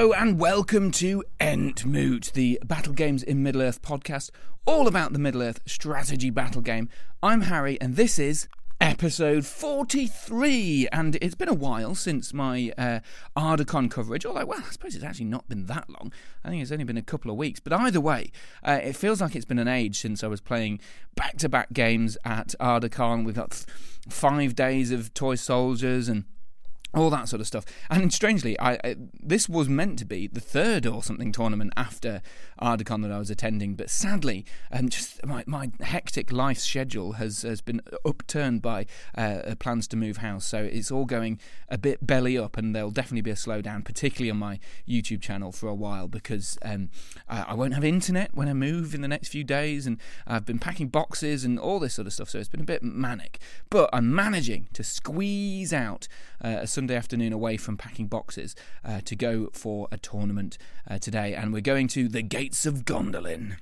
Hello 0.00 0.14
and 0.14 0.40
welcome 0.40 0.90
to 0.92 1.22
Entmoot, 1.38 2.32
the 2.32 2.58
Battle 2.64 2.94
Games 2.94 3.22
in 3.22 3.42
Middle 3.42 3.60
Earth 3.60 3.82
podcast, 3.82 4.30
all 4.64 4.88
about 4.88 5.12
the 5.12 5.18
Middle 5.18 5.42
Earth 5.42 5.60
strategy 5.66 6.30
battle 6.30 6.62
game. 6.62 6.88
I'm 7.22 7.42
Harry, 7.42 7.78
and 7.82 7.96
this 7.96 8.18
is 8.18 8.48
episode 8.80 9.44
43 9.44 10.88
and 10.90 11.18
it's 11.20 11.34
been 11.34 11.50
a 11.50 11.54
while 11.54 11.94
since 11.94 12.32
my 12.32 12.72
uh, 12.78 13.00
Ardacon 13.36 13.90
coverage 13.90 14.24
although 14.24 14.46
well 14.46 14.64
I 14.66 14.70
suppose 14.70 14.94
it's 14.94 15.04
actually 15.04 15.26
not 15.26 15.46
been 15.50 15.66
that 15.66 15.90
long 15.90 16.10
I 16.42 16.48
think 16.48 16.62
it's 16.62 16.72
only 16.72 16.84
been 16.84 16.96
a 16.96 17.02
couple 17.02 17.30
of 17.30 17.36
weeks 17.36 17.60
but 17.60 17.74
either 17.74 18.00
way 18.00 18.32
uh, 18.66 18.80
it 18.82 18.96
feels 18.96 19.20
like 19.20 19.36
it's 19.36 19.44
been 19.44 19.58
an 19.58 19.68
age 19.68 20.00
since 20.00 20.24
I 20.24 20.28
was 20.28 20.40
playing 20.40 20.80
back-to-back 21.14 21.74
games 21.74 22.16
at 22.24 22.54
Ardacon 22.58 23.26
we've 23.26 23.34
got 23.34 23.50
th- 23.50 23.66
five 24.08 24.54
days 24.54 24.92
of 24.92 25.12
toy 25.12 25.34
soldiers 25.34 26.08
and 26.08 26.24
all 26.94 27.10
that 27.10 27.28
sort 27.28 27.40
of 27.40 27.46
stuff. 27.46 27.64
And 27.88 28.12
strangely, 28.12 28.58
I, 28.58 28.72
I, 28.84 28.96
this 29.20 29.48
was 29.48 29.68
meant 29.68 29.98
to 30.00 30.04
be 30.04 30.26
the 30.26 30.40
third 30.40 30.86
or 30.86 31.02
something 31.02 31.32
tournament 31.32 31.72
after 31.76 32.22
Ardacon 32.60 33.02
that 33.02 33.12
I 33.12 33.18
was 33.18 33.30
attending, 33.30 33.74
but 33.74 33.90
sadly, 33.90 34.44
um, 34.72 34.88
just 34.88 35.24
my, 35.24 35.44
my 35.46 35.70
hectic 35.80 36.32
life 36.32 36.58
schedule 36.58 37.12
has 37.12 37.42
has 37.42 37.60
been 37.60 37.80
upturned 38.04 38.62
by 38.62 38.86
uh, 39.16 39.54
plans 39.58 39.86
to 39.88 39.96
move 39.96 40.18
house. 40.18 40.44
So 40.44 40.62
it's 40.62 40.90
all 40.90 41.04
going 41.04 41.38
a 41.68 41.78
bit 41.78 42.06
belly 42.06 42.36
up, 42.36 42.56
and 42.56 42.74
there'll 42.74 42.90
definitely 42.90 43.22
be 43.22 43.30
a 43.30 43.34
slowdown, 43.34 43.84
particularly 43.84 44.30
on 44.30 44.38
my 44.38 44.58
YouTube 44.88 45.20
channel 45.20 45.52
for 45.52 45.68
a 45.68 45.74
while 45.74 46.08
because 46.08 46.58
um, 46.62 46.90
I, 47.28 47.42
I 47.42 47.54
won't 47.54 47.74
have 47.74 47.84
internet 47.84 48.34
when 48.34 48.48
I 48.48 48.54
move 48.54 48.94
in 48.94 49.00
the 49.00 49.08
next 49.08 49.28
few 49.28 49.44
days, 49.44 49.86
and 49.86 49.98
I've 50.26 50.44
been 50.44 50.58
packing 50.58 50.88
boxes 50.88 51.44
and 51.44 51.58
all 51.58 51.78
this 51.78 51.94
sort 51.94 52.06
of 52.06 52.12
stuff. 52.12 52.30
So 52.30 52.38
it's 52.38 52.48
been 52.48 52.60
a 52.60 52.64
bit 52.64 52.82
manic, 52.82 53.38
but 53.70 53.88
I'm 53.92 54.14
managing 54.14 54.68
to 54.72 54.82
squeeze 54.82 55.72
out 55.72 56.08
uh, 56.08 56.29
a 56.40 56.66
Sunday 56.66 56.96
afternoon 56.96 57.32
away 57.32 57.56
from 57.56 57.76
packing 57.76 58.06
boxes 58.06 58.54
uh, 58.84 59.00
to 59.04 59.16
go 59.16 59.48
for 59.52 59.88
a 59.90 59.98
tournament 59.98 60.58
uh, 60.88 60.98
today, 60.98 61.34
and 61.34 61.52
we're 61.52 61.60
going 61.60 61.88
to 61.88 62.08
the 62.08 62.22
Gates 62.22 62.66
of 62.66 62.84
Gondolin. 62.84 63.56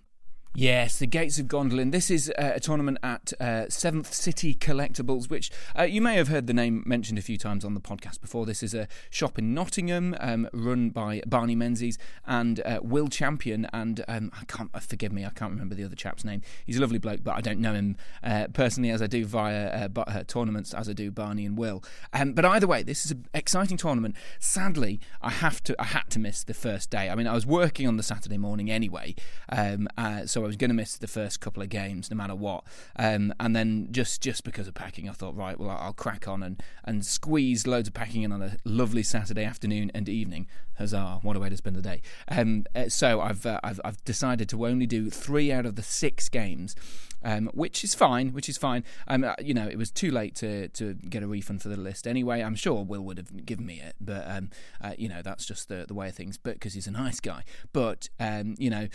Yes, 0.54 0.98
the 0.98 1.06
Gates 1.06 1.38
of 1.38 1.46
Gondolin. 1.46 1.92
This 1.92 2.10
is 2.10 2.30
uh, 2.30 2.54
a 2.56 2.58
tournament 2.58 2.98
at 3.00 3.32
uh, 3.38 3.68
Seventh 3.68 4.12
City 4.12 4.54
Collectibles, 4.54 5.30
which 5.30 5.52
uh, 5.78 5.84
you 5.84 6.00
may 6.00 6.16
have 6.16 6.26
heard 6.26 6.48
the 6.48 6.54
name 6.54 6.82
mentioned 6.84 7.16
a 7.16 7.22
few 7.22 7.38
times 7.38 7.64
on 7.64 7.74
the 7.74 7.80
podcast 7.80 8.20
before. 8.20 8.44
This 8.44 8.64
is 8.64 8.74
a 8.74 8.88
shop 9.08 9.38
in 9.38 9.54
Nottingham 9.54 10.16
um, 10.18 10.48
run 10.52 10.90
by 10.90 11.22
Barney 11.28 11.54
Menzies 11.54 11.96
and 12.26 12.58
uh, 12.66 12.80
Will 12.82 13.06
Champion. 13.06 13.68
And 13.72 14.04
um, 14.08 14.32
I 14.34 14.44
can't, 14.46 14.70
uh, 14.74 14.80
forgive 14.80 15.12
me, 15.12 15.24
I 15.24 15.30
can't 15.30 15.52
remember 15.52 15.76
the 15.76 15.84
other 15.84 15.94
chap's 15.94 16.24
name. 16.24 16.42
He's 16.66 16.78
a 16.78 16.80
lovely 16.80 16.98
bloke, 16.98 17.22
but 17.22 17.36
I 17.36 17.40
don't 17.40 17.60
know 17.60 17.74
him 17.74 17.96
uh, 18.24 18.48
personally 18.52 18.90
as 18.90 19.00
I 19.00 19.06
do 19.06 19.24
via 19.26 19.88
tournaments, 20.26 20.74
as 20.74 20.88
I 20.88 20.92
do 20.92 21.12
Barney 21.12 21.46
and 21.46 21.56
Will. 21.56 21.84
Um, 22.12 22.32
but 22.32 22.44
either 22.44 22.66
way, 22.66 22.82
this 22.82 23.04
is 23.04 23.12
an 23.12 23.26
exciting 23.32 23.76
tournament. 23.76 24.16
Sadly, 24.40 24.98
I 25.22 25.30
have 25.30 25.62
to, 25.64 25.80
I 25.80 25.84
had 25.84 26.10
to 26.10 26.18
miss 26.18 26.42
the 26.42 26.54
first 26.54 26.90
day. 26.90 27.10
I 27.10 27.14
mean, 27.14 27.28
I 27.28 27.34
was 27.34 27.46
working 27.46 27.86
on 27.86 27.96
the 27.96 28.02
Saturday 28.02 28.38
morning 28.38 28.70
anyway, 28.70 29.14
um, 29.50 29.86
so 30.24 30.47
was 30.48 30.56
going 30.56 30.70
to 30.70 30.74
miss 30.74 30.96
the 30.96 31.06
first 31.06 31.40
couple 31.40 31.62
of 31.62 31.68
games 31.68 32.10
no 32.10 32.16
matter 32.16 32.34
what. 32.34 32.64
Um, 32.96 33.32
and 33.38 33.54
then 33.54 33.88
just 33.90 34.20
just 34.20 34.44
because 34.44 34.66
of 34.66 34.74
packing, 34.74 35.08
I 35.08 35.12
thought, 35.12 35.36
right, 35.36 35.58
well, 35.58 35.70
I'll 35.70 35.92
crack 35.92 36.26
on 36.26 36.42
and, 36.42 36.62
and 36.84 37.04
squeeze 37.04 37.66
loads 37.66 37.88
of 37.88 37.94
packing 37.94 38.22
in 38.22 38.32
on 38.32 38.42
a 38.42 38.56
lovely 38.64 39.02
Saturday 39.02 39.44
afternoon 39.44 39.90
and 39.94 40.08
evening. 40.08 40.48
Huzzah! 40.78 41.20
What 41.22 41.36
a 41.36 41.40
way 41.40 41.48
to 41.48 41.56
spend 41.56 41.76
the 41.76 41.82
day. 41.82 42.02
Um, 42.28 42.64
uh, 42.74 42.88
so 42.88 43.20
I've, 43.20 43.44
uh, 43.44 43.60
I've 43.62 43.80
I've 43.84 44.02
decided 44.04 44.48
to 44.50 44.66
only 44.66 44.86
do 44.86 45.10
three 45.10 45.52
out 45.52 45.66
of 45.66 45.76
the 45.76 45.82
six 45.82 46.28
games. 46.28 46.74
Um, 47.20 47.50
which 47.52 47.82
is 47.82 47.96
fine, 47.96 48.32
which 48.32 48.48
is 48.48 48.56
fine. 48.56 48.84
Um, 49.08 49.24
uh, 49.24 49.34
you 49.40 49.52
know, 49.52 49.66
it 49.66 49.76
was 49.76 49.90
too 49.90 50.12
late 50.12 50.36
to, 50.36 50.68
to 50.68 50.94
get 50.94 51.24
a 51.24 51.26
refund 51.26 51.60
for 51.62 51.68
the 51.68 51.76
list 51.76 52.06
anyway. 52.06 52.42
I'm 52.42 52.54
sure 52.54 52.84
Will 52.84 53.00
would 53.00 53.18
have 53.18 53.44
given 53.44 53.66
me 53.66 53.80
it, 53.80 53.96
but 54.00 54.24
um, 54.30 54.50
uh, 54.80 54.92
you 54.96 55.08
know 55.08 55.20
that's 55.20 55.44
just 55.44 55.68
the 55.68 55.84
the 55.88 55.94
way 55.94 56.10
of 56.10 56.14
things. 56.14 56.38
But 56.38 56.54
because 56.54 56.74
he's 56.74 56.86
a 56.86 56.92
nice 56.92 57.18
guy, 57.18 57.42
but 57.72 58.08
um, 58.20 58.54
you 58.56 58.70
know 58.70 58.86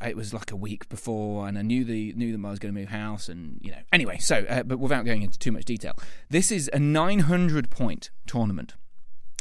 it 0.00 0.16
was 0.16 0.32
like 0.32 0.50
a 0.50 0.56
week 0.56 0.88
before, 0.88 1.48
and 1.48 1.58
I 1.58 1.62
knew 1.62 1.84
the 1.84 2.12
knew 2.14 2.36
that 2.36 2.46
I 2.46 2.50
was 2.50 2.58
going 2.58 2.74
to 2.74 2.80
move 2.80 2.88
house, 2.90 3.28
and 3.28 3.58
you 3.62 3.70
know. 3.70 3.78
Anyway, 3.92 4.18
so 4.18 4.44
uh, 4.48 4.62
but 4.62 4.78
without 4.78 5.04
going 5.04 5.22
into 5.22 5.38
too 5.38 5.52
much 5.52 5.64
detail, 5.64 5.94
this 6.30 6.50
is 6.50 6.70
a 6.72 6.78
900 6.78 7.70
point 7.70 8.10
tournament 8.26 8.74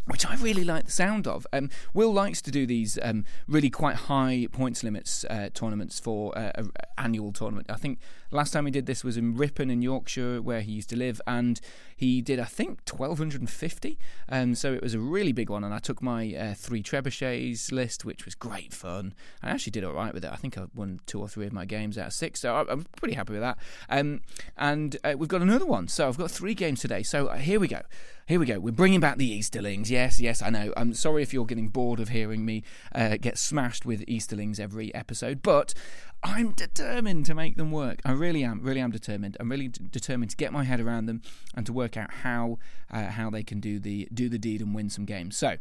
which 0.07 0.25
I 0.25 0.35
really 0.35 0.63
like 0.63 0.85
the 0.85 0.91
sound 0.91 1.27
of. 1.27 1.45
Um, 1.53 1.69
Will 1.93 2.11
likes 2.13 2.41
to 2.43 2.51
do 2.51 2.65
these 2.65 2.97
um, 3.01 3.25
really 3.47 3.69
quite 3.69 3.95
high 3.95 4.47
points 4.51 4.83
limits 4.83 5.25
uh, 5.29 5.49
tournaments 5.53 5.99
for 5.99 6.37
uh, 6.37 6.51
an 6.55 6.71
annual 6.97 7.31
tournament. 7.31 7.69
I 7.69 7.75
think 7.75 7.99
last 8.31 8.51
time 8.51 8.65
he 8.65 8.71
did 8.71 8.85
this 8.85 9.03
was 9.03 9.17
in 9.17 9.35
Ripon 9.35 9.69
in 9.69 9.81
Yorkshire, 9.81 10.41
where 10.41 10.61
he 10.61 10.71
used 10.71 10.89
to 10.89 10.95
live, 10.95 11.21
and 11.27 11.59
he 11.95 12.21
did 12.21 12.39
I 12.39 12.45
think 12.45 12.81
1250. 12.89 13.97
Um, 14.29 14.55
so 14.55 14.73
it 14.73 14.81
was 14.81 14.93
a 14.93 14.99
really 14.99 15.33
big 15.33 15.49
one, 15.49 15.63
and 15.63 15.73
I 15.73 15.79
took 15.79 16.01
my 16.01 16.33
uh, 16.33 16.53
three 16.53 16.81
trebuchets 16.81 17.71
list, 17.71 18.05
which 18.05 18.25
was 18.25 18.35
great 18.35 18.73
fun. 18.73 19.13
I 19.43 19.49
actually 19.49 19.71
did 19.71 19.83
all 19.83 19.93
right 19.93 20.13
with 20.13 20.23
it. 20.23 20.31
I 20.31 20.37
think 20.37 20.57
I 20.57 20.65
won 20.73 21.01
two 21.05 21.19
or 21.19 21.27
three 21.27 21.45
of 21.45 21.53
my 21.53 21.65
games 21.65 21.97
out 21.97 22.07
of 22.07 22.13
six, 22.13 22.39
so 22.39 22.55
I'm 22.55 22.85
pretty 22.95 23.15
happy 23.15 23.33
with 23.33 23.41
that. 23.41 23.57
Um, 23.89 24.21
and 24.57 24.97
uh, 25.03 25.15
we've 25.17 25.29
got 25.29 25.41
another 25.41 25.65
one, 25.65 25.87
so 25.89 26.07
I've 26.07 26.17
got 26.17 26.31
three 26.31 26.53
games 26.53 26.79
today. 26.79 27.03
So 27.03 27.27
uh, 27.27 27.37
here 27.37 27.59
we 27.59 27.67
go. 27.67 27.81
Here 28.27 28.41
we 28.41 28.45
go. 28.45 28.59
We're 28.59 28.73
bringing 28.73 28.99
back 28.99 29.15
the 29.15 29.39
Easterlings. 29.39 29.89
Yes, 29.89 30.19
yes, 30.19 30.41
I 30.41 30.49
know. 30.49 30.73
I'm 30.75 30.93
sorry 30.93 31.23
if 31.23 31.33
you're 31.33 31.45
getting 31.45 31.69
bored 31.69 32.01
of 32.01 32.09
hearing 32.09 32.43
me 32.43 32.61
uh, 32.93 33.15
get 33.15 33.37
smashed 33.37 33.85
with 33.85 34.03
Easterlings 34.05 34.59
every 34.59 34.93
episode, 34.93 35.41
but 35.41 35.73
I'm 36.21 36.51
determined 36.51 37.25
to 37.27 37.33
make 37.33 37.55
them 37.55 37.71
work. 37.71 38.01
I 38.03 38.11
really 38.11 38.43
am, 38.43 38.61
really 38.61 38.81
am 38.81 38.91
determined. 38.91 39.37
I'm 39.39 39.49
really 39.49 39.69
d- 39.69 39.85
determined 39.89 40.31
to 40.31 40.35
get 40.35 40.51
my 40.51 40.65
head 40.65 40.81
around 40.81 41.05
them 41.05 41.21
and 41.55 41.65
to 41.67 41.71
work 41.71 41.95
out 41.95 42.11
how 42.11 42.59
uh, 42.91 43.05
how 43.05 43.29
they 43.29 43.43
can 43.43 43.61
do 43.61 43.79
the 43.79 44.09
do 44.13 44.27
the 44.27 44.37
deed 44.37 44.59
and 44.59 44.75
win 44.75 44.89
some 44.89 45.05
games. 45.05 45.37
So, 45.37 45.55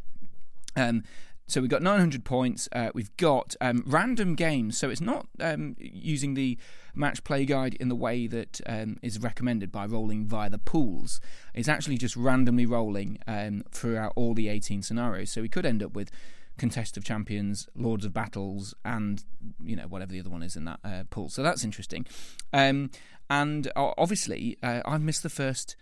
um, 0.75 1.05
so 1.46 1.60
we've 1.60 1.70
got 1.70 1.82
900 1.82 2.24
points. 2.24 2.68
Uh, 2.72 2.90
we've 2.92 3.16
got 3.16 3.54
um, 3.60 3.84
random 3.86 4.34
games. 4.34 4.76
So 4.76 4.90
it's 4.90 5.00
not 5.00 5.28
um, 5.40 5.76
using 5.78 6.34
the 6.34 6.58
match 6.94 7.22
play 7.22 7.44
guide 7.44 7.74
in 7.74 7.88
the 7.88 7.94
way 7.94 8.26
that 8.26 8.60
um, 8.66 8.96
is 9.02 9.20
recommended 9.20 9.70
by 9.70 9.86
rolling 9.86 10.26
via 10.26 10.50
the 10.50 10.58
pools. 10.58 11.20
It's 11.54 11.68
actually 11.68 11.98
just 11.98 12.16
randomly 12.16 12.66
rolling 12.66 13.18
um, 13.26 13.62
throughout 13.70 14.12
all 14.16 14.34
the 14.34 14.48
18 14.48 14.82
scenarios. 14.82 15.30
So 15.30 15.40
we 15.40 15.48
could 15.48 15.66
end 15.66 15.82
up 15.82 15.94
with 15.94 16.10
Contest 16.58 16.96
of 16.96 17.04
Champions, 17.04 17.68
Lords 17.76 18.04
of 18.04 18.12
Battles, 18.12 18.74
and 18.84 19.22
you 19.62 19.76
know 19.76 19.84
whatever 19.84 20.12
the 20.12 20.20
other 20.20 20.30
one 20.30 20.42
is 20.42 20.56
in 20.56 20.64
that 20.64 20.80
uh, 20.82 21.04
pool. 21.10 21.28
So 21.28 21.42
that's 21.42 21.64
interesting. 21.64 22.06
Um, 22.52 22.90
and 23.28 23.70
obviously, 23.76 24.56
uh, 24.62 24.80
I've 24.84 25.02
missed 25.02 25.22
the 25.22 25.28
first 25.28 25.76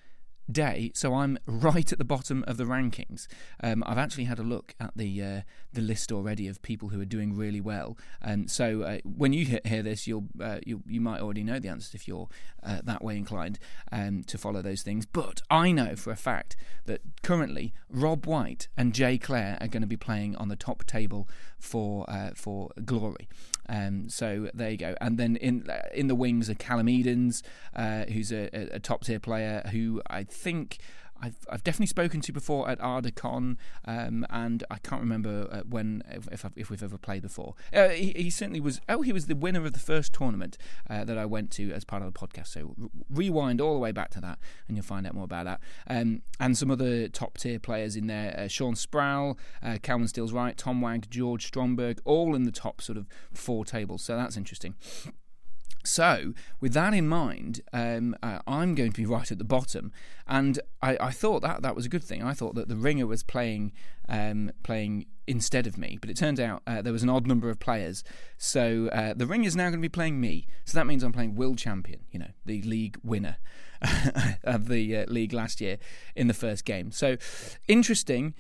day, 0.51 0.91
so 0.95 1.15
I'm 1.15 1.39
right 1.47 1.91
at 1.93 1.99
the 1.99 2.05
bottom 2.05 2.45
of 2.47 2.57
the 2.57 2.65
rankings. 2.65 3.27
Um, 3.63 3.83
I've 3.87 3.99
actually 3.99 4.25
had 4.25 4.39
a 4.39 4.43
look 4.43 4.75
at 4.79 4.93
the 4.97 5.23
uh, 5.23 5.41
the 5.73 5.81
list 5.81 6.13
already 6.13 6.47
of 6.49 6.63
people 6.63 6.91
who 6.91 7.01
are 7.01 7.07
doing 7.07 7.37
really 7.37 7.61
well, 7.61 7.97
and 8.21 8.51
so 8.51 8.83
uh, 8.83 8.99
when 9.05 9.33
you 9.33 9.61
hear 9.65 9.83
this, 9.83 10.07
you'll, 10.07 10.27
uh, 10.41 10.59
you 10.67 10.83
you 10.87 11.01
might 11.01 11.21
already 11.21 11.45
know 11.45 11.59
the 11.59 11.69
answers 11.69 11.95
if 11.95 12.07
you're 12.07 12.29
uh, 12.63 12.81
that 12.85 13.03
way 13.03 13.17
inclined 13.17 13.59
um, 13.93 14.23
to 14.25 14.39
follow 14.39 14.63
those 14.63 14.83
things. 14.83 15.07
But 15.07 15.43
I 15.51 15.73
know 15.73 15.97
for 15.97 16.11
a 16.11 16.17
fact 16.17 16.57
that 16.87 17.01
currently 17.23 17.73
Rob 17.89 18.27
White 18.27 18.69
and 18.77 18.95
Jay 18.95 19.19
Clare 19.19 19.59
are 19.61 19.69
going 19.69 19.83
to 19.83 19.87
be 19.87 19.97
playing 19.97 20.37
on 20.37 20.49
the 20.49 20.57
top 20.57 20.85
table 20.87 21.29
for 21.59 22.09
uh, 22.09 22.31
for 22.35 22.71
glory. 22.85 23.29
Um, 23.69 24.09
so 24.09 24.51
there 24.55 24.71
you 24.71 24.77
go. 24.77 24.95
And 25.01 25.19
then 25.19 25.37
in 25.37 25.69
uh, 25.69 25.83
in 25.95 26.09
the 26.09 26.15
wings 26.15 26.51
are 26.51 26.55
Callum 26.55 26.89
Edens, 26.89 27.43
who's 28.09 28.33
a, 28.33 28.49
a 28.73 28.79
top 28.81 29.05
tier 29.05 29.21
player 29.21 29.63
who 29.73 30.03
I 30.09 30.25
think 30.25 30.79
I've, 31.21 31.37
I've 31.49 31.65
definitely 31.65 31.87
spoken 31.87 32.21
to 32.23 32.33
before 32.33 32.69
at 32.69 32.79
Ardacon, 32.81 33.57
um, 33.85 34.27
and 34.31 34.65
I 34.71 34.79
can't 34.79 35.01
remember 35.01 35.49
uh, 35.51 35.61
when 35.69 36.03
if, 36.11 36.45
if, 36.57 36.71
we've 36.71 36.83
ever 36.83 36.99
played 36.99 37.23
before. 37.23 37.55
Uh, 37.73 37.89
he, 37.89 38.13
he, 38.17 38.31
certainly 38.31 38.61
was. 38.61 38.81
Oh, 38.89 39.03
he 39.03 39.13
was 39.13 39.27
the 39.27 39.37
winner 39.37 39.65
of 39.65 39.73
the 39.73 39.79
first 39.79 40.13
tournament 40.13 40.59
uh, 40.89 41.05
that 41.05 41.17
I 41.17 41.25
went 41.25 41.51
to 41.53 41.73
as 41.73 41.85
part 41.85 42.03
of 42.03 42.13
the 42.13 42.19
podcast. 42.19 42.49
So 42.49 42.75
re- 42.77 42.89
rewind 43.11 43.61
all 43.61 43.75
the 43.75 43.81
way 43.81 43.93
back 43.93 44.11
to 44.11 44.21
that, 44.21 44.39
and 44.69 44.77
you'll 44.77 44.85
find 44.85 45.07
out 45.07 45.15
more 45.15 45.25
about 45.25 45.45
that. 45.47 45.61
Um, 45.87 46.23
and 46.41 46.59
some 46.59 46.71
other 46.71 47.09
top 47.09 47.39
tier 47.39 47.59
players 47.59 47.97
in 47.97 48.07
there: 48.07 48.35
uh, 48.39 48.49
Sean 48.49 48.75
Sproul, 48.75 49.39
uh, 49.63 49.79
Calvin 49.83 50.09
Steele's 50.09 50.33
right, 50.33 50.57
Tom 50.57 50.81
Wag, 50.81 51.09
George 51.11 51.47
Stromberg, 51.47 52.01
all 52.05 52.35
in 52.35 52.45
the 52.45 52.53
top 52.53 52.83
sort 52.83 52.99
of 52.99 53.07
four 53.33 53.65
tables. 53.65 54.03
So 54.03 54.17
that's 54.17 54.37
interesting. 54.37 54.75
So, 55.83 56.33
with 56.61 56.73
that 56.73 56.95
in 56.95 57.09
mind, 57.09 57.61
um, 57.73 58.17
uh, 58.23 58.39
I'm 58.47 58.75
going 58.75 58.93
to 58.93 59.01
be 59.01 59.05
right 59.05 59.31
at 59.31 59.39
the 59.39 59.45
bottom, 59.45 59.93
and 60.27 60.59
I, 60.81 60.97
I, 60.99 61.11
thought 61.11 61.43
that 61.43 61.61
that 61.61 61.77
was 61.77 61.85
a 61.85 61.91
good 61.91 62.03
thing. 62.03 62.23
I 62.23 62.33
thought 62.33 62.55
that 62.55 62.69
the 62.69 62.77
ringer 62.77 63.07
was 63.07 63.23
playing 63.23 63.73
um, 64.09 64.51
playing 64.63 65.07
instead 65.27 65.67
of 65.67 65.77
me, 65.79 65.99
but 66.01 66.11
it 66.11 66.17
turned 66.17 66.41
out 66.41 66.63
uh, 66.67 66.83
there 66.83 66.93
was 66.93 67.03
an 67.03 67.11
odd 67.11 67.27
number 67.27 67.51
of 67.51 67.59
players. 67.59 68.05
So 68.37 68.89
uh, 68.93 69.15
the 69.15 69.27
ring 69.27 69.45
is 69.45 69.57
now 69.57 69.65
going 69.65 69.75
to 69.75 69.79
be 69.79 69.89
playing 69.89 70.21
me. 70.21 70.47
So 70.65 70.77
that 70.77 70.87
means 70.87 71.03
I'm 71.03 71.13
playing 71.13 71.35
Will 71.35 71.55
Champion, 71.55 72.01
you 72.11 72.19
know, 72.19 72.31
the 72.45 72.63
league 72.63 72.99
winner 73.03 73.37
of 74.45 74.69
the 74.69 74.97
uh, 74.99 75.05
league 75.09 75.33
last 75.33 75.61
year 75.61 75.79
in 76.15 76.29
the 76.29 76.35
first 76.35 76.65
game. 76.65 76.91
So 76.93 77.17
interesting. 77.69 78.35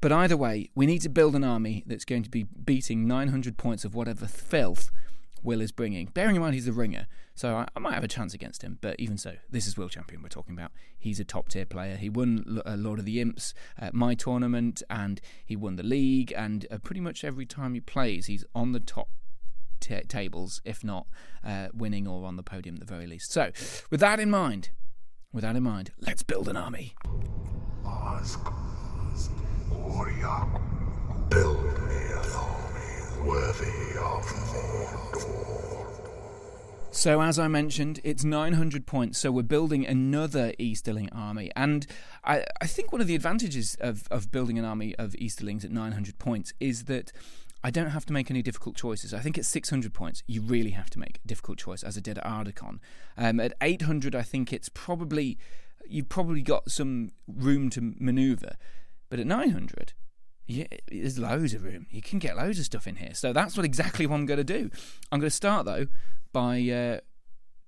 But 0.00 0.12
either 0.12 0.36
way, 0.36 0.70
we 0.76 0.86
need 0.86 1.00
to 1.00 1.08
build 1.08 1.34
an 1.34 1.42
army 1.42 1.82
that's 1.84 2.04
going 2.04 2.22
to 2.22 2.30
be 2.30 2.44
beating 2.44 3.08
900 3.08 3.56
points 3.56 3.84
of 3.84 3.96
whatever 3.96 4.26
filth 4.26 4.92
Will 5.42 5.60
is 5.60 5.72
bringing. 5.72 6.06
Bearing 6.06 6.36
in 6.36 6.42
mind 6.42 6.54
he's 6.54 6.66
the 6.66 6.72
ringer, 6.72 7.06
so 7.34 7.56
I, 7.56 7.66
I, 7.76 7.78
might 7.78 7.94
have 7.94 8.04
a 8.04 8.08
chance 8.08 8.34
against 8.34 8.62
him. 8.62 8.78
But 8.80 8.96
even 8.98 9.16
so, 9.16 9.34
this 9.50 9.66
is 9.66 9.76
Will 9.76 9.88
Champion 9.88 10.22
we're 10.22 10.28
talking 10.28 10.54
about. 10.54 10.72
He's 10.98 11.20
a 11.20 11.24
top 11.24 11.48
tier 11.48 11.66
player. 11.66 11.96
He 11.96 12.08
won 12.08 12.60
uh, 12.66 12.76
Lord 12.76 12.98
of 12.98 13.04
the 13.04 13.20
Imps 13.20 13.54
at 13.78 13.94
my 13.94 14.14
tournament, 14.14 14.82
and 14.90 15.20
he 15.44 15.56
won 15.56 15.76
the 15.76 15.82
league. 15.82 16.32
And 16.36 16.66
uh, 16.70 16.78
pretty 16.78 17.00
much 17.00 17.24
every 17.24 17.46
time 17.46 17.74
he 17.74 17.80
plays, 17.80 18.26
he's 18.26 18.44
on 18.54 18.72
the 18.72 18.80
top 18.80 19.08
t- 19.80 20.00
tables, 20.02 20.60
if 20.64 20.84
not 20.84 21.06
uh, 21.44 21.68
winning 21.72 22.06
or 22.06 22.26
on 22.26 22.36
the 22.36 22.42
podium 22.42 22.76
at 22.76 22.80
the 22.80 22.86
very 22.86 23.06
least. 23.06 23.32
So, 23.32 23.50
with 23.90 24.00
that 24.00 24.20
in 24.20 24.30
mind, 24.30 24.70
with 25.32 25.42
that 25.42 25.56
in 25.56 25.62
mind, 25.62 25.92
let's 26.00 26.22
build 26.22 26.48
an 26.48 26.56
army. 26.56 26.94
Ask, 27.86 28.40
warrior, 29.70 30.46
build 31.28 31.64
me 31.64 31.96
an 31.96 32.30
army 32.34 33.28
worthy 33.28 33.98
of 33.98 34.24
Mordor. 34.26 35.07
So, 36.98 37.20
as 37.20 37.38
I 37.38 37.46
mentioned, 37.46 38.00
it's 38.02 38.24
900 38.24 38.84
points, 38.84 39.20
so 39.20 39.30
we're 39.30 39.44
building 39.44 39.86
another 39.86 40.52
Easterling 40.58 41.08
army. 41.12 41.48
And 41.54 41.86
I, 42.24 42.44
I 42.60 42.66
think 42.66 42.90
one 42.90 43.00
of 43.00 43.06
the 43.06 43.14
advantages 43.14 43.76
of, 43.78 44.08
of 44.10 44.32
building 44.32 44.58
an 44.58 44.64
army 44.64 44.96
of 44.96 45.14
Easterlings 45.14 45.64
at 45.64 45.70
900 45.70 46.18
points 46.18 46.52
is 46.58 46.86
that 46.86 47.12
I 47.62 47.70
don't 47.70 47.90
have 47.90 48.04
to 48.06 48.12
make 48.12 48.32
any 48.32 48.42
difficult 48.42 48.74
choices. 48.74 49.14
I 49.14 49.20
think 49.20 49.38
at 49.38 49.44
600 49.44 49.94
points, 49.94 50.24
you 50.26 50.40
really 50.40 50.70
have 50.70 50.90
to 50.90 50.98
make 50.98 51.20
a 51.24 51.28
difficult 51.28 51.58
choice, 51.58 51.84
as 51.84 51.96
I 51.96 52.00
did 52.00 52.18
at 52.18 52.24
Ardacon. 52.24 52.80
Um, 53.16 53.38
at 53.38 53.52
800, 53.60 54.16
I 54.16 54.22
think 54.22 54.52
it's 54.52 54.68
probably 54.68 55.38
you've 55.88 56.08
probably 56.08 56.42
got 56.42 56.68
some 56.68 57.12
room 57.28 57.70
to 57.70 57.94
manoeuvre, 58.00 58.56
but 59.08 59.20
at 59.20 59.26
900, 59.28 59.92
yeah, 60.48 60.66
there's 60.90 61.18
loads 61.18 61.52
of 61.52 61.62
room. 61.62 61.86
You 61.90 62.00
can 62.00 62.18
get 62.18 62.36
loads 62.36 62.58
of 62.58 62.64
stuff 62.64 62.86
in 62.86 62.96
here. 62.96 63.12
So 63.12 63.32
that's 63.34 63.56
what 63.56 63.66
exactly 63.66 64.06
what 64.06 64.16
I'm 64.16 64.26
going 64.26 64.38
to 64.38 64.44
do. 64.44 64.70
I'm 65.12 65.20
going 65.20 65.30
to 65.30 65.36
start 65.36 65.66
though 65.66 65.86
by 66.32 66.60
uh, 66.62 67.00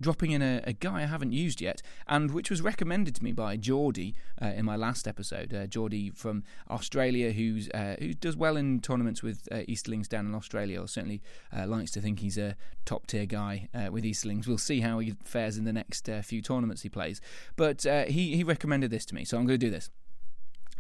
dropping 0.00 0.30
in 0.30 0.40
a, 0.40 0.62
a, 0.64 0.72
guy 0.72 1.02
I 1.02 1.06
haven't 1.06 1.32
used 1.32 1.60
yet, 1.60 1.82
and 2.08 2.30
which 2.30 2.48
was 2.48 2.62
recommended 2.62 3.14
to 3.16 3.24
me 3.24 3.32
by 3.32 3.58
Geordie 3.58 4.14
uh, 4.40 4.46
in 4.46 4.64
my 4.64 4.76
last 4.76 5.06
episode. 5.06 5.52
Uh, 5.52 5.66
Geordie 5.66 6.08
from 6.08 6.42
Australia, 6.70 7.32
who's 7.32 7.68
uh, 7.70 7.96
who 7.98 8.14
does 8.14 8.34
well 8.34 8.56
in 8.56 8.80
tournaments 8.80 9.22
with 9.22 9.46
uh, 9.52 9.60
Easterlings 9.68 10.08
down 10.08 10.24
in 10.24 10.34
Australia, 10.34 10.80
or 10.80 10.88
certainly 10.88 11.20
uh, 11.54 11.66
likes 11.66 11.90
to 11.90 12.00
think 12.00 12.20
he's 12.20 12.38
a 12.38 12.56
top 12.86 13.06
tier 13.06 13.26
guy 13.26 13.68
uh, 13.74 13.90
with 13.92 14.04
Easterlings. 14.06 14.48
We'll 14.48 14.56
see 14.56 14.80
how 14.80 15.00
he 15.00 15.16
fares 15.22 15.58
in 15.58 15.64
the 15.64 15.72
next 15.72 16.08
few 16.22 16.40
tournaments 16.40 16.80
he 16.80 16.88
plays. 16.88 17.20
But 17.56 17.82
he 17.82 18.36
he 18.36 18.42
recommended 18.42 18.90
this 18.90 19.04
to 19.06 19.14
me, 19.14 19.26
so 19.26 19.36
I'm 19.36 19.44
going 19.44 19.60
to 19.60 19.66
do 19.66 19.70
this. 19.70 19.90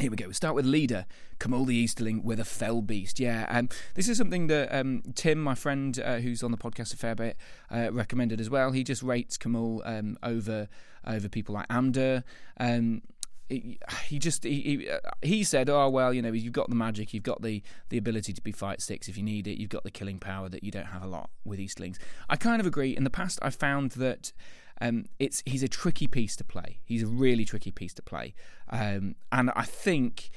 Here 0.00 0.10
we 0.10 0.16
go. 0.16 0.28
We 0.28 0.32
start 0.32 0.54
with 0.54 0.64
leader, 0.64 1.04
Khamûl 1.40 1.66
the 1.66 1.74
Easterling 1.76 2.24
with 2.24 2.40
a 2.40 2.44
fell 2.44 2.80
beast. 2.80 3.20
Yeah, 3.20 3.44
um, 3.50 3.68
this 3.94 4.08
is 4.08 4.16
something 4.16 4.46
that 4.46 4.74
um, 4.74 5.02
Tim, 5.14 5.42
my 5.42 5.54
friend 5.54 6.00
uh, 6.02 6.20
who's 6.20 6.42
on 6.42 6.52
the 6.52 6.56
podcast 6.56 6.94
a 6.94 6.96
fair 6.96 7.14
bit, 7.14 7.36
uh, 7.70 7.92
recommended 7.92 8.40
as 8.40 8.48
well. 8.48 8.72
He 8.72 8.82
just 8.82 9.02
rates 9.02 9.36
Khamûl 9.36 9.82
um, 9.84 10.16
over 10.22 10.68
over 11.06 11.28
people 11.28 11.54
like 11.54 11.68
Amdur. 11.68 12.22
Um, 12.58 13.02
he, 13.50 14.18
just 14.18 14.44
he, 14.44 14.60
he, 14.60 14.88
uh, 14.88 15.00
he 15.20 15.44
said, 15.44 15.68
"Oh 15.68 15.90
well, 15.90 16.14
you 16.14 16.22
know, 16.22 16.32
you've 16.32 16.54
got 16.54 16.70
the 16.70 16.76
magic, 16.76 17.12
you've 17.12 17.22
got 17.22 17.42
the 17.42 17.62
the 17.90 17.98
ability 17.98 18.32
to 18.32 18.40
be 18.40 18.52
fight 18.52 18.80
six 18.80 19.06
if 19.06 19.18
you 19.18 19.22
need 19.22 19.46
it, 19.46 19.60
you've 19.60 19.68
got 19.68 19.84
the 19.84 19.90
killing 19.90 20.18
power 20.18 20.48
that 20.48 20.64
you 20.64 20.70
don't 20.70 20.86
have 20.86 21.02
a 21.02 21.08
lot 21.08 21.28
with 21.44 21.58
Eastlings." 21.58 21.98
I 22.30 22.36
kind 22.36 22.58
of 22.60 22.66
agree. 22.66 22.96
In 22.96 23.04
the 23.04 23.10
past, 23.10 23.38
I've 23.42 23.56
found 23.56 23.90
that 23.92 24.32
um, 24.80 25.06
it's 25.18 25.42
he's 25.46 25.62
a 25.62 25.68
tricky 25.68 26.06
piece 26.06 26.36
to 26.36 26.44
play. 26.44 26.80
He's 26.84 27.02
a 27.02 27.06
really 27.06 27.44
tricky 27.44 27.70
piece 27.70 27.94
to 27.94 28.02
play, 28.02 28.34
um, 28.70 29.14
and 29.30 29.50
I 29.54 29.64
think 29.64 30.30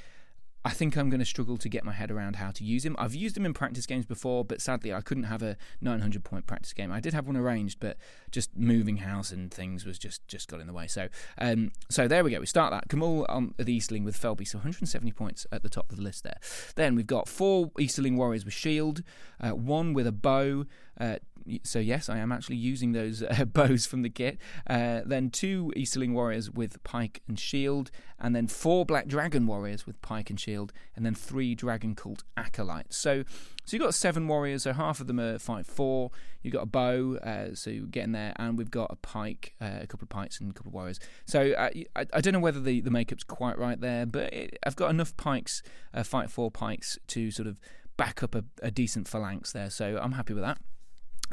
I 0.66 0.70
think 0.70 0.96
I'm 0.96 1.10
going 1.10 1.20
to 1.20 1.26
struggle 1.26 1.58
to 1.58 1.68
get 1.68 1.84
my 1.84 1.92
head 1.92 2.10
around 2.10 2.38
how 2.38 2.52
to 2.52 2.64
use 2.64 2.86
him. 2.86 2.96
I've 2.98 3.14
used 3.14 3.36
him 3.36 3.46
in 3.46 3.54
practice 3.54 3.86
games 3.86 4.06
before, 4.06 4.46
but 4.46 4.62
sadly 4.62 4.94
I 4.94 5.02
couldn't 5.02 5.24
have 5.24 5.44
a 5.44 5.58
900 5.82 6.24
point 6.24 6.48
practice 6.48 6.72
game. 6.72 6.92
I 6.92 7.02
did 7.02 7.14
have 7.14 7.28
one 7.28 7.36
arranged, 7.36 7.80
but 7.82 7.98
just 8.34 8.58
moving 8.58 8.98
house 8.98 9.32
and 9.32 9.54
things 9.54 9.86
was 9.86 9.98
just 9.98 10.28
just 10.28 10.50
got 10.50 10.60
in 10.60 10.68
the 10.68 10.74
way. 10.74 10.88
So 10.88 11.08
um, 11.38 11.72
so 11.90 12.08
there 12.08 12.24
we 12.24 12.32
go. 12.32 12.40
We 12.40 12.46
start 12.46 12.72
that. 12.72 12.90
Khamûl 12.90 13.26
on 13.30 13.54
the 13.58 13.72
Easterling 13.72 14.04
with 14.04 14.20
Fellbeast, 14.20 14.50
so 14.50 14.58
170 14.58 15.12
points 15.14 15.48
at 15.52 15.64
the 15.64 15.70
top 15.70 15.90
of 15.92 15.98
the 15.98 16.04
list 16.04 16.24
there. 16.24 16.38
Then 16.76 16.96
we've 16.96 17.08
got 17.08 17.30
four 17.30 17.72
Easterling 17.80 18.18
warriors 18.18 18.44
with 18.44 18.54
shield, 18.54 19.04
uh, 19.40 19.52
one 19.52 19.94
with 19.94 20.08
a 20.08 20.12
bow. 20.12 20.66
Uh, 21.00 21.18
so 21.64 21.80
yes, 21.80 22.10
I 22.10 22.18
am 22.18 22.32
actually 22.32 22.56
using 22.56 22.92
those 22.92 23.22
uh, 23.22 23.46
bows 23.54 23.86
from 23.86 24.02
the 24.02 24.10
kit. 24.10 24.38
Uh, 24.68 25.02
then 25.06 25.30
two 25.30 25.72
Easterling 25.76 26.14
warriors 26.14 26.50
with 26.50 26.82
pike 26.84 27.22
and 27.28 27.40
shield, 27.40 27.92
and 28.20 28.36
then 28.36 28.48
four 28.48 28.86
Black 28.86 29.08
Dragon 29.08 29.46
warriors 29.46 29.86
with 29.86 30.02
pike 30.02 30.30
and 30.30 30.40
shield, 30.40 30.74
and 30.96 31.06
then 31.06 31.14
three 31.14 31.56
Dragon 31.56 31.96
Cult 31.96 32.24
acolytes. 32.36 32.98
So, 32.98 33.24
so 33.66 33.76
you've 33.76 33.84
got 33.84 33.94
seven 33.94 34.28
warriors. 34.28 34.64
So 34.64 34.74
half 34.74 35.00
of 35.00 35.08
them 35.08 35.20
are 35.20 35.40
fight 35.40 35.66
four. 35.66 36.12
You've 36.42 36.54
got 36.54 36.64
a 36.64 36.68
bow, 36.68 37.18
uh, 37.24 37.56
so 37.56 37.70
you're 37.70 37.86
getting 37.86 38.12
there, 38.12 38.34
and 38.36 38.58
we've 38.58 38.72
got 38.72 38.92
a 38.92 38.98
pike, 38.98 39.54
uh, 39.62 39.80
a 39.82 39.88
couple 39.88 40.06
of 40.06 40.10
pikes, 40.10 40.40
and 40.40 40.52
a 40.52 40.54
couple 40.54 40.70
of 40.70 40.74
warriors. 40.74 41.00
So 41.26 41.54
uh, 41.54 41.70
I, 41.96 42.06
I, 42.14 42.22
don't 42.22 42.34
know 42.34 42.40
whether 42.40 42.60
the, 42.60 42.82
the 42.82 42.92
makeup's 42.92 43.24
quite 43.24 43.58
right 43.58 43.80
there, 43.80 44.06
but 44.06 44.34
it, 44.34 44.60
I've 44.66 44.76
got 44.76 44.90
enough 44.90 45.16
pikes, 45.16 45.64
uh, 45.94 46.04
fight 46.04 46.30
four 46.30 46.52
pikes, 46.52 47.00
to 47.08 47.32
sort 47.32 47.48
of 47.48 47.58
back 47.96 48.24
up 48.24 48.36
a, 48.36 48.44
a 48.62 48.72
decent 48.72 49.08
phalanx 49.08 49.54
there. 49.54 49.70
So 49.70 49.98
I'm 50.02 50.14
happy 50.14 50.34
with 50.34 50.44
that. 50.44 50.58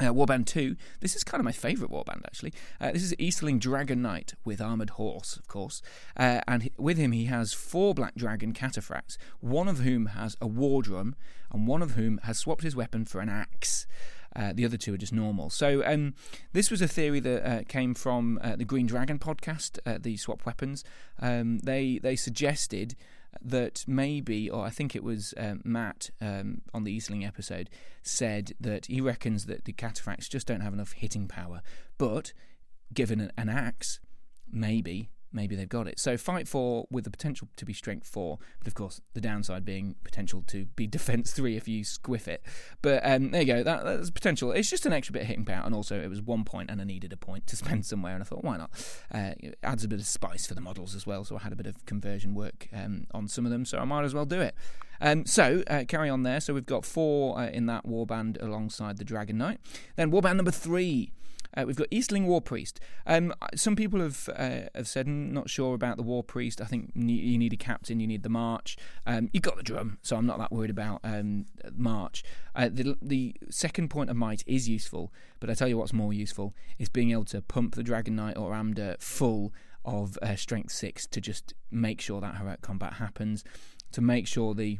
Uh, 0.01 0.05
Warband 0.05 0.47
2, 0.47 0.75
this 0.99 1.15
is 1.15 1.23
kind 1.23 1.39
of 1.39 1.45
my 1.45 1.51
favourite 1.51 1.93
warband 1.93 2.25
actually. 2.25 2.51
Uh, 2.79 2.91
this 2.91 3.03
is 3.03 3.13
Easterling 3.19 3.59
Dragon 3.59 4.01
Knight 4.01 4.33
with 4.43 4.59
Armoured 4.59 4.91
Horse, 4.91 5.35
of 5.35 5.47
course. 5.47 5.83
Uh, 6.17 6.41
and 6.47 6.71
with 6.75 6.97
him, 6.97 7.11
he 7.11 7.25
has 7.25 7.53
four 7.53 7.93
Black 7.93 8.15
Dragon 8.15 8.51
cataphracts, 8.51 9.17
one 9.41 9.67
of 9.67 9.79
whom 9.81 10.07
has 10.07 10.35
a 10.41 10.47
war 10.47 10.81
drum, 10.81 11.15
and 11.51 11.67
one 11.67 11.83
of 11.83 11.91
whom 11.91 12.19
has 12.23 12.39
swapped 12.39 12.63
his 12.63 12.75
weapon 12.75 13.05
for 13.05 13.21
an 13.21 13.29
axe. 13.29 13.85
Uh, 14.35 14.53
the 14.53 14.65
other 14.65 14.77
two 14.77 14.93
are 14.93 14.97
just 14.97 15.13
normal. 15.13 15.51
So 15.51 15.85
um, 15.85 16.15
this 16.51 16.71
was 16.71 16.81
a 16.81 16.87
theory 16.87 17.19
that 17.19 17.47
uh, 17.47 17.63
came 17.67 17.93
from 17.93 18.39
uh, 18.41 18.55
the 18.55 18.65
Green 18.65 18.87
Dragon 18.87 19.19
podcast, 19.19 19.77
uh, 19.85 19.99
the 20.01 20.17
swap 20.17 20.47
weapons. 20.47 20.83
Um, 21.19 21.59
they 21.59 21.99
they 22.01 22.15
suggested 22.15 22.95
that 23.41 23.83
maybe, 23.87 24.49
or 24.49 24.65
I 24.65 24.69
think 24.69 24.95
it 24.95 25.03
was 25.03 25.33
um, 25.37 25.61
Matt 25.63 26.09
um, 26.19 26.61
on 26.73 26.83
the 26.83 26.97
Eastling 26.97 27.25
episode, 27.25 27.69
said 28.03 28.53
that 28.59 28.87
he 28.87 29.01
reckons 29.01 29.45
that 29.45 29.65
the 29.65 29.73
cataphracts 29.73 30.29
just 30.29 30.47
don't 30.47 30.61
have 30.61 30.73
enough 30.73 30.93
hitting 30.93 31.27
power. 31.27 31.61
But 31.97 32.33
given 32.93 33.19
an, 33.19 33.31
an 33.37 33.49
axe, 33.49 33.99
maybe 34.51 35.09
maybe 35.33 35.55
they've 35.55 35.69
got 35.69 35.87
it. 35.87 35.99
So 35.99 36.17
fight 36.17 36.47
four 36.47 36.87
with 36.91 37.03
the 37.03 37.09
potential 37.09 37.47
to 37.55 37.65
be 37.65 37.73
strength 37.73 38.07
four, 38.07 38.39
but 38.59 38.67
of 38.67 38.73
course 38.73 39.01
the 39.13 39.21
downside 39.21 39.65
being 39.65 39.95
potential 40.03 40.43
to 40.47 40.65
be 40.75 40.87
defense 41.01 41.31
three 41.31 41.55
if 41.55 41.67
you 41.67 41.83
squiff 41.83 42.27
it. 42.27 42.43
But 42.81 43.01
um, 43.05 43.31
there 43.31 43.41
you 43.41 43.47
go. 43.47 43.63
That, 43.63 43.83
that's 43.83 44.09
potential. 44.09 44.51
It's 44.51 44.69
just 44.69 44.85
an 44.85 44.93
extra 44.93 45.13
bit 45.13 45.23
of 45.23 45.27
hitting 45.27 45.45
power, 45.45 45.63
and 45.65 45.73
also 45.73 45.99
it 46.01 46.09
was 46.09 46.21
one 46.21 46.43
point, 46.43 46.69
and 46.69 46.81
I 46.81 46.83
needed 46.83 47.13
a 47.13 47.17
point 47.17 47.47
to 47.47 47.55
spend 47.61 47.85
somewhere, 47.85 48.13
and 48.13 48.21
I 48.21 48.25
thought 48.25 48.43
why 48.43 48.57
not? 48.57 48.71
Uh, 49.13 49.31
adds 49.63 49.83
a 49.83 49.87
bit 49.87 49.99
of 49.99 50.05
spice 50.05 50.45
for 50.47 50.53
the 50.53 50.61
models 50.61 50.95
as 50.95 51.05
well. 51.05 51.23
So 51.23 51.35
I 51.35 51.39
had 51.39 51.53
a 51.53 51.55
bit 51.55 51.67
of 51.67 51.85
conversion 51.85 52.33
work 52.33 52.67
um, 52.73 53.07
on 53.13 53.27
some 53.27 53.45
of 53.45 53.51
them, 53.51 53.65
so 53.65 53.77
I 53.79 53.85
might 53.85 54.03
as 54.03 54.13
well 54.13 54.25
do 54.25 54.41
it. 54.41 54.55
Um, 55.01 55.25
so 55.25 55.63
uh, 55.67 55.83
carry 55.87 56.09
on 56.09 56.23
there. 56.23 56.39
So 56.39 56.53
we've 56.53 56.65
got 56.65 56.85
four 56.85 57.39
uh, 57.39 57.47
in 57.47 57.65
that 57.65 57.85
warband 57.85 58.41
alongside 58.41 58.97
the 58.97 59.03
Dragon 59.03 59.37
Knight. 59.37 59.59
Then 59.95 60.11
warband 60.11 60.35
number 60.35 60.51
three. 60.51 61.11
Uh, 61.55 61.63
we've 61.65 61.75
got 61.75 61.89
Eastling 61.89 62.25
War 62.25 62.41
Priest. 62.41 62.79
Um, 63.05 63.33
some 63.55 63.75
people 63.75 63.99
have 63.99 64.29
uh, 64.35 64.69
have 64.75 64.87
said 64.87 65.07
not 65.07 65.49
sure 65.49 65.73
about 65.73 65.97
the 65.97 66.03
War 66.03 66.23
Priest. 66.23 66.61
I 66.61 66.65
think 66.65 66.91
you 66.95 67.37
need 67.37 67.53
a 67.53 67.57
captain, 67.57 67.99
you 67.99 68.07
need 68.07 68.23
the 68.23 68.29
march. 68.29 68.77
Um, 69.05 69.29
you 69.33 69.39
got 69.39 69.57
the 69.57 69.63
drum, 69.63 69.97
so 70.01 70.15
I'm 70.15 70.25
not 70.25 70.39
that 70.39 70.51
worried 70.51 70.69
about 70.69 71.01
um, 71.03 71.45
march. 71.75 72.23
Uh, 72.55 72.69
the 72.71 72.97
the 73.01 73.35
second 73.49 73.89
point 73.89 74.09
of 74.09 74.15
might 74.15 74.43
is 74.47 74.69
useful, 74.69 75.11
but 75.39 75.49
I 75.49 75.53
tell 75.53 75.67
you 75.67 75.77
what's 75.77 75.93
more 75.93 76.13
useful 76.13 76.53
is 76.79 76.89
being 76.89 77.11
able 77.11 77.25
to 77.25 77.41
pump 77.41 77.75
the 77.75 77.83
Dragon 77.83 78.15
Knight 78.15 78.37
or 78.37 78.51
Amdur 78.51 79.01
full 79.01 79.53
of 79.83 80.17
uh, 80.21 80.35
strength 80.35 80.71
six 80.71 81.07
to 81.07 81.19
just 81.19 81.53
make 81.71 82.01
sure 82.01 82.21
that 82.21 82.37
heroic 82.37 82.61
combat 82.61 82.93
happens, 82.93 83.43
to 83.91 84.01
make 84.01 84.27
sure 84.27 84.53
the 84.53 84.79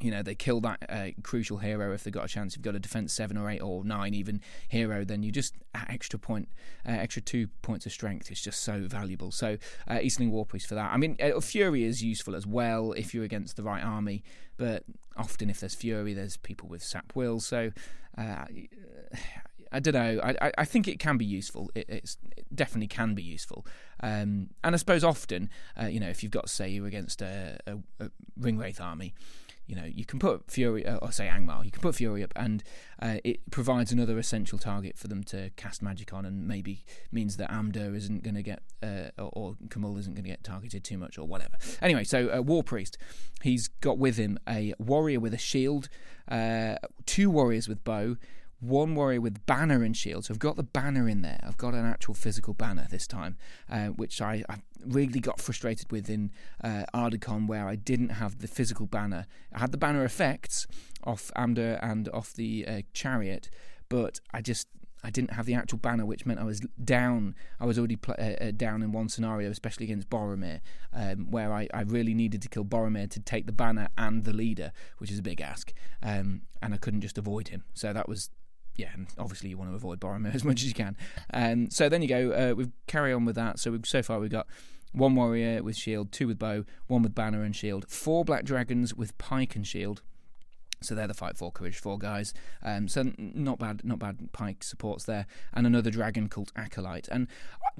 you 0.00 0.10
know 0.10 0.22
they 0.22 0.34
kill 0.34 0.60
that 0.62 0.84
uh, 0.88 1.08
crucial 1.22 1.58
hero 1.58 1.92
if 1.92 2.04
they've 2.04 2.12
got 2.12 2.24
a 2.24 2.28
chance. 2.28 2.56
You've 2.56 2.64
got 2.64 2.74
a 2.74 2.80
defense 2.80 3.12
seven 3.12 3.36
or 3.36 3.50
eight 3.50 3.60
or 3.60 3.84
nine 3.84 4.14
even 4.14 4.40
hero, 4.68 5.04
then 5.04 5.22
you 5.22 5.30
just 5.30 5.54
extra 5.74 6.18
point, 6.18 6.48
uh, 6.86 6.92
extra 6.92 7.22
two 7.22 7.48
points 7.62 7.86
of 7.86 7.92
strength 7.92 8.30
is 8.30 8.40
just 8.40 8.62
so 8.62 8.82
valuable. 8.86 9.30
So 9.30 9.56
uh, 9.88 9.94
Eastling 9.94 10.30
War 10.30 10.44
Priest 10.44 10.66
for 10.66 10.74
that. 10.74 10.92
I 10.92 10.96
mean, 10.96 11.16
uh, 11.22 11.40
Fury 11.40 11.84
is 11.84 12.02
useful 12.02 12.34
as 12.34 12.46
well 12.46 12.92
if 12.92 13.14
you're 13.14 13.24
against 13.24 13.56
the 13.56 13.62
right 13.62 13.82
army, 13.82 14.22
but 14.56 14.84
often 15.16 15.50
if 15.50 15.60
there's 15.60 15.74
Fury, 15.74 16.14
there's 16.14 16.36
people 16.36 16.68
with 16.68 16.82
sap 16.82 17.12
will. 17.14 17.40
So 17.40 17.72
uh, 18.18 18.44
I 19.72 19.80
don't 19.80 19.94
know. 19.94 20.20
I, 20.22 20.52
I 20.58 20.64
think 20.64 20.88
it 20.88 20.98
can 20.98 21.16
be 21.16 21.24
useful. 21.24 21.70
It, 21.74 21.88
it 21.88 22.16
definitely 22.54 22.88
can 22.88 23.14
be 23.14 23.22
useful. 23.22 23.64
Um, 24.02 24.50
and 24.64 24.74
I 24.74 24.78
suppose 24.78 25.04
often, 25.04 25.50
uh, 25.80 25.86
you 25.86 26.00
know, 26.00 26.08
if 26.08 26.22
you've 26.22 26.32
got, 26.32 26.50
say, 26.50 26.68
you're 26.68 26.86
against 26.86 27.22
a, 27.22 27.58
a, 27.66 27.78
a 28.00 28.10
Ringwraith 28.40 28.80
army, 28.80 29.14
you 29.70 29.76
know, 29.76 29.84
you 29.84 30.04
can 30.04 30.18
put 30.18 30.50
Fury, 30.50 30.84
uh, 30.84 30.96
or 30.96 31.12
say 31.12 31.28
Angmar, 31.28 31.64
you 31.64 31.70
can 31.70 31.80
put 31.80 31.94
Fury 31.94 32.24
up, 32.24 32.32
and 32.34 32.64
uh, 33.00 33.18
it 33.22 33.48
provides 33.52 33.92
another 33.92 34.18
essential 34.18 34.58
target 34.58 34.98
for 34.98 35.06
them 35.06 35.22
to 35.22 35.50
cast 35.50 35.80
magic 35.80 36.12
on, 36.12 36.24
and 36.24 36.48
maybe 36.48 36.84
means 37.12 37.36
that 37.36 37.48
Amdur 37.52 37.94
isn't 37.94 38.24
going 38.24 38.34
to 38.34 38.42
get, 38.42 38.62
uh, 38.82 39.10
or, 39.16 39.30
or 39.32 39.56
Khamûl 39.68 39.96
isn't 40.00 40.14
going 40.14 40.24
to 40.24 40.28
get 40.28 40.42
targeted 40.42 40.82
too 40.82 40.98
much, 40.98 41.18
or 41.18 41.28
whatever. 41.28 41.54
Anyway, 41.80 42.02
so 42.02 42.36
uh, 42.36 42.40
War 42.42 42.64
Priest, 42.64 42.98
he's 43.42 43.68
got 43.68 43.96
with 43.96 44.16
him 44.16 44.40
a 44.48 44.74
warrior 44.80 45.20
with 45.20 45.34
a 45.34 45.38
shield, 45.38 45.88
uh, 46.26 46.74
two 47.06 47.30
warriors 47.30 47.68
with 47.68 47.84
bow, 47.84 48.16
one 48.60 48.94
warrior 48.94 49.20
with 49.20 49.44
banner 49.46 49.82
and 49.82 49.96
shield. 49.96 50.26
So 50.26 50.34
I've 50.34 50.38
got 50.38 50.56
the 50.56 50.62
banner 50.62 51.08
in 51.08 51.22
there. 51.22 51.40
I've 51.42 51.56
got 51.56 51.74
an 51.74 51.86
actual 51.86 52.14
physical 52.14 52.54
banner 52.54 52.86
this 52.90 53.06
time, 53.06 53.36
uh, 53.70 53.88
which 53.88 54.20
I, 54.20 54.44
I, 54.48 54.56
really 54.86 55.20
got 55.20 55.38
frustrated 55.38 55.92
with 55.92 56.08
in 56.08 56.30
uh, 56.64 56.84
Ardacon, 56.94 57.46
where 57.46 57.68
I 57.68 57.74
didn't 57.76 58.10
have 58.10 58.38
the 58.38 58.48
physical 58.48 58.86
banner. 58.86 59.26
I 59.52 59.60
had 59.60 59.72
the 59.72 59.78
banner 59.78 60.04
effects 60.04 60.66
off 61.04 61.30
Amdur 61.36 61.78
and 61.82 62.08
off 62.14 62.32
the 62.32 62.64
uh, 62.66 62.82
chariot, 62.94 63.50
but 63.88 64.20
I 64.32 64.40
just 64.40 64.68
I 65.02 65.10
didn't 65.10 65.32
have 65.32 65.46
the 65.46 65.54
actual 65.54 65.78
banner, 65.78 66.04
which 66.04 66.26
meant 66.26 66.40
I 66.40 66.44
was 66.44 66.60
down. 66.82 67.34
I 67.58 67.66
was 67.66 67.78
already 67.78 67.96
pl- 67.96 68.16
uh, 68.18 68.44
uh, 68.44 68.50
down 68.52 68.82
in 68.82 68.92
one 68.92 69.08
scenario, 69.08 69.50
especially 69.50 69.84
against 69.84 70.10
Boromir, 70.10 70.60
um, 70.92 71.30
where 71.30 71.52
I, 71.52 71.68
I, 71.72 71.82
really 71.82 72.14
needed 72.14 72.42
to 72.42 72.48
kill 72.48 72.64
Boromir 72.64 73.10
to 73.10 73.20
take 73.20 73.46
the 73.46 73.52
banner 73.52 73.88
and 73.96 74.24
the 74.24 74.32
leader, 74.32 74.72
which 74.98 75.10
is 75.10 75.18
a 75.18 75.22
big 75.22 75.40
ask, 75.40 75.72
um, 76.02 76.42
and 76.60 76.74
I 76.74 76.76
couldn't 76.76 77.00
just 77.00 77.18
avoid 77.18 77.48
him. 77.48 77.64
So 77.74 77.92
that 77.92 78.08
was. 78.08 78.30
Yeah, 78.80 78.90
and 78.94 79.06
obviously 79.18 79.50
you 79.50 79.58
want 79.58 79.70
to 79.70 79.76
avoid 79.76 80.00
Boromir 80.00 80.34
as 80.34 80.44
much 80.44 80.62
as 80.62 80.68
you 80.68 80.74
can. 80.74 80.96
Um, 81.34 81.70
so 81.70 81.88
then 81.88 82.02
you 82.02 82.08
go. 82.08 82.32
Uh, 82.32 82.54
we 82.54 82.68
carry 82.86 83.12
on 83.12 83.24
with 83.24 83.36
that. 83.36 83.58
So 83.58 83.72
we've, 83.72 83.86
so 83.86 84.02
far 84.02 84.18
we've 84.18 84.30
got 84.30 84.46
one 84.92 85.14
warrior 85.14 85.62
with 85.62 85.76
shield, 85.76 86.12
two 86.12 86.26
with 86.26 86.38
bow, 86.38 86.64
one 86.86 87.02
with 87.02 87.14
banner 87.14 87.42
and 87.42 87.54
shield, 87.54 87.88
four 87.88 88.24
black 88.24 88.44
dragons 88.44 88.94
with 88.94 89.16
pike 89.18 89.54
and 89.54 89.66
shield, 89.66 90.02
so 90.82 90.94
they're 90.94 91.06
the 91.06 91.14
fight 91.14 91.36
four 91.36 91.52
courage 91.52 91.78
four 91.78 91.98
guys. 91.98 92.32
Um, 92.62 92.88
so 92.88 93.12
not 93.18 93.58
bad, 93.58 93.84
not 93.84 93.98
bad. 93.98 94.32
Pike 94.32 94.64
supports 94.64 95.04
there, 95.04 95.26
and 95.52 95.66
another 95.66 95.90
dragon 95.90 96.28
cult 96.28 96.50
acolyte. 96.56 97.08
And 97.08 97.28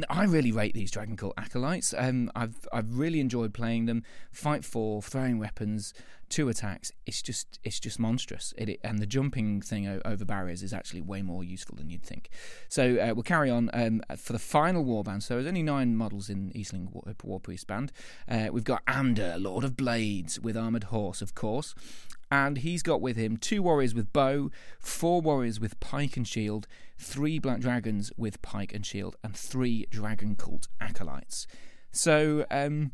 I 0.09 0.25
really 0.25 0.53
rate 0.53 0.75
these 0.75 0.91
dragon 0.91 1.17
cult 1.17 1.35
acolytes. 1.37 1.95
Um, 1.97 2.31
I've 2.35 2.69
I've 2.73 2.99
really 2.99 3.21
enjoyed 3.21 3.55
playing 3.55 3.87
them. 3.87 4.03
Fight 4.33 4.65
four, 4.65 5.03
throwing 5.03 5.39
weapons, 5.39 5.95
two 6.31 6.49
attacks. 6.49 6.93
It's 7.05 7.21
just 7.21 7.59
it's 7.63 7.79
just 7.79 7.99
monstrous. 7.99 8.55
It, 8.57 8.69
it 8.71 8.81
and 8.83 8.99
the 8.99 9.07
jumping 9.07 9.61
thing 9.61 10.01
over 10.05 10.25
barriers 10.25 10.63
is 10.63 10.73
actually 10.73 11.03
way 11.03 11.21
more 11.21 11.45
useful 11.45 11.77
than 11.77 11.91
you'd 11.91 12.03
think. 12.03 12.31
So 12.69 12.97
uh, 12.97 13.13
we'll 13.15 13.25
carry 13.25 13.51
on 13.51 13.69
um, 13.75 14.01
for 14.17 14.33
the 14.33 14.39
final 14.39 14.85
warband. 14.85 15.23
So 15.23 15.35
there's 15.35 15.47
only 15.47 15.63
nine 15.63 15.97
models 15.97 16.31
in 16.31 16.51
Eastling 16.53 16.91
War, 16.93 17.15
War 17.23 17.41
Priest 17.41 17.67
band. 17.67 17.93
Uh, 18.29 18.49
we've 18.51 18.65
got 18.65 18.85
Amdur, 18.87 19.43
Lord 19.43 19.65
of 19.65 19.77
Blades, 19.77 20.41
with 20.41 20.57
armored 20.57 20.85
horse, 20.85 21.21
of 21.21 21.35
course 21.35 21.75
and 22.31 22.59
he's 22.59 22.83
got 22.83 23.01
with 23.01 23.17
him 23.17 23.37
two 23.37 23.63
warriors 23.63 23.95
with 23.95 24.13
bow, 24.13 24.51
four 24.79 25.21
warriors 25.21 25.59
with 25.59 25.81
pike 25.81 26.17
and 26.17 26.29
shield, 26.29 26.67
three 26.97 27.39
black 27.39 27.61
dragons 27.61 28.13
with 28.17 28.41
pike 28.41 28.73
and 28.73 28.87
shield, 28.87 29.17
and 29.25 29.37
three 29.37 29.87
dragon 29.91 30.37
cult 30.37 30.69
acolytes. 30.81 31.47
So, 31.91 32.47
um, 32.51 32.93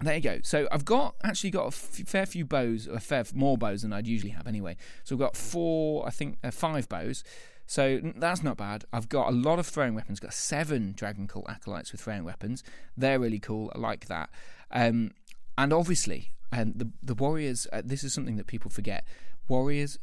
there 0.00 0.14
you 0.14 0.22
go. 0.22 0.38
So 0.42 0.66
I've 0.72 0.84
got 0.84 1.14
actually 1.22 1.50
got 1.50 1.66
a 1.66 1.70
fair 1.70 2.26
few 2.26 2.44
bows, 2.44 2.86
a 2.86 3.00
fair 3.00 3.24
more 3.34 3.58
bows 3.58 3.82
than 3.82 3.92
I'd 3.92 4.06
usually 4.06 4.30
have 4.30 4.46
anyway. 4.46 4.76
So 5.04 5.14
I've 5.14 5.20
got 5.20 5.36
four, 5.36 6.06
I 6.06 6.10
think, 6.10 6.38
uh, 6.42 6.50
five 6.50 6.88
bows. 6.88 7.22
So 7.66 8.00
that's 8.16 8.42
not 8.42 8.56
bad. 8.56 8.84
I've 8.92 9.08
got 9.08 9.28
a 9.28 9.32
lot 9.32 9.58
of 9.58 9.66
throwing 9.66 9.94
weapons. 9.94 10.18
Got 10.18 10.34
seven 10.34 10.92
Dragon 10.96 11.28
Cult 11.28 11.48
acolytes 11.48 11.92
with 11.92 12.00
throwing 12.00 12.24
weapons. 12.24 12.64
They're 12.96 13.20
really 13.20 13.38
cool. 13.38 13.70
I 13.74 13.78
like 13.78 14.06
that. 14.06 14.30
Um, 14.72 15.12
and 15.56 15.72
obviously, 15.72 16.32
and 16.50 16.78
the 16.78 16.90
the 17.02 17.14
warriors. 17.14 17.66
Uh, 17.72 17.82
this 17.84 18.02
is 18.02 18.12
something 18.12 18.36
that 18.36 18.46
people 18.46 18.70
forget. 18.70 19.04
Warriors 19.48 19.98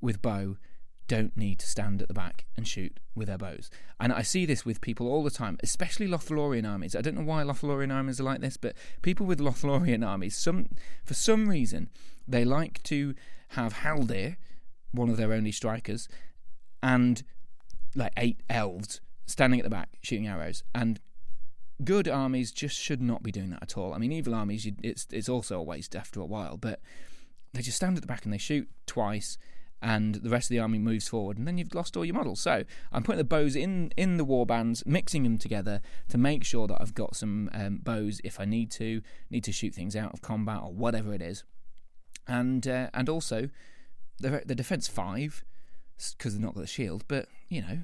with 0.00 0.20
bow 0.20 0.56
don't 1.08 1.36
need 1.36 1.58
to 1.60 1.68
stand 1.68 2.02
at 2.02 2.08
the 2.08 2.14
back 2.14 2.46
and 2.56 2.66
shoot 2.66 2.98
with 3.14 3.28
their 3.28 3.38
bows. 3.38 3.70
And 4.00 4.12
I 4.12 4.22
see 4.22 4.46
this 4.46 4.64
with 4.64 4.80
people 4.80 5.08
all 5.08 5.22
the 5.22 5.30
time, 5.30 5.58
especially 5.62 6.08
Lothlorien 6.08 6.68
armies. 6.68 6.96
I 6.96 7.00
don't 7.00 7.16
know 7.16 7.24
why 7.24 7.42
Lothlorien 7.42 7.92
armies 7.92 8.20
are 8.20 8.24
like 8.24 8.40
this, 8.40 8.56
but 8.56 8.74
people 9.02 9.26
with 9.26 9.38
Lothlorien 9.40 10.06
armies, 10.06 10.36
some 10.36 10.68
for 11.04 11.14
some 11.14 11.48
reason, 11.48 11.90
they 12.26 12.44
like 12.44 12.82
to 12.84 13.14
have 13.50 13.74
Haldir, 13.74 14.36
one 14.92 15.08
of 15.08 15.16
their 15.16 15.32
only 15.32 15.52
strikers, 15.52 16.08
and 16.82 17.22
like 17.94 18.12
eight 18.16 18.40
elves 18.50 19.00
standing 19.26 19.60
at 19.60 19.64
the 19.64 19.70
back 19.70 19.98
shooting 20.02 20.26
arrows. 20.26 20.62
And 20.74 21.00
good 21.84 22.08
armies 22.08 22.52
just 22.52 22.76
should 22.76 23.02
not 23.02 23.22
be 23.22 23.32
doing 23.32 23.50
that 23.50 23.62
at 23.62 23.76
all. 23.76 23.94
I 23.94 23.98
mean, 23.98 24.12
evil 24.12 24.34
armies, 24.34 24.66
it's 24.82 25.06
it's 25.10 25.28
also 25.28 25.58
a 25.58 25.62
waste 25.62 25.94
after 25.94 26.20
a 26.20 26.26
while, 26.26 26.56
but 26.56 26.80
they 27.52 27.62
just 27.62 27.76
stand 27.76 27.96
at 27.96 28.02
the 28.02 28.06
back 28.06 28.24
and 28.24 28.32
they 28.32 28.38
shoot 28.38 28.68
twice, 28.86 29.38
and 29.86 30.16
the 30.16 30.30
rest 30.30 30.46
of 30.46 30.48
the 30.48 30.58
army 30.58 30.80
moves 30.80 31.06
forward, 31.06 31.38
and 31.38 31.46
then 31.46 31.58
you've 31.58 31.72
lost 31.72 31.96
all 31.96 32.04
your 32.04 32.16
models. 32.16 32.40
So 32.40 32.64
I'm 32.92 33.04
putting 33.04 33.18
the 33.18 33.24
bows 33.24 33.54
in 33.54 33.92
in 33.96 34.16
the 34.16 34.24
war 34.24 34.44
bands, 34.44 34.84
mixing 34.84 35.22
them 35.22 35.38
together 35.38 35.80
to 36.08 36.18
make 36.18 36.44
sure 36.44 36.66
that 36.66 36.78
I've 36.80 36.92
got 36.92 37.14
some 37.14 37.48
um, 37.52 37.78
bows 37.84 38.20
if 38.24 38.40
I 38.40 38.46
need 38.46 38.72
to, 38.72 39.00
need 39.30 39.44
to 39.44 39.52
shoot 39.52 39.72
things 39.72 39.94
out 39.94 40.12
of 40.12 40.22
combat 40.22 40.58
or 40.60 40.72
whatever 40.72 41.14
it 41.14 41.22
is, 41.22 41.44
and 42.26 42.66
uh, 42.66 42.90
and 42.94 43.08
also 43.08 43.48
the 44.18 44.42
the 44.44 44.56
defense 44.56 44.88
five 44.88 45.44
because 46.18 46.34
they're 46.34 46.44
not 46.44 46.54
got 46.54 46.62
the 46.62 46.66
shield, 46.66 47.04
but 47.06 47.28
you 47.48 47.62
know. 47.62 47.78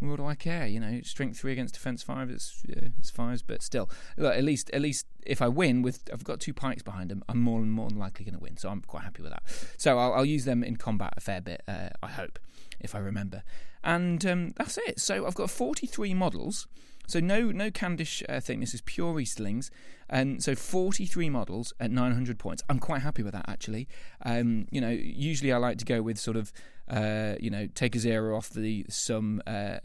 What 0.00 0.16
do 0.16 0.26
I 0.26 0.34
care? 0.34 0.66
You 0.66 0.80
know, 0.80 1.00
strength 1.02 1.38
three 1.38 1.52
against 1.52 1.74
defense 1.74 2.02
five. 2.02 2.30
It's 2.30 2.62
yeah, 2.66 2.88
it's 2.98 3.10
fives, 3.10 3.42
but 3.42 3.62
still, 3.62 3.90
look, 4.16 4.34
at 4.34 4.44
least 4.44 4.70
at 4.70 4.80
least 4.80 5.06
if 5.26 5.42
I 5.42 5.48
win 5.48 5.82
with 5.82 6.08
I've 6.12 6.24
got 6.24 6.40
two 6.40 6.54
pikes 6.54 6.82
behind 6.82 7.10
them, 7.10 7.22
I'm 7.28 7.40
more 7.40 7.60
and 7.60 7.70
more 7.70 7.88
than 7.88 7.98
likely 7.98 8.24
going 8.24 8.36
to 8.36 8.40
win. 8.40 8.56
So 8.56 8.68
I'm 8.68 8.82
quite 8.82 9.04
happy 9.04 9.22
with 9.22 9.32
that. 9.32 9.42
So 9.76 9.98
I'll, 9.98 10.14
I'll 10.14 10.24
use 10.24 10.44
them 10.44 10.62
in 10.62 10.76
combat 10.76 11.14
a 11.16 11.20
fair 11.20 11.40
bit. 11.40 11.62
Uh, 11.66 11.90
I 12.02 12.08
hope, 12.08 12.38
if 12.80 12.94
I 12.94 12.98
remember. 12.98 13.42
And 13.82 14.24
um, 14.26 14.52
that's 14.56 14.78
it. 14.78 15.00
So 15.00 15.26
I've 15.26 15.34
got 15.34 15.50
43 15.50 16.14
models. 16.14 16.66
So 17.08 17.20
no 17.20 17.50
no 17.50 17.70
Khandish 17.70 18.22
uh, 18.28 18.38
thing. 18.38 18.60
This 18.60 18.74
is 18.74 18.82
pure 18.82 19.14
Easterlings. 19.14 19.70
And 20.10 20.42
so 20.42 20.54
43 20.54 21.28
models 21.28 21.74
at 21.80 21.90
900 21.90 22.38
points. 22.38 22.62
I'm 22.68 22.78
quite 22.78 23.02
happy 23.02 23.22
with 23.22 23.32
that 23.32 23.46
actually. 23.48 23.88
Um, 24.24 24.66
you 24.70 24.80
know, 24.80 24.90
usually 24.90 25.52
I 25.52 25.56
like 25.56 25.78
to 25.78 25.84
go 25.84 26.00
with 26.00 26.18
sort 26.18 26.36
of 26.36 26.52
uh, 26.90 27.34
you 27.38 27.50
know, 27.50 27.66
take 27.74 27.94
a 27.94 27.98
zero 27.98 28.36
off 28.36 28.50
the 28.50 28.86
sum 28.88 29.42
uh, 29.46 29.78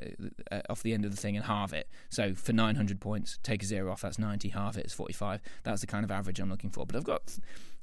uh, 0.51 0.61
off 0.69 0.83
the 0.83 0.93
end 0.93 1.05
of 1.05 1.11
the 1.11 1.17
thing 1.17 1.35
and 1.35 1.45
halve 1.45 1.73
it. 1.73 1.89
So 2.09 2.33
for 2.33 2.53
900 2.53 2.99
points, 2.99 3.39
take 3.43 3.61
a 3.63 3.65
zero 3.65 3.91
off. 3.91 4.01
That's 4.01 4.19
90. 4.19 4.49
Halve 4.49 4.77
it 4.77 4.85
is 4.85 4.93
45. 4.93 5.41
That's 5.63 5.81
the 5.81 5.87
kind 5.87 6.05
of 6.05 6.11
average 6.11 6.39
I'm 6.39 6.49
looking 6.49 6.69
for. 6.69 6.85
But 6.85 6.95
I've 6.95 7.03
got 7.03 7.37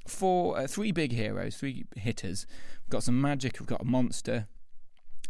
four, 0.07 0.57
uh, 0.57 0.67
three 0.67 0.91
big 0.91 1.11
heroes, 1.11 1.57
three 1.57 1.85
hitters. 1.95 2.47
I've 2.83 2.89
got 2.89 3.03
some 3.03 3.19
magic. 3.21 3.61
I've 3.61 3.67
got 3.67 3.81
a 3.81 3.85
monster. 3.85 4.47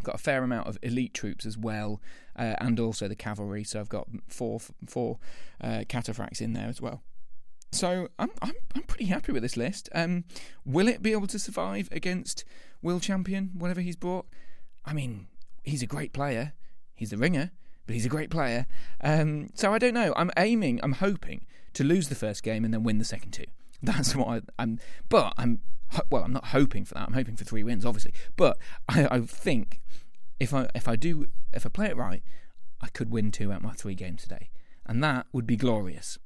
Got 0.03 0.15
a 0.15 0.19
fair 0.19 0.43
amount 0.43 0.67
of 0.67 0.77
elite 0.81 1.13
troops 1.13 1.45
as 1.45 1.57
well, 1.57 2.01
uh, 2.37 2.55
and 2.59 2.79
also 2.79 3.07
the 3.07 3.15
cavalry. 3.15 3.63
So 3.63 3.79
I've 3.79 3.89
got 3.89 4.07
four 4.27 4.59
four 4.87 5.19
uh, 5.61 5.83
cataphracts 5.87 6.41
in 6.41 6.53
there 6.53 6.67
as 6.67 6.81
well. 6.81 7.01
So 7.71 8.09
I'm 8.19 8.31
I'm 8.41 8.53
I'm 8.75 8.83
pretty 8.83 9.05
happy 9.05 9.31
with 9.31 9.43
this 9.43 9.57
list. 9.57 9.89
Um, 9.93 10.25
will 10.65 10.87
it 10.87 11.01
be 11.01 11.13
able 11.13 11.27
to 11.27 11.39
survive 11.39 11.87
against 11.91 12.43
Will 12.81 12.99
Champion, 12.99 13.51
whatever 13.57 13.81
he's 13.81 13.95
brought? 13.95 14.25
I 14.85 14.93
mean, 14.93 15.27
he's 15.63 15.81
a 15.81 15.87
great 15.87 16.13
player. 16.13 16.53
He's 16.95 17.11
the 17.11 17.17
ringer, 17.17 17.51
but 17.87 17.95
he's 17.95 18.05
a 18.05 18.09
great 18.09 18.29
player. 18.29 18.67
Um, 19.01 19.49
so 19.53 19.73
I 19.73 19.79
don't 19.79 19.93
know. 19.93 20.13
I'm 20.15 20.31
aiming. 20.37 20.79
I'm 20.83 20.93
hoping 20.93 21.45
to 21.73 21.83
lose 21.83 22.09
the 22.09 22.15
first 22.15 22.43
game 22.43 22.65
and 22.65 22.73
then 22.73 22.83
win 22.83 22.97
the 22.97 23.05
second 23.05 23.31
two. 23.31 23.45
That's 23.81 24.15
what 24.15 24.27
I, 24.27 24.41
I'm. 24.59 24.79
But 25.09 25.33
I'm 25.37 25.61
well. 26.11 26.23
I'm 26.23 26.33
not 26.33 26.47
hoping 26.47 26.85
for 26.85 26.93
that. 26.95 27.07
I'm 27.07 27.13
hoping 27.13 27.35
for 27.35 27.45
three 27.45 27.63
wins, 27.63 27.85
obviously. 27.85 28.13
But 28.35 28.57
I, 28.89 29.07
I 29.09 29.19
think 29.21 29.79
if 30.41 30.55
I 30.55 30.67
if 30.73 30.87
I 30.87 30.95
do 30.95 31.27
if 31.53 31.65
I 31.65 31.69
play 31.69 31.85
it 31.85 31.95
right, 31.95 32.23
I 32.81 32.87
could 32.87 33.11
win 33.11 33.31
two 33.31 33.51
out 33.51 33.57
of 33.57 33.63
my 33.63 33.73
three 33.73 33.93
games 33.93 34.23
today, 34.23 34.49
and 34.87 35.03
that 35.03 35.27
would 35.31 35.45
be 35.45 35.55
glorious. 35.55 36.17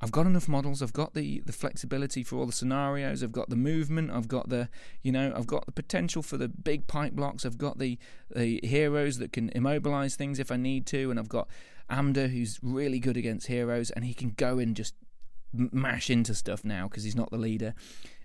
I've 0.00 0.12
got 0.12 0.26
enough 0.26 0.48
models. 0.48 0.82
I've 0.82 0.92
got 0.92 1.14
the, 1.14 1.40
the 1.46 1.52
flexibility 1.52 2.22
for 2.22 2.36
all 2.36 2.44
the 2.44 2.52
scenarios. 2.52 3.22
I've 3.22 3.32
got 3.32 3.48
the 3.48 3.56
movement. 3.56 4.10
I've 4.10 4.28
got 4.28 4.50
the 4.50 4.68
you 5.02 5.10
know 5.10 5.32
I've 5.34 5.46
got 5.46 5.64
the 5.64 5.72
potential 5.72 6.22
for 6.22 6.36
the 6.36 6.48
big 6.48 6.86
pipe 6.86 7.14
blocks. 7.14 7.46
I've 7.46 7.56
got 7.56 7.78
the 7.78 7.98
the 8.34 8.60
heroes 8.62 9.16
that 9.18 9.32
can 9.32 9.48
immobilize 9.54 10.16
things 10.16 10.38
if 10.38 10.52
I 10.52 10.58
need 10.58 10.84
to, 10.88 11.10
and 11.10 11.18
I've 11.18 11.30
got 11.30 11.48
Amdur 11.90 12.30
who's 12.30 12.60
really 12.62 12.98
good 12.98 13.16
against 13.16 13.46
heroes, 13.46 13.90
and 13.90 14.04
he 14.04 14.12
can 14.12 14.34
go 14.36 14.58
and 14.58 14.76
just 14.76 14.94
mash 15.54 16.10
into 16.10 16.34
stuff 16.34 16.62
now 16.62 16.88
because 16.88 17.04
he's 17.04 17.16
not 17.16 17.30
the 17.30 17.38
leader. 17.38 17.74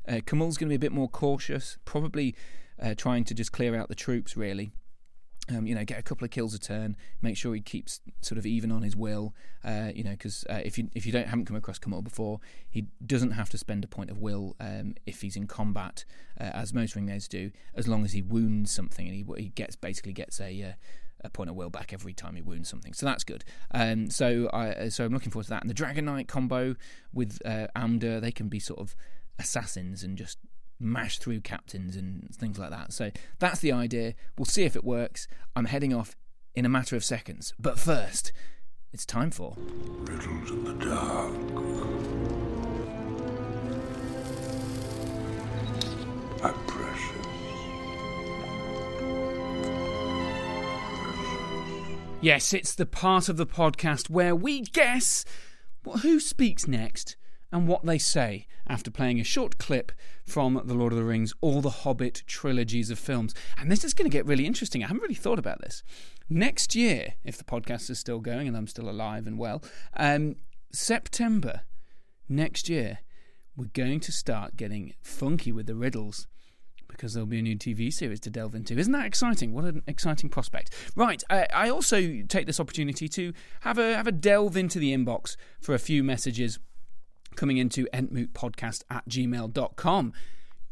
Uh, 0.05 0.15
Khamûl's 0.15 0.57
going 0.57 0.67
to 0.67 0.73
be 0.73 0.75
a 0.75 0.79
bit 0.79 0.91
more 0.91 1.07
cautious, 1.07 1.77
probably 1.85 2.35
uh, 2.81 2.95
trying 2.97 3.23
to 3.23 3.33
just 3.33 3.53
clear 3.53 3.75
out 3.75 3.87
the 3.87 3.95
troops 3.95 4.35
really. 4.35 4.71
Um, 5.49 5.65
you 5.65 5.73
know, 5.73 5.83
get 5.83 5.97
a 5.97 6.03
couple 6.03 6.25
of 6.25 6.31
kills 6.31 6.53
a 6.53 6.59
turn. 6.59 6.95
Make 7.21 7.35
sure 7.35 7.55
he 7.55 7.61
keeps 7.61 8.01
sort 8.21 8.37
of 8.37 8.45
even 8.45 8.71
on 8.71 8.83
his 8.83 8.95
will. 8.95 9.33
Uh, 9.63 9.91
you 9.93 10.03
know, 10.03 10.11
because 10.11 10.45
uh, 10.49 10.61
if 10.63 10.77
you 10.77 10.89
if 10.93 11.05
you 11.05 11.11
don't 11.11 11.27
haven't 11.27 11.45
come 11.45 11.55
across 11.55 11.79
Khamûl 11.79 12.03
before, 12.03 12.39
he 12.69 12.87
doesn't 13.05 13.31
have 13.31 13.49
to 13.49 13.57
spend 13.57 13.83
a 13.83 13.87
point 13.87 14.09
of 14.09 14.19
will 14.19 14.55
um, 14.59 14.95
if 15.05 15.21
he's 15.21 15.35
in 15.35 15.47
combat, 15.47 16.05
uh, 16.39 16.43
as 16.43 16.73
most 16.73 16.95
Ringwraiths 16.95 17.27
do, 17.27 17.51
as 17.73 17.87
long 17.87 18.05
as 18.05 18.11
he 18.13 18.21
wounds 18.21 18.71
something 18.71 19.07
and 19.07 19.15
he 19.15 19.25
he 19.41 19.49
gets 19.49 19.75
basically 19.75 20.13
gets 20.13 20.39
a 20.39 20.61
uh, 20.61 20.73
a 21.23 21.29
point 21.29 21.49
of 21.49 21.55
will 21.55 21.69
back 21.69 21.93
every 21.93 22.13
time 22.13 22.35
he 22.35 22.41
wounds 22.41 22.69
something. 22.69 22.93
So 22.93 23.05
that's 23.05 23.23
good. 23.23 23.43
Um, 23.71 24.09
so 24.09 24.49
I 24.53 24.89
so 24.89 25.05
I'm 25.05 25.13
looking 25.13 25.31
forward 25.31 25.45
to 25.45 25.49
that. 25.51 25.61
And 25.61 25.69
the 25.69 25.73
Dragon 25.73 26.05
Knight 26.05 26.27
combo 26.27 26.75
with 27.13 27.39
uh, 27.45 27.67
they 27.75 28.31
can 28.31 28.47
be 28.49 28.59
sort 28.59 28.79
of 28.79 28.95
assassins 29.37 30.03
and 30.03 30.17
just 30.17 30.37
mash 30.79 31.19
through 31.19 31.41
captains 31.41 31.95
and 31.95 32.33
things 32.33 32.57
like 32.57 32.69
that. 32.69 32.93
So 32.93 33.11
that's 33.39 33.59
the 33.59 33.71
idea. 33.71 34.13
We'll 34.37 34.45
see 34.45 34.63
if 34.63 34.75
it 34.75 34.83
works. 34.83 35.27
I'm 35.55 35.65
heading 35.65 35.93
off 35.93 36.15
in 36.55 36.65
a 36.65 36.69
matter 36.69 36.95
of 36.95 37.03
seconds. 37.03 37.53
But 37.59 37.77
first, 37.77 38.31
it's 38.93 39.05
time 39.05 39.31
for. 39.31 39.55
Riddles 39.57 40.51
in 40.51 40.63
the 40.63 40.85
dark. 40.85 41.33
I'm 46.41 46.53
precious. 46.67 47.19
Yes, 52.21 52.53
it's 52.53 52.75
the 52.75 52.85
part 52.85 53.29
of 53.29 53.37
the 53.37 53.45
podcast 53.45 54.09
where 54.09 54.35
we 54.35 54.61
guess 54.61 55.23
well, 55.85 55.97
who 55.99 56.19
speaks 56.19 56.67
next 56.67 57.15
and 57.51 57.67
what 57.67 57.85
they 57.85 57.97
say 57.97 58.47
after 58.67 58.91
playing 58.91 59.19
a 59.19 59.23
short 59.23 59.57
clip 59.57 59.91
from 60.25 60.61
The 60.65 60.73
Lord 60.73 60.93
of 60.93 60.99
the 60.99 61.05
Rings 61.05 61.33
or 61.41 61.61
the 61.61 61.69
Hobbit 61.69 62.23
trilogies 62.27 62.91
of 62.91 62.99
films. 62.99 63.33
And 63.57 63.71
this 63.71 63.83
is 63.83 63.93
going 63.93 64.09
to 64.09 64.15
get 64.15 64.25
really 64.25 64.45
interesting. 64.45 64.83
I 64.83 64.87
haven't 64.87 65.01
really 65.01 65.15
thought 65.15 65.39
about 65.39 65.61
this. 65.61 65.83
Next 66.29 66.75
year, 66.75 67.15
if 67.23 67.37
the 67.37 67.43
podcast 67.43 67.89
is 67.89 67.99
still 67.99 68.19
going 68.19 68.47
and 68.47 68.55
I'm 68.55 68.67
still 68.67 68.89
alive 68.89 69.25
and 69.25 69.37
well, 69.39 69.63
um, 69.97 70.35
September 70.71 71.61
next 72.27 72.69
year, 72.69 72.99
we're 73.57 73.65
going 73.73 73.99
to 74.01 74.11
start 74.11 74.55
getting 74.55 74.93
funky 75.01 75.51
with 75.51 75.65
the 75.65 75.75
riddles 75.75 76.27
because 76.87 77.13
there'll 77.13 77.27
be 77.27 77.39
a 77.39 77.41
new 77.41 77.55
TV 77.55 77.91
series 77.91 78.19
to 78.21 78.29
delve 78.29 78.55
into. 78.55 78.77
Isn't 78.77 78.93
that 78.93 79.05
exciting? 79.05 79.53
What 79.53 79.65
an 79.65 79.83
exciting 79.87 80.29
prospect! 80.29 80.73
Right, 80.95 81.23
I, 81.29 81.47
I 81.53 81.69
also 81.69 82.23
take 82.27 82.45
this 82.45 82.59
opportunity 82.59 83.07
to 83.09 83.33
have 83.61 83.77
a 83.77 83.95
have 83.95 84.07
a 84.07 84.11
delve 84.11 84.57
into 84.57 84.79
the 84.79 84.95
inbox 84.95 85.35
for 85.61 85.73
a 85.73 85.79
few 85.79 86.03
messages 86.03 86.59
coming 87.39 87.57
into 87.57 87.87
entmootpodcast 87.93 88.83
at 88.89 89.07
gmail.com. 89.07 90.13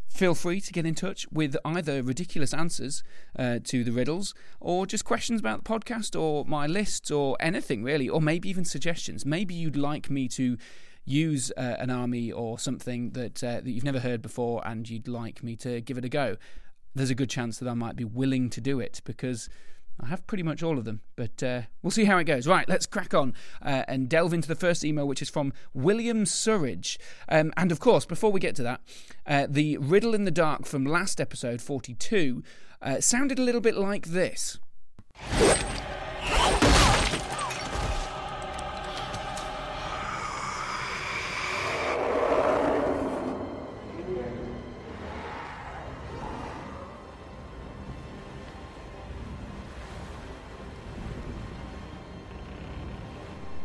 Feel 0.09 0.36
free 0.36 0.59
to 0.59 0.74
get 0.74 0.86
in 0.86 0.95
touch 0.95 1.25
with 1.31 1.55
either 1.63 2.03
ridiculous 2.03 2.53
answers 2.53 3.03
uh, 3.39 3.59
to 3.63 3.86
the 3.86 3.91
riddles 3.91 4.33
or 4.59 4.86
just 4.86 5.05
questions 5.05 5.39
about 5.39 5.63
the 5.63 5.69
podcast 5.69 6.19
or 6.19 6.43
my 6.43 6.67
lists 6.67 7.09
or 7.09 7.38
anything 7.39 7.83
really, 7.83 8.09
or 8.09 8.21
maybe 8.21 8.50
even 8.50 8.65
suggestions. 8.65 9.25
Maybe 9.25 9.53
you'd 9.53 9.77
like 9.77 10.09
me 10.09 10.27
to 10.29 10.57
use 11.05 11.53
uh, 11.55 11.75
an 11.79 11.89
army 11.89 12.33
or 12.33 12.59
something 12.59 13.12
that 13.12 13.41
uh, 13.41 13.62
that 13.62 13.69
you've 13.69 13.86
never 13.86 14.01
heard 14.01 14.21
before 14.21 14.62
and 14.67 14.89
you'd 14.89 15.07
like 15.07 15.41
me 15.41 15.55
to 15.57 15.79
give 15.79 15.97
it 15.97 16.03
a 16.03 16.09
go, 16.09 16.36
there's 16.93 17.09
a 17.09 17.15
good 17.15 17.29
chance 17.29 17.59
that 17.59 17.69
I 17.69 17.75
might 17.75 17.95
be 17.95 18.03
willing 18.03 18.50
to 18.50 18.59
do 18.59 18.81
it 18.81 19.01
because 19.05 19.47
I 19.99 20.07
have 20.07 20.27
pretty 20.27 20.43
much 20.43 20.61
all 20.61 20.77
of 20.77 20.85
them, 20.85 21.01
but 21.15 21.41
uh, 21.41 21.61
we'll 21.81 21.91
see 21.91 22.05
how 22.05 22.17
it 22.17 22.25
goes. 22.25 22.45
Right, 22.45 22.69
let's 22.69 22.85
crack 22.85 23.13
on 23.13 23.33
uh, 23.61 23.83
and 23.87 24.07
delve 24.07 24.33
into 24.33 24.47
the 24.47 24.55
first 24.55 24.85
email, 24.85 25.07
which 25.07 25.21
is 25.21 25.29
from 25.29 25.53
William 25.73 26.25
Surridge. 26.25 26.97
Um, 27.27 27.51
and 27.57 27.71
of 27.71 27.79
course, 27.79 28.05
before 28.05 28.31
we 28.31 28.39
get 28.39 28.55
to 28.57 28.63
that, 28.63 28.81
uh, 29.25 29.47
the 29.49 29.77
riddle 29.77 30.13
in 30.13 30.23
the 30.23 30.31
dark 30.31 30.65
from 30.65 30.85
last 30.85 31.19
episode, 31.19 31.61
42, 31.61 32.43
uh, 32.81 33.01
sounded 33.01 33.39
a 33.39 33.43
little 33.43 33.61
bit 33.61 33.75
like 33.75 34.07
this. 34.07 34.59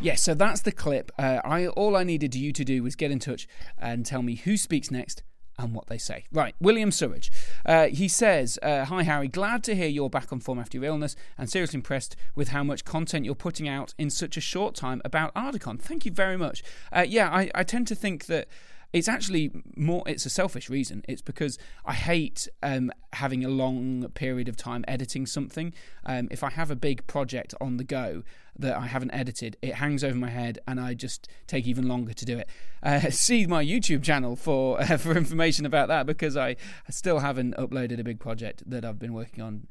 Yes, 0.03 0.21
so 0.21 0.35
that's 0.35 0.63
the 0.63 0.73
clip. 0.73 1.13
Uh, 1.17 1.39
I 1.45 1.69
all 1.69 1.95
I 1.95 2.03
needed 2.03 2.35
you 2.35 2.53
to 2.55 2.65
do 2.65 2.83
was 2.83 2.97
get 2.97 3.13
in 3.13 3.21
touch 3.21 3.47
and 3.79 4.05
tell 4.05 4.21
me 4.21 4.35
who 4.35 4.57
speaks 4.57 4.91
next 4.91 5.23
and 5.57 5.73
what 5.75 5.87
they 5.87 5.97
say. 5.97 6.25
Right, 6.33 6.57
William 6.61 6.91
Surridge. 6.91 7.31
Uh, 7.65 7.87
he 7.87 8.09
says, 8.09 8.59
uh, 8.63 8.85
Hi 8.87 9.05
Harry, 9.05 9.29
glad 9.29 9.63
to 9.65 9.77
hear 9.77 9.87
you're 9.87 10.11
back 10.11 10.33
on 10.33 10.41
form 10.41 10.59
after 10.59 10.77
your 10.77 10.87
illness 10.87 11.15
and 11.39 11.49
seriously 11.49 11.77
impressed 11.77 12.17
with 12.35 12.49
how 12.49 12.65
much 12.65 12.85
content 12.85 13.25
you're 13.25 13.37
putting 13.37 13.69
out 13.69 13.95
in 13.97 14.11
such 14.11 14.37
a 14.37 14.41
short 14.41 14.75
time 14.75 15.01
about 15.05 15.33
Ardacon. 15.35 15.81
Thank 15.81 16.05
you 16.05 16.11
very 16.11 16.37
much. 16.37 16.65
Uh, 16.91 17.05
yeah, 17.07 17.31
I, 17.31 17.51
I 17.55 17.63
tend 17.63 17.87
to 17.87 17.95
think 17.95 18.27
that 18.27 18.49
it's 18.93 19.09
actually 19.09 19.51
more 19.77 20.03
it's 20.07 20.27
a 20.27 20.31
selfish 20.31 20.69
reason. 20.69 21.03
It's 21.09 21.23
because 21.23 21.59
i 21.85 21.95
hate 21.95 22.49
um, 22.63 22.93
having 23.13 23.45
a 23.45 23.49
long 23.49 24.09
period 24.15 24.49
of 24.49 24.57
time 24.57 24.85
editing 24.89 25.27
something. 25.27 25.73
Um, 26.05 26.29
if 26.31 26.43
i 26.43 26.51
have 26.51 26.71
a 26.71 26.77
big 26.77 27.07
project 27.07 27.55
on 27.61 27.77
the 27.77 27.85
go 27.85 28.23
that 28.59 28.77
i 28.77 28.87
haven't 28.87 29.11
edited 29.13 29.57
it 29.63 29.77
hangs 29.77 30.05
over 30.05 30.15
my 30.15 30.29
head 30.29 30.59
and 30.69 30.79
i 30.79 30.93
just 30.93 31.27
take 31.47 31.67
even 31.67 31.89
longer 31.89 32.13
to 32.13 32.25
do 32.25 32.39
it. 32.39 32.49
Uh, 32.83 33.01
see 33.11 33.47
my 33.47 33.65
youtube 33.65 34.03
channel 34.03 34.37
for 34.37 34.81
uh, 34.81 34.97
for 35.05 35.17
information 35.17 35.65
about 35.65 35.89
that 35.89 36.07
because 36.07 36.37
i 36.37 36.57
still 36.91 37.21
haven't 37.21 37.57
uploaded 37.57 37.99
a 37.99 38.05
big 38.05 38.21
project 38.21 38.63
that 38.67 38.85
i've 38.85 38.99
been 38.99 39.15
working 39.15 39.43
on 39.43 39.67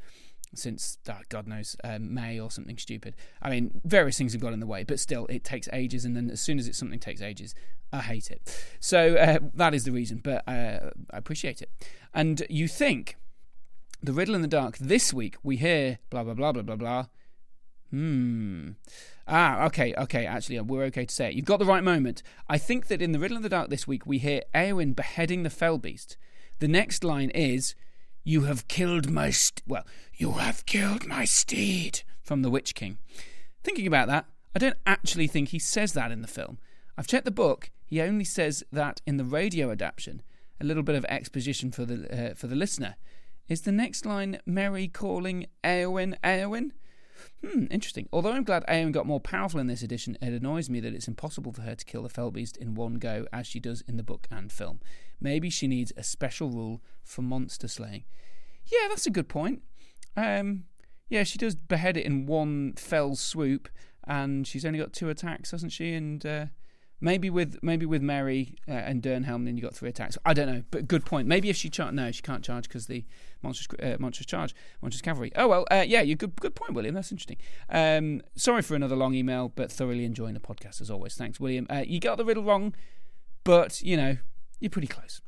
since 0.53 0.97
God 1.29 1.47
knows 1.47 1.75
um, 1.83 2.13
May 2.13 2.39
or 2.39 2.51
something 2.51 2.77
stupid. 2.77 3.15
I 3.41 3.49
mean, 3.49 3.81
various 3.85 4.17
things 4.17 4.33
have 4.33 4.41
got 4.41 4.53
in 4.53 4.59
the 4.59 4.67
way, 4.67 4.83
but 4.83 4.99
still, 4.99 5.25
it 5.27 5.43
takes 5.43 5.69
ages. 5.71 6.05
And 6.05 6.15
then 6.15 6.29
as 6.29 6.41
soon 6.41 6.59
as 6.59 6.67
it's 6.67 6.77
something 6.77 6.99
takes 6.99 7.21
ages, 7.21 7.55
I 7.93 7.99
hate 7.99 8.31
it. 8.31 8.65
So 8.79 9.15
uh, 9.15 9.39
that 9.53 9.73
is 9.73 9.83
the 9.83 9.91
reason, 9.91 10.21
but 10.23 10.47
uh, 10.47 10.91
I 11.11 11.17
appreciate 11.17 11.61
it. 11.61 11.69
And 12.13 12.43
you 12.49 12.67
think 12.67 13.17
the 14.01 14.13
riddle 14.13 14.35
in 14.35 14.41
the 14.41 14.47
dark 14.47 14.77
this 14.77 15.13
week 15.13 15.35
we 15.43 15.57
hear 15.57 15.99
blah 16.09 16.23
blah 16.23 16.33
blah 16.33 16.51
blah 16.51 16.63
blah 16.63 16.75
blah. 16.75 17.05
Hmm. 17.91 18.69
Ah, 19.27 19.65
okay, 19.65 19.93
okay. 19.97 20.25
Actually, 20.25 20.59
we're 20.61 20.83
okay 20.85 21.05
to 21.05 21.13
say 21.13 21.29
it. 21.29 21.35
You've 21.35 21.45
got 21.45 21.59
the 21.59 21.65
right 21.65 21.83
moment. 21.83 22.23
I 22.49 22.57
think 22.57 22.87
that 22.87 23.01
in 23.01 23.11
the 23.11 23.19
riddle 23.19 23.37
in 23.37 23.43
the 23.43 23.49
dark 23.49 23.69
this 23.69 23.87
week 23.87 24.05
we 24.05 24.17
hear 24.17 24.41
Eowyn 24.55 24.95
beheading 24.95 25.43
the 25.43 25.49
fell 25.49 25.77
beast. 25.77 26.17
The 26.59 26.67
next 26.67 27.03
line 27.03 27.29
is 27.31 27.75
you 28.23 28.41
have 28.41 28.67
killed 28.67 29.09
my 29.09 29.29
st- 29.29 29.63
well, 29.67 29.85
you 30.15 30.33
have 30.33 30.65
killed 30.65 31.05
my 31.07 31.25
steed 31.25 32.01
from 32.21 32.41
the 32.41 32.49
Witch 32.49 32.75
King. 32.75 32.97
Thinking 33.63 33.87
about 33.87 34.07
that, 34.07 34.25
I 34.55 34.59
don't 34.59 34.77
actually 34.85 35.27
think 35.27 35.49
he 35.49 35.59
says 35.59 35.93
that 35.93 36.11
in 36.11 36.21
the 36.21 36.27
film. 36.27 36.57
I've 36.97 37.07
checked 37.07 37.25
the 37.25 37.31
book. 37.31 37.69
He 37.85 38.01
only 38.01 38.25
says 38.25 38.63
that 38.71 39.01
in 39.05 39.17
the 39.17 39.23
radio 39.23 39.71
adaptation. 39.71 40.21
A 40.59 40.65
little 40.65 40.83
bit 40.83 40.95
of 40.95 41.05
exposition 41.05 41.71
for 41.71 41.85
the 41.85 42.31
uh, 42.31 42.33
for 42.35 42.47
the 42.47 42.55
listener. 42.55 42.95
Is 43.49 43.61
the 43.61 43.71
next 43.71 44.05
line 44.05 44.39
Merry 44.45 44.87
calling 44.87 45.47
Eowyn 45.63 46.15
Eowyn? 46.23 46.71
Hmm, 47.45 47.65
interesting. 47.71 48.07
Although 48.13 48.31
I'm 48.33 48.43
glad 48.43 48.65
Eowyn 48.67 48.91
got 48.91 49.05
more 49.05 49.19
powerful 49.19 49.59
in 49.59 49.67
this 49.67 49.81
edition, 49.81 50.17
it 50.21 50.33
annoys 50.33 50.69
me 50.69 50.79
that 50.79 50.93
it's 50.93 51.07
impossible 51.07 51.51
for 51.51 51.61
her 51.61 51.75
to 51.75 51.85
kill 51.85 52.03
the 52.03 52.09
Fellbeast 52.09 52.57
in 52.57 52.75
one 52.75 52.95
go 52.95 53.25
as 53.33 53.47
she 53.47 53.59
does 53.59 53.81
in 53.87 53.97
the 53.97 54.03
book 54.03 54.27
and 54.31 54.51
film. 54.51 54.79
Maybe 55.19 55.49
she 55.49 55.67
needs 55.67 55.91
a 55.97 56.03
special 56.03 56.49
rule 56.49 56.81
for 57.03 57.21
monster 57.21 57.67
slaying. 57.67 58.03
Yeah, 58.65 58.87
that's 58.89 59.05
a 59.05 59.11
good 59.11 59.27
point. 59.29 59.61
Um, 60.15 60.65
yeah, 61.09 61.23
she 61.23 61.37
does 61.37 61.55
behead 61.55 61.97
it 61.97 62.05
in 62.05 62.25
one 62.25 62.73
fell 62.73 63.15
swoop, 63.15 63.69
and 64.07 64.47
she's 64.47 64.65
only 64.65 64.79
got 64.79 64.93
two 64.93 65.09
attacks, 65.09 65.51
hasn't 65.51 65.71
she? 65.71 65.93
And 65.93 66.25
uh, 66.25 66.45
Maybe 67.03 67.31
with 67.31 67.57
maybe 67.63 67.85
with 67.85 68.03
Merry 68.03 68.55
uh, 68.67 68.73
and 68.73 69.01
Dernhelm, 69.01 69.45
then 69.45 69.57
you 69.57 69.63
got 69.63 69.73
three 69.73 69.89
attacks. 69.89 70.17
I 70.23 70.33
don't 70.33 70.47
know, 70.47 70.63
but 70.69 70.87
good 70.87 71.03
point. 71.03 71.27
Maybe 71.27 71.49
if 71.49 71.57
she 71.57 71.69
charge, 71.69 71.93
no, 71.93 72.11
she 72.11 72.21
can't 72.21 72.43
charge 72.43 72.67
because 72.67 72.85
the 72.85 73.03
monstrous 73.41 73.67
uh, 73.81 73.97
monstrous 73.99 74.27
charge, 74.27 74.53
monstrous 74.81 75.01
cavalry. 75.01 75.31
Oh 75.35 75.47
well, 75.47 75.65
uh, 75.71 75.83
yeah, 75.85 76.01
you 76.01 76.15
good 76.15 76.35
good 76.39 76.53
point, 76.53 76.73
William. 76.73 76.93
That's 76.93 77.11
interesting. 77.11 77.37
Um, 77.69 78.21
sorry 78.35 78.61
for 78.61 78.75
another 78.75 78.95
long 78.95 79.15
email, 79.15 79.49
but 79.49 79.71
thoroughly 79.71 80.05
enjoying 80.05 80.35
the 80.35 80.39
podcast 80.39 80.79
as 80.79 80.91
always. 80.91 81.15
Thanks, 81.15 81.39
William. 81.39 81.65
Uh, 81.69 81.83
you 81.85 81.99
got 81.99 82.17
the 82.17 82.25
riddle 82.25 82.43
wrong, 82.43 82.75
but 83.43 83.81
you 83.81 83.97
know 83.97 84.17
you're 84.59 84.69
pretty 84.69 84.87
close. 84.87 85.21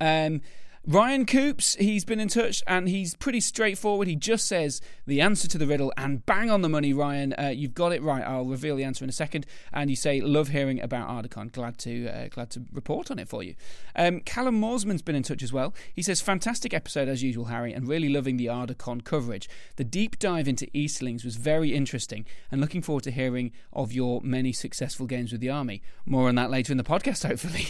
Um, 0.00 0.40
Ryan 0.84 1.26
Coops, 1.26 1.76
he's 1.76 2.04
been 2.04 2.18
in 2.18 2.26
touch 2.26 2.60
and 2.66 2.88
he's 2.88 3.14
pretty 3.14 3.38
straightforward. 3.38 4.08
He 4.08 4.16
just 4.16 4.48
says 4.48 4.80
the 5.06 5.20
answer 5.20 5.46
to 5.46 5.56
the 5.56 5.66
riddle 5.66 5.92
and 5.96 6.26
bang 6.26 6.50
on 6.50 6.62
the 6.62 6.68
money, 6.68 6.92
Ryan. 6.92 7.34
Uh, 7.38 7.52
you've 7.54 7.72
got 7.74 7.92
it 7.92 8.02
right. 8.02 8.24
I'll 8.24 8.46
reveal 8.46 8.74
the 8.74 8.82
answer 8.82 9.04
in 9.04 9.08
a 9.08 9.12
second. 9.12 9.46
And 9.72 9.90
you 9.90 9.94
say, 9.94 10.20
love 10.20 10.48
hearing 10.48 10.80
about 10.80 11.08
Ardacon. 11.08 11.52
Glad 11.52 11.78
to 11.78 12.08
uh, 12.08 12.28
glad 12.30 12.50
to 12.50 12.64
report 12.72 13.12
on 13.12 13.20
it 13.20 13.28
for 13.28 13.44
you. 13.44 13.54
Um, 13.94 14.20
Callum 14.20 14.60
Morsman's 14.60 15.02
been 15.02 15.14
in 15.14 15.22
touch 15.22 15.44
as 15.44 15.52
well. 15.52 15.72
He 15.94 16.02
says, 16.02 16.20
fantastic 16.20 16.74
episode 16.74 17.06
as 17.06 17.22
usual, 17.22 17.44
Harry, 17.44 17.72
and 17.72 17.86
really 17.86 18.08
loving 18.08 18.36
the 18.36 18.46
Ardacon 18.46 19.04
coverage. 19.04 19.48
The 19.76 19.84
deep 19.84 20.18
dive 20.18 20.48
into 20.48 20.66
Eastlings 20.76 21.24
was 21.24 21.36
very 21.36 21.76
interesting 21.76 22.26
and 22.50 22.60
looking 22.60 22.82
forward 22.82 23.04
to 23.04 23.12
hearing 23.12 23.52
of 23.72 23.92
your 23.92 24.20
many 24.22 24.52
successful 24.52 25.06
games 25.06 25.30
with 25.30 25.40
the 25.40 25.50
army. 25.50 25.80
More 26.06 26.28
on 26.28 26.34
that 26.34 26.50
later 26.50 26.72
in 26.72 26.76
the 26.76 26.82
podcast, 26.82 27.24
hopefully. 27.24 27.68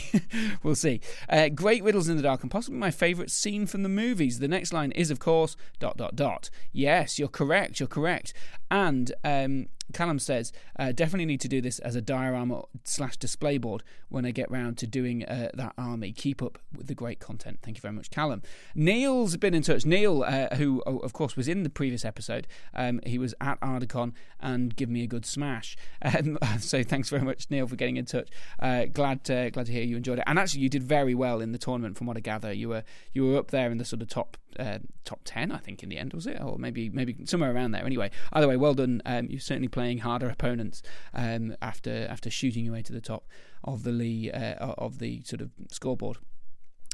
we'll 0.63 0.75
see. 0.75 1.03
Uh, 1.29 1.51
great 1.51 1.85
riddles 1.85 2.09
in 2.09 2.17
the 2.17 2.23
dark 2.23 2.41
and 2.41 2.51
possibly 2.51 2.79
my 2.79 2.91
favourite 3.03 3.33
scene 3.33 3.67
from 3.67 3.83
the 3.83 3.89
movies. 3.89 4.39
The 4.39 4.47
next 4.47 4.73
line 4.73 4.93
is, 4.93 5.11
of 5.11 5.19
course, 5.19 5.57
dot 5.81 5.97
dot 5.97 6.15
dot. 6.15 6.51
Yes, 6.71 7.19
you're 7.19 7.27
correct. 7.41 7.81
You're 7.81 7.89
correct. 7.99 8.33
And 8.71 9.13
um, 9.25 9.67
Callum 9.93 10.19
says, 10.19 10.53
uh, 10.79 10.93
definitely 10.93 11.27
need 11.27 11.41
to 11.41 11.49
do 11.49 11.61
this 11.61 11.79
as 11.81 11.97
a 11.97 12.01
diorama 12.01 12.63
slash 12.85 13.17
display 13.17 13.59
board 13.59 13.83
when 14.09 14.25
I 14.25 14.31
get 14.31 14.51
round 14.51 14.79
to 14.79 14.87
doing 14.87 15.25
uh, 15.25 15.51
that 15.55 15.75
army. 15.79 16.13
Keep 16.13 16.43
up 16.43 16.59
with 16.77 16.87
the 16.87 16.95
great 16.95 17.21
content. 17.21 17.59
Thank 17.63 17.77
you 17.77 17.81
very 17.81 17.95
much, 17.95 18.11
Callum. 18.11 18.43
Neil's 18.75 19.37
been 19.37 19.55
in 19.55 19.63
touch. 19.63 19.85
Neil, 19.87 20.23
uh, 20.23 20.55
who 20.57 20.83
of 20.83 21.13
course 21.13 21.37
was 21.37 21.49
in 21.49 21.63
the 21.63 21.71
previous 21.71 22.05
episode, 22.05 22.47
um, 22.75 23.01
he 23.07 23.19
was 23.19 23.35
at 23.41 23.61
Ardacon 23.61 24.13
and 24.41 24.75
give 24.77 24.89
me 24.89 25.03
a 25.03 25.07
good 25.07 25.25
smash. 25.25 25.77
Um, 26.03 26.39
so 26.59 26.83
thanks 26.83 27.09
very 27.09 27.23
much, 27.23 27.47
Neil, 27.51 27.67
for 27.67 27.77
getting 27.77 27.97
in 27.97 28.05
touch. 28.05 28.29
Uh, 28.59 28.87
glad 28.87 29.25
to, 29.25 29.51
glad 29.51 29.67
to 29.67 29.73
hear 29.73 29.83
you 29.83 29.97
enjoyed 29.97 30.19
it. 30.19 30.25
And 30.27 30.39
actually, 30.39 30.63
you 30.63 30.69
did 30.69 30.83
very 30.83 31.15
well 31.15 31.41
in 31.41 31.53
the 31.53 31.59
tournament, 31.59 31.97
from 31.97 32.07
what 32.07 32.17
I 32.17 32.21
gather. 32.21 32.53
You 32.53 32.71
were 32.71 32.85
you 33.13 33.27
were 33.27 33.39
up 33.39 33.51
there 33.51 33.71
in 33.71 33.79
the 33.79 33.85
sort 33.85 34.03
of 34.03 34.09
top 34.09 34.37
uh, 34.59 34.79
top 35.05 35.21
ten, 35.25 35.53
I 35.53 35.59
think, 35.59 35.83
in 35.83 35.89
the 35.89 35.99
end, 35.99 36.13
was 36.13 36.27
it, 36.27 36.41
or 36.41 36.59
maybe 36.59 36.89
maybe 36.91 37.17
somewhere 37.25 37.53
around 37.53 37.73
there. 37.73 37.85
Anyway, 37.85 38.11
either 38.33 38.49
way, 38.49 38.57
well 38.57 38.75
done. 38.75 39.03
Um, 39.05 39.27
you're 39.29 39.41
certainly 39.41 39.69
playing 39.69 39.99
harder 39.99 40.29
opponents 40.29 40.83
um, 41.15 41.57
after 41.63 42.07
after 42.09 42.31
shooting 42.31 42.65
your 42.65 42.75
way 42.75 42.83
to 42.83 42.93
the 42.93 43.01
top 43.01 43.27
of 43.65 43.85
the 43.85 44.33
uh, 44.33 44.75
of 44.79 44.99
the 44.99 45.23
sort 45.25 45.41
of 45.41 45.51
scoreboard. 45.71 46.19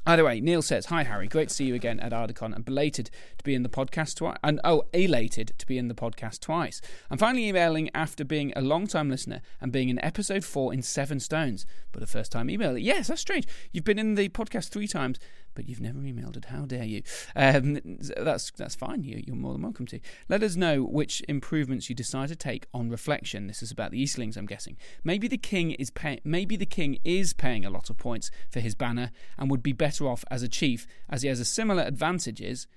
Either 0.09 0.25
way, 0.25 0.40
Neil 0.40 0.62
says, 0.62 0.87
Hi 0.87 1.03
Harry, 1.03 1.29
great 1.29 1.51
to 1.51 1.55
see 1.55 1.66
you 1.66 1.75
again 1.75 2.01
at 2.01 2.12
Ardacon 2.12 2.55
and 2.55 2.64
belated 2.64 3.11
to 3.37 3.44
be 3.44 3.55
in 3.55 3.62
the 3.62 3.68
podcast 3.68 4.14
twice. 4.14 4.38
And 4.42 4.59
oh, 4.64 4.85
elated 4.94 5.53
to 5.59 5.66
be 5.66 5.77
in 5.77 5.88
the 5.88 5.94
podcast 5.94 6.40
twice. 6.40 6.81
I'm 7.11 7.18
finally 7.18 7.47
emailing 7.47 7.90
after 7.94 8.25
being 8.25 8.55
a 8.57 8.62
long 8.62 8.87
time 8.87 9.11
listener 9.11 9.42
and 9.61 9.71
being 9.71 9.90
in 9.90 10.03
episode 10.03 10.44
four 10.44 10.73
in 10.73 10.81
Seven 10.81 11.21
Stones, 11.21 11.66
but 11.92 12.03
a 12.03 12.07
first 12.07 12.33
time 12.33 12.49
emailer. 12.49 12.83
Yes, 12.83 13.09
that's 13.09 13.21
strange. 13.21 13.47
You've 13.71 13.85
been 13.85 13.99
in 13.99 14.14
the 14.14 14.31
podcast 14.31 14.71
three 14.71 14.88
times, 14.88 15.18
but 15.59 15.68
you've 15.68 15.81
never 15.81 15.99
emailed 15.99 16.37
it. 16.37 16.44
How 16.44 16.66
dare 16.66 16.85
you? 16.85 17.03
Um, 17.35 17.81
that's 18.16 18.53
that's 18.53 18.77
fine. 18.77 19.03
You, 19.03 19.21
you're 19.27 19.35
more 19.35 19.55
than 19.55 19.62
welcome 19.62 19.87
to. 19.87 19.99
Let 20.29 20.44
us 20.44 20.55
know 20.55 20.85
which 20.85 21.21
improvements 21.29 21.88
you 21.88 21.97
decide 21.97 22.29
to 22.29 22.37
take 22.37 22.68
on 22.73 22.90
reflection. 22.90 23.49
This 23.49 23.61
is 23.61 23.73
about 23.73 23.90
the 23.90 24.01
Eastlings, 24.01 24.37
I'm 24.37 24.47
guessing. 24.47 24.77
Maybe 25.03 25.27
the 25.27 25.37
king 25.37 25.73
is 25.73 25.90
pay- 25.90 26.21
maybe 26.23 26.55
the 26.55 26.64
king 26.64 26.99
is 27.03 27.33
paying 27.33 27.64
a 27.64 27.71
lot 27.71 27.90
of 27.90 27.97
points 27.97 28.31
for 28.49 28.61
his 28.61 28.77
banner 28.77 29.11
and 29.37 29.51
would 29.51 29.64
be 29.64 29.73
better 29.73 30.07
off 30.07 30.25
as 30.31 30.44
a 30.44 30.49
chief, 30.49 30.87
as 31.11 31.23
he 31.23 31.29
has 31.29 31.40
a 31.40 31.44
similar 31.44 31.83
advantages, 31.83 32.68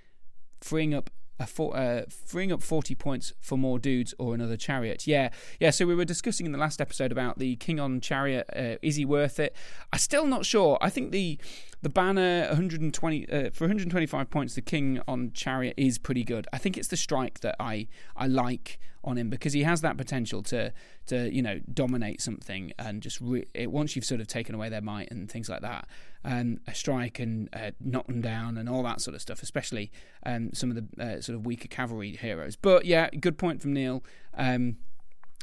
freeing 0.60 0.96
up 0.96 1.12
for, 1.46 1.76
uh, 1.76 2.04
freeing 2.10 2.52
up 2.52 2.62
40 2.62 2.96
points 2.96 3.34
for 3.40 3.58
more 3.58 3.80
dudes 3.80 4.14
or 4.18 4.34
another 4.34 4.58
chariot. 4.58 5.08
Yeah, 5.08 5.30
yeah. 5.60 5.70
So 5.70 5.86
we 5.86 5.96
were 5.96 6.06
discussing 6.06 6.46
in 6.46 6.52
the 6.52 6.58
last 6.58 6.82
episode 6.82 7.12
about 7.12 7.40
the 7.40 7.56
king 7.58 7.80
on 7.80 8.02
chariot. 8.02 8.50
Uh, 8.56 8.76
is 8.82 8.96
he 8.96 9.06
worth 9.06 9.40
it? 9.40 9.56
I'm 9.92 10.00
still 10.00 10.26
not 10.26 10.46
sure. 10.46 10.78
I 10.82 10.90
think 10.90 11.12
the 11.12 11.38
the 11.82 11.90
banner 11.90 12.48
120 12.48 13.30
uh, 13.30 13.50
for 13.52 13.66
125 13.66 14.30
points. 14.30 14.56
The 14.56 14.62
king 14.62 15.02
on 15.08 15.32
chariot 15.34 15.74
is 15.78 15.98
pretty 15.98 16.24
good. 16.24 16.48
I 16.54 16.58
think 16.58 16.78
it's 16.78 16.88
the 16.88 16.98
strike 16.98 17.40
that 17.42 17.56
I 17.60 17.88
I 18.16 18.28
like 18.28 18.80
on 19.04 19.18
him 19.18 19.30
because 19.30 19.54
he 19.54 19.64
has 19.64 19.82
that 19.82 19.98
potential 19.98 20.44
to 20.44 20.72
to 21.08 21.34
you 21.34 21.42
know 21.42 21.60
dominate 21.74 22.22
something 22.22 22.72
and 22.78 23.02
just 23.02 23.20
re- 23.20 23.48
it, 23.54 23.72
once 23.72 23.96
you've 23.96 24.06
sort 24.06 24.22
of 24.22 24.28
taken 24.28 24.54
away 24.54 24.70
their 24.70 24.82
might 24.82 25.10
and 25.12 25.30
things 25.30 25.50
like 25.50 25.62
that 25.62 25.88
um, 26.24 26.60
a 26.68 26.74
strike 26.74 27.20
and 27.20 27.50
uh, 27.54 27.72
knock 27.80 28.08
them 28.08 28.22
down 28.22 28.58
and 28.58 28.70
all 28.70 28.84
that 28.84 29.02
sort 29.02 29.16
of 29.16 29.22
stuff 29.22 29.42
especially 29.42 29.92
um, 30.26 30.52
some 30.54 30.70
of 30.70 30.76
the 30.76 31.04
uh, 31.04 31.22
sort 31.22 31.36
of 31.36 31.46
weaker 31.46 31.68
cavalry 31.68 32.16
heroes 32.16 32.56
but 32.56 32.86
yeah 32.86 33.10
good 33.10 33.38
point 33.38 33.62
from 33.62 33.74
Neil 33.74 34.04
um, 34.36 34.78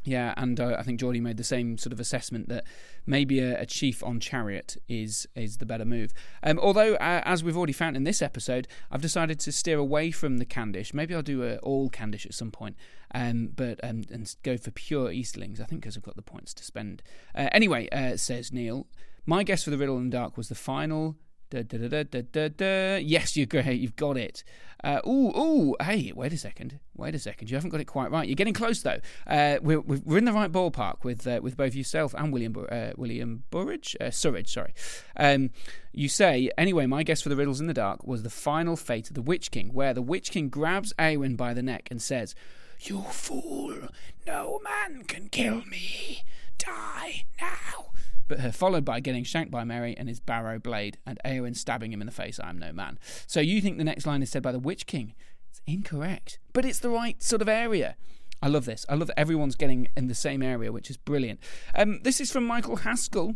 yeah, 0.09 0.33
and 0.37 0.59
uh, 0.59 0.77
I 0.79 0.83
think 0.83 1.01
Geordie 1.01 1.21
made 1.21 1.37
the 1.37 1.45
same 1.45 1.77
sort 1.77 1.93
of 1.93 2.01
assessment 2.01 2.49
that 2.49 2.65
maybe 3.07 3.41
a, 3.41 3.61
a 3.61 3.67
chief 3.67 4.03
on 4.03 4.21
chariot 4.21 4.77
is 4.89 5.27
is 5.35 5.59
the 5.59 5.67
better 5.67 5.85
move. 5.85 6.13
Um, 6.43 6.59
although, 6.59 6.95
uh, 6.95 7.23
as 7.25 7.45
we've 7.45 7.57
already 7.57 7.73
found 7.73 7.97
in 7.97 8.05
this 8.05 8.23
episode, 8.23 8.69
I've 8.91 9.03
decided 9.03 9.39
to 9.41 9.53
steer 9.53 9.79
away 9.79 10.11
from 10.11 10.39
the 10.39 10.47
Khandish. 10.47 10.95
Maybe 10.95 11.15
I'll 11.15 11.23
do 11.23 11.43
a 11.45 11.57
all 11.59 11.91
Khandish 11.91 12.27
at 12.27 12.35
some 12.35 12.51
point, 12.51 12.77
um, 13.15 13.51
but 13.55 13.81
um, 13.83 14.05
and 14.11 14.35
go 14.43 14.57
for 14.57 14.71
pure 14.71 15.11
Eastlings. 15.11 15.61
I 15.61 15.65
think 15.65 15.83
because 15.83 15.97
I've 15.97 16.03
got 16.03 16.17
the 16.17 16.23
points 16.23 16.55
to 16.55 16.65
spend. 16.65 17.03
Uh, 17.35 17.49
anyway, 17.53 17.89
uh, 17.91 18.17
says 18.17 18.53
Neil, 18.53 18.87
my 19.27 19.43
guess 19.43 19.65
for 19.65 19.71
the 19.71 19.79
Riddle 19.79 19.97
in 19.99 20.11
the 20.11 20.17
Dark 20.17 20.37
was 20.37 20.49
the 20.49 20.55
final 20.55 21.17
Da, 21.51 21.63
da, 21.63 22.49
da, 22.49 22.97
yes, 22.99 23.35
you're 23.35 23.47
great. 23.47 23.81
You've 23.81 23.97
got 23.97 24.19
it. 24.19 24.45
Uh, 24.85 25.01
ooh, 25.07 25.33
ooh. 25.35 25.77
Hey, 25.81 26.13
wait 26.15 26.35
a 26.35 26.37
second. 26.37 26.79
Wait 26.95 27.15
a 27.15 27.19
second. 27.19 27.49
You 27.49 27.57
haven't 27.57 27.71
got 27.71 27.81
it 27.81 27.87
quite 27.87 28.11
right. 28.11 28.29
You're 28.29 28.35
getting 28.35 28.53
close 28.53 28.83
though. 28.83 29.01
Uh, 29.27 29.57
we're, 29.63 29.81
we're 29.81 30.19
in 30.19 30.27
the 30.27 30.33
right 30.33 30.53
ballpark 30.53 31.05
with 31.05 31.27
uh, 31.27 31.41
with 31.43 31.57
both 31.57 31.75
yourself 31.75 32.15
and 32.19 32.35
William 32.35 32.55
uh, 32.71 32.91
William 32.99 33.45
Burridge, 33.51 33.97
uh, 33.99 34.11
Surridge. 34.11 34.49
Sorry. 34.49 34.75
Um, 35.17 35.51
you 35.93 36.11
say 36.11 36.51
anyway. 36.59 36.85
My 36.85 37.03
guess 37.03 37.23
for 37.23 37.31
the 37.31 37.37
riddles 37.37 37.63
in 37.63 37.67
the 37.67 37.75
dark 37.75 38.07
was 38.07 38.25
the 38.25 38.31
final 38.31 38.77
fate 38.77 39.09
of 39.09 39.15
the 39.15 39.23
Witch 39.23 39.51
King, 39.51 39.73
where 39.73 39.95
the 39.95 40.03
Witch 40.03 40.31
King 40.31 40.51
grabs 40.51 40.93
Eowyn 40.99 41.35
by 41.35 41.55
the 41.55 41.63
neck 41.63 41.89
and 41.91 42.03
says, 42.03 42.35
"You 42.79 43.01
fool! 43.05 43.89
No 44.27 44.61
man 44.63 45.05
can 45.05 45.31
kill 45.31 45.65
me. 45.65 46.25
Die 46.59 47.25
now." 47.41 47.87
But 48.29 48.41
her 48.41 48.53
followed 48.53 48.85
by 48.85 49.01
getting 49.01 49.25
shanked 49.25 49.51
by 49.51 49.65
Merry 49.65 49.97
and 49.97 50.09
his 50.09 50.21
barrow 50.21 50.59
blade, 50.59 50.99
and 51.07 51.19
Eowyn 51.25 51.57
stabbing 51.57 51.93
him 51.93 52.01
in 52.01 52.07
the 52.07 52.13
face, 52.13 52.39
I 52.39 52.51
am 52.51 52.59
no 52.59 52.73
man. 52.73 52.99
So 53.27 53.41
you 53.41 53.61
think 53.61 53.79
the 53.79 53.85
next 53.85 54.07
line 54.07 54.23
is 54.23 54.31
said 54.31 54.43
by 54.43 54.53
the 54.53 54.59
Witch 54.59 54.87
King? 54.87 55.15
It's 55.51 55.61
incorrect, 55.67 56.39
but 56.53 56.65
it's 56.65 56.79
the 56.79 56.91
right 56.91 57.23
sort 57.23 57.43
of 57.43 57.49
area. 57.49 57.97
I 58.41 58.49
love 58.49 58.67
this. 58.67 58.87
I 58.89 58.95
love 58.95 59.09
that 59.09 59.19
everyone's 59.19 59.57
getting 59.57 59.89
in 59.97 60.07
the 60.07 60.15
same 60.15 60.43
area, 60.43 60.71
which 60.71 60.91
is 60.91 60.97
brilliant. 60.97 61.41
Um, 61.75 62.01
this 62.03 62.21
is 62.21 62.31
from 62.31 62.47
Michael 62.47 62.77
Haskell. 62.77 63.35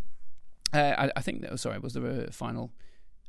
Uh, 0.73 0.95
I, 0.97 1.11
I, 1.17 1.21
think, 1.21 1.45
oh, 1.51 1.57
sorry, 1.57 1.79
was 1.79 1.95
there 1.95 2.07
a 2.07 2.31
final? 2.31 2.73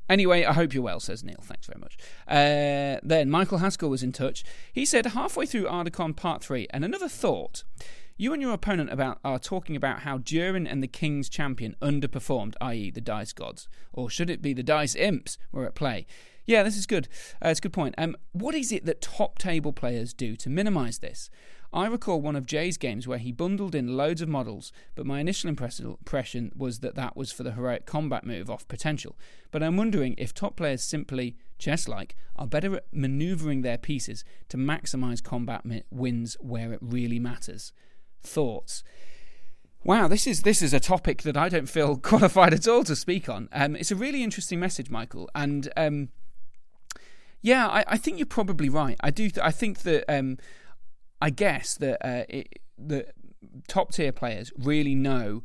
Anyway, 0.10 0.43
I 0.43 0.54
hope 0.54 0.73
you're 0.73 0.84
well, 0.84 0.99
says 0.99 1.23
Neil. 1.23 1.41
Thanks 1.41 1.65
very 1.65 1.80
much. 1.80 1.97
Uh, 2.28 2.99
then 3.04 3.30
Michael 3.30 3.60
Haskell 3.60 3.89
was 3.89 4.04
in 4.04 4.12
touch. 4.12 4.43
He 4.71 4.86
said, 4.86 5.06
halfway 5.08 5.45
through 5.45 5.65
Ardacon 5.65 6.15
Part 6.15 6.43
3, 6.43 6.67
and 6.71 6.86
another 6.86 7.10
thought. 7.10 7.63
You 8.15 8.32
and 8.32 8.43
your 8.43 8.54
opponent 8.54 8.91
about 8.91 9.17
are 9.23 9.39
talking 9.39 9.76
about 9.76 10.02
how 10.02 10.19
Durin 10.19 10.67
and 10.67 10.84
the 10.84 10.88
King's 10.88 11.30
champion 11.30 11.76
underperformed, 11.82 12.54
i.e., 12.62 12.91
the 12.91 13.02
Dice 13.02 13.34
Gods, 13.34 13.67
or 13.91 14.08
should 14.08 14.30
it 14.30 14.39
be 14.39 14.54
the 14.54 14.62
Dice 14.62 14.93
Imps 14.93 15.39
were 15.52 15.65
at 15.65 15.73
play? 15.73 16.06
Yeah, 16.45 16.62
this 16.62 16.78
is 16.78 16.86
good. 16.86 17.08
Uh, 17.43 17.49
it's 17.49 17.60
a 17.60 17.63
good 17.63 17.73
point. 17.73 17.95
Um, 17.97 18.15
what 18.32 18.54
is 18.54 18.71
it 18.71 18.86
that 18.86 19.02
top 19.02 19.39
table 19.39 19.73
players 19.73 20.13
do 20.13 20.36
to 20.36 20.49
minimise 20.49 20.99
this? 20.99 21.32
I 21.73 21.88
recall 21.88 22.21
one 22.21 22.36
of 22.36 22.45
Jay's 22.45 22.78
games 22.78 23.08
where 23.08 23.17
he 23.17 23.32
bundled 23.32 23.73
in 23.73 23.97
loads 23.97 24.21
of 24.21 24.30
models, 24.30 24.71
but 24.93 25.08
my 25.08 25.19
initial 25.19 25.49
impression 25.49 26.52
was 26.56 26.80
that 26.82 26.93
that 26.93 27.17
was 27.17 27.32
for 27.32 27.41
the 27.41 27.54
heroic 27.54 27.88
combat 27.88 28.28
move 28.28 28.47
off 28.47 28.67
potential. 28.67 29.17
But 29.49 29.63
I'm 29.63 29.76
wondering 29.76 30.13
if 30.19 30.36
top 30.36 30.56
players 30.56 30.84
simply, 30.84 31.36
chess 31.58 31.88
like, 31.88 32.15
are 32.36 32.45
better 32.45 32.76
at 32.76 32.86
manoeuvring 32.91 33.63
their 33.63 33.80
pieces 33.80 34.23
to 34.49 34.58
maximise 34.58 35.23
combat 35.23 35.63
wins 35.89 36.38
where 36.39 36.73
it 36.73 36.80
really 36.84 37.17
matters 37.17 37.73
thoughts. 38.24 38.84
Wow, 39.84 40.08
this 40.08 40.26
is 40.28 40.44
this 40.44 40.62
is 40.62 40.74
a 40.74 40.80
topic 40.80 41.24
that 41.24 41.36
I 41.36 41.50
don't 41.50 41.68
feel 41.68 41.98
qualified 42.12 42.54
at 42.54 42.68
all 42.68 42.84
to 42.86 42.96
speak 42.96 43.28
on. 43.28 43.50
Um, 43.52 43.76
it's 43.76 43.92
a 43.92 43.96
really 43.96 44.24
interesting 44.24 44.60
message, 44.60 44.90
Michael, 44.90 45.30
and 45.36 45.70
um, 45.76 46.10
yeah, 47.42 47.68
I, 47.68 47.84
I, 47.88 47.98
think 47.98 48.18
you're 48.18 48.26
probably 48.26 48.70
right. 48.70 48.98
I 49.02 49.12
do. 49.12 49.30
Th- 49.30 49.46
I 49.46 49.52
think 49.52 49.80
that 49.80 50.06
um, 50.08 50.38
I 51.22 51.30
guess 51.30 51.76
that 51.76 52.06
uh, 52.06 52.24
the 52.78 53.08
top 53.68 53.92
tier 53.92 54.14
players 54.14 54.54
really 54.58 54.96
know 54.96 55.44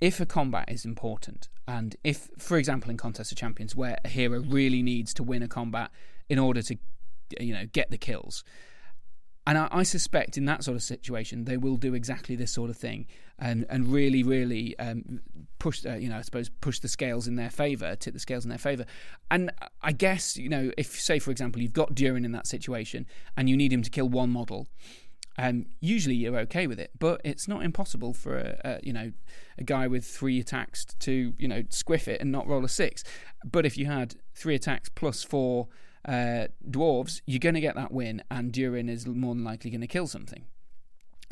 if 0.00 0.18
a 0.18 0.26
combat 0.26 0.68
is 0.68 0.84
important, 0.84 1.48
and 1.68 1.94
if, 2.02 2.30
for 2.38 2.58
example, 2.58 2.90
in 2.90 2.96
Contest 2.96 3.30
of 3.30 3.38
Champions, 3.38 3.76
where 3.76 3.98
a 4.04 4.08
hero 4.08 4.40
really 4.40 4.82
needs 4.82 5.14
to 5.14 5.22
win 5.22 5.42
a 5.42 5.48
combat 5.48 5.92
in 6.28 6.40
order 6.40 6.62
to, 6.62 6.76
you 7.38 7.54
know, 7.54 7.66
get 7.66 7.90
the 7.90 7.98
kills 7.98 8.42
and 9.46 9.58
I, 9.58 9.68
I, 9.70 9.82
suspect 9.82 10.36
in 10.36 10.44
that 10.46 10.64
sort 10.64 10.76
of 10.76 10.82
situation 10.82 11.44
they 11.44 11.56
will 11.56 11.76
do 11.76 11.94
exactly 11.94 12.36
this 12.36 12.52
sort 12.52 12.70
of 12.70 12.76
thing 12.76 13.06
and 13.38 13.66
and 13.68 13.88
really 13.88 14.22
really 14.22 14.78
um, 14.78 15.20
push 15.58 15.84
uh, 15.86 15.94
you 15.94 16.08
know 16.08 16.18
I 16.18 16.22
suppose 16.22 16.48
push 16.48 16.80
the 16.80 16.88
scales 16.88 17.26
in 17.26 17.36
their 17.36 17.50
favour 17.50 17.96
tip 17.96 18.14
the 18.14 18.20
scales 18.20 18.44
in 18.44 18.50
their 18.50 18.58
favour 18.58 18.84
and 19.30 19.50
I 19.82 19.92
guess 19.92 20.36
you 20.36 20.48
know 20.48 20.70
if 20.76 21.00
say 21.00 21.18
for 21.18 21.30
example 21.30 21.62
you've 21.62 21.72
got 21.72 21.94
Durin 21.94 22.24
in 22.24 22.32
that 22.32 22.46
situation 22.46 23.06
and 23.36 23.48
you 23.48 23.56
need 23.56 23.72
him 23.72 23.82
to 23.82 23.90
kill 23.90 24.08
one 24.08 24.30
model 24.30 24.66
um, 25.38 25.66
usually 25.80 26.16
you're 26.16 26.36
okay 26.40 26.66
with 26.66 26.78
it, 26.78 26.90
but 26.98 27.20
it's 27.24 27.48
not 27.48 27.62
impossible 27.62 28.12
for 28.12 28.36
a, 28.36 28.60
a, 28.62 28.80
you 28.82 28.92
know 28.92 29.12
a 29.56 29.64
guy 29.64 29.86
with 29.86 30.04
three 30.04 30.38
attacks 30.38 30.84
to 31.00 31.32
you 31.38 31.48
know 31.48 31.62
squiff 31.64 32.08
it 32.08 32.20
and 32.20 32.30
not 32.30 32.46
roll 32.46 32.64
a 32.64 32.68
six. 32.68 33.04
But 33.44 33.64
if 33.64 33.78
you 33.78 33.86
had 33.86 34.16
three 34.34 34.54
attacks 34.54 34.90
plus 34.90 35.22
four 35.22 35.68
uh, 36.04 36.46
dwarves, 36.68 37.20
you're 37.26 37.38
going 37.38 37.54
to 37.54 37.60
get 37.60 37.74
that 37.74 37.92
win, 37.92 38.22
and 38.30 38.52
Durin 38.52 38.88
is 38.88 39.06
more 39.06 39.34
than 39.34 39.44
likely 39.44 39.70
going 39.70 39.80
to 39.80 39.86
kill 39.86 40.06
something. 40.06 40.44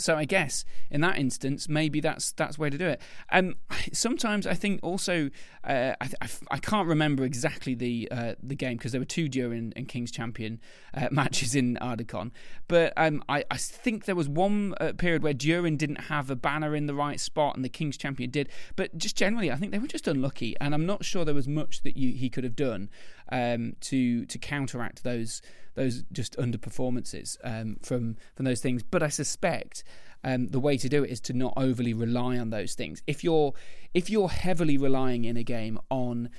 So 0.00 0.16
I 0.16 0.26
guess 0.26 0.64
in 0.90 1.00
that 1.00 1.18
instance, 1.18 1.68
maybe 1.68 2.00
that's 2.00 2.30
that's 2.32 2.56
way 2.56 2.70
to 2.70 2.78
do 2.78 2.86
it. 2.86 3.00
Um, 3.32 3.56
sometimes 3.92 4.46
I 4.46 4.54
think 4.54 4.78
also 4.80 5.28
uh, 5.64 5.94
I, 6.00 6.08
I, 6.22 6.28
I, 6.52 6.58
can't 6.58 6.86
remember 6.86 7.24
exactly 7.24 7.74
the 7.74 8.08
uh, 8.12 8.34
the 8.40 8.54
game 8.54 8.76
because 8.76 8.92
there 8.92 9.00
were 9.00 9.04
two 9.04 9.28
Durin 9.28 9.72
and 9.74 9.88
King's 9.88 10.12
Champion 10.12 10.60
uh, 10.94 11.08
matches 11.10 11.56
in 11.56 11.76
Ardacon, 11.80 12.30
but 12.68 12.92
um, 12.96 13.24
I, 13.28 13.44
I 13.50 13.56
think 13.56 14.04
there 14.04 14.14
was 14.14 14.28
one 14.28 14.74
uh, 14.80 14.92
period 14.96 15.24
where 15.24 15.34
Durin 15.34 15.76
didn't 15.76 16.02
have 16.02 16.30
a 16.30 16.36
banner 16.36 16.76
in 16.76 16.86
the 16.86 16.94
right 16.94 17.18
spot 17.18 17.56
and 17.56 17.64
the 17.64 17.68
King's 17.68 17.96
Champion 17.96 18.30
did. 18.30 18.48
But 18.76 18.96
just 18.96 19.16
generally, 19.16 19.50
I 19.50 19.56
think 19.56 19.72
they 19.72 19.80
were 19.80 19.88
just 19.88 20.06
unlucky, 20.06 20.54
and 20.60 20.74
I'm 20.74 20.86
not 20.86 21.04
sure 21.04 21.24
there 21.24 21.34
was 21.34 21.48
much 21.48 21.82
that 21.82 21.96
you, 21.96 22.12
he 22.12 22.30
could 22.30 22.44
have 22.44 22.54
done 22.54 22.88
um, 23.32 23.74
to 23.80 24.26
to 24.26 24.38
counteract 24.38 25.02
those 25.02 25.42
those 25.78 26.04
just 26.12 26.36
underperformances 26.36 27.36
um, 27.42 27.76
from 27.82 28.16
from 28.34 28.44
those 28.44 28.60
things. 28.60 28.82
But 28.82 29.02
I 29.02 29.08
suspect 29.08 29.84
um, 30.24 30.48
the 30.48 30.60
way 30.60 30.76
to 30.76 30.88
do 30.88 31.04
it 31.04 31.10
is 31.10 31.20
to 31.22 31.32
not 31.32 31.54
overly 31.56 31.94
rely 31.94 32.38
on 32.38 32.50
those 32.50 32.74
things. 32.74 33.02
If 33.06 33.24
you're 33.24 33.54
if 33.94 34.10
you're 34.10 34.28
heavily 34.28 34.76
relying 34.76 35.24
in 35.24 35.36
a 35.36 35.44
game 35.44 35.78
on, 35.90 36.30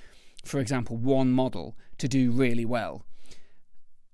for 0.46 0.60
example, 0.60 0.98
one 0.98 1.32
model 1.32 1.78
to 1.98 2.08
do 2.08 2.32
really 2.32 2.66
well, 2.66 3.06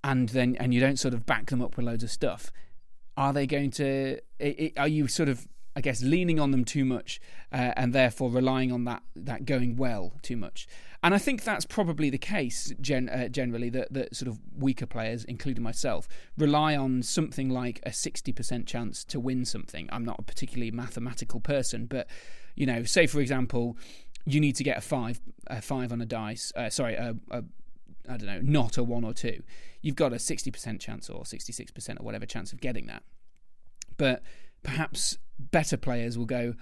and 0.04 0.30
then 0.30 0.56
and 0.60 0.74
you 0.74 0.80
don't 0.80 1.00
sort 1.00 1.14
of 1.14 1.26
back 1.26 1.48
them 1.48 1.62
up 1.62 1.76
with 1.76 1.86
loads 1.86 2.04
of 2.04 2.12
stuff, 2.12 2.52
are 3.18 3.34
they 3.34 3.48
going 3.48 3.72
to? 3.72 4.20
Are 4.78 4.88
you 4.88 5.08
sort 5.08 5.30
of 5.30 5.48
I 5.76 5.82
guess 5.82 6.02
leaning 6.02 6.40
on 6.40 6.52
them 6.52 6.64
too 6.64 6.86
much 6.86 7.20
uh, 7.52 7.74
and 7.76 7.92
therefore 7.92 8.30
relying 8.30 8.72
on 8.72 8.86
that 8.86 9.04
that 9.16 9.46
going 9.46 9.76
well 9.76 10.14
too 10.22 10.38
much. 10.38 10.68
And 11.06 11.13
I 11.13 11.20
think 11.20 11.44
that's 11.44 11.65
probably 11.65 12.10
the 12.10 12.18
case 12.18 12.74
gen- 12.82 13.10
uh, 13.10 13.28
generally 13.28 13.70
that, 13.70 13.94
that 13.94 14.15
sort 14.15 14.28
of 14.28 14.39
weaker 14.58 14.88
players, 14.88 15.24
including 15.24 15.62
myself, 15.62 16.08
rely 16.36 16.76
on 16.76 17.04
something 17.04 17.48
like 17.48 17.80
a 17.84 17.91
60% 17.91 18.65
chance 18.65 19.04
to 19.04 19.20
win 19.20 19.46
something. 19.46 19.88
I'm 19.91 20.04
not 20.04 20.18
a 20.18 20.24
particularly 20.24 20.72
mathematical 20.72 21.39
person, 21.39 21.86
but 21.86 22.08
you 22.56 22.65
know, 22.65 22.86
say 22.86 23.06
for 23.06 23.20
example, 23.22 23.78
you 24.26 24.39
need 24.39 24.56
to 24.56 24.63
get 24.63 24.80
a 24.80 24.82
five, 24.82 25.22
a 25.46 25.62
five 25.62 25.91
on 25.91 26.02
a 26.02 26.08
dice. 26.08 26.52
Uh, 26.56 26.72
sorry, 26.72 26.96
a, 26.96 27.15
a 27.30 27.44
I 28.10 28.18
don't 28.18 28.26
know, 28.26 28.41
not 28.41 28.78
a 28.80 28.84
one 28.84 29.04
or 29.04 29.13
two. 29.13 29.44
You've 29.84 29.96
got 29.96 30.12
a 30.12 30.18
sixty 30.18 30.50
percent 30.50 30.82
chance 30.82 31.08
or 31.08 31.24
sixty 31.24 31.54
six 31.54 31.70
percent 31.70 32.00
or 32.00 32.04
whatever 32.04 32.26
chance 32.26 32.52
of 32.52 32.62
getting 32.62 32.88
that. 32.88 33.04
But 33.98 34.24
perhaps 34.63 35.20
better 35.38 35.78
players 35.78 36.18
will 36.18 36.26
go 36.26 36.56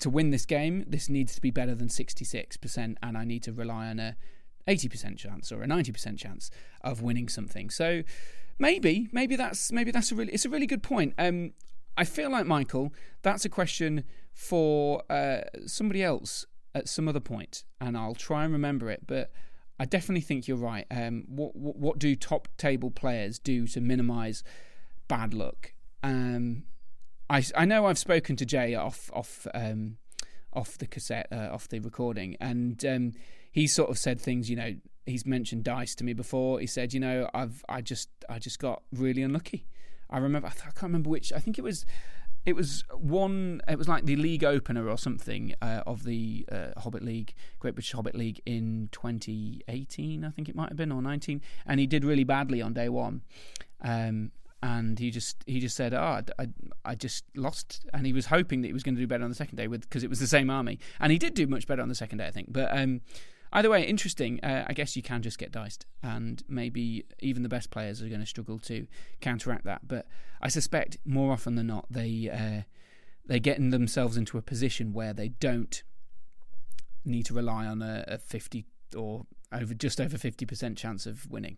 to 0.00 0.10
win 0.10 0.30
this 0.30 0.46
game. 0.46 0.84
This 0.86 1.08
needs 1.08 1.34
to 1.34 1.40
be 1.40 1.50
better 1.50 1.74
than 1.74 1.88
sixty 1.88 2.24
six 2.24 2.56
percent, 2.56 2.98
and 3.02 3.16
I 3.16 3.24
need 3.24 3.42
to 3.44 3.52
rely 3.52 3.88
on 3.88 3.98
a 3.98 4.16
80% 4.68 5.16
chance 5.16 5.50
or 5.50 5.62
a 5.62 5.66
90% 5.66 6.18
chance 6.18 6.50
of 6.82 7.02
winning 7.02 7.28
something. 7.28 7.70
So 7.70 8.02
maybe 8.58 9.08
maybe 9.12 9.36
that's 9.36 9.72
maybe 9.72 9.90
that's 9.90 10.12
a 10.12 10.14
really 10.14 10.32
it's 10.32 10.44
a 10.44 10.50
really 10.50 10.66
good 10.66 10.82
point. 10.82 11.14
Um 11.18 11.52
I 11.96 12.04
feel 12.04 12.30
like 12.30 12.46
Michael 12.46 12.92
that's 13.22 13.44
a 13.44 13.48
question 13.48 14.04
for 14.32 15.02
uh, 15.10 15.40
somebody 15.66 16.02
else 16.02 16.46
at 16.74 16.88
some 16.88 17.08
other 17.08 17.20
point 17.20 17.64
and 17.80 17.96
I'll 17.96 18.14
try 18.14 18.44
and 18.44 18.52
remember 18.52 18.90
it 18.90 19.06
but 19.06 19.32
I 19.78 19.86
definitely 19.86 20.20
think 20.20 20.46
you're 20.46 20.58
right. 20.58 20.86
Um, 20.90 21.24
what, 21.26 21.56
what, 21.56 21.76
what 21.76 21.98
do 21.98 22.14
top 22.14 22.48
table 22.58 22.90
players 22.90 23.38
do 23.38 23.66
to 23.68 23.80
minimise 23.80 24.44
bad 25.08 25.32
luck? 25.32 25.72
Um, 26.02 26.64
I 27.30 27.44
I 27.56 27.64
know 27.64 27.86
I've 27.86 27.98
spoken 27.98 28.36
to 28.36 28.44
Jay 28.44 28.74
off 28.74 29.10
off 29.14 29.46
um, 29.54 29.96
off 30.52 30.76
the 30.76 30.86
cassette 30.86 31.28
uh, 31.32 31.48
off 31.52 31.68
the 31.68 31.78
recording, 31.78 32.36
and 32.40 32.84
um, 32.84 33.12
he 33.50 33.66
sort 33.66 33.88
of 33.88 33.96
said 33.96 34.20
things. 34.20 34.50
You 34.50 34.56
know, 34.56 34.74
he's 35.06 35.24
mentioned 35.24 35.64
dice 35.64 35.94
to 35.96 36.04
me 36.04 36.12
before. 36.12 36.60
He 36.60 36.66
said, 36.66 36.92
you 36.92 37.00
know, 37.00 37.30
I've 37.32 37.64
I 37.68 37.80
just 37.80 38.10
I 38.28 38.38
just 38.38 38.58
got 38.58 38.82
really 38.92 39.22
unlucky. 39.22 39.66
I 40.10 40.18
remember 40.18 40.48
I, 40.48 40.50
th- 40.50 40.64
I 40.64 40.70
can't 40.70 40.82
remember 40.82 41.08
which. 41.08 41.32
I 41.32 41.38
think 41.38 41.56
it 41.56 41.62
was 41.62 41.86
it 42.44 42.56
was 42.56 42.84
one. 42.92 43.62
It 43.68 43.78
was 43.78 43.86
like 43.86 44.06
the 44.06 44.16
league 44.16 44.42
opener 44.42 44.88
or 44.88 44.98
something 44.98 45.54
uh, 45.62 45.82
of 45.86 46.02
the 46.02 46.44
uh, 46.50 46.80
Hobbit 46.80 47.04
League, 47.04 47.34
Great 47.60 47.76
British 47.76 47.92
Hobbit 47.92 48.16
League 48.16 48.40
in 48.44 48.88
2018. 48.90 50.24
I 50.24 50.30
think 50.30 50.48
it 50.48 50.56
might 50.56 50.70
have 50.70 50.76
been 50.76 50.90
or 50.90 51.00
19, 51.00 51.42
and 51.64 51.78
he 51.78 51.86
did 51.86 52.04
really 52.04 52.24
badly 52.24 52.60
on 52.60 52.72
day 52.72 52.88
one. 52.88 53.22
Um, 53.82 54.32
and 54.62 54.98
he 54.98 55.10
just 55.10 55.42
he 55.46 55.58
just 55.60 55.76
said, 55.76 55.94
"Oh, 55.94 56.20
I, 56.38 56.48
I 56.84 56.94
just 56.94 57.24
lost," 57.34 57.86
and 57.94 58.06
he 58.06 58.12
was 58.12 58.26
hoping 58.26 58.60
that 58.62 58.68
he 58.68 58.72
was 58.72 58.82
going 58.82 58.94
to 58.94 59.00
do 59.00 59.06
better 59.06 59.24
on 59.24 59.30
the 59.30 59.36
second 59.36 59.56
day 59.56 59.68
with 59.68 59.82
because 59.82 60.04
it 60.04 60.10
was 60.10 60.20
the 60.20 60.26
same 60.26 60.50
army, 60.50 60.78
and 60.98 61.10
he 61.12 61.18
did 61.18 61.34
do 61.34 61.46
much 61.46 61.66
better 61.66 61.82
on 61.82 61.88
the 61.88 61.94
second 61.94 62.18
day, 62.18 62.26
I 62.26 62.30
think. 62.30 62.52
But 62.52 62.76
um, 62.76 63.00
either 63.52 63.70
way, 63.70 63.84
interesting. 63.84 64.40
Uh, 64.42 64.66
I 64.68 64.74
guess 64.74 64.96
you 64.96 65.02
can 65.02 65.22
just 65.22 65.38
get 65.38 65.50
diced, 65.50 65.86
and 66.02 66.42
maybe 66.48 67.06
even 67.20 67.42
the 67.42 67.48
best 67.48 67.70
players 67.70 68.02
are 68.02 68.08
going 68.08 68.20
to 68.20 68.26
struggle 68.26 68.58
to 68.60 68.86
counteract 69.20 69.64
that. 69.64 69.88
But 69.88 70.06
I 70.42 70.48
suspect 70.48 70.98
more 71.04 71.32
often 71.32 71.54
than 71.54 71.68
not, 71.68 71.86
they 71.90 72.28
uh, 72.30 72.62
they're 73.26 73.38
getting 73.38 73.70
themselves 73.70 74.16
into 74.16 74.36
a 74.36 74.42
position 74.42 74.92
where 74.92 75.14
they 75.14 75.28
don't 75.28 75.82
need 77.04 77.24
to 77.26 77.34
rely 77.34 77.64
on 77.64 77.80
a, 77.80 78.04
a 78.06 78.18
fifty 78.18 78.66
or 78.94 79.24
over 79.52 79.72
just 79.72 80.00
over 80.02 80.18
fifty 80.18 80.44
percent 80.44 80.76
chance 80.76 81.06
of 81.06 81.30
winning. 81.30 81.56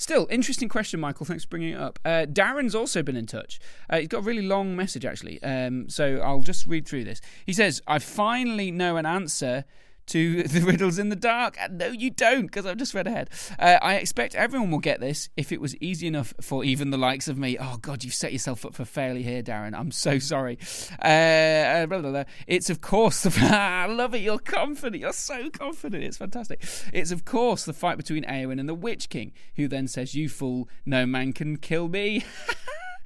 Still, 0.00 0.26
interesting 0.30 0.70
question, 0.70 0.98
Michael. 0.98 1.26
Thanks 1.26 1.44
for 1.44 1.50
bringing 1.50 1.74
it 1.74 1.78
up. 1.78 1.98
Uh, 2.06 2.24
Darren's 2.24 2.74
also 2.74 3.02
been 3.02 3.16
in 3.16 3.26
touch. 3.26 3.60
Uh, 3.90 3.98
he's 3.98 4.08
got 4.08 4.20
a 4.20 4.22
really 4.22 4.40
long 4.40 4.74
message, 4.74 5.04
actually. 5.04 5.42
Um, 5.42 5.90
so 5.90 6.22
I'll 6.24 6.40
just 6.40 6.66
read 6.66 6.88
through 6.88 7.04
this. 7.04 7.20
He 7.44 7.52
says, 7.52 7.82
I 7.86 7.98
finally 7.98 8.70
know 8.70 8.96
an 8.96 9.04
answer 9.04 9.66
to 10.10 10.42
the 10.44 10.60
riddles 10.60 10.98
in 10.98 11.08
the 11.08 11.16
dark. 11.16 11.56
No, 11.70 11.88
you 11.88 12.10
don't, 12.10 12.42
because 12.42 12.66
I've 12.66 12.76
just 12.76 12.94
read 12.94 13.06
ahead. 13.06 13.30
Uh, 13.58 13.78
I 13.80 13.94
expect 13.96 14.34
everyone 14.34 14.70
will 14.70 14.78
get 14.78 15.00
this 15.00 15.28
if 15.36 15.52
it 15.52 15.60
was 15.60 15.76
easy 15.76 16.06
enough 16.06 16.34
for 16.40 16.64
even 16.64 16.90
the 16.90 16.98
likes 16.98 17.28
of 17.28 17.38
me. 17.38 17.56
Oh, 17.58 17.78
God, 17.80 18.04
you've 18.04 18.14
set 18.14 18.32
yourself 18.32 18.64
up 18.64 18.74
for 18.74 18.84
failure 18.84 19.22
here, 19.22 19.42
Darren. 19.42 19.78
I'm 19.78 19.90
so 19.90 20.18
sorry. 20.18 20.58
Uh, 21.00 21.86
blah, 21.86 22.00
blah, 22.00 22.10
blah. 22.10 22.24
It's, 22.46 22.70
of 22.70 22.80
course, 22.80 23.22
the. 23.22 23.30
I 23.50 23.86
love 23.86 24.14
it. 24.14 24.20
You're 24.20 24.38
confident. 24.38 25.00
You're 25.00 25.12
so 25.12 25.50
confident. 25.50 26.04
It's 26.04 26.16
fantastic. 26.16 26.64
It's, 26.92 27.10
of 27.10 27.24
course, 27.24 27.64
the 27.64 27.72
fight 27.72 27.96
between 27.96 28.24
Eowyn 28.24 28.60
and 28.60 28.68
the 28.68 28.74
Witch 28.74 29.08
King, 29.08 29.32
who 29.56 29.68
then 29.68 29.88
says, 29.88 30.14
You 30.14 30.28
fool, 30.28 30.68
no 30.84 31.06
man 31.06 31.32
can 31.32 31.56
kill 31.56 31.88
me. 31.88 32.24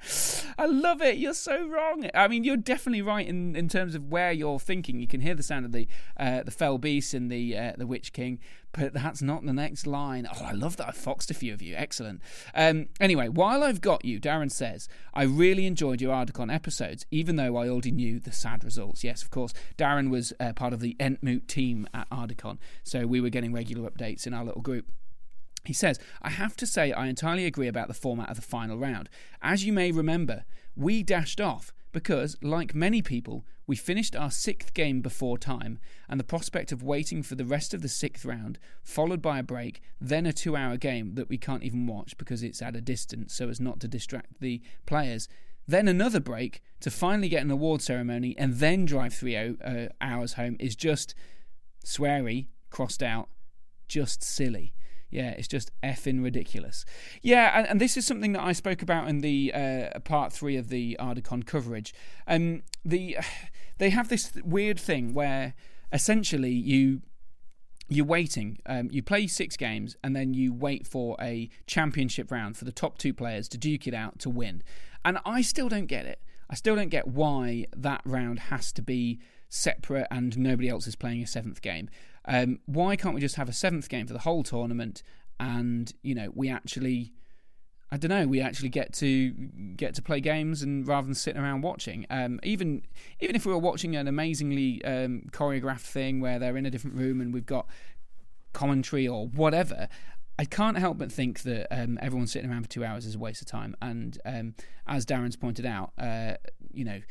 I 0.57 0.65
love 0.65 1.01
it. 1.01 1.17
You're 1.17 1.33
so 1.33 1.67
wrong. 1.67 2.09
I 2.13 2.27
mean, 2.27 2.43
you're 2.43 2.57
definitely 2.57 3.01
right 3.01 3.27
in, 3.27 3.55
in 3.55 3.69
terms 3.69 3.95
of 3.95 4.09
where 4.09 4.31
you're 4.31 4.59
thinking. 4.59 4.99
You 4.99 5.07
can 5.07 5.21
hear 5.21 5.35
the 5.35 5.43
sound 5.43 5.65
of 5.65 5.71
the 5.71 5.87
uh, 6.17 6.43
the 6.43 6.51
fell 6.51 6.77
beast 6.77 7.13
and 7.13 7.31
the 7.31 7.57
uh, 7.57 7.73
the 7.77 7.87
witch 7.87 8.13
king, 8.13 8.39
but 8.71 8.93
that's 8.93 9.21
not 9.21 9.45
the 9.45 9.53
next 9.53 9.87
line. 9.87 10.27
Oh, 10.31 10.43
I 10.43 10.51
love 10.51 10.77
that. 10.77 10.89
I 10.89 10.91
foxed 10.91 11.31
a 11.31 11.33
few 11.33 11.53
of 11.53 11.61
you. 11.61 11.75
Excellent. 11.75 12.21
Um, 12.53 12.87
anyway, 12.99 13.29
while 13.29 13.63
I've 13.63 13.81
got 13.81 14.05
you, 14.05 14.19
Darren 14.19 14.51
says 14.51 14.87
I 15.13 15.23
really 15.23 15.65
enjoyed 15.65 16.01
your 16.01 16.13
Ardacon 16.13 16.53
episodes, 16.53 17.05
even 17.11 17.35
though 17.35 17.57
I 17.57 17.67
already 17.69 17.91
knew 17.91 18.19
the 18.19 18.31
sad 18.31 18.63
results. 18.63 19.03
Yes, 19.03 19.23
of 19.23 19.29
course. 19.29 19.53
Darren 19.77 20.09
was 20.09 20.33
uh, 20.39 20.53
part 20.53 20.73
of 20.73 20.79
the 20.79 20.95
Entmoot 20.99 21.47
team 21.47 21.87
at 21.93 22.09
Ardacon, 22.09 22.57
so 22.83 23.07
we 23.07 23.21
were 23.21 23.29
getting 23.29 23.53
regular 23.53 23.89
updates 23.89 24.27
in 24.27 24.33
our 24.33 24.43
little 24.43 24.61
group. 24.61 24.85
He 25.65 25.73
says, 25.73 25.99
I 26.21 26.29
have 26.29 26.55
to 26.57 26.67
say 26.67 26.91
I 26.91 27.07
entirely 27.07 27.45
agree 27.45 27.67
about 27.67 27.87
the 27.87 27.93
format 27.93 28.29
of 28.29 28.35
the 28.37 28.41
final 28.41 28.77
round. 28.77 29.09
As 29.41 29.65
you 29.65 29.73
may 29.73 29.91
remember, 29.91 30.45
we 30.75 31.03
dashed 31.03 31.41
off 31.41 31.71
because, 31.91 32.35
like 32.41 32.75
many 32.75 33.01
people, 33.01 33.45
we 33.67 33.75
finished 33.75 34.15
our 34.15 34.29
sixth 34.29 34.73
game 34.73 35.01
before 35.01 35.37
time, 35.37 35.79
and 36.09 36.19
the 36.19 36.25
prospect 36.25 36.71
of 36.71 36.83
waiting 36.83 37.23
for 37.23 37.35
the 37.35 37.45
rest 37.45 37.73
of 37.73 37.81
the 37.81 37.87
sixth 37.87 38.25
round, 38.25 38.59
followed 38.83 39.21
by 39.21 39.39
a 39.39 39.43
break, 39.43 39.81
then 39.99 40.25
a 40.25 40.33
two 40.33 40.55
hour 40.55 40.77
game 40.77 41.15
that 41.15 41.29
we 41.29 41.37
can't 41.37 41.63
even 41.63 41.87
watch 41.87 42.17
because 42.17 42.43
it's 42.43 42.61
at 42.61 42.75
a 42.75 42.81
distance 42.81 43.33
so 43.33 43.49
as 43.49 43.59
not 43.59 43.79
to 43.79 43.87
distract 43.87 44.39
the 44.39 44.61
players, 44.85 45.27
then 45.67 45.87
another 45.87 46.19
break 46.19 46.61
to 46.81 46.91
finally 46.91 47.29
get 47.29 47.43
an 47.43 47.49
award 47.49 47.81
ceremony, 47.81 48.35
and 48.37 48.55
then 48.55 48.85
drive 48.85 49.13
three 49.13 49.35
uh, 49.35 49.87
hours 50.01 50.33
home 50.33 50.57
is 50.59 50.75
just 50.75 51.15
sweary, 51.83 52.47
crossed 52.69 53.01
out, 53.01 53.29
just 53.87 54.23
silly. 54.23 54.73
Yeah, 55.09 55.29
it's 55.29 55.47
just 55.47 55.71
effing 55.81 56.23
ridiculous. 56.23 56.83
Yeah, 57.21 57.57
and, 57.57 57.67
and, 57.67 57.81
this 57.81 57.95
is 57.95 58.05
something 58.05 58.33
that 58.33 58.41
I 58.41 58.51
spoke 58.51 58.81
about 58.81 59.07
in 59.07 59.21
the 59.21 59.53
uh, 59.53 59.99
part 59.99 60.33
three 60.33 60.57
of 60.57 60.69
the 60.69 60.97
Ardacon 60.99 61.45
coverage. 61.45 61.93
Um, 62.27 62.63
the 62.83 63.17
they 63.77 63.91
have 63.91 64.09
this 64.09 64.33
weird 64.43 64.79
thing 64.79 65.13
where 65.13 65.53
essentially 65.91 66.51
you 66.51 67.01
you're 67.87 68.05
waiting. 68.05 68.57
Um, 68.65 68.89
you 68.91 69.03
play 69.03 69.27
six 69.27 69.55
games 69.57 69.95
and 70.03 70.15
then 70.15 70.33
you 70.33 70.53
wait 70.53 70.87
for 70.87 71.15
a 71.21 71.49
championship 71.67 72.31
round 72.31 72.57
for 72.57 72.65
the 72.65 72.71
top 72.71 72.97
two 72.97 73.13
players 73.13 73.47
to 73.49 73.57
duke 73.57 73.87
it 73.87 73.93
out 73.93 74.19
to 74.19 74.29
win. 74.29 74.63
And 75.03 75.19
I 75.23 75.41
still 75.41 75.69
don't 75.69 75.85
get 75.85 76.05
it. 76.05 76.19
I 76.49 76.55
still 76.55 76.75
don't 76.75 76.89
get 76.89 77.07
why 77.07 77.65
that 77.75 78.01
round 78.05 78.39
has 78.39 78.71
to 78.73 78.81
be 78.81 79.19
separate 79.49 80.07
and 80.09 80.37
nobody 80.37 80.69
else 80.69 80.87
is 80.87 80.95
playing 80.95 81.21
a 81.21 81.27
seventh 81.27 81.61
game. 81.61 81.89
Um, 82.27 82.59
why 82.65 82.95
can't 82.95 83.15
we 83.15 83.21
just 83.21 83.35
have 83.35 83.49
a 83.49 83.53
seventh 83.53 83.89
game 83.89 84.07
for 84.07 84.13
the 84.13 84.19
whole 84.19 84.43
tournament? 84.43 85.03
And 85.39 85.91
you 86.01 86.15
know, 86.15 86.31
we 86.33 86.49
actually, 86.49 87.13
I 87.91 87.97
don't 87.97 88.09
know, 88.09 88.27
we 88.27 88.41
actually 88.41 88.69
get 88.69 88.93
to 88.93 89.31
get 89.75 89.95
to 89.95 90.01
play 90.01 90.19
games 90.19 90.61
and 90.61 90.87
rather 90.87 91.05
than 91.05 91.15
sitting 91.15 91.41
around 91.41 91.61
watching. 91.61 92.05
Um, 92.09 92.39
even 92.43 92.83
even 93.19 93.35
if 93.35 93.45
we 93.45 93.51
were 93.51 93.59
watching 93.59 93.95
an 93.95 94.07
amazingly 94.07 94.83
um, 94.85 95.23
choreographed 95.31 95.81
thing 95.81 96.21
where 96.21 96.39
they're 96.39 96.57
in 96.57 96.65
a 96.65 96.71
different 96.71 96.95
room 96.95 97.21
and 97.21 97.33
we've 97.33 97.45
got 97.45 97.67
commentary 98.53 99.07
or 99.07 99.27
whatever. 99.27 99.87
I 100.37 100.43
can't 100.43 100.77
help 100.77 100.97
but 100.97 101.11
think 101.11 101.43
that 101.43 101.67
um, 101.71 101.97
everyone 102.01 102.27
sitting 102.27 102.49
around 102.49 102.63
for 102.63 102.69
two 102.69 102.83
hours 102.83 103.05
is 103.05 103.15
a 103.15 103.19
waste 103.19 103.41
of 103.41 103.47
time. 103.47 103.75
And 103.81 104.17
um, 104.25 104.55
as 104.85 105.05
Darren's 105.05 105.37
pointed 105.37 105.65
out, 105.65 105.93
uh, 105.97 106.33
you 106.73 106.83
know, 106.83 107.01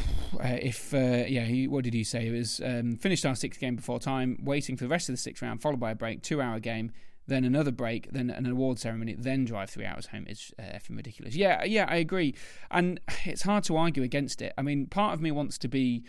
uh, 0.34 0.58
if 0.60 0.94
uh, 0.94 1.24
yeah, 1.28 1.44
he, 1.44 1.68
what 1.68 1.84
did 1.84 1.94
he 1.94 2.04
say? 2.04 2.28
It 2.28 2.32
was 2.32 2.60
um, 2.64 2.96
finished 2.96 3.24
our 3.26 3.34
sixth 3.34 3.60
game 3.60 3.76
before 3.76 3.98
time, 3.98 4.38
waiting 4.42 4.76
for 4.76 4.84
the 4.84 4.90
rest 4.90 5.08
of 5.08 5.14
the 5.14 5.18
sixth 5.18 5.42
round, 5.42 5.62
followed 5.62 5.80
by 5.80 5.92
a 5.92 5.94
break, 5.94 6.22
two-hour 6.22 6.60
game, 6.60 6.92
then 7.26 7.44
another 7.44 7.70
break, 7.70 8.10
then 8.12 8.30
an 8.30 8.46
award 8.46 8.78
ceremony, 8.78 9.14
then 9.18 9.44
drive 9.44 9.70
three 9.70 9.84
hours 9.84 10.06
home. 10.06 10.24
It's 10.28 10.52
uh, 10.58 10.62
effing 10.62 10.96
ridiculous. 10.96 11.34
Yeah, 11.34 11.64
yeah, 11.64 11.86
I 11.88 11.96
agree, 11.96 12.34
and 12.70 13.00
it's 13.24 13.42
hard 13.42 13.64
to 13.64 13.76
argue 13.76 14.02
against 14.02 14.42
it. 14.42 14.52
I 14.56 14.62
mean, 14.62 14.86
part 14.86 15.14
of 15.14 15.20
me 15.20 15.30
wants 15.30 15.58
to 15.58 15.68
be 15.68 16.04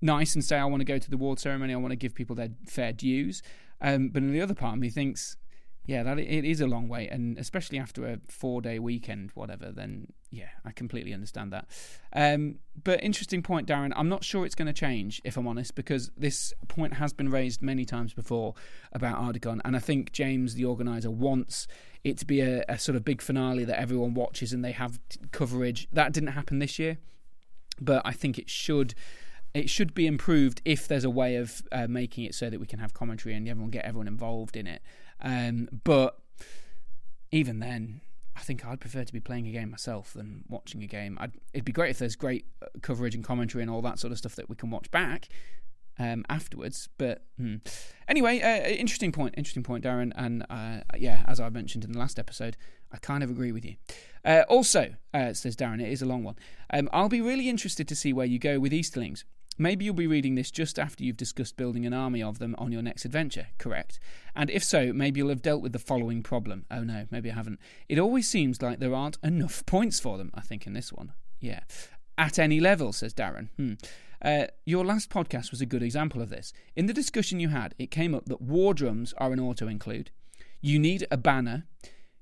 nice 0.00 0.34
and 0.34 0.44
say 0.44 0.56
I 0.56 0.64
want 0.64 0.80
to 0.80 0.84
go 0.84 0.98
to 0.98 1.10
the 1.10 1.16
award 1.16 1.38
ceremony, 1.38 1.72
I 1.72 1.76
want 1.76 1.92
to 1.92 1.96
give 1.96 2.14
people 2.14 2.36
their 2.36 2.50
fair 2.66 2.92
dues, 2.92 3.42
um, 3.80 4.08
but 4.08 4.22
the 4.22 4.40
other 4.40 4.54
part 4.54 4.74
of 4.74 4.80
me 4.80 4.90
thinks 4.90 5.36
yeah, 5.84 6.02
that 6.04 6.18
it 6.18 6.44
is 6.44 6.60
a 6.60 6.66
long 6.66 6.88
way, 6.88 7.08
and 7.08 7.36
especially 7.38 7.78
after 7.78 8.06
a 8.06 8.18
four-day 8.28 8.78
weekend, 8.78 9.30
whatever. 9.34 9.72
Then 9.72 10.12
yeah, 10.32 10.48
I 10.64 10.72
completely 10.72 11.12
understand 11.12 11.52
that. 11.52 11.66
Um, 12.14 12.56
but 12.82 13.04
interesting 13.04 13.42
point, 13.42 13.68
Darren. 13.68 13.92
I'm 13.94 14.08
not 14.08 14.24
sure 14.24 14.46
it's 14.46 14.54
going 14.54 14.66
to 14.66 14.72
change, 14.72 15.20
if 15.24 15.36
I'm 15.36 15.46
honest, 15.46 15.74
because 15.74 16.10
this 16.16 16.54
point 16.68 16.94
has 16.94 17.12
been 17.12 17.30
raised 17.30 17.60
many 17.60 17.84
times 17.84 18.14
before 18.14 18.54
about 18.92 19.18
Ardacon, 19.18 19.60
and 19.62 19.76
I 19.76 19.78
think 19.78 20.10
James, 20.12 20.54
the 20.54 20.64
organizer, 20.64 21.10
wants 21.10 21.68
it 22.02 22.16
to 22.18 22.24
be 22.24 22.40
a, 22.40 22.64
a 22.66 22.78
sort 22.78 22.96
of 22.96 23.04
big 23.04 23.20
finale 23.20 23.64
that 23.64 23.78
everyone 23.78 24.14
watches 24.14 24.54
and 24.54 24.64
they 24.64 24.72
have 24.72 24.98
t- 25.10 25.20
coverage. 25.32 25.86
That 25.92 26.14
didn't 26.14 26.30
happen 26.30 26.60
this 26.60 26.78
year, 26.78 26.96
but 27.78 28.00
I 28.04 28.12
think 28.12 28.38
it 28.38 28.48
should 28.48 28.94
it 29.54 29.68
should 29.68 29.92
be 29.92 30.06
improved 30.06 30.62
if 30.64 30.88
there's 30.88 31.04
a 31.04 31.10
way 31.10 31.36
of 31.36 31.62
uh, 31.72 31.86
making 31.86 32.24
it 32.24 32.34
so 32.34 32.48
that 32.48 32.58
we 32.58 32.64
can 32.64 32.78
have 32.78 32.94
commentary 32.94 33.34
and 33.34 33.46
everyone 33.46 33.70
get 33.70 33.84
everyone 33.84 34.08
involved 34.08 34.56
in 34.56 34.66
it. 34.66 34.80
Um, 35.20 35.68
but 35.84 36.18
even 37.30 37.58
then, 37.58 38.00
I 38.36 38.40
think 38.40 38.64
I'd 38.64 38.80
prefer 38.80 39.04
to 39.04 39.12
be 39.12 39.20
playing 39.20 39.46
a 39.46 39.52
game 39.52 39.70
myself 39.70 40.14
than 40.14 40.44
watching 40.48 40.82
a 40.82 40.86
game. 40.86 41.18
I'd, 41.20 41.32
it'd 41.52 41.64
be 41.64 41.72
great 41.72 41.90
if 41.90 41.98
there's 41.98 42.16
great 42.16 42.46
uh, 42.62 42.66
coverage 42.80 43.14
and 43.14 43.22
commentary 43.22 43.62
and 43.62 43.70
all 43.70 43.82
that 43.82 43.98
sort 43.98 44.12
of 44.12 44.18
stuff 44.18 44.36
that 44.36 44.48
we 44.48 44.56
can 44.56 44.70
watch 44.70 44.90
back. 44.90 45.28
um, 45.98 46.24
afterwards. 46.28 46.88
But 46.98 47.24
hmm. 47.38 47.56
anyway, 48.08 48.40
uh, 48.40 48.68
interesting 48.68 49.12
point, 49.12 49.34
interesting 49.36 49.62
point, 49.62 49.84
Darren. 49.84 50.12
And 50.16 50.44
uh, 50.50 50.80
yeah, 50.96 51.24
as 51.26 51.40
I 51.40 51.48
mentioned 51.48 51.84
in 51.84 51.92
the 51.92 51.98
last 51.98 52.18
episode, 52.18 52.56
I 52.92 52.98
kind 52.98 53.22
of 53.22 53.30
agree 53.30 53.52
with 53.52 53.64
you. 53.64 53.76
Uh, 54.24 54.42
also, 54.48 54.94
uh, 55.12 55.32
says 55.32 55.56
Darren, 55.56 55.80
it 55.80 55.90
is 55.90 56.02
a 56.02 56.06
long 56.06 56.24
one. 56.24 56.36
Um, 56.72 56.88
I'll 56.92 57.08
be 57.08 57.20
really 57.20 57.48
interested 57.48 57.88
to 57.88 57.96
see 57.96 58.12
where 58.12 58.26
you 58.26 58.38
go 58.38 58.58
with 58.58 58.72
Easterlings. 58.72 59.24
Maybe 59.58 59.84
you'll 59.84 59.94
be 59.94 60.06
reading 60.06 60.34
this 60.34 60.50
just 60.50 60.78
after 60.78 61.04
you've 61.04 61.16
discussed 61.16 61.56
building 61.56 61.84
an 61.84 61.92
army 61.92 62.22
of 62.22 62.38
them 62.38 62.54
on 62.58 62.72
your 62.72 62.82
next 62.82 63.04
adventure, 63.04 63.48
correct? 63.58 63.98
And 64.34 64.50
if 64.50 64.64
so, 64.64 64.92
maybe 64.92 65.18
you'll 65.18 65.28
have 65.28 65.42
dealt 65.42 65.62
with 65.62 65.72
the 65.72 65.78
following 65.78 66.22
problem. 66.22 66.64
Oh 66.70 66.82
no, 66.82 67.06
maybe 67.10 67.30
I 67.30 67.34
haven't. 67.34 67.60
It 67.88 67.98
always 67.98 68.28
seems 68.28 68.62
like 68.62 68.78
there 68.78 68.94
aren't 68.94 69.18
enough 69.22 69.64
points 69.66 70.00
for 70.00 70.18
them, 70.18 70.30
I 70.34 70.40
think, 70.40 70.66
in 70.66 70.72
this 70.72 70.92
one. 70.92 71.12
Yeah. 71.40 71.60
At 72.16 72.38
any 72.38 72.60
level, 72.60 72.92
says 72.92 73.14
Darren. 73.14 73.48
Hmm. 73.56 73.74
Uh, 74.22 74.46
your 74.64 74.84
last 74.84 75.10
podcast 75.10 75.50
was 75.50 75.60
a 75.60 75.66
good 75.66 75.82
example 75.82 76.22
of 76.22 76.30
this. 76.30 76.52
In 76.76 76.86
the 76.86 76.94
discussion 76.94 77.40
you 77.40 77.48
had, 77.48 77.74
it 77.78 77.90
came 77.90 78.14
up 78.14 78.26
that 78.26 78.40
war 78.40 78.72
drums 78.72 79.12
are 79.18 79.32
an 79.32 79.40
auto 79.40 79.66
include. 79.66 80.10
You 80.60 80.78
need 80.78 81.06
a 81.10 81.16
banner, 81.16 81.66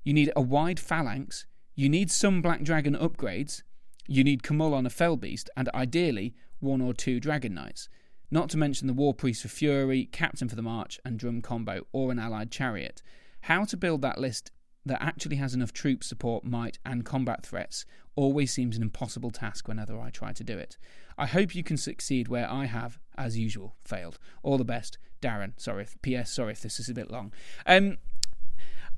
you 0.03 0.13
need 0.13 0.31
a 0.35 0.41
wide 0.41 0.79
phalanx, 0.79 1.45
you 1.75 1.89
need 1.89 2.09
some 2.09 2.41
Black 2.41 2.63
Dragon 2.63 2.95
upgrades, 2.95 3.61
you 4.07 4.23
need 4.23 4.41
Khamûl 4.41 4.73
on 4.73 4.87
a 4.87 4.89
Fell 4.89 5.15
Beast, 5.15 5.49
and 5.55 5.69
ideally 5.75 6.33
one 6.61 6.81
or 6.81 6.93
two 6.93 7.19
Dragon 7.19 7.53
Knights. 7.53 7.89
Not 8.29 8.49
to 8.51 8.57
mention 8.57 8.87
the 8.87 8.93
War 8.93 9.13
Priest 9.13 9.41
for 9.41 9.49
Fury, 9.49 10.05
Captain 10.05 10.47
for 10.47 10.55
the 10.55 10.61
March, 10.61 10.99
and 11.03 11.19
Drum 11.19 11.41
Combo, 11.41 11.85
or 11.91 12.11
an 12.11 12.19
allied 12.19 12.49
chariot. 12.49 13.01
How 13.41 13.65
to 13.65 13.75
build 13.75 14.01
that 14.01 14.19
list 14.19 14.51
that 14.85 15.01
actually 15.01 15.35
has 15.35 15.53
enough 15.53 15.73
troop 15.73 16.03
support, 16.03 16.43
might, 16.43 16.79
and 16.85 17.05
combat 17.05 17.45
threats 17.45 17.85
always 18.15 18.51
seems 18.51 18.77
an 18.77 18.83
impossible 18.83 19.31
task 19.31 19.67
whenever 19.67 19.99
I 19.99 20.09
try 20.09 20.33
to 20.33 20.43
do 20.43 20.57
it. 20.57 20.77
I 21.17 21.25
hope 21.27 21.53
you 21.53 21.63
can 21.63 21.77
succeed 21.77 22.27
where 22.27 22.49
I 22.49 22.65
have, 22.65 22.99
as 23.17 23.37
usual, 23.37 23.75
failed. 23.83 24.17
All 24.43 24.57
the 24.57 24.65
best, 24.65 24.97
Darren. 25.21 25.53
Sorry, 25.57 25.83
if, 25.83 26.01
P.S. 26.01 26.31
Sorry 26.31 26.53
if 26.53 26.61
this 26.61 26.79
is 26.79 26.89
a 26.89 26.93
bit 26.93 27.11
long. 27.11 27.33
Um, 27.65 27.97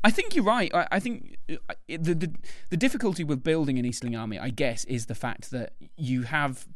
I 0.03 0.11
think 0.11 0.35
you're 0.35 0.43
right. 0.43 0.73
I, 0.73 0.87
I 0.91 0.99
think 0.99 1.37
uh, 1.49 1.73
the, 1.87 2.13
the 2.13 2.33
the 2.69 2.77
difficulty 2.77 3.23
with 3.23 3.43
building 3.43 3.79
an 3.79 3.85
Eastling 3.85 4.19
army, 4.19 4.37
I 4.37 4.49
guess, 4.49 4.83
is 4.85 5.05
the 5.05 5.15
fact 5.15 5.51
that 5.51 5.73
you 5.95 6.23
have 6.23 6.67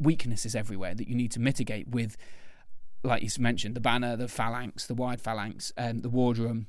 weaknesses 0.00 0.54
everywhere 0.54 0.94
that 0.94 1.08
you 1.08 1.14
need 1.14 1.32
to 1.32 1.40
mitigate 1.40 1.88
with, 1.88 2.16
like 3.02 3.22
you 3.22 3.30
mentioned, 3.38 3.74
the 3.74 3.80
banner, 3.80 4.16
the 4.16 4.28
phalanx, 4.28 4.86
the 4.86 4.94
wide 4.94 5.20
phalanx, 5.20 5.72
um, 5.76 6.00
the 6.00 6.08
war 6.08 6.34
drum, 6.34 6.66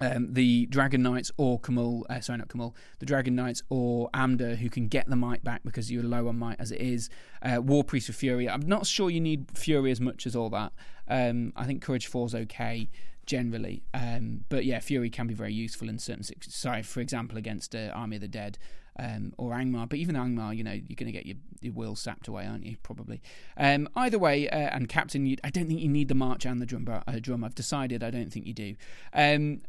um, 0.00 0.32
the 0.32 0.66
Dragon 0.66 1.02
Knights 1.02 1.32
or 1.36 1.58
Khamûl, 1.60 2.02
uh, 2.08 2.20
sorry, 2.20 2.38
not 2.38 2.48
Khamûl, 2.48 2.74
the 3.00 3.06
Dragon 3.06 3.34
Knights 3.34 3.62
or 3.68 4.08
Amdur 4.14 4.56
who 4.56 4.70
can 4.70 4.88
get 4.88 5.08
the 5.08 5.16
might 5.16 5.42
back 5.42 5.62
because 5.64 5.90
you're 5.90 6.04
low 6.04 6.28
on 6.28 6.38
might 6.38 6.60
as 6.60 6.70
it 6.70 6.80
is. 6.80 7.10
Uh, 7.42 7.60
War 7.60 7.82
Priest 7.82 8.06
for 8.06 8.12
Fury. 8.12 8.48
I'm 8.48 8.66
not 8.66 8.86
sure 8.86 9.10
you 9.10 9.20
need 9.20 9.46
Fury 9.54 9.90
as 9.90 10.00
much 10.00 10.26
as 10.26 10.36
all 10.36 10.50
that. 10.50 10.72
Um, 11.08 11.52
I 11.56 11.64
think 11.64 11.82
Courage 11.82 12.06
4 12.06 12.26
is 12.26 12.34
okay 12.34 12.88
generally. 13.26 13.82
Um, 13.92 14.44
but 14.48 14.64
yeah, 14.64 14.78
Fury 14.78 15.10
can 15.10 15.26
be 15.26 15.34
very 15.34 15.52
useful 15.52 15.88
in 15.88 15.98
certain. 15.98 16.22
Sorry, 16.42 16.82
for 16.82 17.00
example, 17.00 17.36
against 17.36 17.74
uh, 17.74 17.90
Army 17.92 18.16
of 18.16 18.22
the 18.22 18.28
Dead 18.28 18.58
um, 18.98 19.32
or 19.38 19.52
Angmar. 19.52 19.88
But 19.88 19.98
even 19.98 20.14
Angmar, 20.14 20.56
you 20.56 20.64
know, 20.64 20.72
you're 20.72 20.96
going 20.96 21.06
to 21.06 21.12
get 21.12 21.26
your, 21.26 21.36
your 21.60 21.72
will 21.72 21.96
sapped 21.96 22.28
away, 22.28 22.46
aren't 22.46 22.64
you? 22.64 22.76
Probably. 22.82 23.20
Um, 23.56 23.88
either 23.96 24.18
way, 24.18 24.48
uh, 24.48 24.56
and 24.56 24.88
Captain, 24.88 25.26
you, 25.26 25.36
I 25.44 25.50
don't 25.50 25.66
think 25.66 25.80
you 25.80 25.88
need 25.88 26.08
the 26.08 26.14
march 26.14 26.44
and 26.44 26.60
the 26.60 26.66
drum. 26.66 26.86
Uh, 26.88 27.18
drum. 27.20 27.44
I've 27.44 27.54
decided 27.54 28.02
I 28.02 28.10
don't 28.10 28.32
think 28.32 28.46
you 28.46 28.54
do. 28.54 28.74
Um, 29.12 29.60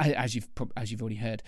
as 0.00 0.34
you've 0.34 0.48
as 0.76 0.90
you've 0.90 1.00
already 1.00 1.16
heard. 1.16 1.42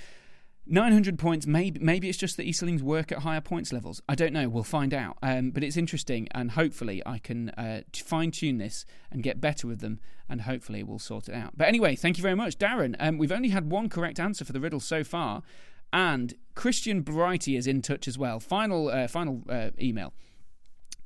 900 0.68 1.16
points, 1.16 1.46
maybe 1.46 1.78
maybe 1.78 2.08
it's 2.08 2.18
just 2.18 2.36
that 2.36 2.42
Easterlings 2.42 2.82
work 2.82 3.12
at 3.12 3.18
higher 3.18 3.40
points 3.40 3.72
levels. 3.72 4.02
I 4.08 4.16
don't 4.16 4.32
know. 4.32 4.48
We'll 4.48 4.64
find 4.64 4.92
out. 4.92 5.16
Um, 5.22 5.52
but 5.52 5.62
it's 5.62 5.76
interesting, 5.76 6.26
and 6.32 6.50
hopefully 6.50 7.02
I 7.06 7.18
can 7.18 7.50
uh, 7.50 7.82
fine 7.94 8.32
tune 8.32 8.58
this 8.58 8.84
and 9.10 9.22
get 9.22 9.40
better 9.40 9.68
with 9.68 9.80
them, 9.80 10.00
and 10.28 10.40
hopefully 10.40 10.82
we'll 10.82 10.98
sort 10.98 11.28
it 11.28 11.34
out. 11.34 11.56
But 11.56 11.68
anyway, 11.68 11.94
thank 11.94 12.18
you 12.18 12.22
very 12.22 12.34
much, 12.34 12.58
Darren. 12.58 12.96
Um, 12.98 13.16
we've 13.16 13.30
only 13.30 13.50
had 13.50 13.70
one 13.70 13.88
correct 13.88 14.18
answer 14.18 14.44
for 14.44 14.52
the 14.52 14.60
riddle 14.60 14.80
so 14.80 15.04
far, 15.04 15.44
and 15.92 16.34
Christian 16.54 17.02
Brighty 17.02 17.56
is 17.56 17.66
in 17.66 17.82
touch 17.82 18.08
as 18.08 18.18
well. 18.18 18.40
Final 18.40 18.88
uh, 18.88 19.08
final 19.08 19.42
uh, 19.48 19.70
email 19.80 20.12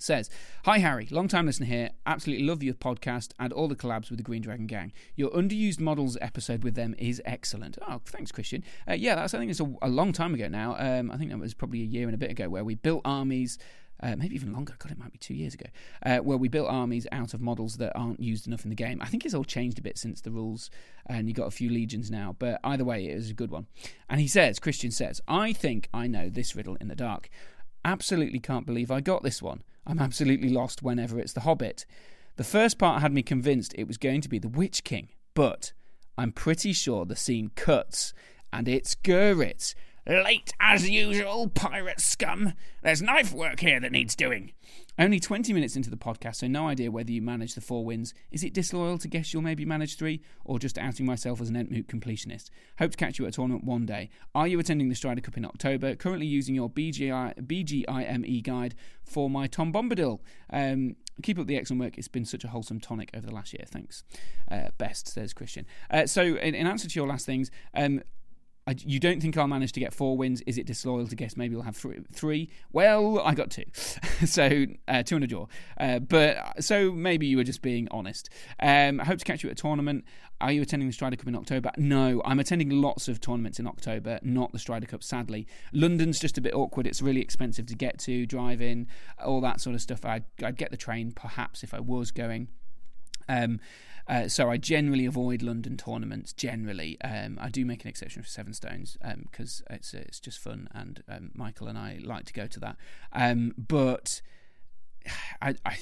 says, 0.03 0.31
Hi 0.65 0.79
Harry, 0.79 1.07
long 1.11 1.29
time 1.29 1.47
listener 1.47 1.67
here. 1.67 1.91
Absolutely 2.07 2.45
love 2.45 2.63
your 2.63 2.75
podcast 2.75 3.33
and 3.39 3.53
all 3.53 3.69
the 3.69 3.77
collabs 3.77 4.11
with 4.11 4.19
the 4.19 4.23
Green 4.23 4.43
Dragon 4.43 4.67
Gang. 4.67 4.93
Your 5.15 5.31
underused 5.31 5.81
models 5.81 6.17
episode 6.21 6.65
with 6.65 6.75
them 6.75 6.95
is 6.99 7.21
excellent. 7.25 7.79
Oh, 7.87 8.01
thanks, 8.05 8.33
Christian. 8.33 8.65
Uh, 8.89 8.95
yeah, 8.95 9.15
that's 9.15 9.35
I 9.35 9.39
think 9.39 9.51
it's 9.51 9.61
a, 9.61 9.73
a, 9.83 9.89
long 9.89 10.13
time 10.13 10.35
ago 10.35 10.49
now. 10.49 10.77
Um, 10.79 11.11
I 11.11 11.17
think 11.17 11.31
that 11.31 11.39
was 11.39 11.55
probably 11.55 11.83
a 11.83 11.87
year 11.87 12.07
and 12.07 12.15
a 12.15 12.19
bit 12.19 12.31
ago 12.31 12.49
where 12.49 12.65
we 12.65 12.75
built 12.75 13.03
armies. 13.05 13.59
Uh, 14.03 14.17
maybe 14.17 14.35
even 14.35 14.53
longer. 14.53 14.75
God, 14.79 14.93
it 14.93 14.99
might 14.99 15.13
be 15.13 15.19
two 15.19 15.35
years 15.35 15.55
ago, 15.55 15.67
uh, 16.07 16.19
where 16.19 16.39
we 16.39 16.49
built 16.49 16.71
armies 16.71 17.07
out 17.13 17.35
of 17.35 17.41
models 17.41 17.77
that 17.77 17.95
aren't 17.95 18.21
used 18.21 18.47
enough 18.47 18.65
in 18.65 18.71
the 18.71 18.77
game. 18.77 19.01
I 19.03 19.07
think 19.07 19.25
it's 19.25 19.35
all 19.35 19.45
changed 19.45 19.79
a 19.79 19.83
bit 19.83 19.99
since 19.99 20.21
the 20.21 20.31
rules, 20.31 20.71
and 21.07 21.29
you 21.29 21.35
got 21.35 21.47
a 21.47 21.51
few 21.51 21.69
legions 21.69 22.11
now. 22.11 22.35
But 22.39 22.61
either 22.65 22.85
way, 22.85 23.09
it 23.09 23.15
was 23.15 23.31
a 23.31 23.35
good 23.35 23.51
one. 23.51 23.67
And 24.09 24.21
he 24.21 24.27
says, 24.27 24.59
Christian 24.59 24.91
says, 24.91 25.21
I 25.29 25.53
think 25.53 25.89
I 25.93 26.07
know 26.07 26.31
this 26.31 26.57
riddle 26.57 26.77
in 26.81 26.89
the 26.89 26.97
dark. 26.97 27.29
Absolutely 27.85 28.41
can't 28.41 28.67
believe 28.67 28.91
I 28.91 29.01
got 29.01 29.23
this 29.23 29.43
one. 29.43 29.63
I'm 29.87 29.99
absolutely 29.99 30.51
lost 30.51 30.83
whenever 30.83 31.19
it's 31.19 31.33
The 31.33 31.41
Hobbit. 31.41 31.85
The 32.37 32.45
first 32.45 32.79
part 32.79 33.03
had 33.03 33.13
me 33.13 33.23
convinced 33.23 33.75
it 33.77 33.87
was 33.87 33.99
going 33.99 34.21
to 34.23 34.29
be 34.29 34.39
The 34.39 34.49
Witch 34.49 34.85
King, 34.85 35.09
but 35.35 35.73
I'm 36.17 36.33
pretty 36.33 36.73
sure 36.73 37.05
the 37.05 37.17
scene 37.17 37.51
cuts 37.55 38.13
and 38.53 38.69
it's 38.69 38.95
Gurrit. 38.95 39.75
Late 40.07 40.53
as 40.59 40.89
usual, 40.89 41.49
pirate 41.49 42.01
scum. 42.01 42.55
There's 42.83 43.03
knife 43.03 43.33
work 43.33 43.61
here 43.61 43.79
that 43.81 43.93
needs 43.93 44.17
doing. 44.17 44.53
Only 44.99 45.21
20 45.21 45.53
minutes 45.53 45.77
into 45.77 45.91
the 45.91 45.97
podcast, 45.97 46.37
so 46.37 46.47
no 46.47 46.69
idea 46.69 46.91
whether 46.91 47.11
you 47.11 47.23
manage 47.23 47.55
the 47.55 47.61
four 47.61 47.85
wins. 47.85 48.13
Is 48.31 48.43
it 48.43 48.53
disloyal 48.53 48.99
to 48.99 49.09
guess 49.09 49.33
you'll 49.33 49.43
maybe 49.43 49.65
manage 49.65 49.97
three, 49.97 50.23
or 50.45 50.59
just 50.59 50.79
outing 50.79 51.07
myself 51.07 51.41
as 51.41 51.49
an 51.49 51.57
Entmoot 51.57 51.87
completionist? 51.87 52.51
Hope 52.79 52.93
to 52.93 52.97
catch 52.97 53.19
you 53.19 53.25
at 53.27 53.29
a 53.29 53.33
tournament 53.33 53.65
one 53.65 53.87
day. 53.87 54.11
Are 54.35 54.47
you 54.47 54.59
attending 54.59 54.89
the 54.89 54.95
Strider 54.95 55.21
Cup 55.21 55.37
in 55.37 55.45
October? 55.45 55.95
Currently 55.95 56.27
using 56.27 56.55
your 56.55 56.69
BGI, 56.69 57.47
BGIME 57.47 58.43
guide 58.43 58.75
for 59.03 59.31
my 59.31 59.47
Tom 59.47 59.73
Bombadil. 59.73 60.21
Um, 60.51 60.97
keep 61.23 61.39
up 61.39 61.47
the 61.47 61.57
excellent 61.57 61.83
work. 61.83 61.99
It's 61.99 62.09
been 62.09 62.25
such 62.25 62.45
a 62.45 62.49
wholesome 62.49 62.81
tonic 62.81 63.11
over 63.15 63.27
the 63.27 63.35
last 63.35 63.53
year. 63.53 63.65
Thanks. 63.67 64.05
Uh, 64.51 64.69
best, 64.79 65.09
says 65.09 65.33
Christian. 65.33 65.67
Uh, 65.91 66.07
so, 66.07 66.23
in, 66.23 66.55
in, 66.55 66.67
answer 66.67 66.89
to 66.89 66.99
your 66.99 67.07
last 67.07 67.27
things, 67.27 67.51
um, 67.75 68.03
I, 68.67 68.77
you 68.79 69.01
don't 69.01 69.21
think 69.21 69.37
I'll 69.37 69.49
manage 69.49 69.73
to 69.73 69.81
get 69.81 69.93
four 69.93 70.17
wins? 70.17 70.43
Is 70.43 70.59
it 70.59 70.67
disloyal 70.67 71.07
to 71.07 71.17
guess 71.17 71.37
maybe 71.37 71.55
we'll 71.55 71.65
have 71.65 71.77
three? 71.77 72.01
three? 72.13 72.51
Well, 72.73 73.21
I 73.21 73.35
got 73.35 73.51
two, 73.51 73.65
so 74.27 74.67
uh, 74.87 75.03
two 75.03 75.17
and 75.17 75.25
a 75.25 75.27
draw. 75.27 75.47
Uh, 75.79 75.99
but 75.99 76.63
so 76.63 76.93
maybe 76.93 77.27
you 77.27 77.37
were 77.37 77.45
just 77.45 77.63
being 77.63 77.89
honest. 77.91 78.29
Um, 78.61 79.01
I 79.01 79.05
hope 79.05 79.19
to 79.19 79.25
catch 79.25 79.43
you 79.43 79.51
at 79.51 79.59
a 79.59 79.61
tournament. 79.61 80.05
Are 80.41 80.53
you 80.53 80.63
attending 80.63 80.89
the 80.89 80.93
Strider 80.93 81.17
Cup 81.17 81.27
in 81.27 81.37
October? 81.37 81.71
No, 81.77 82.23
I'm 82.25 82.39
attending 82.39 82.71
lots 82.71 83.09
of 83.09 83.21
tournaments 83.21 83.59
in 83.59 83.67
October, 83.67 84.19
not 84.23 84.53
the 84.53 84.59
Strider 84.59 84.87
Cup, 84.87 85.03
sadly. 85.03 85.47
London's 85.73 86.19
just 86.19 86.39
a 86.39 86.41
bit 86.41 86.55
awkward. 86.55 86.87
It's 86.87 87.03
really 87.03 87.21
expensive 87.21 87.67
to 87.67 87.75
get 87.75 87.99
to, 88.01 88.25
drive 88.27 88.63
in, 88.63 88.87
all 89.23 89.41
that 89.43 89.61
sort 89.61 89.75
of 89.75 89.83
stuff. 89.83 90.05
I'd, 90.05 90.25
I'd 90.43 90.57
get 90.57 90.71
the 90.71 90.77
train 90.77 91.13
perhaps 91.13 91.63
if 91.63 91.75
I 91.75 91.81
was 91.81 92.11
going. 92.11 92.49
Um, 93.29 93.61
uh, 94.09 94.29
so 94.29 94.51
I 94.51 94.57
generally 94.57 95.07
avoid 95.07 95.43
London 95.43 95.77
tournaments. 95.77 96.33
Generally, 96.33 97.01
um, 97.03 97.39
I 97.41 97.49
do 97.49 97.65
make 97.65 97.83
an 97.85 97.89
exception 97.89 98.23
for 98.23 98.29
Seven 98.29 98.55
Stones 98.55 98.97
because 99.31 99.63
um, 99.69 99.77
it's 99.77 99.95
it's 99.95 100.21
just 100.21 100.39
fun, 100.39 100.69
and 100.73 101.03
um, 101.09 101.31
Michael 101.35 101.69
and 101.69 101.79
I 101.79 102.01
like 102.03 102.25
to 102.27 102.33
go 102.33 102.47
to 102.47 102.61
that. 102.61 102.77
Um, 103.13 103.55
but 103.57 104.21
I, 105.43 105.55
I 105.65 105.79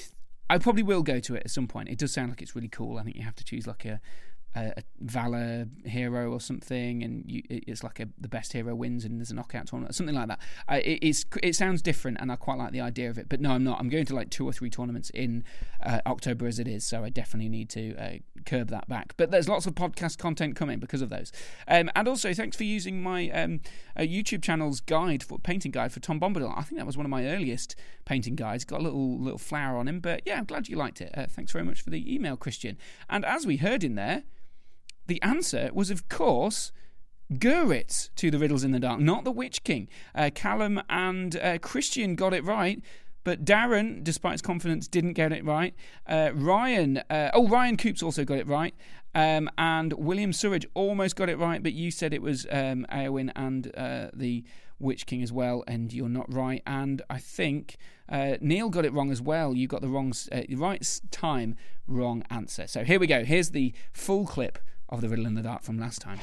I 0.49 0.57
probably 0.57 0.83
will 0.83 1.03
go 1.03 1.19
to 1.19 1.35
it 1.35 1.43
at 1.45 1.51
some 1.51 1.67
point. 1.67 1.89
It 1.89 1.97
does 1.99 2.11
sound 2.11 2.29
like 2.29 2.41
it's 2.41 2.55
really 2.55 2.69
cool. 2.69 2.97
I 2.97 3.03
think 3.03 3.15
you 3.15 3.23
have 3.23 3.35
to 3.35 3.43
choose 3.43 3.67
like 3.67 3.85
a 3.85 4.01
a, 4.55 4.83
valor 4.99 5.67
hero 5.85 6.31
or 6.31 6.41
something, 6.41 7.03
and 7.03 7.23
you, 7.25 7.41
it's 7.49 7.83
like 7.83 7.99
a, 7.99 8.07
the 8.19 8.27
best 8.27 8.53
hero 8.53 8.75
wins, 8.75 9.05
and 9.05 9.19
there's 9.19 9.31
a 9.31 9.35
knockout 9.35 9.67
tournament, 9.67 9.95
something 9.95 10.15
like 10.15 10.27
that. 10.27 10.39
It, 10.69 10.99
it's 11.01 11.25
it 11.41 11.55
sounds 11.55 11.81
different, 11.81 12.17
and 12.19 12.31
I 12.31 12.35
quite 12.35 12.57
like 12.57 12.71
the 12.71 12.81
idea 12.81 13.09
of 13.09 13.17
it. 13.17 13.29
But 13.29 13.41
no, 13.41 13.51
I'm 13.51 13.63
not. 13.63 13.79
I'm 13.79 13.89
going 13.89 14.05
to 14.05 14.15
like 14.15 14.29
two 14.29 14.45
or 14.47 14.51
three 14.51 14.69
tournaments 14.69 15.09
in 15.11 15.43
uh, 15.83 15.99
October 16.05 16.47
as 16.47 16.59
it 16.59 16.67
is, 16.67 16.85
so 16.85 17.03
I 17.03 17.09
definitely 17.09 17.49
need 17.49 17.69
to 17.71 17.95
uh, 17.95 18.17
curb 18.45 18.69
that 18.69 18.87
back. 18.87 19.13
But 19.17 19.31
there's 19.31 19.47
lots 19.47 19.65
of 19.65 19.75
podcast 19.75 20.17
content 20.17 20.55
coming 20.55 20.79
because 20.79 21.01
of 21.01 21.09
those. 21.09 21.31
Um, 21.67 21.89
and 21.95 22.07
also, 22.07 22.33
thanks 22.33 22.57
for 22.57 22.63
using 22.63 23.01
my 23.01 23.29
um, 23.29 23.61
uh, 23.95 24.01
YouTube 24.01 24.43
channel's 24.43 24.81
guide 24.81 25.23
for 25.23 25.39
painting 25.39 25.71
guide 25.71 25.91
for 25.91 25.99
Tom 25.99 26.19
Bombadil. 26.19 26.53
I 26.57 26.63
think 26.63 26.77
that 26.79 26.85
was 26.85 26.97
one 26.97 27.05
of 27.05 27.09
my 27.09 27.25
earliest 27.25 27.75
painting 28.05 28.35
guides. 28.35 28.65
Got 28.65 28.81
a 28.81 28.83
little 28.83 29.19
little 29.19 29.39
flower 29.39 29.77
on 29.77 29.87
him, 29.87 29.99
but 29.99 30.21
yeah, 30.25 30.39
I'm 30.39 30.45
glad 30.45 30.67
you 30.67 30.75
liked 30.75 31.01
it. 31.01 31.11
Uh, 31.15 31.27
thanks 31.27 31.51
very 31.51 31.63
much 31.63 31.81
for 31.81 31.89
the 31.89 32.13
email, 32.13 32.35
Christian. 32.35 32.77
And 33.09 33.23
as 33.23 33.45
we 33.45 33.57
heard 33.57 33.83
in 33.83 33.95
there. 33.95 34.23
The 35.09 35.21
answer 35.23 35.71
was, 35.73 35.89
of 35.89 36.07
course, 36.07 36.71
Gurrit 37.33 38.11
to 38.15 38.29
the 38.29 38.37
Riddles 38.37 38.63
in 38.63 38.73
the 38.73 38.79
Dark, 38.79 38.99
not 38.99 39.23
the 39.23 39.31
Witch 39.31 39.63
King. 39.63 39.87
Uh, 40.13 40.29
Callum 40.31 40.79
and 40.87 41.35
uh, 41.37 41.57
Christian 41.57 42.13
got 42.13 42.31
it 42.31 42.43
right, 42.43 42.79
but 43.23 43.43
Darren, 43.43 44.03
despite 44.03 44.33
his 44.33 44.43
confidence, 44.43 44.87
didn't 44.87 45.13
get 45.13 45.33
it 45.33 45.43
right. 45.43 45.73
Uh, 46.05 46.29
Ryan, 46.35 46.97
uh, 47.09 47.31
oh, 47.33 47.47
Ryan 47.47 47.75
Coops 47.75 48.03
also 48.03 48.23
got 48.23 48.37
it 48.37 48.45
right. 48.45 48.75
Um, 49.15 49.49
and 49.57 49.93
William 49.93 50.29
Surridge 50.29 50.65
almost 50.75 51.15
got 51.15 51.27
it 51.27 51.39
right, 51.39 51.63
but 51.63 51.73
you 51.73 51.89
said 51.89 52.13
it 52.13 52.21
was 52.21 52.45
um, 52.51 52.85
Eowyn 52.91 53.31
and 53.35 53.75
uh, 53.75 54.09
the 54.13 54.43
Witch 54.77 55.07
King 55.07 55.23
as 55.23 55.33
well, 55.33 55.63
and 55.65 55.91
you're 55.91 56.07
not 56.07 56.31
right. 56.31 56.61
And 56.67 57.01
I 57.09 57.17
think 57.17 57.77
uh, 58.07 58.37
Neil 58.41 58.69
got 58.69 58.85
it 58.85 58.93
wrong 58.93 59.09
as 59.09 59.23
well. 59.23 59.55
You 59.55 59.67
got 59.67 59.81
the 59.81 59.87
wrong 59.87 60.13
right 60.51 60.99
time, 61.09 61.55
wrong 61.87 62.23
answer. 62.29 62.67
So 62.67 62.83
here 62.83 62.99
we 62.99 63.07
go. 63.07 63.23
Here's 63.23 63.49
the 63.49 63.73
full 63.91 64.27
clip 64.27 64.59
of 64.89 65.01
the 65.01 65.09
Riddle 65.09 65.25
in 65.25 65.35
the 65.35 65.41
Dark 65.41 65.63
from 65.63 65.79
last 65.79 66.01
time. 66.01 66.19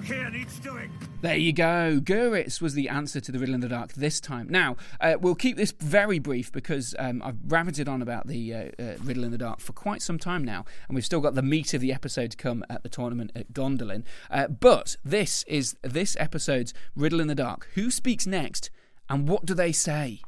Work 0.00 0.08
here 0.08 0.30
needs 0.30 0.58
doing. 0.58 0.90
There 1.20 1.36
you 1.36 1.52
go. 1.52 2.00
Guritz 2.02 2.60
was 2.60 2.74
the 2.74 2.88
answer 2.88 3.20
to 3.20 3.32
the 3.32 3.38
Riddle 3.38 3.54
in 3.54 3.60
the 3.60 3.68
Dark 3.68 3.92
this 3.92 4.20
time. 4.20 4.48
Now, 4.48 4.76
uh, 5.00 5.16
we'll 5.20 5.34
keep 5.34 5.56
this 5.56 5.72
very 5.72 6.18
brief 6.18 6.50
because 6.50 6.94
um, 6.98 7.22
I've 7.22 7.36
rabbited 7.36 7.88
on 7.88 8.00
about 8.00 8.26
the 8.26 8.54
uh, 8.54 8.58
uh, 8.78 8.96
Riddle 9.02 9.24
in 9.24 9.30
the 9.30 9.38
Dark 9.38 9.60
for 9.60 9.72
quite 9.72 10.02
some 10.02 10.18
time 10.18 10.44
now, 10.44 10.64
and 10.88 10.94
we've 10.94 11.04
still 11.04 11.20
got 11.20 11.34
the 11.34 11.42
meat 11.42 11.74
of 11.74 11.80
the 11.80 11.92
episode 11.92 12.30
to 12.32 12.36
come 12.36 12.64
at 12.70 12.82
the 12.82 12.88
tournament 12.88 13.32
at 13.34 13.52
Gondolin. 13.52 14.04
Uh, 14.30 14.48
but 14.48 14.96
this 15.04 15.44
is 15.46 15.76
this 15.82 16.16
episode's 16.18 16.72
Riddle 16.96 17.20
in 17.20 17.28
the 17.28 17.34
Dark. 17.34 17.68
Who 17.74 17.90
speaks 17.90 18.26
next, 18.26 18.70
and 19.08 19.28
what 19.28 19.44
do 19.44 19.54
they 19.54 19.72
say? 19.72 20.22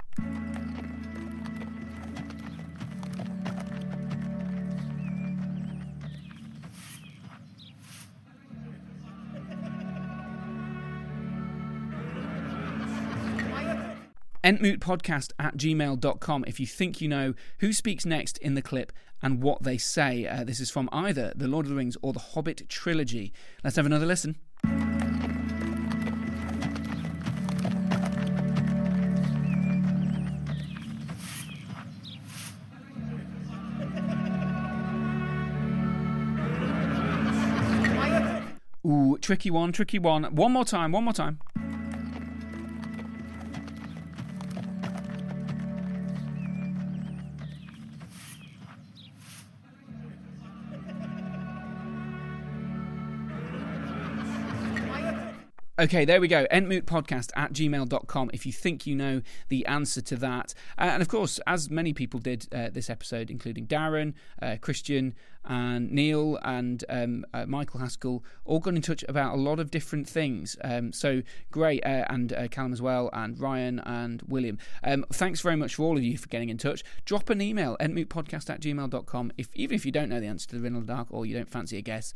Entmootpodcast 14.45 15.33
at 15.39 15.57
gmail.com 15.57 16.45
if 16.47 16.59
you 16.59 16.67
think 16.67 17.01
you 17.01 17.09
know 17.09 17.35
who 17.61 17.73
speaks 17.73 18.05
next 18.05 18.39
in 18.39 18.55
the 18.55 18.63
clip 18.63 18.93
and 19.23 19.41
what 19.41 19.63
they 19.63 19.79
say. 19.79 20.27
Uh, 20.27 20.45
this 20.45 20.59
is 20.59 20.71
from 20.71 20.89
either 20.93 21.33
The 21.37 21.47
Lord 21.47 21.67
of 21.67 21.71
the 21.71 21.77
Rings 21.77 21.97
or 22.03 22.13
The 22.13 22.19
Hobbit 22.19 22.69
trilogy. 22.69 23.33
Let's 23.63 23.77
have 23.77 23.87
another 23.87 24.07
listen. 24.07 24.37
Ooh, 38.85 39.17
tricky 39.21 39.51
one, 39.53 39.71
tricky 39.71 40.01
one. 40.01 40.25
One 40.35 40.51
more 40.51 40.65
time, 40.65 40.91
one 40.91 41.05
more 41.05 41.13
time. 41.13 41.39
Okay, 55.79 56.05
there 56.05 56.21
we 56.21 56.29
go. 56.29 56.47
Entmootpodcast 56.53 57.31
at 57.35 57.55
gmail.com 57.55 58.31
if 58.35 58.45
you 58.45 58.53
think 58.53 58.87
you 58.87 58.95
know 58.95 59.23
the 59.49 59.65
answer 59.65 60.03
to 60.03 60.17
that. 60.17 60.53
Uh, 60.77 60.83
and 60.83 61.01
of 61.01 61.09
course, 61.09 61.41
as 61.47 61.71
many 61.71 61.95
people 61.95 62.21
did 62.21 62.47
uh, 62.53 62.69
this 62.71 62.91
episode, 62.91 63.31
including 63.31 63.67
Darren, 63.67 64.13
uh, 64.43 64.57
Christian, 64.61 65.15
and 65.47 65.91
Neil, 65.91 66.39
and 66.43 66.85
um, 66.91 67.25
uh, 67.33 67.47
Michael 67.47 67.81
Haskell, 67.81 68.23
all 68.45 68.61
got 68.61 68.75
in 68.75 68.83
touch 68.83 69.03
about 69.09 69.35
a 69.35 69.41
lot 69.41 69.59
of 69.59 69.71
different 69.71 70.07
things. 70.07 70.59
Um, 70.63 70.93
so 70.93 71.23
great. 71.51 71.83
Uh, 71.87 72.05
and 72.11 72.35
uh, 72.35 72.49
Callum 72.49 72.75
as 72.75 72.83
well, 72.83 73.09
and 73.15 73.41
Ryan 73.41 73.79
and 73.79 74.21
William. 74.29 74.59
Um, 74.85 75.07
thanks 75.11 75.41
very 75.41 75.57
much 75.57 75.77
for 75.77 75.85
all 75.85 75.97
of 75.97 76.03
you 76.03 76.19
for 76.19 76.29
getting 76.29 76.51
in 76.51 76.59
touch. 76.59 76.85
Drop 77.07 77.31
an 77.31 77.41
email, 77.41 77.79
entmootpodcast 77.81 78.51
at 78.51 78.61
gmail.com, 78.61 79.33
if, 79.39 79.49
even 79.55 79.75
if 79.75 79.87
you 79.87 79.93
don't 79.93 80.11
know 80.11 80.21
the 80.21 80.27
answer 80.27 80.49
to 80.49 80.57
the 80.57 80.63
Riddle 80.63 80.83
Dark 80.83 81.09
or 81.11 81.25
you 81.25 81.35
don't 81.35 81.51
fancy 81.51 81.79
a 81.79 81.83
guess 81.83 82.13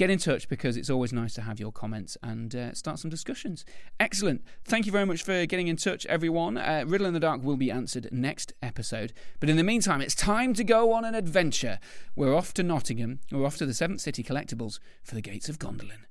get 0.00 0.08
in 0.08 0.18
touch 0.18 0.48
because 0.48 0.78
it's 0.78 0.88
always 0.88 1.12
nice 1.12 1.34
to 1.34 1.42
have 1.42 1.60
your 1.60 1.70
comments 1.70 2.16
and 2.22 2.54
uh, 2.54 2.72
start 2.72 2.98
some 2.98 3.10
discussions. 3.10 3.66
Excellent. 4.00 4.42
Thank 4.64 4.86
you 4.86 4.92
very 4.92 5.04
much 5.04 5.22
for 5.22 5.44
getting 5.44 5.68
in 5.68 5.76
touch, 5.76 6.06
everyone. 6.06 6.56
Uh, 6.56 6.84
Riddle 6.86 7.06
in 7.06 7.12
the 7.12 7.20
Dark 7.20 7.42
will 7.42 7.58
be 7.58 7.70
answered 7.70 8.08
next 8.10 8.54
episode. 8.62 9.12
But 9.40 9.50
in 9.50 9.58
the 9.58 9.62
meantime, 9.62 10.00
it's 10.00 10.14
time 10.14 10.54
to 10.54 10.64
go 10.64 10.94
on 10.94 11.04
an 11.04 11.14
adventure. 11.14 11.78
We're 12.16 12.34
off 12.34 12.54
to 12.54 12.62
Nottingham. 12.62 13.20
We're 13.30 13.44
off 13.44 13.58
to 13.58 13.66
the 13.66 13.74
Seventh 13.74 14.00
City 14.00 14.22
Collectibles 14.22 14.78
for 15.02 15.14
the 15.14 15.20
Gates 15.20 15.50
of 15.50 15.58
Gondolin. 15.58 16.06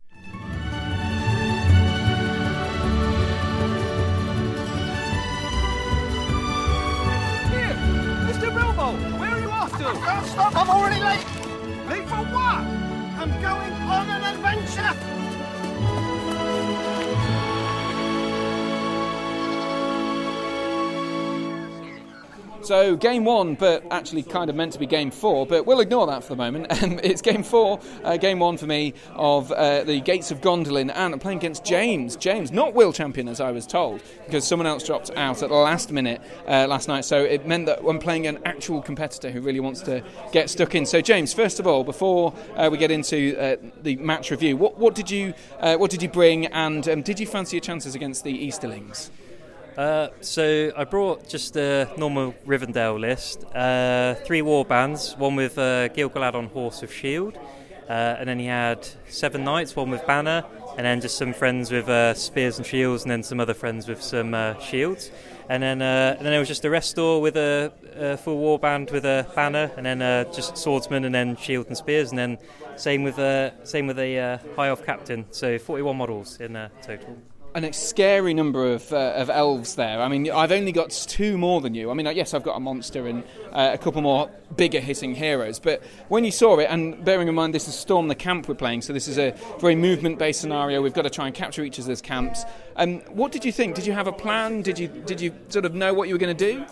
Here, 7.50 7.74
Mr. 8.30 8.54
Bilbo, 8.54 9.18
where 9.18 9.32
are 9.32 9.40
you 9.40 9.50
off 9.50 9.72
to? 9.72 9.84
Can't 9.84 10.26
stop. 10.28 10.56
I'm 10.56 10.70
already 10.70 11.02
late. 11.02 11.26
Late 11.90 12.08
for 12.08 12.18
what? 12.18 12.89
I'm 13.22 13.30
going 13.42 13.74
on 13.74 14.10
an 14.10 14.24
adventure. 14.34 15.29
So, 22.62 22.96
game 22.96 23.24
one, 23.24 23.56
but 23.56 23.84
actually 23.90 24.22
kind 24.22 24.50
of 24.50 24.56
meant 24.56 24.74
to 24.74 24.80
be 24.80 24.86
game 24.86 25.12
four, 25.12 25.46
but 25.46 25.66
we'll 25.66 25.80
ignore 25.80 26.06
that 26.08 26.24
for 26.24 26.30
the 26.30 26.36
moment. 26.36 26.68
Um, 26.80 26.98
it's 27.04 27.22
game 27.22 27.44
four, 27.44 27.82
uh, 28.06 28.16
game 28.16 28.40
one 28.40 28.58
for 28.58 28.66
me 28.66 28.94
of 29.14 29.52
uh, 29.52 29.84
the 29.84 30.00
Gates 30.00 30.32
of 30.32 30.40
Gondolin, 30.40 30.90
and 30.96 31.14
I'm 31.14 31.20
playing 31.20 31.40
against 31.40 31.66
James. 31.66 32.16
James, 32.16 32.54
not 32.54 32.74
world 32.74 32.96
champion, 32.96 33.28
as 33.28 33.42
I 33.42 33.52
was 33.52 33.68
told, 33.68 34.02
because 34.26 34.48
someone 34.48 34.66
else 34.66 34.86
dropped 34.86 35.12
out 35.18 35.44
at 35.44 35.50
the 35.50 35.56
last 35.56 35.92
minute 35.92 36.22
uh, 36.48 36.68
last 36.68 36.88
night. 36.88 37.04
So, 37.04 37.22
it 37.22 37.46
meant 37.46 37.66
that 37.66 37.80
I'm 37.86 38.00
playing 38.00 38.28
an 38.28 38.40
actual 38.46 38.82
competitor 38.82 39.30
who 39.30 39.42
really 39.42 39.60
wants 39.60 39.82
to 39.82 40.02
get 40.32 40.50
stuck 40.50 40.74
in. 40.74 40.86
So, 40.86 41.02
James, 41.02 41.34
first 41.34 41.60
of 41.60 41.68
all, 41.68 41.84
before 41.84 42.34
uh, 42.56 42.70
we 42.72 42.78
get 42.78 42.92
into 42.92 43.36
uh, 43.38 43.58
the 43.82 43.98
match 43.98 44.32
review, 44.32 44.56
what, 44.56 44.78
what 44.78 44.96
did 44.96 45.12
you 45.12 45.34
uh, 45.60 45.76
what 45.76 45.92
did 45.92 46.02
you 46.02 46.10
bring, 46.10 46.46
and 46.48 46.88
um, 46.88 47.02
did 47.02 47.20
you 47.20 47.28
fancy 47.28 47.58
your 47.58 47.62
chances 47.62 47.94
against 47.94 48.24
the 48.24 48.32
Easterlings? 48.32 49.12
Uh, 49.80 50.10
so 50.20 50.74
I 50.76 50.84
brought 50.84 51.30
just 51.30 51.56
a 51.56 51.90
normal 51.96 52.34
Rivendell 52.46 53.00
list. 53.00 53.46
Uh, 53.56 54.16
three 54.26 54.42
war 54.42 54.66
bands, 54.66 55.16
one 55.16 55.38
with 55.38 55.58
uh, 55.58 55.88
Gil-galad 55.88 56.36
on 56.36 56.48
horse 56.48 56.84
of 56.84 56.92
shield, 56.92 57.38
uh, 57.88 58.18
and 58.20 58.28
then 58.28 58.40
he 58.40 58.48
had 58.48 58.86
seven 59.08 59.46
knights, 59.46 59.78
one 59.78 59.90
with 59.90 60.06
banner, 60.06 60.44
and 60.76 60.86
then 60.86 61.00
just 61.00 61.18
some 61.18 61.32
friends 61.32 61.72
with 61.72 61.88
uh, 61.88 62.14
spears 62.14 62.58
and 62.58 62.68
shields, 62.68 63.04
and 63.04 63.12
then 63.12 63.24
some 63.24 63.40
other 63.40 63.54
friends 63.54 63.88
with 63.88 64.04
some 64.04 64.34
uh, 64.34 64.60
shields. 64.60 65.12
And 65.48 65.64
then, 65.64 65.82
uh, 65.82 66.16
and 66.18 66.26
then 66.26 66.32
there 66.34 66.40
was 66.40 66.50
just 66.50 66.64
Erestor 66.64 67.22
with 67.22 67.38
a, 67.38 67.72
a 67.96 68.18
full 68.18 68.38
war 68.38 68.60
band 68.60 68.92
with 68.92 69.06
a 69.06 69.32
banner, 69.34 69.72
and 69.78 69.86
then 69.86 70.02
uh, 70.02 70.26
just 70.34 70.58
swordsmen, 70.58 71.06
and 71.06 71.16
then 71.16 71.38
shield 71.38 71.68
and 71.68 71.78
spears, 71.78 72.10
and 72.10 72.20
then 72.20 72.38
same 72.76 73.04
with 73.04 73.18
uh, 73.18 73.64
same 73.64 73.88
with 73.88 73.98
a 73.98 74.20
uh, 74.20 74.38
high 74.58 74.68
elf 74.68 74.86
captain. 74.86 75.26
So 75.32 75.58
41 75.58 75.96
models 75.96 76.38
in 76.42 76.58
uh, 76.58 76.68
total. 76.82 77.16
A 77.56 77.74
scary 77.74 78.34
number 78.34 78.72
of, 78.72 78.94
uh, 78.94 79.14
of 79.16 79.30
elves 79.30 79.76
there. 79.76 80.02
I 80.02 80.08
mean, 80.08 80.32
I've 80.32 80.52
only 80.52 80.72
got 80.72 80.92
two 80.92 81.38
more 81.38 81.62
than 81.62 81.74
you. 81.74 81.90
I 81.90 81.94
mean, 81.96 82.06
yes, 82.16 82.34
I've 82.34 82.44
got 82.44 82.56
a 82.56 82.60
monster 82.60 83.08
and 83.08 83.24
uh, 83.52 83.72
a 83.74 83.78
couple 83.78 84.02
more 84.02 84.30
bigger 84.56 84.80
hitting 84.80 85.16
heroes. 85.16 85.60
But 85.60 85.84
when 86.10 86.24
you 86.24 86.32
saw 86.32 86.60
it, 86.60 86.68
and 86.70 87.04
bearing 87.04 87.28
in 87.28 87.34
mind 87.34 87.54
this 87.56 87.68
is 87.68 87.74
Storm 87.74 88.08
the 88.08 88.16
Camp 88.16 88.48
we're 88.48 88.54
playing, 88.56 88.84
so 88.84 88.94
this 88.94 89.08
is 89.08 89.18
a 89.18 89.32
very 89.60 89.76
movement 89.76 90.20
based 90.20 90.42
scenario. 90.42 90.82
We've 90.82 90.94
got 90.94 91.02
to 91.02 91.10
try 91.10 91.26
and 91.26 91.36
capture 91.36 91.64
each 91.64 91.80
of 91.80 91.86
those 91.86 92.02
camps. 92.02 92.46
Um, 92.76 93.00
what 93.10 93.32
did 93.32 93.44
you 93.44 93.52
think? 93.52 93.76
Did 93.76 93.86
you 93.86 93.94
have 93.94 94.08
a 94.08 94.14
plan? 94.14 94.62
Did 94.62 94.78
you 94.78 94.88
did 94.88 95.20
you 95.20 95.34
sort 95.50 95.66
of 95.66 95.74
know 95.74 95.94
what 95.94 96.08
you 96.08 96.14
were 96.14 96.20
going 96.20 96.38
to 96.38 96.54
do? 96.54 96.66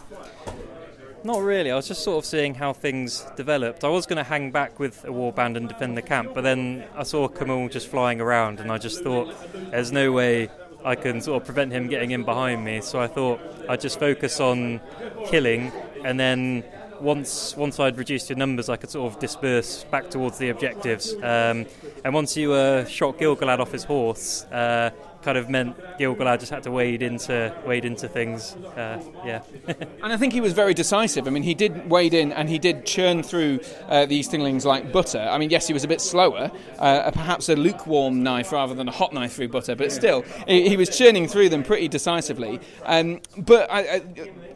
Not 1.24 1.42
really. 1.42 1.72
I 1.72 1.76
was 1.76 1.88
just 1.88 2.04
sort 2.04 2.20
of 2.20 2.26
seeing 2.26 2.54
how 2.54 2.72
things 2.72 3.26
developed. 3.36 3.84
I 3.84 3.90
was 3.90 4.06
going 4.06 4.18
to 4.18 4.24
hang 4.24 4.52
back 4.52 4.80
with 4.80 5.04
a 5.04 5.10
warband 5.10 5.58
and 5.58 5.68
defend 5.68 5.98
the 5.98 6.02
camp, 6.04 6.32
but 6.36 6.42
then 6.42 6.86
I 6.96 7.04
saw 7.04 7.28
Khamûl 7.28 7.70
just 7.72 7.88
flying 7.88 8.22
around, 8.22 8.60
and 8.60 8.72
I 8.72 8.78
just 8.78 9.04
thought, 9.04 9.34
there's 9.72 9.92
no 9.92 10.12
way 10.12 10.50
I 10.88 10.96
can 10.96 11.20
sort 11.22 11.42
of 11.42 11.46
prevent 11.46 11.74
him 11.74 11.88
getting 11.88 12.12
in 12.12 12.24
behind 12.24 12.64
me. 12.64 12.80
So 12.82 13.00
I 13.00 13.08
thought 13.08 13.42
I'd 13.70 13.82
just 13.82 14.00
focus 14.00 14.40
on 14.40 14.80
killing, 15.26 15.72
and 16.06 16.18
then 16.18 16.64
once 17.02 17.56
once 17.58 17.80
I'd 17.80 17.98
reduced 17.98 18.30
your 18.30 18.38
numbers, 18.38 18.70
I 18.70 18.78
could 18.78 18.90
sort 18.90 19.12
of 19.12 19.20
disperse 19.20 19.84
back 19.84 20.10
towards 20.10 20.38
the 20.38 20.50
objectives. 20.50 21.14
Um, 21.16 21.66
and 22.04 22.14
once 22.14 22.38
you 22.38 22.54
uh, 22.54 22.86
shot 22.86 23.20
Gil-galad 23.20 23.60
off 23.60 23.72
his 23.72 23.84
horse, 23.84 24.46
uh, 24.46 24.92
kind 25.28 25.38
of 25.38 25.50
meant 25.50 25.76
Gil-galad 25.98 26.40
just 26.40 26.54
had 26.54 26.64
to 26.64 26.72
wade 26.72 27.02
into 27.02 27.54
wade 27.66 27.84
into 27.84 28.08
things. 28.08 28.56
Uh, 28.56 29.04
yeah. 29.26 29.42
And 30.04 30.14
I 30.14 30.18
think 30.18 30.32
he 30.32 30.42
was 30.42 30.54
very 30.54 30.74
decisive. 30.74 31.28
I 31.28 31.32
mean, 31.32 31.44
he 31.44 31.54
did 31.54 31.90
wade 31.90 32.14
in 32.14 32.32
and 32.32 32.48
he 32.48 32.60
did 32.60 32.86
churn 32.86 33.24
through 33.24 33.60
uh, 33.90 34.06
the 34.06 34.18
Eastinglings 34.18 34.64
like 34.64 34.94
butter. 34.94 35.20
I 35.20 35.38
mean, 35.38 35.50
yes, 35.50 35.68
he 35.68 35.74
was 35.74 35.84
a 35.84 35.88
bit 35.88 36.00
slower, 36.00 36.52
uh, 36.80 37.12
perhaps 37.12 37.50
a 37.50 37.56
lukewarm 37.56 38.24
knife 38.24 38.52
rather 38.54 38.74
than 38.74 38.88
a 38.88 38.92
hot 38.92 39.12
knife 39.12 39.34
through 39.34 39.50
butter, 39.50 39.76
but 39.76 39.92
still, 39.92 40.24
he, 40.48 40.70
he 40.70 40.78
was 40.78 40.96
churning 40.96 41.28
through 41.28 41.50
them 41.50 41.64
pretty 41.64 41.88
decisively. 41.90 42.62
Um, 42.86 43.20
but 43.38 43.70
I, 43.70 43.80
I, 43.80 44.02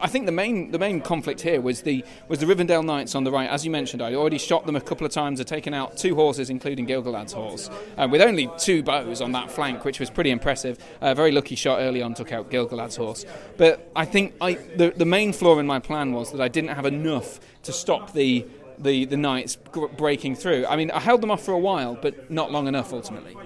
I 0.01 0.07
think 0.07 0.25
the 0.25 0.31
main 0.31 0.71
the 0.71 0.79
main 0.79 1.01
conflict 1.01 1.41
here 1.41 1.59
was 1.59 1.81
the 1.81 2.05
was 2.29 2.39
the 2.39 2.45
Rivendell 2.45 2.85
Knights 2.85 3.13
on 3.15 3.23
the 3.25 3.31
right. 3.31 3.49
As 3.49 3.65
you 3.65 3.71
mentioned, 3.71 4.01
I 4.01 4.13
already 4.13 4.37
shot 4.37 4.65
them 4.65 4.75
a 4.75 4.81
couple 4.81 5.05
of 5.05 5.11
times. 5.11 5.41
I'd 5.41 5.47
taken 5.47 5.73
out 5.73 5.97
two 5.97 6.15
horses, 6.15 6.49
including 6.49 6.85
Gil-galad's 6.85 7.33
horse, 7.33 7.69
uh, 7.97 8.07
with 8.09 8.21
only 8.21 8.49
two 8.57 8.83
bows 8.83 9.19
on 9.21 9.33
that 9.33 9.51
flank, 9.51 9.83
which 9.83 9.99
was 9.99 10.09
pretty 10.09 10.31
impressive. 10.31 10.60
A 10.65 11.15
very 11.15 11.31
lucky 11.31 11.55
shot 11.55 11.79
early 11.79 12.01
on 12.01 12.13
took 12.13 12.31
out 12.31 12.49
Gil-galad's 12.49 12.95
horse. 12.95 13.25
But 13.57 13.91
I 13.95 14.05
think 14.05 14.33
I, 14.41 14.53
the 14.53 14.91
the 14.95 15.05
main 15.05 15.33
flaw 15.33 15.59
in 15.59 15.67
my 15.67 15.79
plan 15.79 16.13
was 16.13 16.31
that 16.31 16.41
I 16.41 16.47
didn't 16.47 16.71
have 16.71 16.85
enough 16.85 17.39
to 17.63 17.71
stop 17.73 18.13
the 18.13 18.45
the, 18.79 19.05
the 19.05 19.17
knights 19.17 19.57
breaking 19.97 20.35
through. 20.35 20.65
I 20.65 20.75
mean, 20.75 20.89
I 20.91 20.99
held 20.99 21.21
them 21.21 21.29
off 21.31 21.43
for 21.43 21.53
a 21.53 21.59
while, 21.59 21.95
but 22.01 22.31
not 22.31 22.51
long 22.51 22.67
enough 22.67 22.93
ultimately. 22.93 23.37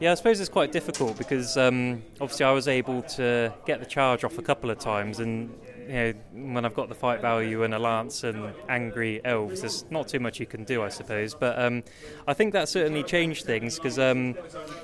Yeah, 0.00 0.12
I 0.12 0.14
suppose 0.14 0.40
it's 0.40 0.50
quite 0.50 0.72
difficult 0.72 1.16
because 1.16 1.56
um, 1.56 2.02
obviously 2.20 2.44
I 2.44 2.50
was 2.50 2.68
able 2.68 3.02
to 3.02 3.54
get 3.64 3.80
the 3.80 3.86
charge 3.86 4.24
off 4.24 4.38
a 4.38 4.42
couple 4.42 4.70
of 4.70 4.78
times, 4.78 5.20
and 5.20 5.54
you 5.86 5.92
know 5.94 6.12
when 6.54 6.64
I've 6.64 6.74
got 6.74 6.88
the 6.88 6.94
fight 6.94 7.20
value 7.20 7.62
and 7.62 7.74
a 7.74 7.78
lance 7.78 8.24
and 8.24 8.52
angry 8.68 9.20
elves, 9.24 9.60
there's 9.60 9.84
not 9.90 10.08
too 10.08 10.20
much 10.20 10.40
you 10.40 10.46
can 10.46 10.64
do, 10.64 10.82
I 10.82 10.88
suppose. 10.88 11.34
But 11.34 11.58
um, 11.58 11.82
I 12.26 12.34
think 12.34 12.52
that 12.52 12.68
certainly 12.68 13.02
changed 13.02 13.44
things 13.44 13.76
because 13.76 13.98
um, 13.98 14.36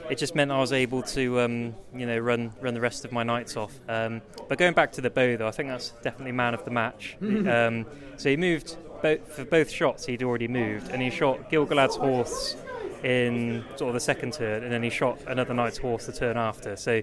it 0.09 0.19
just 0.19 0.35
meant 0.35 0.51
I 0.51 0.59
was 0.59 0.73
able 0.73 1.03
to 1.03 1.41
um, 1.41 1.75
you 1.95 2.07
know 2.07 2.19
run 2.19 2.53
run 2.61 2.75
the 2.75 2.81
rest 2.81 3.05
of 3.05 3.13
my 3.13 3.23
knights 3.23 3.57
off. 3.57 3.79
Um, 3.89 4.23
but 4.49 4.59
going 4.59 4.75
back 4.75 4.93
to 4.93 5.01
the 5.01 5.11
bow, 5.11 5.37
though, 5.37 5.49
I 5.49 5.53
think 5.53 5.69
that's 5.69 5.91
definitely 6.03 6.33
man 6.33 6.55
of 6.55 6.65
the 6.65 6.71
match. 6.71 7.17
Um, 7.51 7.87
so 8.17 8.29
he 8.29 8.37
moved 8.37 8.77
both, 9.03 9.33
for 9.33 9.45
both 9.45 9.71
shots. 9.71 10.05
He'd 10.07 10.23
already 10.23 10.47
moved, 10.47 10.91
and 10.91 11.01
he 11.03 11.11
shot 11.11 11.51
Gil-galad's 11.51 11.97
horse 11.97 12.55
in 13.03 13.65
sort 13.77 13.89
of 13.89 13.95
the 13.95 14.01
second 14.01 14.33
turn, 14.33 14.63
and 14.63 14.73
then 14.73 14.83
he 14.83 14.91
shot 14.91 15.19
another 15.27 15.55
knight's 15.55 15.79
horse 15.79 16.07
the 16.07 16.13
turn 16.13 16.37
after. 16.37 16.77
So, 16.77 17.03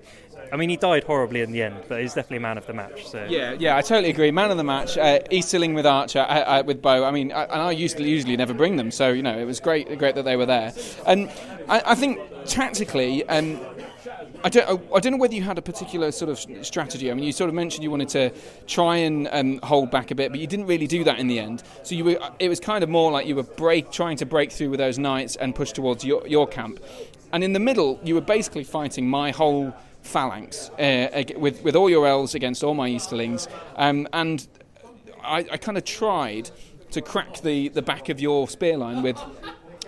I 0.52 0.56
mean, 0.58 0.70
he 0.70 0.78
died 0.78 1.04
horribly 1.04 1.42
in 1.42 1.52
the 1.52 1.64
end, 1.64 1.84
but 1.88 2.02
he's 2.02 2.14
definitely 2.14 2.38
a 2.38 2.42
man 2.42 2.58
of 2.58 2.68
the 2.68 2.74
match. 2.74 3.08
So 3.08 3.26
Yeah, 3.30 3.56
yeah, 3.58 3.76
I 3.76 3.82
totally 3.82 4.10
agree. 4.10 4.32
Man 4.32 4.52
of 4.52 4.58
the 4.58 4.64
match, 4.64 4.98
uh, 4.98 5.20
Easterling 5.32 5.74
with 5.74 5.86
Archer, 5.86 6.20
uh, 6.20 6.60
uh, 6.60 6.64
with 6.66 6.82
Bow. 6.82 7.04
I 7.04 7.12
mean, 7.12 7.32
I, 7.32 7.44
and 7.44 7.62
I 7.62 7.72
usually 7.72 8.10
usually 8.10 8.38
never 8.38 8.54
bring 8.54 8.76
them, 8.76 8.92
so 8.92 9.10
you 9.10 9.24
know 9.24 9.38
it 9.38 9.46
was 9.46 9.60
great, 9.60 9.98
great 9.98 10.16
that 10.16 10.24
they 10.24 10.36
were 10.36 10.46
there. 10.46 10.74
And 11.06 11.30
I, 11.68 11.82
I 11.88 11.96
think 11.96 12.20
tactically, 12.46 13.28
um, 13.28 13.60
I 14.44 14.50
don't, 14.50 14.82
I 14.96 15.00
don't 15.00 15.14
know 15.14 15.18
whether 15.18 15.34
you 15.34 15.42
had 15.42 15.58
a 15.58 15.62
particular 15.62 16.12
sort 16.12 16.30
of 16.30 16.66
strategy. 16.66 17.10
I 17.12 17.14
mean, 17.14 17.24
you 17.24 17.32
sort 17.32 17.50
of 17.50 17.56
mentioned 17.56 17.84
you 17.84 17.92
wanted 17.92 18.10
to 18.10 18.32
try 18.68 18.98
and 18.98 19.28
um, 19.32 19.60
hold 19.64 19.92
back 19.92 20.12
a 20.12 20.16
bit, 20.16 20.32
but 20.32 20.40
you 20.40 20.48
didn't 20.48 20.68
really 20.68 20.88
do 20.88 21.04
that 21.04 21.20
in 21.20 21.28
the 21.28 21.40
end. 21.40 21.64
So 21.84 21.96
you 21.96 22.06
were, 22.06 22.20
it 22.40 22.50
was 22.50 22.60
kind 22.60 22.84
of 22.84 22.90
more 22.90 23.12
like 23.12 23.26
you 23.26 23.36
were 23.36 23.44
break, 23.44 23.92
trying 23.92 24.18
to 24.18 24.26
break 24.26 24.52
through 24.52 24.70
with 24.70 24.80
those 24.80 25.00
knights 25.00 25.36
and 25.36 25.56
push 25.56 25.72
towards 25.72 26.06
your, 26.06 26.26
your 26.28 26.48
camp. 26.48 26.80
And 27.34 27.44
in 27.44 27.54
the 27.54 27.60
middle, 27.60 28.00
you 28.04 28.16
were 28.16 28.22
basically 28.22 28.64
fighting 28.64 29.10
my 29.10 29.32
whole 29.32 29.74
phalanx 30.02 30.70
uh, 30.80 31.24
with 31.36 31.62
with 31.64 31.76
all 31.76 31.90
your 31.90 32.08
elves 32.08 32.34
against 32.34 32.64
all 32.64 32.74
my 32.74 32.88
Easterlings, 32.90 33.50
um, 33.76 34.08
and 34.14 34.48
I, 35.22 35.40
I 35.52 35.58
kind 35.58 35.78
of 35.78 35.84
tried 35.84 36.50
to 36.92 37.02
crack 37.02 37.42
the, 37.42 37.68
the 37.70 37.82
back 37.82 38.08
of 38.08 38.22
your 38.22 38.48
spear 38.48 38.78
line 38.78 39.04
with 39.04 39.20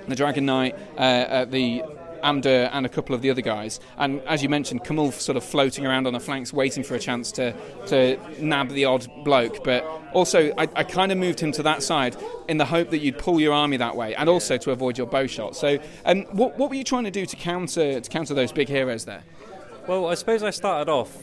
the 0.07 0.15
Dragon 0.15 0.45
Knight, 0.45 0.75
uh, 0.97 1.01
uh, 1.01 1.45
the 1.45 1.83
Amdur, 2.23 2.69
and 2.71 2.85
a 2.85 2.89
couple 2.89 3.15
of 3.15 3.21
the 3.21 3.29
other 3.29 3.41
guys. 3.41 3.79
And 3.97 4.21
as 4.21 4.43
you 4.43 4.49
mentioned, 4.49 4.83
Khamûl 4.83 5.13
sort 5.13 5.37
of 5.37 5.43
floating 5.43 5.85
around 5.85 6.07
on 6.07 6.13
the 6.13 6.19
flanks, 6.19 6.53
waiting 6.53 6.83
for 6.83 6.95
a 6.95 6.99
chance 6.99 7.31
to, 7.33 7.53
to 7.87 8.19
nab 8.39 8.69
the 8.69 8.85
odd 8.85 9.07
bloke. 9.23 9.63
But 9.63 9.83
also, 10.13 10.51
I, 10.57 10.67
I 10.75 10.83
kind 10.83 11.11
of 11.11 11.17
moved 11.17 11.39
him 11.39 11.51
to 11.53 11.63
that 11.63 11.83
side 11.83 12.15
in 12.47 12.57
the 12.57 12.65
hope 12.65 12.89
that 12.89 12.99
you'd 12.99 13.17
pull 13.17 13.39
your 13.39 13.53
army 13.53 13.77
that 13.77 13.95
way, 13.95 14.15
and 14.15 14.29
also 14.29 14.57
to 14.57 14.71
avoid 14.71 14.97
your 14.97 15.07
bow 15.07 15.27
shot. 15.27 15.55
So, 15.55 15.79
um, 16.05 16.23
what, 16.31 16.57
what 16.57 16.69
were 16.69 16.75
you 16.75 16.83
trying 16.83 17.05
to 17.05 17.11
do 17.11 17.25
to 17.25 17.35
counter 17.35 17.99
to 17.99 18.09
counter 18.09 18.33
those 18.33 18.51
big 18.51 18.69
heroes 18.69 19.05
there? 19.05 19.23
Well, 19.87 20.07
I 20.07 20.15
suppose 20.15 20.43
I 20.43 20.51
started 20.51 20.91
off 20.91 21.17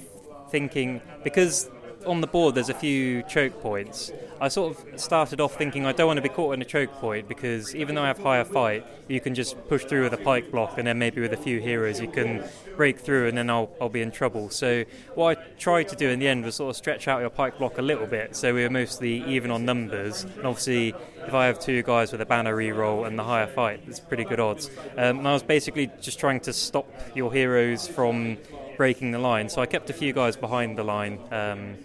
thinking 0.51 1.01
because 1.25 1.69
on 2.07 2.21
the 2.21 2.27
board 2.27 2.55
there's 2.55 2.69
a 2.69 2.75
few 2.75 3.23
choke 3.25 3.61
points. 3.61 4.13
I 4.41 4.49
sort 4.49 4.77
of 4.77 5.01
started 5.01 5.41
off 5.41 5.57
thinking 5.57 5.87
I 5.87 5.93
don't 5.93 6.07
want 6.07 6.19
to 6.19 6.23
be 6.23 6.29
caught 6.29 6.55
in 6.55 6.63
a 6.63 6.65
choke 6.65 6.93
point 6.95 7.29
because 7.29 7.75
even 7.75 7.95
though 7.95 8.03
I 8.03 8.09
have 8.09 8.19
higher 8.19 8.45
fight, 8.45 8.87
you 9.09 9.21
can 9.21 9.35
just 9.35 9.57
push 9.69 9.85
through 9.85 10.05
with 10.05 10.13
a 10.13 10.19
pike 10.19 10.51
block 10.51 10.79
and 10.79 10.87
then 10.87 10.99
maybe 10.99 11.21
with 11.21 11.33
a 11.33 11.37
few 11.37 11.61
heroes 11.61 12.01
you 12.01 12.09
can 12.09 12.45
break 12.77 12.99
through 12.99 13.29
and 13.29 13.39
then 13.39 13.49
I'll, 13.49 13.71
I'll 13.81 13.89
be 13.89 14.03
in 14.03 14.11
trouble. 14.11 14.51
So 14.51 14.85
what 15.15 15.39
I 15.39 15.43
tried 15.59 15.89
to 15.89 15.97
do 15.97 16.09
in 16.09 16.19
the 16.19 16.29
end 16.29 16.45
was 16.45 16.57
sort 16.57 16.71
of 16.71 16.77
stretch 16.77 17.09
out 17.09 17.21
your 17.21 17.31
pike 17.31 17.59
block 17.59 17.79
a 17.79 17.83
little 17.83 18.07
bit 18.07 18.37
so 18.37 18.55
we 18.55 18.63
were 18.63 18.71
mostly 18.71 19.25
even 19.25 19.51
on 19.51 19.65
numbers. 19.65 20.25
And 20.25 20.47
obviously 20.47 20.95
if 21.27 21.35
I 21.35 21.47
have 21.47 21.59
two 21.59 21.83
guys 21.83 22.13
with 22.13 22.21
a 22.21 22.27
banner 22.27 22.55
reroll 22.55 23.07
and 23.07 23.19
the 23.19 23.25
higher 23.25 23.47
fight, 23.47 23.83
it's 23.87 24.01
pretty 24.01 24.25
good 24.25 24.41
odds. 24.41 24.71
Um, 24.97 25.19
and 25.19 25.29
I 25.29 25.33
was 25.33 25.43
basically 25.43 25.91
just 26.01 26.21
trying 26.21 26.41
to 26.41 26.53
stop 26.53 26.89
your 27.15 27.33
heroes 27.33 27.89
from 27.89 28.39
breaking 28.77 29.11
the 29.11 29.19
line. 29.19 29.49
So 29.49 29.63
I 29.63 29.67
kept 29.67 29.91
a 29.91 29.93
few 29.93 30.13
guys 30.13 30.37
behind 30.37 30.77
the 30.77 30.85
line. 30.85 31.19
Um, 31.33 31.77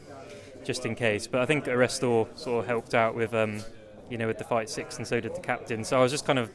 just 0.64 0.86
in 0.86 0.96
case. 0.96 1.28
But 1.28 1.42
I 1.42 1.46
think 1.46 1.66
Erestor 1.66 2.28
sort 2.38 2.64
of 2.64 2.68
helped 2.68 2.94
out 2.94 3.16
with, 3.16 3.34
um, 3.34 3.64
you 4.10 4.18
know, 4.18 4.28
with 4.28 4.38
the 4.38 4.44
fight 4.44 4.70
six, 4.70 4.98
and 4.98 5.08
so 5.08 5.20
did 5.20 5.36
the 5.36 5.42
captain. 5.42 5.84
So 5.84 5.98
I 5.98 6.02
was 6.02 6.12
just 6.12 6.26
kind 6.26 6.40
of 6.40 6.52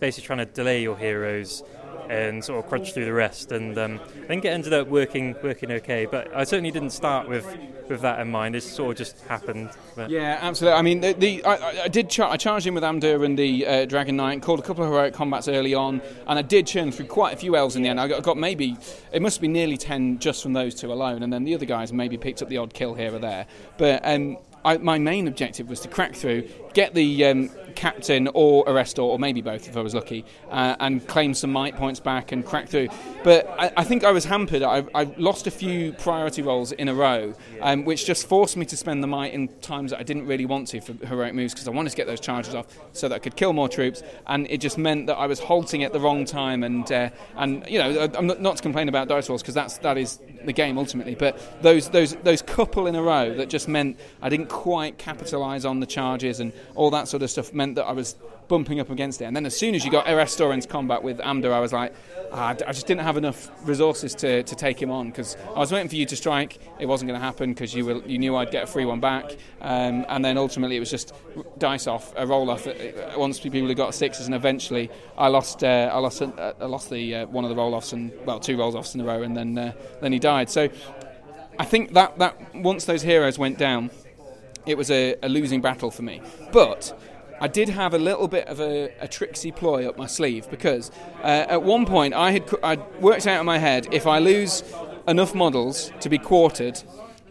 basically 0.00 0.26
trying 0.26 0.38
to 0.38 0.46
delay 0.46 0.82
your 0.82 0.96
heroes 0.96 1.62
and 2.10 2.44
sort 2.44 2.64
of 2.64 2.68
crunch 2.68 2.92
through 2.92 3.04
the 3.04 3.12
rest. 3.12 3.52
And 3.52 3.76
um, 3.78 4.00
I 4.22 4.26
think 4.26 4.44
it 4.44 4.48
ended 4.48 4.72
up 4.72 4.88
working 4.88 5.34
working 5.42 5.70
okay. 5.72 6.06
But 6.06 6.34
I 6.34 6.44
certainly 6.44 6.70
didn't 6.70 6.90
start 6.90 7.28
with 7.28 7.46
with 7.88 8.00
that 8.00 8.18
in 8.20 8.28
mind. 8.30 8.56
It 8.56 8.62
sort 8.62 8.92
of 8.92 8.96
just 8.98 9.20
happened. 9.26 9.70
But 9.94 10.10
Yeah, 10.10 10.38
absolutely. 10.40 10.78
I 10.78 10.82
mean, 10.82 11.00
the, 11.00 11.12
the 11.12 11.44
I- 11.44 11.82
I, 11.84 11.88
did 11.88 12.10
char- 12.10 12.30
I 12.30 12.36
charged 12.36 12.66
in 12.66 12.74
with 12.74 12.82
Amdur 12.82 13.24
and 13.24 13.38
the 13.38 13.64
uh, 13.64 13.84
Dragon 13.84 14.16
Knight, 14.16 14.42
called 14.42 14.58
a 14.58 14.62
couple 14.62 14.82
of 14.82 14.90
heroic 14.90 15.14
combats 15.14 15.46
early 15.46 15.72
on, 15.72 16.02
and 16.26 16.36
I 16.38 16.42
did 16.42 16.66
churn 16.66 16.90
through 16.90 17.06
quite 17.06 17.34
a 17.34 17.36
few 17.36 17.54
elves 17.54 17.76
in 17.76 17.82
the 17.82 17.88
end. 17.88 18.00
I 18.00 18.08
got, 18.08 18.24
got 18.24 18.36
maybe 18.36 18.76
it 19.12 19.22
must 19.22 19.40
be 19.40 19.46
nearly 19.46 19.76
ten 19.76 20.18
just 20.18 20.42
from 20.42 20.52
those 20.52 20.74
two 20.74 20.92
alone, 20.92 21.22
and 21.22 21.32
then 21.32 21.44
the 21.44 21.54
other 21.54 21.64
guys 21.66 21.92
maybe 21.92 22.16
picked 22.16 22.42
up 22.42 22.48
the 22.48 22.58
odd 22.58 22.74
kill 22.74 22.94
here 22.94 23.14
or 23.14 23.20
there. 23.20 23.46
But 23.78 24.00
um, 24.04 24.38
I, 24.64 24.78
my 24.78 24.98
main 24.98 25.28
objective 25.28 25.68
was 25.68 25.78
to 25.80 25.88
crack 25.88 26.16
through, 26.16 26.48
get 26.74 26.92
the 26.92 27.24
um, 27.26 27.50
captain 27.76 28.28
or 28.34 28.64
Erestor, 28.64 29.04
or 29.04 29.18
maybe 29.18 29.42
both 29.42 29.68
if 29.68 29.76
I 29.76 29.80
was 29.80 29.94
lucky, 29.94 30.24
uh, 30.50 30.76
and 30.80 31.06
claim 31.06 31.34
some 31.34 31.52
might 31.52 31.76
points 31.76 32.00
back 32.00 32.32
and 32.32 32.44
crack 32.44 32.68
through. 32.68 32.88
But 33.22 33.48
I, 33.58 33.72
I 33.76 33.84
think 33.84 34.04
I 34.04 34.10
was 34.10 34.24
hampered. 34.24 34.62
I, 34.62 34.84
I 34.94 35.04
lost 35.16 35.46
a 35.46 35.50
few 35.50 35.92
priority 35.92 36.42
rolls 36.42 36.72
in 36.72 36.88
a 36.88 36.94
row, 36.94 37.34
um, 37.60 37.84
which 37.84 38.06
just 38.06 38.26
forced 38.26 38.56
me 38.56 38.66
to 38.66 38.76
spend 38.76 39.02
the 39.02 39.06
might 39.06 39.32
in 39.32 39.48
times 39.60 39.90
that 39.90 40.00
I 40.00 40.02
didn't 40.02 40.26
really 40.26 40.46
want 40.46 40.68
to 40.68 40.80
for 40.80 40.92
heroic 41.06 41.34
moves 41.34 41.52
because 41.54 41.68
I 41.68 41.70
wanted 41.70 41.90
to 41.90 41.96
get 41.96 42.06
those 42.06 42.20
charges 42.20 42.54
off 42.54 42.66
so 42.92 43.08
that 43.08 43.14
I 43.14 43.18
could 43.18 43.36
kill 43.36 43.52
more 43.52 43.68
troops, 43.68 44.02
and 44.26 44.46
it 44.50 44.58
just 44.58 44.78
meant 44.78 45.06
that 45.08 45.16
I 45.16 45.26
was 45.26 45.38
halting 45.38 45.84
at 45.84 45.92
the 45.92 46.00
wrong 46.00 46.24
time. 46.24 46.64
And 46.64 46.90
uh, 46.90 47.10
and 47.36 47.64
you 47.68 47.78
know, 47.78 48.10
I'm 48.16 48.26
not, 48.26 48.40
not 48.40 48.56
to 48.56 48.62
complain 48.62 48.88
about 48.88 49.08
dice 49.08 49.28
rolls 49.28 49.42
because 49.42 49.54
that's 49.54 49.78
that 49.78 49.98
is 49.98 50.18
the 50.44 50.52
game 50.52 50.78
ultimately. 50.78 51.14
But 51.14 51.62
those 51.62 51.90
those 51.90 52.14
those 52.16 52.42
couple 52.42 52.86
in 52.86 52.94
a 52.94 53.02
row 53.02 53.34
that 53.34 53.48
just 53.48 53.68
meant 53.68 53.98
I 54.22 54.28
didn't 54.28 54.48
quite 54.48 54.98
capitalise 54.98 55.64
on 55.64 55.80
the 55.80 55.86
charges 55.86 56.40
and 56.40 56.52
all 56.74 56.90
that 56.90 57.08
sort 57.08 57.22
of 57.22 57.30
stuff 57.30 57.52
meant 57.52 57.65
that 57.74 57.84
I 57.84 57.92
was 57.92 58.16
bumping 58.48 58.80
up 58.80 58.90
against 58.90 59.20
it. 59.20 59.24
And 59.24 59.34
then 59.34 59.46
as 59.46 59.56
soon 59.56 59.74
as 59.74 59.84
you 59.84 59.90
got 59.90 60.06
into 60.08 60.68
combat 60.68 61.02
with 61.02 61.18
Amdur, 61.18 61.52
I 61.52 61.60
was 61.60 61.72
like, 61.72 61.92
ah, 62.32 62.50
I 62.50 62.72
just 62.72 62.86
didn't 62.86 63.02
have 63.02 63.16
enough 63.16 63.50
resources 63.68 64.14
to, 64.16 64.42
to 64.44 64.54
take 64.54 64.80
him 64.80 64.90
on 64.90 65.08
because 65.08 65.36
I 65.54 65.58
was 65.58 65.72
waiting 65.72 65.88
for 65.88 65.96
you 65.96 66.06
to 66.06 66.16
strike. 66.16 66.58
It 66.78 66.86
wasn't 66.86 67.08
going 67.08 67.18
to 67.20 67.24
happen 67.24 67.52
because 67.52 67.74
you 67.74 67.84
were, 67.84 68.02
you 68.06 68.18
knew 68.18 68.36
I'd 68.36 68.50
get 68.50 68.64
a 68.64 68.66
free 68.66 68.84
one 68.84 69.00
back. 69.00 69.36
Um, 69.60 70.06
and 70.08 70.24
then 70.24 70.38
ultimately 70.38 70.76
it 70.76 70.80
was 70.80 70.90
just 70.90 71.12
dice 71.58 71.86
off, 71.86 72.12
a 72.16 72.26
roll 72.26 72.50
off. 72.50 72.66
uh, 72.66 72.72
Once 73.16 73.40
people 73.40 73.66
had 73.66 73.76
got 73.76 73.94
sixes, 73.94 74.26
and 74.26 74.34
eventually 74.34 74.90
I 75.18 75.28
lost 75.28 75.64
uh, 75.64 75.90
I 75.92 75.98
lost 75.98 76.22
uh, 76.22 76.52
I 76.60 76.66
lost 76.66 76.90
the 76.90 77.14
uh, 77.14 77.26
one 77.26 77.44
of 77.44 77.50
the 77.50 77.56
roll 77.56 77.74
offs 77.74 77.92
and 77.92 78.12
well 78.24 78.38
two 78.38 78.56
roll 78.56 78.76
offs 78.76 78.94
in 78.94 79.00
a 79.00 79.04
row, 79.04 79.22
and 79.22 79.36
then 79.36 79.58
uh, 79.58 79.72
then 80.00 80.12
he 80.12 80.18
died. 80.18 80.50
So 80.50 80.68
I 81.58 81.64
think 81.64 81.94
that 81.94 82.18
that 82.18 82.54
once 82.54 82.84
those 82.84 83.02
heroes 83.02 83.38
went 83.38 83.58
down, 83.58 83.90
it 84.66 84.76
was 84.76 84.90
a, 84.90 85.16
a 85.22 85.28
losing 85.28 85.60
battle 85.60 85.90
for 85.90 86.02
me. 86.02 86.20
But 86.52 86.96
I 87.40 87.48
did 87.48 87.68
have 87.68 87.92
a 87.94 87.98
little 87.98 88.28
bit 88.28 88.48
of 88.48 88.60
a, 88.60 88.92
a 89.00 89.08
tricksy 89.08 89.52
ploy 89.52 89.88
up 89.88 89.98
my 89.98 90.06
sleeve 90.06 90.48
because 90.50 90.90
uh, 91.22 91.46
at 91.48 91.62
one 91.62 91.84
point 91.84 92.14
I 92.14 92.30
had 92.30 92.50
I 92.62 92.76
worked 93.00 93.26
out 93.26 93.40
in 93.40 93.46
my 93.46 93.58
head 93.58 93.88
if 93.92 94.06
I 94.06 94.18
lose 94.18 94.62
enough 95.06 95.34
models 95.34 95.92
to 96.00 96.08
be 96.08 96.18
quartered, 96.18 96.82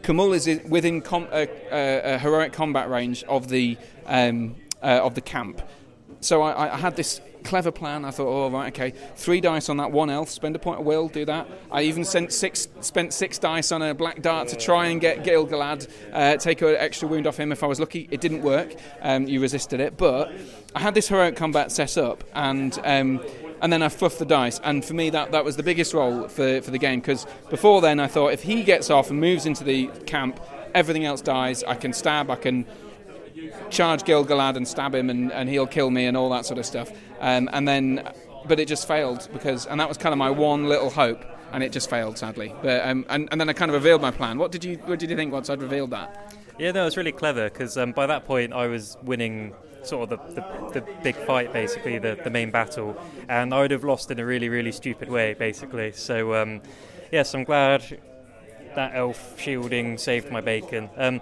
Khamûl 0.03 0.35
is 0.35 0.61
within 0.69 1.01
com- 1.01 1.27
uh, 1.31 1.45
uh, 1.71 2.01
a 2.03 2.19
heroic 2.19 2.53
combat 2.53 2.89
range 2.89 3.23
of 3.23 3.49
the 3.49 3.77
um, 4.05 4.55
uh, 4.83 5.01
of 5.01 5.15
the 5.15 5.21
camp. 5.21 5.61
So 6.21 6.41
I, 6.43 6.73
I 6.73 6.77
had 6.77 6.95
this 6.95 7.21
clever 7.45 7.71
plan. 7.71 8.03
I 8.05 8.11
thought, 8.11 8.27
oh 8.27 8.49
right, 8.49 8.73
okay, 8.73 8.97
three 9.15 9.39
dice 9.39 9.69
on 9.69 9.77
that 9.77 9.91
one 9.91 10.09
elf. 10.09 10.29
Spend 10.29 10.55
a 10.55 10.59
point 10.59 10.79
of 10.79 10.85
will, 10.85 11.07
do 11.07 11.25
that. 11.25 11.47
I 11.71 11.83
even 11.83 12.03
sent 12.03 12.33
six, 12.33 12.67
spent 12.81 13.13
six 13.13 13.37
dice 13.39 13.71
on 13.71 13.81
a 13.81 13.93
black 13.93 14.21
dart 14.21 14.49
to 14.49 14.55
try 14.55 14.87
and 14.87 14.99
get 14.99 15.23
Gil-galad, 15.23 15.87
uh, 16.11 16.37
take 16.37 16.61
an 16.61 16.75
extra 16.77 17.07
wound 17.07 17.27
off 17.27 17.37
him 17.37 17.51
if 17.51 17.63
I 17.63 17.67
was 17.67 17.79
lucky. 17.79 18.07
It 18.11 18.21
didn't 18.21 18.41
work. 18.41 18.75
Um, 19.01 19.27
you 19.27 19.39
resisted 19.39 19.79
it, 19.79 19.97
but 19.97 20.31
I 20.73 20.79
had 20.79 20.93
this 20.93 21.07
heroic 21.07 21.35
combat 21.35 21.71
set 21.71 21.97
up, 21.97 22.23
and 22.33 22.77
um, 22.83 23.21
and 23.61 23.71
then 23.71 23.81
I 23.81 23.89
fluffed 23.89 24.19
the 24.19 24.25
dice. 24.25 24.59
And 24.63 24.83
for 24.83 24.93
me, 24.93 25.09
that, 25.11 25.31
that 25.31 25.45
was 25.45 25.55
the 25.55 25.63
biggest 25.63 25.93
role 25.93 26.27
for, 26.27 26.61
for 26.61 26.71
the 26.71 26.77
game 26.77 26.99
because 26.99 27.25
before 27.49 27.81
then 27.81 27.99
I 27.99 28.07
thought 28.07 28.33
if 28.33 28.43
he 28.43 28.63
gets 28.63 28.89
off 28.89 29.09
and 29.09 29.19
moves 29.19 29.45
into 29.45 29.63
the 29.63 29.87
camp, 30.05 30.39
everything 30.73 31.05
else 31.05 31.21
dies. 31.21 31.63
I 31.63 31.75
can 31.75 31.93
stab, 31.93 32.29
I 32.29 32.35
can 32.35 32.65
charge 33.69 34.03
Gil-galad 34.03 34.57
and 34.57 34.67
stab 34.67 34.93
him, 34.95 35.09
and, 35.09 35.31
and 35.31 35.49
he'll 35.49 35.67
kill 35.67 35.91
me, 35.91 36.05
and 36.05 36.15
all 36.15 36.29
that 36.29 36.45
sort 36.45 36.59
of 36.59 36.65
stuff. 36.65 36.91
Um, 37.19 37.49
and 37.53 37.67
then, 37.67 38.09
but 38.47 38.59
it 38.59 38.67
just 38.67 38.87
failed 38.87 39.27
because, 39.33 39.65
and 39.65 39.79
that 39.79 39.87
was 39.87 39.97
kind 39.97 40.13
of 40.13 40.17
my 40.17 40.29
one 40.29 40.67
little 40.67 40.89
hope, 40.89 41.23
and 41.51 41.63
it 41.63 41.71
just 41.71 41.89
failed 41.89 42.17
sadly. 42.17 42.53
But 42.61 42.85
um, 42.87 43.05
and, 43.09 43.27
and 43.31 43.39
then 43.39 43.49
I 43.49 43.53
kind 43.53 43.69
of 43.71 43.75
revealed 43.75 44.01
my 44.01 44.11
plan. 44.11 44.37
What 44.37 44.51
did 44.51 44.63
you 44.63 44.77
What 44.85 44.99
did 44.99 45.09
you 45.09 45.15
think 45.15 45.31
once 45.31 45.49
I'd 45.49 45.61
revealed 45.61 45.91
that? 45.91 46.33
Yeah, 46.57 46.71
no, 46.71 46.83
it 46.83 46.85
was 46.85 46.97
really 46.97 47.11
clever 47.11 47.49
because 47.49 47.77
um, 47.77 47.91
by 47.91 48.07
that 48.07 48.25
point 48.25 48.53
I 48.53 48.67
was 48.67 48.97
winning 49.03 49.53
sort 49.83 50.11
of 50.11 50.19
the, 50.35 50.41
the, 50.41 50.79
the, 50.79 50.93
big 51.03 51.15
fight, 51.15 51.53
basically, 51.53 51.99
the, 51.99 52.17
the 52.23 52.29
main 52.29 52.49
battle, 52.49 52.97
and 53.29 53.53
I 53.53 53.61
would 53.61 53.71
have 53.71 53.83
lost 53.83 54.09
in 54.09 54.19
a 54.19 54.25
really, 54.25 54.49
really 54.49 54.71
stupid 54.71 55.09
way, 55.09 55.33
basically. 55.33 55.91
So, 55.91 56.33
um, 56.33 56.61
yes, 57.11 57.33
I'm 57.35 57.43
glad 57.43 57.83
that 58.75 58.95
elf 58.95 59.39
shielding 59.39 59.97
saved 59.97 60.31
my 60.31 60.41
bacon. 60.41 60.89
Um, 60.97 61.21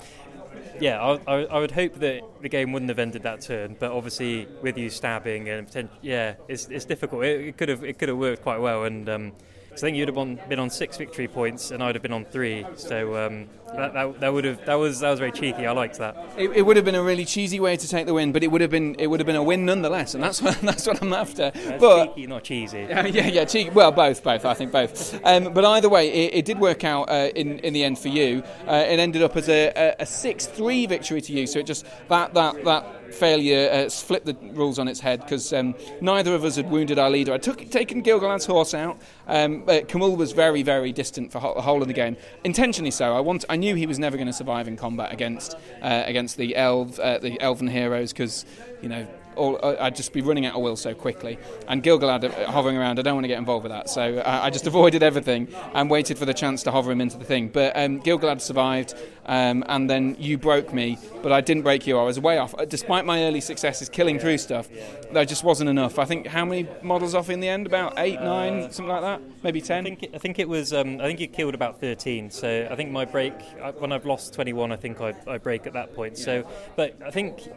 yeah, 0.79 1.01
I, 1.01 1.19
I, 1.27 1.45
I, 1.45 1.59
would 1.59 1.71
hope 1.71 1.95
that 1.95 2.23
the 2.41 2.49
game 2.49 2.71
wouldn't 2.71 2.89
have 2.89 2.99
ended 2.99 3.23
that 3.23 3.41
turn, 3.41 3.75
but 3.79 3.91
obviously 3.91 4.47
with 4.61 4.77
you 4.77 4.89
stabbing 4.89 5.49
and 5.49 5.89
yeah, 6.01 6.35
it's, 6.47 6.67
it's 6.67 6.85
difficult. 6.85 7.23
It, 7.23 7.41
it, 7.41 7.57
could 7.57 7.69
have 7.69 7.83
it 7.83 7.99
could 7.99 8.09
have 8.09 8.17
worked 8.17 8.41
quite 8.41 8.59
well, 8.59 8.83
and 8.83 9.07
um, 9.09 9.31
so 9.75 9.87
I 9.87 9.89
think 9.89 9.97
you'd 9.97 10.07
have 10.07 10.17
on, 10.17 10.39
been 10.47 10.59
on 10.59 10.69
six 10.69 10.97
victory 10.97 11.27
points, 11.27 11.71
and 11.71 11.83
I'd 11.83 11.95
have 11.95 12.01
been 12.01 12.13
on 12.13 12.25
three. 12.25 12.65
So 12.75 13.15
um, 13.25 13.49
that, 13.75 13.93
that, 13.93 14.19
that, 14.19 14.33
would 14.33 14.45
have 14.45 14.63
that 14.65 14.75
was 14.75 14.99
that 14.99 15.09
was 15.09 15.19
very 15.19 15.31
cheeky. 15.31 15.65
I 15.65 15.71
liked 15.71 15.97
that. 15.97 16.15
It, 16.37 16.51
it, 16.51 16.61
would 16.61 16.75
have 16.75 16.85
been 16.85 16.95
a 16.95 17.03
really 17.03 17.25
cheesy 17.25 17.59
way 17.59 17.75
to 17.75 17.87
take 17.87 18.05
the 18.05 18.13
win, 18.13 18.31
but 18.31 18.43
it 18.43 18.47
would 18.51 18.61
have 18.61 18.69
been 18.69 18.95
it 18.99 19.07
would 19.07 19.19
have 19.19 19.27
been 19.27 19.35
a 19.35 19.43
win 19.43 19.65
nonetheless, 19.65 20.13
and 20.13 20.23
that's 20.23 20.41
what 20.43 20.59
that's 20.61 20.85
what 20.85 21.01
I'm 21.01 21.13
after. 21.13 21.51
That's 21.51 21.81
but 21.81 22.15
cheeky, 22.15 22.27
not 22.27 22.43
cheesy. 22.43 22.87
Uh, 22.93 23.07
yeah, 23.07 23.27
yeah, 23.27 23.43
cheeky. 23.43 23.71
Well, 23.71 23.91
both, 23.91 24.23
both. 24.23 24.45
I 24.45 24.53
think 24.53 24.71
both. 24.71 25.19
Um, 25.25 25.51
but 25.51 25.65
either 25.65 25.89
way, 25.89 26.11
it, 26.11 26.33
it 26.35 26.45
did 26.45 26.59
work 26.59 26.83
out 26.83 27.09
uh, 27.09 27.29
in 27.35 27.57
in 27.59 27.73
the 27.73 27.83
end 27.83 27.97
for 27.97 28.09
you. 28.09 28.43
Uh, 28.67 28.85
it 28.87 28.99
ended 28.99 29.23
up 29.23 29.35
as 29.35 29.49
a, 29.49 29.95
a 29.99 30.05
six 30.05 30.45
three 30.45 30.85
victory 30.85 31.21
to 31.21 31.33
you. 31.33 31.47
So 31.47 31.59
it 31.59 31.65
just 31.65 31.85
that 32.09 32.35
that 32.35 32.63
that 32.65 33.02
failure 33.13 33.69
uh, 33.71 33.89
flipped 33.89 34.25
the 34.25 34.35
rules 34.53 34.79
on 34.79 34.87
its 34.87 34.99
head 34.99 35.21
because 35.21 35.53
um, 35.53 35.75
neither 36.01 36.33
of 36.35 36.43
us 36.43 36.55
had 36.55 36.69
wounded 36.69 36.99
our 36.99 37.09
leader. 37.09 37.33
I 37.33 37.37
took 37.37 37.69
taken 37.69 38.01
Gil-galad's 38.01 38.45
horse 38.45 38.73
out. 38.73 38.97
Um, 39.27 39.63
but 39.65 39.87
Khamûl 39.87 40.17
was 40.17 40.33
very, 40.33 40.63
very 40.63 40.91
distant 40.91 41.31
for 41.31 41.39
ho- 41.39 41.53
the 41.55 41.61
whole 41.61 41.81
of 41.81 41.87
the 41.87 41.93
game, 41.93 42.17
intentionally 42.43 42.91
so. 42.91 43.15
I 43.15 43.21
want, 43.21 43.45
I 43.47 43.55
knew 43.55 43.75
he 43.75 43.85
was 43.85 43.97
never 43.97 44.17
going 44.17 44.27
to 44.27 44.33
survive 44.33 44.67
in 44.67 44.75
combat 44.75 45.13
against 45.13 45.55
uh, 45.81 46.03
against 46.05 46.37
the 46.37 46.55
elf, 46.55 46.99
uh, 46.99 47.19
the 47.19 47.39
elven 47.39 47.67
heroes 47.67 48.11
because 48.11 48.45
you 48.81 48.89
know 48.89 49.07
all, 49.35 49.59
uh, 49.63 49.75
I'd 49.79 49.95
just 49.95 50.13
be 50.13 50.21
running 50.21 50.45
out 50.45 50.55
of 50.55 50.61
will 50.61 50.75
so 50.75 50.93
quickly. 50.93 51.37
And 51.67 51.83
Gil-galad 51.83 52.23
uh, 52.25 52.51
hovering 52.51 52.77
around, 52.77 52.99
I 52.99 53.01
don't 53.01 53.15
want 53.15 53.25
to 53.25 53.29
get 53.29 53.37
involved 53.37 53.63
with 53.63 53.71
that. 53.71 53.89
So 53.89 54.17
uh, 54.19 54.39
I 54.43 54.49
just 54.49 54.67
avoided 54.73 55.03
everything 55.03 55.47
and 55.73 55.89
waited 55.89 56.17
for 56.17 56.25
the 56.25 56.33
chance 56.33 56.63
to 56.63 56.71
hover 56.71 56.91
him 56.91 57.01
into 57.01 57.17
the 57.17 57.25
thing. 57.25 57.49
But 57.49 57.73
um, 57.75 57.99
Gil-galad 57.99 58.41
survived, 58.41 58.95
um, 59.25 59.63
and 59.67 59.89
then 59.89 60.15
you 60.19 60.37
broke 60.37 60.73
me, 60.73 60.97
but 61.21 61.31
I 61.31 61.41
didn't 61.41 61.63
break 61.63 61.87
you. 61.87 61.97
I 61.97 62.03
was 62.03 62.19
way 62.19 62.37
off. 62.37 62.53
Despite 62.67 63.05
my 63.05 63.23
early 63.23 63.41
successes 63.41 63.89
killing 63.89 64.19
through 64.19 64.37
stuff, 64.37 64.69
that 65.11 65.27
just 65.27 65.43
wasn't 65.43 65.69
enough. 65.69 65.99
I 65.99 66.05
think 66.05 66.27
how 66.27 66.45
many 66.45 66.67
models 66.81 67.15
off 67.15 67.29
in 67.29 67.39
the 67.39 67.47
end? 67.47 67.65
About 67.65 67.93
eight, 67.97 68.19
nine, 68.19 68.71
something 68.71 68.87
like 68.87 69.01
that. 69.01 69.21
Maybe 69.43 69.61
ten. 69.61 69.85
I 69.85 69.89
think 69.89 70.03
it, 70.03 70.11
I 70.13 70.17
think 70.17 70.39
it 70.39 70.49
was. 70.49 70.73
Um, 70.73 70.99
I 70.99 71.05
think 71.05 71.19
you 71.19 71.27
killed 71.27 71.55
about 71.55 71.79
thirteen. 71.79 72.29
So 72.29 72.67
I 72.69 72.75
think 72.75 72.91
my 72.91 73.05
break 73.05 73.33
when 73.77 73.91
I've 73.91 74.05
lost 74.05 74.33
twenty-one, 74.33 74.71
I 74.71 74.75
think 74.75 74.99
I, 75.01 75.13
I 75.27 75.37
break 75.37 75.67
at 75.67 75.73
that 75.73 75.93
point. 75.93 76.17
So, 76.17 76.47
but 76.75 76.95
I 77.05 77.11
think 77.11 77.49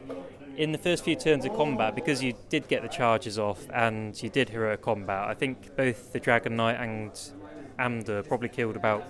in 0.56 0.72
the 0.72 0.78
first 0.78 1.04
few 1.04 1.16
turns 1.16 1.44
of 1.44 1.54
combat, 1.54 1.94
because 1.94 2.22
you 2.22 2.34
did 2.48 2.68
get 2.68 2.82
the 2.82 2.88
charges 2.88 3.38
off 3.38 3.66
and 3.72 4.20
you 4.22 4.28
did 4.28 4.48
heroic 4.48 4.82
combat, 4.82 5.28
I 5.28 5.34
think 5.34 5.76
both 5.76 6.12
the 6.12 6.20
Dragon 6.20 6.56
Knight 6.56 6.76
and 6.80 7.12
Amdur 7.78 8.26
probably 8.26 8.48
killed 8.48 8.76
about 8.76 9.04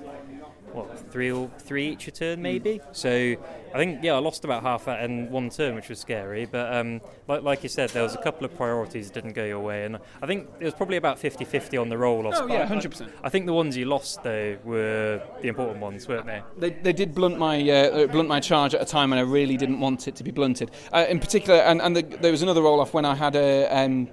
what 0.77 1.11
three 1.11 1.33
or 1.33 1.51
three 1.59 1.89
each 1.89 2.07
a 2.09 2.11
turn 2.11 2.43
maybe. 2.43 2.81
So 2.93 3.37
I 3.75 3.79
think 3.79 4.03
yeah, 4.03 4.15
I 4.15 4.19
lost 4.19 4.45
about 4.45 4.63
half 4.63 4.85
that 4.85 5.03
in 5.03 5.31
one 5.31 5.51
turn, 5.51 5.75
which 5.75 5.89
was 5.89 5.99
scary. 5.99 6.47
But 6.47 6.73
um, 6.75 7.01
like, 7.29 7.43
like 7.43 7.63
you 7.63 7.69
said, 7.69 7.91
there 7.91 8.03
was 8.03 8.15
a 8.15 8.23
couple 8.23 8.45
of 8.45 8.55
priorities 8.57 9.11
that 9.11 9.15
didn't 9.15 9.35
go 9.35 9.45
your 9.45 9.61
way, 9.61 9.85
and 9.85 9.99
I 10.23 10.27
think 10.27 10.49
it 10.61 10.65
was 10.65 10.75
probably 10.75 10.97
about 10.97 11.19
50-50 11.19 11.81
on 11.81 11.89
the 11.89 11.99
roll. 11.99 12.31
Oh 12.33 12.47
yeah, 12.47 12.67
hundred 12.67 12.93
percent. 12.93 13.13
I 13.23 13.29
think 13.29 13.47
the 13.47 13.53
ones 13.53 13.77
you 13.77 13.87
lost 13.87 14.23
though 14.23 14.57
were 14.65 15.23
the 15.41 15.49
important 15.49 15.81
ones, 15.81 16.07
weren't 16.09 16.27
they? 16.27 16.43
They, 16.59 16.71
they 16.71 16.93
did 16.93 17.15
blunt 17.15 17.39
my 17.39 17.69
uh, 17.69 18.07
blunt 18.07 18.29
my 18.29 18.41
charge 18.41 18.75
at 18.75 18.83
a 18.83 18.87
time 18.87 19.11
when 19.11 19.19
I 19.19 19.23
really 19.23 19.57
didn't 19.57 19.81
want 19.81 20.09
it 20.09 20.17
to 20.17 20.25
be 20.25 20.31
blunted. 20.31 20.71
Uh, 20.93 21.07
in 21.09 21.19
particular, 21.19 21.61
and, 21.61 21.81
and 21.83 21.97
the, 21.97 22.03
there 22.03 22.31
was 22.31 22.43
another 22.43 22.63
roll 22.63 22.81
off 22.81 22.95
when 22.95 23.05
I 23.05 23.15
had 23.15 23.37
a. 23.37 23.67
Um, 23.67 24.09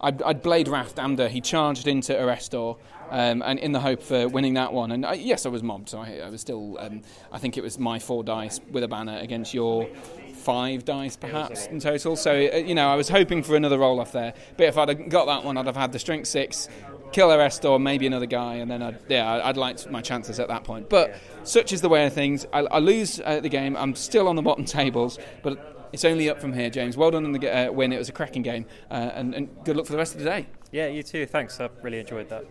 I'd, 0.00 0.20
I'd 0.22 0.42
blade 0.42 0.68
raft 0.68 0.96
Amdur. 0.96 1.28
He 1.28 1.40
charged 1.40 1.88
into 1.88 2.12
Erestor, 2.12 2.76
um, 3.10 3.42
and 3.42 3.58
in 3.58 3.72
the 3.72 3.80
hope 3.80 4.02
for 4.02 4.28
winning 4.28 4.54
that 4.54 4.72
one. 4.72 4.92
And 4.92 5.06
I, 5.06 5.14
yes, 5.14 5.46
I 5.46 5.48
was 5.48 5.62
mobbed, 5.62 5.88
so 5.88 5.98
I, 5.98 6.20
I 6.24 6.28
was 6.28 6.40
still. 6.40 6.78
Um, 6.78 7.02
I 7.32 7.38
think 7.38 7.56
it 7.56 7.62
was 7.62 7.78
my 7.78 7.98
four 7.98 8.24
dice 8.24 8.60
with 8.70 8.84
a 8.84 8.88
banner 8.88 9.18
against 9.18 9.54
your 9.54 9.88
five 10.34 10.84
dice, 10.84 11.16
perhaps 11.16 11.66
in 11.66 11.80
total. 11.80 12.16
So 12.16 12.32
uh, 12.32 12.56
you 12.56 12.74
know, 12.74 12.88
I 12.88 12.94
was 12.94 13.08
hoping 13.08 13.42
for 13.42 13.56
another 13.56 13.78
roll 13.78 14.00
off 14.00 14.12
there. 14.12 14.34
But 14.56 14.66
if 14.66 14.78
I'd 14.78 15.10
got 15.10 15.26
that 15.26 15.44
one, 15.44 15.56
I'd 15.56 15.66
have 15.66 15.76
had 15.76 15.92
the 15.92 15.98
strength 15.98 16.28
six, 16.28 16.68
killer 17.12 17.38
Erestor, 17.38 17.80
maybe 17.80 18.06
another 18.06 18.26
guy, 18.26 18.54
and 18.54 18.70
then 18.70 18.82
I'd, 18.82 18.98
yeah, 19.08 19.40
I'd 19.44 19.56
liked 19.56 19.90
my 19.90 20.00
chances 20.00 20.38
at 20.38 20.48
that 20.48 20.64
point. 20.64 20.88
But 20.88 21.16
such 21.42 21.72
is 21.72 21.80
the 21.80 21.88
way 21.88 22.06
of 22.06 22.12
things. 22.12 22.46
I, 22.52 22.60
I 22.60 22.78
lose 22.78 23.20
uh, 23.24 23.40
the 23.40 23.48
game. 23.48 23.76
I'm 23.76 23.94
still 23.94 24.28
on 24.28 24.36
the 24.36 24.42
bottom 24.42 24.64
tables, 24.64 25.18
but. 25.42 25.72
It's 25.92 26.04
only 26.04 26.28
up 26.28 26.40
from 26.40 26.52
here, 26.52 26.68
James. 26.68 26.96
Well 26.96 27.12
done 27.12 27.24
on 27.24 27.32
the 27.32 27.48
uh, 27.48 27.72
win. 27.72 27.92
It 27.92 27.96
was 27.96 28.08
a 28.08 28.12
cracking 28.12 28.42
game, 28.42 28.66
uh, 28.90 29.12
and, 29.14 29.34
and 29.34 29.48
good 29.64 29.76
luck 29.76 29.86
for 29.86 29.92
the 29.92 29.98
rest 29.98 30.14
of 30.14 30.18
the 30.18 30.26
day. 30.26 30.46
Yeah, 30.72 30.88
you 30.88 31.02
too. 31.02 31.24
Thanks. 31.26 31.58
I 31.60 31.70
really 31.80 32.00
enjoyed 32.00 32.28
that. 32.28 32.44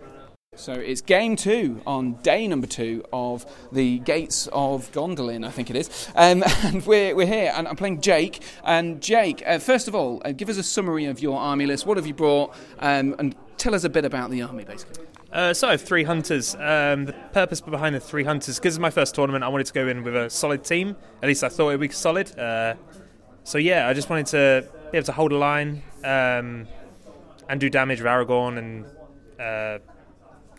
So 0.55 0.73
it's 0.73 1.01
game 1.01 1.35
two 1.35 1.81
on 1.85 2.13
day 2.21 2.47
number 2.47 2.65
two 2.65 3.03
of 3.11 3.45
the 3.71 3.99
Gates 3.99 4.47
of 4.53 4.91
Gondolin, 4.91 5.45
I 5.45 5.51
think 5.51 5.69
it 5.69 5.75
is. 5.75 6.09
Um, 6.15 6.43
and 6.63 6.85
we're, 6.85 7.15
we're 7.15 7.27
here, 7.27 7.51
and 7.53 7.67
I'm 7.67 7.75
playing 7.75 8.01
Jake. 8.01 8.41
And 8.63 9.01
Jake, 9.01 9.43
uh, 9.45 9.59
first 9.59 9.87
of 9.87 9.95
all, 9.95 10.21
uh, 10.23 10.31
give 10.31 10.49
us 10.49 10.57
a 10.57 10.63
summary 10.63 11.05
of 11.05 11.19
your 11.19 11.37
army 11.37 11.65
list. 11.65 11.85
What 11.85 11.97
have 11.97 12.07
you 12.07 12.13
brought? 12.13 12.55
Um, 12.79 13.15
and 13.19 13.35
tell 13.57 13.75
us 13.75 13.83
a 13.83 13.89
bit 13.89 14.05
about 14.05 14.31
the 14.31 14.41
army, 14.41 14.63
basically. 14.63 15.05
Uh, 15.31 15.53
so 15.53 15.67
I 15.67 15.71
have 15.71 15.81
three 15.81 16.03
hunters. 16.03 16.55
Um, 16.55 17.05
the 17.05 17.13
purpose 17.33 17.59
behind 17.59 17.93
the 17.93 17.99
three 17.99 18.23
hunters, 18.23 18.57
because 18.57 18.75
it's 18.75 18.81
my 18.81 18.89
first 18.89 19.13
tournament, 19.13 19.43
I 19.43 19.49
wanted 19.49 19.67
to 19.67 19.73
go 19.73 19.87
in 19.87 20.03
with 20.03 20.15
a 20.15 20.29
solid 20.29 20.63
team. 20.63 20.95
At 21.21 21.27
least 21.27 21.43
I 21.43 21.49
thought 21.49 21.69
it 21.69 21.73
would 21.73 21.89
be 21.89 21.89
solid. 21.89 22.37
Uh, 22.39 22.75
so 23.43 23.57
yeah, 23.57 23.89
I 23.89 23.93
just 23.93 24.09
wanted 24.09 24.27
to 24.27 24.69
be 24.91 24.97
able 24.97 25.05
to 25.05 25.11
hold 25.11 25.33
a 25.33 25.37
line 25.37 25.83
um, 26.05 26.67
and 27.49 27.59
do 27.59 27.69
damage 27.69 27.99
with 27.99 28.07
Aragorn 28.07 28.57
and 28.57 28.85
uh, 29.39 29.79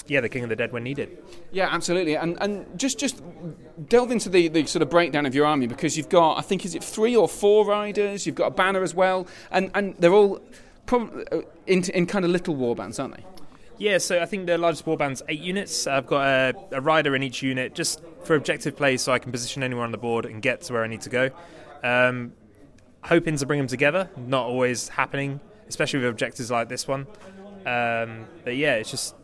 yeah, 0.09 0.21
the 0.21 0.29
King 0.29 0.43
of 0.43 0.49
the 0.49 0.57
Dead 0.57 0.73
when 0.73 0.85
needed. 0.85 1.17
Yeah, 1.53 1.69
absolutely. 1.71 2.17
And 2.17 2.37
and 2.41 2.79
just 2.79 2.99
just 2.99 3.23
delve 3.89 4.11
into 4.11 4.29
the, 4.29 4.49
the 4.49 4.67
sort 4.67 4.83
of 4.83 4.91
breakdown 4.91 5.27
of 5.27 5.35
your 5.35 5.47
army 5.47 5.67
because 5.67 5.97
you've 5.97 6.09
got 6.09 6.39
I 6.39 6.43
think 6.43 6.65
is 6.65 6.75
it 6.75 6.85
three 6.85 7.17
or 7.17 7.29
four 7.29 7.67
riders. 7.67 8.27
You've 8.27 8.37
got 8.37 8.47
a 8.47 8.51
banner 8.51 8.83
as 8.83 8.95
well, 8.95 9.27
and 9.51 9.71
and 9.75 9.95
they're 9.99 10.13
all 10.13 10.41
probably 10.87 11.25
uh, 11.33 11.43
in 11.67 11.85
in 11.91 12.07
kind 12.07 12.25
of 12.25 12.31
little 12.31 12.55
war 12.55 12.75
bands, 12.75 12.99
aren't 12.99 13.17
they? 13.17 13.25
Yeah, 13.79 13.99
so 13.99 14.21
I 14.21 14.27
think 14.27 14.47
the 14.47 14.57
largest 14.57 14.87
warband's 14.87 15.23
eight 15.29 15.41
units. 15.41 15.87
I've 15.87 16.07
got 16.07 16.27
a, 16.27 16.55
a, 16.73 16.81
rider 16.81 17.15
in 17.15 17.23
each 17.23 17.43
unit 17.43 17.75
just 17.75 18.01
for 18.25 18.35
objective 18.35 18.75
play 18.75 18.97
so 18.97 19.13
I 19.13 19.19
can 19.19 19.31
position 19.31 19.63
anyone 19.63 19.85
on 19.85 19.93
the 19.93 19.99
board 19.99 20.25
and 20.25 20.41
get 20.41 20.63
to 20.63 20.73
where 20.73 20.83
I 20.83 20.87
need 20.87 21.03
to 21.03 21.11
go. 21.11 21.31
Um, 21.83 22.33
hoping 23.03 23.37
to 23.37 23.45
bring 23.45 23.59
them 23.59 23.67
together, 23.67 24.09
not 24.17 24.47
always 24.47 24.89
happening, 24.89 25.41
especially 25.69 26.01
with 26.01 26.09
objectives 26.09 26.51
like 26.51 26.71
this 26.71 26.89
one. 26.89 27.07
Um, 27.67 28.27
but 28.45 28.57
yeah, 28.57 28.77
it's 28.77 28.91
just 28.91 29.15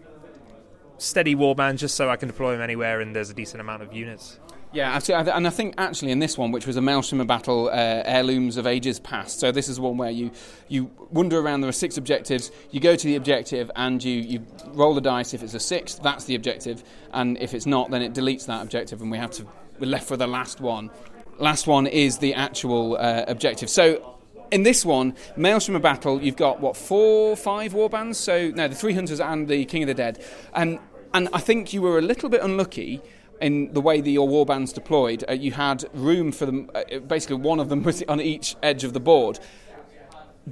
steady 1.03 1.35
warband 1.35 1.79
just 1.79 1.95
so 1.95 2.09
I 2.11 2.17
can 2.17 2.29
deploy 2.29 2.53
them 2.53 2.61
anywhere 2.61 3.01
and 3.01 3.15
there's 3.15 3.31
a 3.31 3.35
decent 3.35 3.61
amount 3.61 3.83
of 3.83 3.93
units. 3.93 4.39
Yeah, 4.73 4.95
absolutely. 4.95 5.33
And 5.33 5.47
I 5.47 5.51
think 5.51 5.75
actually 5.77 6.13
in 6.13 6.19
this 6.19 6.39
one, 6.39 6.51
which 6.51 6.67
was 6.67 6.77
a 6.77 6.81
Maelstrom 6.81 7.27
battle, 7.27 7.69
uh, 7.69 8.03
heirlooms 8.07 8.57
of 8.57 8.67
ages 8.67 8.99
past. 9.01 9.39
So 9.39 9.53
this 9.53 9.69
is 9.69 9.79
one 9.79 9.99
where 9.99 10.11
you 10.11 10.31
you 10.69 10.91
wander 11.11 11.39
around. 11.39 11.61
There 11.61 11.69
are 11.69 11.73
six 11.73 11.99
objectives. 11.99 12.51
You 12.71 12.81
go 12.81 12.97
to 12.97 13.07
the 13.07 13.17
objective 13.17 13.71
and 13.77 14.03
you 14.03 14.15
you 14.15 14.47
roll 14.69 14.95
the 14.95 15.03
dice. 15.03 15.35
If 15.35 15.43
it's 15.43 15.53
a 15.53 15.61
six, 15.61 15.97
that's 15.97 16.25
the 16.25 16.35
objective, 16.37 16.83
and 17.13 17.37
if 17.37 17.53
it's 17.53 17.67
not, 17.67 17.91
then 17.91 18.01
it 18.01 18.15
deletes 18.15 18.47
that 18.47 18.63
objective, 18.63 19.03
and 19.03 19.11
we 19.11 19.19
have 19.19 19.31
to 19.33 19.47
we're 19.79 19.89
left 19.89 20.11
with 20.11 20.21
the 20.21 20.27
last 20.27 20.61
one. 20.61 20.91
Last 21.39 21.67
one 21.67 21.87
is 21.87 22.19
the 22.19 22.33
actual 22.33 22.97
uh, 22.97 23.25
objective. 23.29 23.69
So 23.69 24.17
in 24.53 24.63
this 24.63 24.87
one, 24.87 25.17
Maelstrom 25.37 25.77
of 25.77 25.83
Battle, 25.83 26.23
you've 26.23 26.37
got 26.37 26.61
what 26.61 26.79
four, 26.79 27.37
five 27.37 27.75
warbands. 27.75 28.15
So 28.15 28.51
no, 28.51 28.69
the 28.69 28.75
three 28.75 28.95
hunters 28.95 29.21
and 29.21 29.49
the 29.49 29.67
King 29.67 29.83
of 29.83 29.89
the 29.89 29.95
Dead, 29.95 30.25
and 30.55 30.79
and 31.15 31.29
I 31.33 31.41
think 31.41 31.73
you 31.73 31.83
were 31.83 31.99
a 31.99 32.03
little 32.03 32.29
bit 32.29 32.43
unlucky 32.43 33.03
in 33.41 33.73
the 33.73 33.81
way 33.81 34.01
that 34.01 34.11
your 34.11 34.29
warbands 34.29 34.73
deployed. 34.73 35.25
Uh, 35.29 35.33
you 35.33 35.53
had 35.53 35.85
room 35.93 36.33
for 36.33 36.47
them. 36.47 36.71
Uh, 36.75 37.01
basically, 37.01 37.37
one 37.37 37.61
of 37.61 37.69
them 37.69 37.83
was 37.83 38.03
on 38.09 38.21
each 38.21 38.57
edge 38.63 38.85
of 38.85 38.93
the 38.93 39.01
board. 39.01 39.39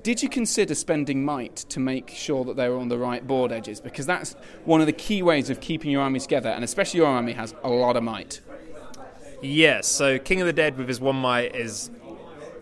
Did 0.02 0.22
you 0.22 0.28
consider 0.28 0.74
spending 0.74 1.24
might 1.24 1.56
to 1.56 1.80
make 1.80 2.10
sure 2.10 2.44
that 2.44 2.56
they 2.56 2.68
were 2.68 2.78
on 2.78 2.88
the 2.88 2.98
right 2.98 3.26
board 3.26 3.50
edges? 3.50 3.80
Because 3.80 4.06
that's 4.06 4.34
one 4.64 4.80
of 4.80 4.86
the 4.86 4.92
key 4.92 5.22
ways 5.22 5.50
of 5.50 5.60
keeping 5.60 5.90
your 5.90 6.02
army 6.02 6.20
together, 6.20 6.50
and 6.50 6.62
especially 6.62 6.98
your 6.98 7.08
army 7.08 7.32
has 7.32 7.54
a 7.64 7.68
lot 7.68 7.96
of 7.96 8.04
might. 8.04 8.40
Yes, 9.42 9.86
so 9.88 10.18
King 10.18 10.42
of 10.42 10.46
the 10.46 10.52
Dead 10.52 10.76
with 10.76 10.86
his 10.86 11.00
one 11.00 11.16
might 11.16 11.56
is 11.56 11.90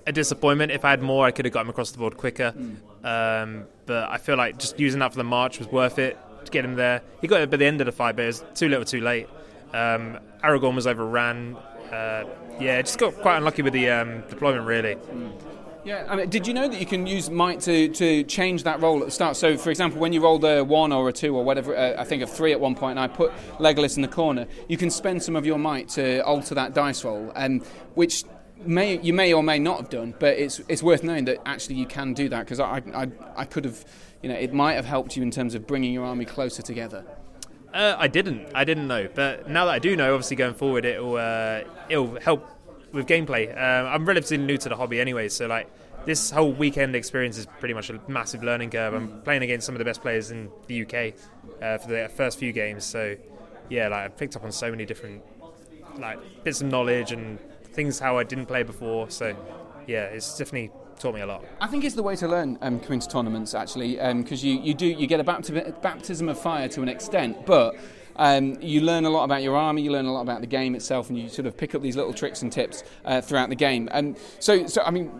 a 0.07 0.13
disappointment. 0.13 0.73
If 0.73 0.85
I 0.85 0.91
had 0.91 1.03
more, 1.03 1.27
I 1.27 1.31
could 1.31 1.45
have 1.45 1.53
got 1.53 1.63
him 1.63 1.71
across 1.71 1.91
the 1.91 1.99
board 1.99 2.17
quicker. 2.17 2.55
Um, 3.05 3.67
but 3.85 4.09
I 4.09 4.17
feel 4.17 4.37
like 4.37 4.59
just 4.59 4.79
using 4.81 5.01
that 5.01 5.13
for 5.13 5.19
the 5.19 5.25
march 5.25 5.59
was 5.59 5.69
worth 5.69 5.99
it 5.99 6.17
to 6.49 6.53
get 6.53 6.65
him 6.65 6.75
there. 6.75 7.03
He 7.21 7.27
got 7.27 7.41
it 7.41 7.51
by 7.51 7.57
the 7.57 7.67
end 7.67 7.81
of 7.81 7.87
the 7.87 7.93
fight, 7.93 8.17
but 8.17 8.23
it 8.23 8.27
was 8.27 8.45
too 8.55 8.69
little, 8.69 8.85
too 8.85 9.01
late. 9.01 9.29
Um, 9.73 10.19
Aragorn 10.43 10.75
was 10.75 10.87
overran. 10.87 11.57
Uh, 11.93 12.25
yeah, 12.61 12.83
just 12.83 12.99
got 12.99 13.15
quite 13.15 13.37
unlucky 13.37 13.63
with 13.63 13.73
the 13.73 13.89
um, 13.91 14.23
deployment, 14.29 14.67
really. 14.67 14.97
Yeah, 15.85 16.07
I 16.09 16.17
mean, 16.17 16.29
did 16.29 16.47
you 16.47 16.53
know 16.53 16.69
that 16.69 16.79
you 16.79 16.87
can 16.87 17.07
use 17.07 17.31
might 17.31 17.61
to, 17.61 17.89
to 17.89 18.23
change 18.25 18.65
that 18.65 18.83
roll 18.83 18.99
at 18.99 19.07
the 19.07 19.11
start? 19.11 19.37
So, 19.37 19.57
for 19.57 19.71
example, 19.71 20.01
when 20.01 20.13
you 20.13 20.21
rolled 20.21 20.45
a 20.45 20.63
one 20.63 20.93
or 20.93 21.09
a 21.09 21.13
two 21.13 21.35
or 21.35 21.45
whatever, 21.45 21.75
uh, 21.75 21.95
I 21.99 22.05
think 22.05 22.23
a 22.23 22.27
three 22.27 22.53
at 22.53 22.61
one 22.61 22.75
point, 22.75 22.99
and 22.99 23.01
I 23.01 23.09
put 23.09 23.33
Legolas 23.59 23.97
in 23.97 24.03
the 24.03 24.09
corner, 24.09 24.47
you 24.69 24.77
can 24.77 24.91
spend 24.91 25.23
some 25.23 25.37
of 25.37 25.47
your 25.47 25.59
might 25.59 25.89
to 25.91 26.23
alter 26.25 26.55
that 26.57 26.75
dice 26.75 27.05
roll, 27.05 27.33
um, 27.35 27.63
which 27.95 28.25
may 28.67 28.99
you 29.01 29.13
may 29.13 29.33
or 29.33 29.43
may 29.43 29.59
not 29.59 29.79
have 29.79 29.89
done, 29.89 30.15
but 30.19 30.37
it's 30.37 30.61
it's 30.69 30.83
worth 30.83 31.03
knowing 31.03 31.25
that 31.27 31.39
actually 31.47 31.77
you 31.77 31.87
can 31.87 32.13
do 32.13 32.29
that 32.29 32.41
because 32.41 32.61
I, 32.61 32.83
I 32.95 33.09
I 33.37 33.45
could 33.45 33.65
have, 33.65 33.85
you 34.23 34.29
know, 34.29 34.35
it 34.35 34.53
might 34.53 34.75
have 34.75 34.85
helped 34.85 35.17
you 35.17 35.23
in 35.23 35.31
terms 35.31 35.55
of 35.55 35.67
bringing 35.67 35.93
your 35.93 36.05
army 36.05 36.25
closer 36.25 36.63
together. 36.63 37.05
Uh, 37.73 37.95
I 37.99 38.09
didn't. 38.09 38.49
I 38.55 38.65
didn't 38.65 38.89
know, 38.89 39.09
but 39.15 39.49
now 39.49 39.67
that 39.67 39.73
I 39.73 39.79
do 39.79 39.95
know, 39.95 40.15
obviously 40.15 40.37
going 40.37 40.55
forward, 40.55 40.85
it'll 40.85 41.17
uh, 41.17 41.63
it'll 41.89 42.19
help 42.21 42.49
with 42.93 43.07
gameplay. 43.07 43.51
Um, 43.51 43.87
I'm 43.87 44.07
relatively 44.07 44.39
new 44.39 44.57
to 44.59 44.69
the 44.69 44.77
hobby 44.77 45.01
anyway, 45.01 45.29
so 45.29 45.47
like 45.47 45.71
this 46.07 46.31
whole 46.31 46.53
weekend 46.53 46.97
experience 46.97 47.37
is 47.37 47.47
pretty 47.59 47.75
much 47.75 47.91
a 47.91 48.01
massive 48.09 48.43
learning 48.43 48.71
curve. 48.71 48.95
I'm 48.95 49.21
playing 49.23 49.43
against 49.43 49.67
some 49.67 49.75
of 49.75 49.79
the 49.79 49.85
best 49.85 50.01
players 50.01 50.31
in 50.31 50.51
the 50.67 50.83
UK 50.83 51.15
uh, 51.61 51.77
for 51.79 51.89
the 51.89 52.11
first 52.15 52.39
few 52.39 52.53
games, 52.53 52.85
so 52.85 53.17
yeah, 53.69 53.89
like 53.89 54.05
I 54.05 54.09
picked 54.09 54.35
up 54.35 54.45
on 54.45 54.53
so 54.53 54.71
many 54.71 54.87
different 54.87 55.23
like 55.99 56.19
bits 56.45 56.61
of 56.61 56.69
knowledge 56.69 57.13
and 57.13 57.39
things 57.73 57.99
how 57.99 58.17
I 58.17 58.25
didn't 58.25 58.47
play 58.47 58.63
before. 58.63 59.11
So 59.11 59.37
yeah, 59.87 60.05
it's 60.05 60.39
definitely 60.39 60.71
taught 60.99 61.15
me 61.15 61.21
a 61.21 61.27
lot. 61.27 61.45
I 61.61 61.67
think 61.67 61.85
it's 61.85 61.95
the 61.95 62.03
way 62.03 62.17
to 62.17 62.29
learn 62.29 62.59
um, 62.61 62.81
coming 62.81 63.01
to 63.01 63.09
tournaments 63.09 63.55
actually, 63.55 63.97
because 63.97 64.45
you, 64.45 64.59
you 64.61 64.75
do 64.75 64.87
you 64.87 65.07
get 65.07 65.21
a 65.21 65.25
bapti- 65.25 65.81
baptism 65.81 66.29
of 66.29 66.39
fire 66.39 66.69
to 66.69 66.83
an 66.83 66.89
extent, 66.89 67.47
but 67.47 67.77
um, 68.19 68.61
you 68.61 68.81
learn 68.81 69.05
a 69.05 69.11
lot 69.11 69.25
about 69.25 69.43
your 69.43 69.57
army, 69.57 69.83
you 69.83 69.93
learn 69.93 70.07
a 70.07 70.13
lot 70.13 70.23
about 70.23 70.41
the 70.41 70.47
game 70.47 70.75
itself, 70.75 71.09
and 71.09 71.17
you 71.17 71.29
sort 71.29 71.47
of 71.47 71.57
pick 71.57 71.75
up 71.75 71.83
these 71.83 71.97
little 71.97 72.13
tricks 72.13 72.43
and 72.43 72.53
tips 72.53 72.83
uh, 73.05 73.21
throughout 73.21 73.49
the 73.49 73.55
game. 73.55 73.89
And 73.93 74.19
so, 74.41 74.67
so 74.67 74.83
I 74.83 74.91
mean, 74.91 75.13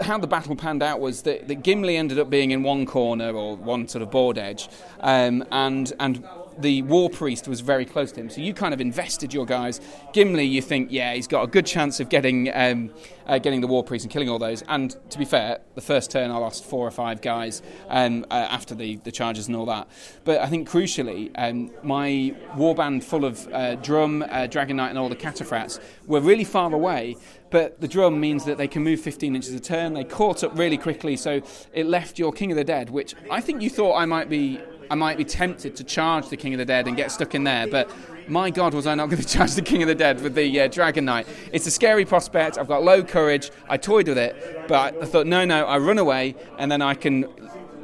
how 0.00 0.18
the 0.18 0.26
battle 0.26 0.56
panned 0.56 0.82
out 0.82 0.98
was 0.98 1.22
that, 1.22 1.46
that 1.48 1.62
Gimli 1.62 1.96
ended 1.96 2.18
up 2.18 2.30
being 2.30 2.50
in 2.50 2.62
one 2.62 2.86
corner 2.86 3.32
or 3.32 3.54
one 3.56 3.86
sort 3.86 4.02
of 4.02 4.10
board 4.10 4.38
edge, 4.38 4.68
um, 5.00 5.44
and 5.52 5.92
and 6.00 6.24
the 6.58 6.82
war 6.82 7.08
priest 7.08 7.48
was 7.48 7.60
very 7.60 7.84
close 7.84 8.12
to 8.12 8.20
him. 8.20 8.30
So 8.30 8.40
you 8.40 8.52
kind 8.52 8.74
of 8.74 8.80
invested 8.80 9.32
your 9.32 9.46
guys. 9.46 9.80
Gimli, 10.12 10.44
you 10.44 10.60
think, 10.60 10.88
yeah, 10.90 11.14
he's 11.14 11.28
got 11.28 11.42
a 11.42 11.46
good 11.46 11.66
chance 11.66 12.00
of 12.00 12.08
getting 12.08 12.50
um, 12.54 12.90
uh, 13.28 13.38
getting 13.38 13.60
the 13.60 13.66
war 13.66 13.84
priest 13.84 14.04
and 14.04 14.12
killing 14.12 14.28
all 14.28 14.38
those. 14.38 14.62
And 14.68 14.96
to 15.10 15.18
be 15.18 15.24
fair, 15.24 15.60
the 15.74 15.80
first 15.80 16.10
turn 16.10 16.30
I 16.30 16.38
lost 16.38 16.64
four 16.64 16.86
or 16.86 16.90
five 16.90 17.20
guys 17.20 17.62
um, 17.88 18.24
uh, 18.30 18.34
after 18.34 18.74
the, 18.74 18.96
the 18.96 19.12
charges 19.12 19.46
and 19.46 19.56
all 19.56 19.66
that. 19.66 19.86
But 20.24 20.40
I 20.40 20.46
think 20.46 20.68
crucially, 20.68 21.30
um, 21.36 21.70
my 21.82 22.34
warband 22.56 23.04
full 23.04 23.24
of 23.24 23.46
uh, 23.52 23.76
drum, 23.76 24.24
uh, 24.28 24.46
dragon 24.46 24.76
knight, 24.76 24.88
and 24.88 24.98
all 24.98 25.08
the 25.08 25.16
cataphracts 25.16 25.78
were 26.06 26.20
really 26.20 26.44
far 26.44 26.72
away. 26.72 27.16
But 27.50 27.80
the 27.80 27.88
drum 27.88 28.18
means 28.20 28.44
that 28.44 28.58
they 28.58 28.68
can 28.68 28.82
move 28.82 29.00
15 29.00 29.34
inches 29.34 29.54
a 29.54 29.60
turn. 29.60 29.94
They 29.94 30.04
caught 30.04 30.42
up 30.42 30.56
really 30.58 30.76
quickly, 30.76 31.16
so 31.16 31.40
it 31.72 31.86
left 31.86 32.18
your 32.18 32.32
King 32.32 32.50
of 32.52 32.56
the 32.56 32.64
Dead, 32.64 32.90
which 32.90 33.14
I 33.30 33.40
think 33.40 33.62
you 33.62 33.70
thought 33.70 33.96
I 33.96 34.04
might 34.04 34.28
be 34.28 34.60
I 34.90 34.94
might 34.94 35.18
be 35.18 35.24
tempted 35.24 35.76
to 35.76 35.84
charge 35.84 36.28
the 36.28 36.36
King 36.36 36.54
of 36.54 36.58
the 36.58 36.64
Dead 36.64 36.86
and 36.86 36.96
get 36.96 37.10
stuck 37.10 37.34
in 37.34 37.44
there, 37.44 37.66
but 37.66 37.90
my 38.28 38.50
God, 38.50 38.74
was 38.74 38.86
I 38.86 38.94
not 38.94 39.08
going 39.08 39.22
to 39.22 39.28
charge 39.28 39.54
the 39.54 39.62
King 39.62 39.82
of 39.82 39.88
the 39.88 39.94
Dead 39.94 40.20
with 40.20 40.34
the 40.34 40.60
uh, 40.60 40.68
Dragon 40.68 41.04
Knight? 41.04 41.26
It's 41.52 41.66
a 41.66 41.70
scary 41.70 42.04
prospect. 42.04 42.58
I've 42.58 42.68
got 42.68 42.82
low 42.82 43.02
courage. 43.02 43.50
I 43.68 43.76
toyed 43.76 44.08
with 44.08 44.18
it, 44.18 44.66
but 44.68 45.00
I 45.02 45.06
thought, 45.06 45.26
no, 45.26 45.44
no, 45.44 45.66
I 45.66 45.78
run 45.78 45.98
away, 45.98 46.34
and 46.58 46.70
then 46.70 46.82
I 46.82 46.94
can. 46.94 47.26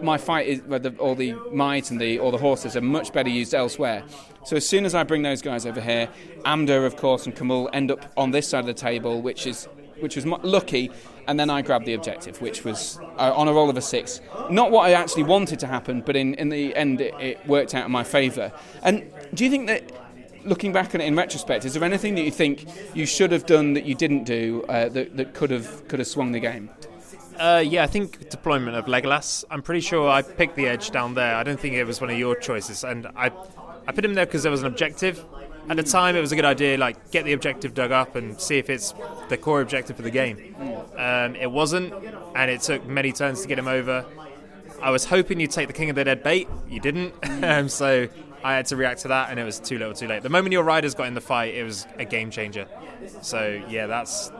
My 0.03 0.19
fight 0.19 0.47
is, 0.49 0.61
well, 0.63 0.81
all 0.99 1.15
the 1.15 1.35
might 1.53 1.91
and 1.91 2.01
the 2.01 2.19
all 2.19 2.31
the 2.31 2.39
horses 2.39 2.77
are 2.77 2.83
much 2.83 3.13
better 3.13 3.31
used 3.31 3.55
elsewhere. 3.55 4.03
So 4.45 4.57
as 4.57 4.69
soon 4.69 4.85
as 4.85 4.95
I 4.95 5.03
bring 5.05 5.23
those 5.23 5.41
guys 5.41 5.65
over 5.65 5.81
here, 5.81 6.09
Amdur, 6.45 6.85
of 6.85 6.97
course, 6.97 7.25
and 7.25 7.35
Khamûl 7.35 7.71
end 7.73 7.91
up 7.91 8.13
on 8.17 8.31
this 8.31 8.49
side 8.49 8.61
of 8.61 8.67
the 8.67 8.75
table, 8.75 9.23
which 9.23 9.47
is 9.47 9.67
which 10.01 10.17
was 10.17 10.27
lucky. 10.27 10.91
And 11.27 11.41
then 11.41 11.49
I 11.49 11.63
grabbed 11.63 11.87
the 11.87 11.95
objective, 11.95 12.41
which 12.43 12.65
was 12.65 12.99
uh, 13.19 13.33
on 13.35 13.49
a 13.49 13.53
roll 13.53 13.71
of 13.71 13.77
a 13.77 13.83
six. 13.83 14.21
Not 14.51 14.71
what 14.71 14.87
I 14.87 14.93
actually 14.93 15.23
wanted 15.23 15.59
to 15.61 15.67
happen, 15.67 16.03
but 16.03 16.17
in, 16.17 16.35
in 16.35 16.51
the 16.51 16.75
end, 16.77 17.01
it, 17.01 17.15
it 17.15 17.47
worked 17.47 17.75
out 17.75 17.87
in 17.87 17.93
my 17.93 18.05
favour. 18.05 18.53
And 18.83 19.11
do 19.33 19.45
you 19.45 19.51
think 19.51 19.67
that, 19.69 19.91
looking 20.45 20.73
back 20.73 20.95
on 20.95 21.01
it 21.01 21.07
in 21.07 21.17
retrospect, 21.17 21.65
is 21.65 21.73
there 21.73 21.85
anything 21.85 22.15
that 22.17 22.23
you 22.23 22.31
think 22.31 22.67
you 22.95 23.07
should 23.07 23.33
have 23.33 23.47
done 23.47 23.73
that 23.73 23.87
you 23.87 23.95
didn't 23.95 24.25
do 24.25 24.65
uh, 24.69 24.91
that, 24.91 25.17
that 25.17 25.33
could 25.33 25.51
have 25.51 25.89
could 25.89 25.99
have 25.99 26.09
swung 26.09 26.33
the 26.33 26.41
game? 26.41 26.69
Uh, 27.39 27.65
yeah, 27.67 27.83
I 27.83 27.87
think 27.87 28.29
deployment 28.29 28.77
of 28.77 28.85
Legolas. 28.85 29.45
I'm 29.51 29.63
pretty 29.63 29.81
sure 29.81 30.09
I 30.09 30.23
picked 30.23 30.57
the 30.57 30.69
edge 30.69 30.91
down 30.91 31.15
there. 31.15 31.35
I 31.35 31.43
don't 31.43 31.59
think 31.59 31.75
it 31.75 31.85
was 31.85 32.01
one 32.01 32.11
of 32.11 32.19
your 32.19 32.37
choices, 32.37 32.85
and 32.85 33.07
I, 33.17 33.33
I 33.89 33.93
put 33.93 34.05
him 34.05 34.15
there 34.15 34.27
because 34.27 34.43
there 34.43 34.53
was 34.53 34.61
an 34.61 34.67
objective. 34.67 35.25
At 35.69 35.77
the 35.77 35.83
time, 35.83 36.15
it 36.15 36.21
was 36.21 36.33
a 36.33 36.37
good 36.37 36.45
idea. 36.45 36.77
Like, 36.77 37.11
get 37.11 37.25
the 37.25 37.33
objective 37.33 37.75
dug 37.75 37.91
up 37.91 38.17
and 38.17 38.39
see 38.41 38.59
if 38.59 38.69
it's 38.69 38.95
the 39.29 39.37
core 39.37 39.61
objective 39.61 39.97
for 39.97 40.03
the 40.03 40.11
game. 40.11 40.55
Um, 40.97 41.35
it 41.37 41.51
wasn't, 41.51 41.93
and 42.35 42.51
it 42.51 42.61
took 42.61 42.85
many 42.87 43.13
turns 43.13 43.43
to 43.43 43.49
get 43.49 43.59
him 43.59 43.69
over. 43.69 44.05
I 44.83 44.91
was 44.91 45.07
hoping 45.07 45.41
you'd 45.41 45.51
take 45.51 45.69
the 45.69 45.73
King 45.73 45.89
of 45.89 45.97
the 45.97 46.05
Dead 46.05 46.23
bait. 46.23 46.49
You 46.69 46.81
didn't, 46.81 47.15
um, 47.45 47.69
so 47.69 48.09
I 48.43 48.55
had 48.55 48.67
to 48.67 48.77
react 48.77 49.01
to 49.03 49.09
that, 49.09 49.31
and 49.31 49.41
it 49.41 49.45
was 49.45 49.59
too 49.59 49.79
little, 49.79 49.95
too 49.95 50.07
late. 50.07 50.23
The 50.23 50.29
moment 50.29 50.53
your 50.53 50.65
riders 50.65 50.95
got 50.95 51.07
in 51.07 51.15
the 51.15 51.23
fight, 51.23 51.55
it 51.55 51.65
was 51.65 51.87
a 51.99 52.05
game 52.05 52.31
changer. 52.31 52.67
So 53.23 53.63
yeah, 53.69 53.87
that's 53.87 54.31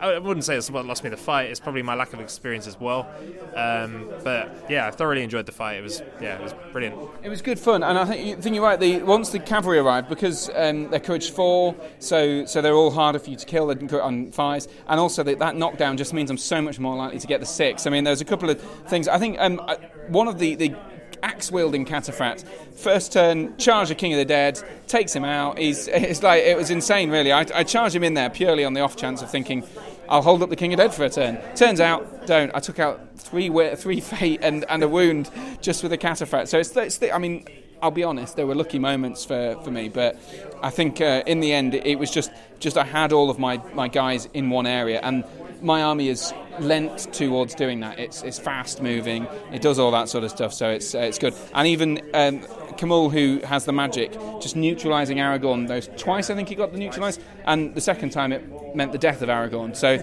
I 0.00 0.18
wouldn't 0.18 0.44
say 0.44 0.56
it's 0.56 0.70
what 0.70 0.84
lost 0.86 1.04
me 1.04 1.10
the 1.10 1.16
fight. 1.16 1.50
It's 1.50 1.60
probably 1.60 1.82
my 1.82 1.94
lack 1.94 2.12
of 2.12 2.20
experience 2.20 2.66
as 2.66 2.78
well. 2.78 3.08
Um, 3.54 4.10
but 4.22 4.66
yeah, 4.68 4.86
I 4.86 4.90
thoroughly 4.90 5.22
enjoyed 5.22 5.46
the 5.46 5.52
fight. 5.52 5.78
It 5.78 5.82
was 5.82 6.02
yeah, 6.20 6.36
it 6.36 6.42
was 6.42 6.54
brilliant. 6.72 6.96
It 7.22 7.28
was 7.28 7.42
good 7.42 7.58
fun, 7.58 7.82
and 7.82 7.98
I 7.98 8.04
think, 8.04 8.26
you 8.26 8.36
think 8.36 8.54
you're 8.54 8.64
right. 8.64 8.78
The, 8.78 9.02
once 9.02 9.30
the 9.30 9.38
cavalry 9.38 9.78
arrived, 9.78 10.08
because 10.08 10.50
um, 10.54 10.90
they're 10.90 11.00
courage 11.00 11.30
four, 11.30 11.74
so 11.98 12.44
so 12.44 12.60
they're 12.62 12.74
all 12.74 12.90
harder 12.90 13.18
for 13.18 13.30
you 13.30 13.36
to 13.36 13.46
kill 13.46 13.70
on 14.00 14.30
fives, 14.32 14.68
and 14.88 15.00
also 15.00 15.22
that, 15.22 15.38
that 15.38 15.56
knockdown 15.56 15.96
just 15.96 16.12
means 16.12 16.30
I'm 16.30 16.38
so 16.38 16.60
much 16.60 16.78
more 16.78 16.96
likely 16.96 17.18
to 17.18 17.26
get 17.26 17.40
the 17.40 17.46
six. 17.46 17.86
I 17.86 17.90
mean, 17.90 18.04
there's 18.04 18.20
a 18.20 18.24
couple 18.24 18.50
of 18.50 18.60
things. 18.88 19.08
I 19.08 19.18
think 19.18 19.36
um, 19.40 19.60
I- 19.66 19.78
one 20.08 20.28
of 20.28 20.38
the, 20.38 20.54
the 20.54 20.74
axe 21.22 21.50
wielding 21.50 21.84
cataphract. 21.84 22.44
First 22.74 23.12
turn, 23.12 23.56
charge 23.56 23.88
the 23.88 23.94
King 23.94 24.12
of 24.12 24.18
the 24.18 24.24
Dead, 24.24 24.60
takes 24.86 25.14
him 25.14 25.24
out. 25.24 25.58
He's 25.58 25.88
it's 25.88 26.22
like 26.22 26.42
it 26.42 26.56
was 26.56 26.70
insane, 26.70 27.10
really. 27.10 27.32
I, 27.32 27.46
I 27.54 27.64
charged 27.64 27.94
him 27.94 28.04
in 28.04 28.14
there 28.14 28.30
purely 28.30 28.64
on 28.64 28.74
the 28.74 28.80
off 28.80 28.96
chance 28.96 29.22
of 29.22 29.30
thinking 29.30 29.64
I'll 30.08 30.22
hold 30.22 30.42
up 30.42 30.50
the 30.50 30.56
King 30.56 30.72
of 30.72 30.78
the 30.78 30.84
Dead 30.84 30.94
for 30.94 31.04
a 31.04 31.10
turn. 31.10 31.38
Turns 31.54 31.80
out, 31.80 32.26
don't. 32.26 32.50
I 32.54 32.60
took 32.60 32.78
out 32.78 33.18
three 33.18 33.50
three 33.76 34.00
fate 34.12 34.40
and, 34.42 34.64
and 34.68 34.82
a 34.82 34.88
wound 34.88 35.30
just 35.60 35.82
with 35.82 35.92
a 35.92 35.98
cataphract. 35.98 36.48
So 36.48 36.58
it's, 36.58 36.76
it's 36.76 36.98
the, 36.98 37.14
I 37.14 37.18
mean. 37.18 37.46
I'll 37.82 37.90
be 37.90 38.04
honest, 38.04 38.36
there 38.36 38.46
were 38.46 38.54
lucky 38.54 38.78
moments 38.78 39.26
for, 39.26 39.54
for 39.62 39.70
me, 39.70 39.90
but 39.90 40.16
I 40.62 40.70
think 40.70 41.02
uh, 41.02 41.22
in 41.26 41.40
the 41.40 41.52
end 41.52 41.74
it 41.74 41.98
was 41.98 42.10
just, 42.10 42.30
just 42.58 42.78
I 42.78 42.84
had 42.84 43.12
all 43.12 43.28
of 43.28 43.38
my, 43.38 43.58
my 43.74 43.86
guys 43.86 44.30
in 44.32 44.48
one 44.48 44.66
area, 44.66 44.98
and 45.02 45.24
my 45.66 45.82
army 45.82 46.08
is 46.08 46.32
lent 46.60 47.12
towards 47.12 47.54
doing 47.54 47.80
that. 47.80 47.98
It's, 47.98 48.22
it's 48.22 48.38
fast 48.38 48.80
moving, 48.80 49.26
it 49.52 49.60
does 49.60 49.78
all 49.78 49.90
that 49.90 50.08
sort 50.08 50.22
of 50.22 50.30
stuff, 50.30 50.54
so 50.54 50.70
it's, 50.70 50.94
uh, 50.94 51.00
it's 51.00 51.18
good. 51.18 51.34
And 51.52 51.66
even 51.66 52.00
um, 52.14 52.46
Khamûl, 52.78 53.12
who 53.12 53.44
has 53.46 53.64
the 53.64 53.72
magic, 53.72 54.12
just 54.40 54.56
neutralising 54.56 55.18
Aragorn, 55.18 55.68
those 55.68 55.88
twice 55.96 56.30
I 56.30 56.34
think 56.34 56.48
he 56.48 56.54
got 56.54 56.72
the 56.72 56.78
neutralised, 56.78 57.20
and 57.44 57.74
the 57.74 57.80
second 57.80 58.10
time 58.10 58.32
it 58.32 58.74
meant 58.74 58.92
the 58.92 58.98
death 58.98 59.22
of 59.22 59.28
Aragorn. 59.28 59.76
So 59.76 60.02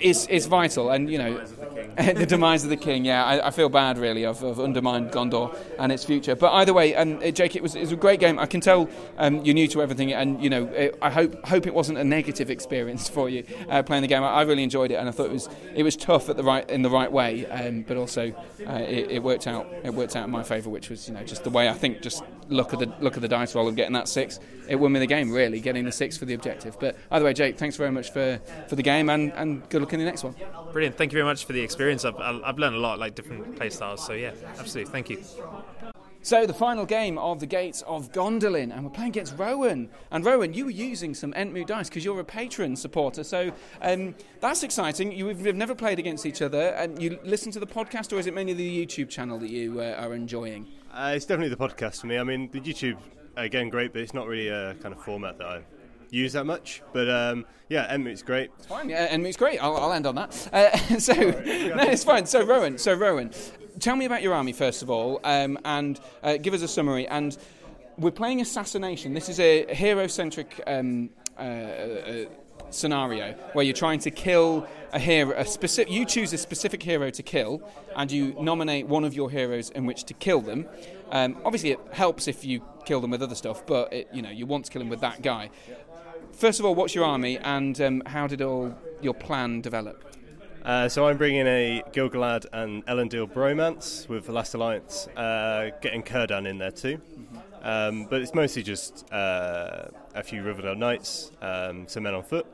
it's, 0.00 0.26
it's 0.28 0.46
vital, 0.46 0.90
and 0.90 1.10
you 1.10 1.18
know, 1.18 1.44
the 1.96 2.26
demise 2.26 2.64
of 2.64 2.70
the 2.70 2.76
king. 2.76 3.04
Yeah, 3.04 3.24
I, 3.24 3.48
I 3.48 3.50
feel 3.50 3.68
bad 3.68 3.98
really 3.98 4.24
of, 4.24 4.42
of 4.42 4.58
undermined 4.58 5.10
Gondor 5.10 5.56
and 5.78 5.92
its 5.92 6.04
future. 6.04 6.34
But 6.34 6.52
either 6.54 6.72
way, 6.72 6.94
and 6.94 7.22
uh, 7.22 7.30
Jake, 7.30 7.56
it 7.56 7.62
was, 7.62 7.74
it 7.74 7.80
was 7.80 7.92
a 7.92 7.96
great 7.96 8.20
game. 8.20 8.38
I 8.38 8.46
can 8.46 8.60
tell 8.60 8.88
um, 9.18 9.44
you're 9.44 9.54
new 9.54 9.68
to 9.68 9.82
everything, 9.82 10.12
and 10.12 10.42
you 10.42 10.50
know, 10.50 10.66
it, 10.68 10.98
I 11.02 11.10
hope 11.10 11.44
hope 11.46 11.66
it 11.66 11.74
wasn't 11.74 11.98
a 11.98 12.04
negative 12.04 12.50
experience 12.50 13.08
for 13.08 13.28
you 13.28 13.44
uh, 13.68 13.82
playing 13.82 14.02
the 14.02 14.08
game. 14.08 14.22
I, 14.22 14.28
I 14.28 14.42
really 14.42 14.62
enjoyed 14.62 14.90
it, 14.90 14.94
and 14.94 15.08
I 15.08 15.12
thought 15.12 15.26
it 15.26 15.32
was 15.32 15.48
it 15.74 15.82
was 15.82 15.96
tough 15.96 16.28
at 16.28 16.36
the 16.36 16.42
right 16.42 16.68
in 16.70 16.82
the 16.82 16.90
right 16.90 17.10
way, 17.10 17.46
um, 17.46 17.82
but 17.82 17.96
also 17.96 18.32
uh, 18.66 18.72
it, 18.72 19.10
it 19.10 19.22
worked 19.22 19.46
out. 19.46 19.66
It 19.84 19.94
worked 19.94 20.16
out 20.16 20.24
in 20.24 20.30
my 20.30 20.42
favour, 20.42 20.70
which 20.70 20.88
was 20.88 21.08
you 21.08 21.14
know 21.14 21.22
just 21.24 21.44
the 21.44 21.50
way 21.50 21.68
I 21.68 21.74
think. 21.74 21.91
Just 22.00 22.22
look 22.48 22.72
at 22.72 22.78
the 22.78 22.92
look 23.00 23.16
at 23.16 23.22
the 23.22 23.28
dice 23.28 23.54
roll 23.54 23.68
of 23.68 23.76
getting 23.76 23.94
that 23.94 24.08
six. 24.08 24.38
It 24.68 24.76
won 24.76 24.92
me 24.92 25.00
the 25.00 25.06
game 25.06 25.30
really, 25.30 25.60
getting 25.60 25.84
the 25.84 25.92
six 25.92 26.16
for 26.16 26.24
the 26.24 26.34
objective. 26.34 26.78
But 26.78 26.96
either 27.10 27.24
way, 27.24 27.32
Jake, 27.32 27.58
thanks 27.58 27.76
very 27.76 27.90
much 27.90 28.12
for, 28.12 28.40
for 28.68 28.76
the 28.76 28.82
game, 28.82 29.10
and, 29.10 29.32
and 29.32 29.68
good 29.68 29.82
luck 29.82 29.92
in 29.92 29.98
the 29.98 30.06
next 30.06 30.24
one. 30.24 30.34
Brilliant. 30.72 30.96
Thank 30.96 31.12
you 31.12 31.16
very 31.16 31.26
much 31.26 31.44
for 31.44 31.52
the 31.52 31.60
experience. 31.60 32.04
I've, 32.04 32.16
I've 32.16 32.58
learned 32.58 32.76
a 32.76 32.80
lot, 32.80 32.98
like 32.98 33.14
different 33.14 33.56
play 33.56 33.70
styles. 33.70 34.04
So 34.06 34.12
yeah, 34.12 34.32
absolutely. 34.58 34.90
Thank 34.92 35.10
you. 35.10 35.22
So 36.24 36.46
the 36.46 36.54
final 36.54 36.86
game 36.86 37.18
of 37.18 37.40
the 37.40 37.46
Gates 37.46 37.82
of 37.82 38.12
Gondolin, 38.12 38.72
and 38.72 38.84
we're 38.84 38.90
playing 38.90 39.10
against 39.10 39.36
Rowan. 39.36 39.90
And 40.12 40.24
Rowan, 40.24 40.54
you 40.54 40.66
were 40.66 40.70
using 40.70 41.14
some 41.14 41.32
Entmoot 41.32 41.66
dice 41.66 41.88
because 41.88 42.04
you're 42.04 42.20
a 42.20 42.24
patron 42.24 42.76
supporter, 42.76 43.24
so 43.24 43.50
um, 43.80 44.14
that's 44.38 44.62
exciting. 44.62 45.10
You, 45.10 45.26
we've 45.26 45.56
never 45.56 45.74
played 45.74 45.98
against 45.98 46.24
each 46.24 46.40
other, 46.40 46.68
and 46.78 47.02
you 47.02 47.18
listen 47.24 47.50
to 47.50 47.58
the 47.58 47.66
podcast, 47.66 48.12
or 48.12 48.20
is 48.20 48.28
it 48.28 48.34
mainly 48.34 48.52
the 48.52 48.86
YouTube 48.86 49.08
channel 49.08 49.36
that 49.40 49.50
you 49.50 49.80
uh, 49.80 49.96
are 49.98 50.14
enjoying? 50.14 50.68
Uh, 50.92 51.12
it's 51.16 51.24
definitely 51.24 51.54
the 51.54 51.56
podcast 51.56 52.00
for 52.02 52.06
me. 52.06 52.18
I 52.18 52.22
mean, 52.22 52.50
the 52.52 52.60
YouTube 52.60 52.98
again 53.36 53.70
great, 53.70 53.92
but 53.92 54.02
it's 54.02 54.12
not 54.12 54.26
really 54.26 54.48
a 54.48 54.74
kind 54.74 54.94
of 54.94 55.02
format 55.02 55.38
that 55.38 55.46
I 55.46 55.62
use 56.10 56.34
that 56.34 56.44
much. 56.44 56.82
But 56.92 57.08
um, 57.08 57.46
yeah, 57.70 57.94
Entmoot's 57.94 58.22
great. 58.22 58.50
It's 58.58 58.66
fine. 58.66 58.90
Yeah, 58.90 59.14
it's 59.14 59.36
great. 59.36 59.58
I'll, 59.58 59.76
I'll 59.76 59.92
end 59.92 60.06
on 60.06 60.14
that. 60.16 60.48
Uh, 60.52 60.76
so 60.98 61.14
no, 61.14 61.82
it's 61.84 62.04
fine. 62.04 62.26
So 62.26 62.44
Rowan, 62.44 62.76
so 62.76 62.92
Rowan, 62.92 63.30
tell 63.80 63.96
me 63.96 64.04
about 64.04 64.22
your 64.22 64.34
army 64.34 64.52
first 64.52 64.82
of 64.82 64.90
all, 64.90 65.20
um, 65.24 65.58
and 65.64 65.98
uh, 66.22 66.36
give 66.36 66.52
us 66.52 66.60
a 66.60 66.68
summary. 66.68 67.08
And 67.08 67.38
we're 67.96 68.10
playing 68.10 68.42
Assassination. 68.42 69.14
This 69.14 69.28
is 69.28 69.40
a 69.40 69.72
hero-centric 69.74 70.60
um, 70.66 71.10
uh, 71.38 71.42
uh, 71.42 72.24
scenario 72.74 73.32
where 73.52 73.64
you're 73.64 73.74
trying 73.74 73.98
to 74.00 74.10
kill 74.10 74.66
a 74.92 74.98
hero. 74.98 75.34
A 75.36 75.44
specific, 75.44 75.92
you 75.92 76.04
choose 76.04 76.32
a 76.32 76.38
specific 76.38 76.82
hero 76.82 77.10
to 77.10 77.22
kill, 77.22 77.62
and 77.96 78.10
you 78.10 78.34
nominate 78.40 78.86
one 78.86 79.04
of 79.04 79.14
your 79.14 79.30
heroes 79.30 79.70
in 79.70 79.86
which 79.86 80.04
to 80.04 80.14
kill 80.14 80.40
them. 80.40 80.66
Um, 81.10 81.38
obviously, 81.44 81.72
it 81.72 81.80
helps 81.92 82.28
if 82.28 82.44
you 82.44 82.62
kill 82.84 83.00
them 83.00 83.10
with 83.10 83.22
other 83.22 83.34
stuff, 83.34 83.64
but 83.66 83.92
it, 83.92 84.08
you 84.12 84.22
know 84.22 84.30
you 84.30 84.46
want 84.46 84.64
to 84.66 84.70
kill 84.70 84.80
them 84.80 84.88
with 84.88 85.00
that 85.00 85.22
guy. 85.22 85.50
First 86.32 86.60
of 86.60 86.66
all, 86.66 86.74
what's 86.74 86.94
your 86.94 87.04
army, 87.04 87.38
and 87.38 87.80
um, 87.80 88.02
how 88.06 88.26
did 88.26 88.42
all 88.42 88.74
your 89.00 89.14
plan 89.14 89.60
develop? 89.60 90.04
Uh, 90.64 90.88
so 90.88 91.08
I'm 91.08 91.16
bringing 91.16 91.46
a 91.46 91.82
Gilgalad 91.92 92.46
and 92.52 92.86
Elendil 92.86 93.30
bromance 93.30 94.08
with 94.08 94.26
the 94.26 94.32
Last 94.32 94.54
Alliance, 94.54 95.08
uh, 95.16 95.70
getting 95.80 96.04
Círdan 96.04 96.48
in 96.48 96.58
there 96.58 96.70
too. 96.70 97.00
Um, 97.62 98.06
but 98.06 98.22
it's 98.22 98.34
mostly 98.34 98.62
just 98.62 99.12
uh, 99.12 99.88
a 100.14 100.22
few 100.22 100.42
Rivendell 100.42 100.76
Knights, 100.76 101.32
um, 101.40 101.88
some 101.88 102.04
men 102.04 102.14
on 102.14 102.22
foot. 102.22 102.46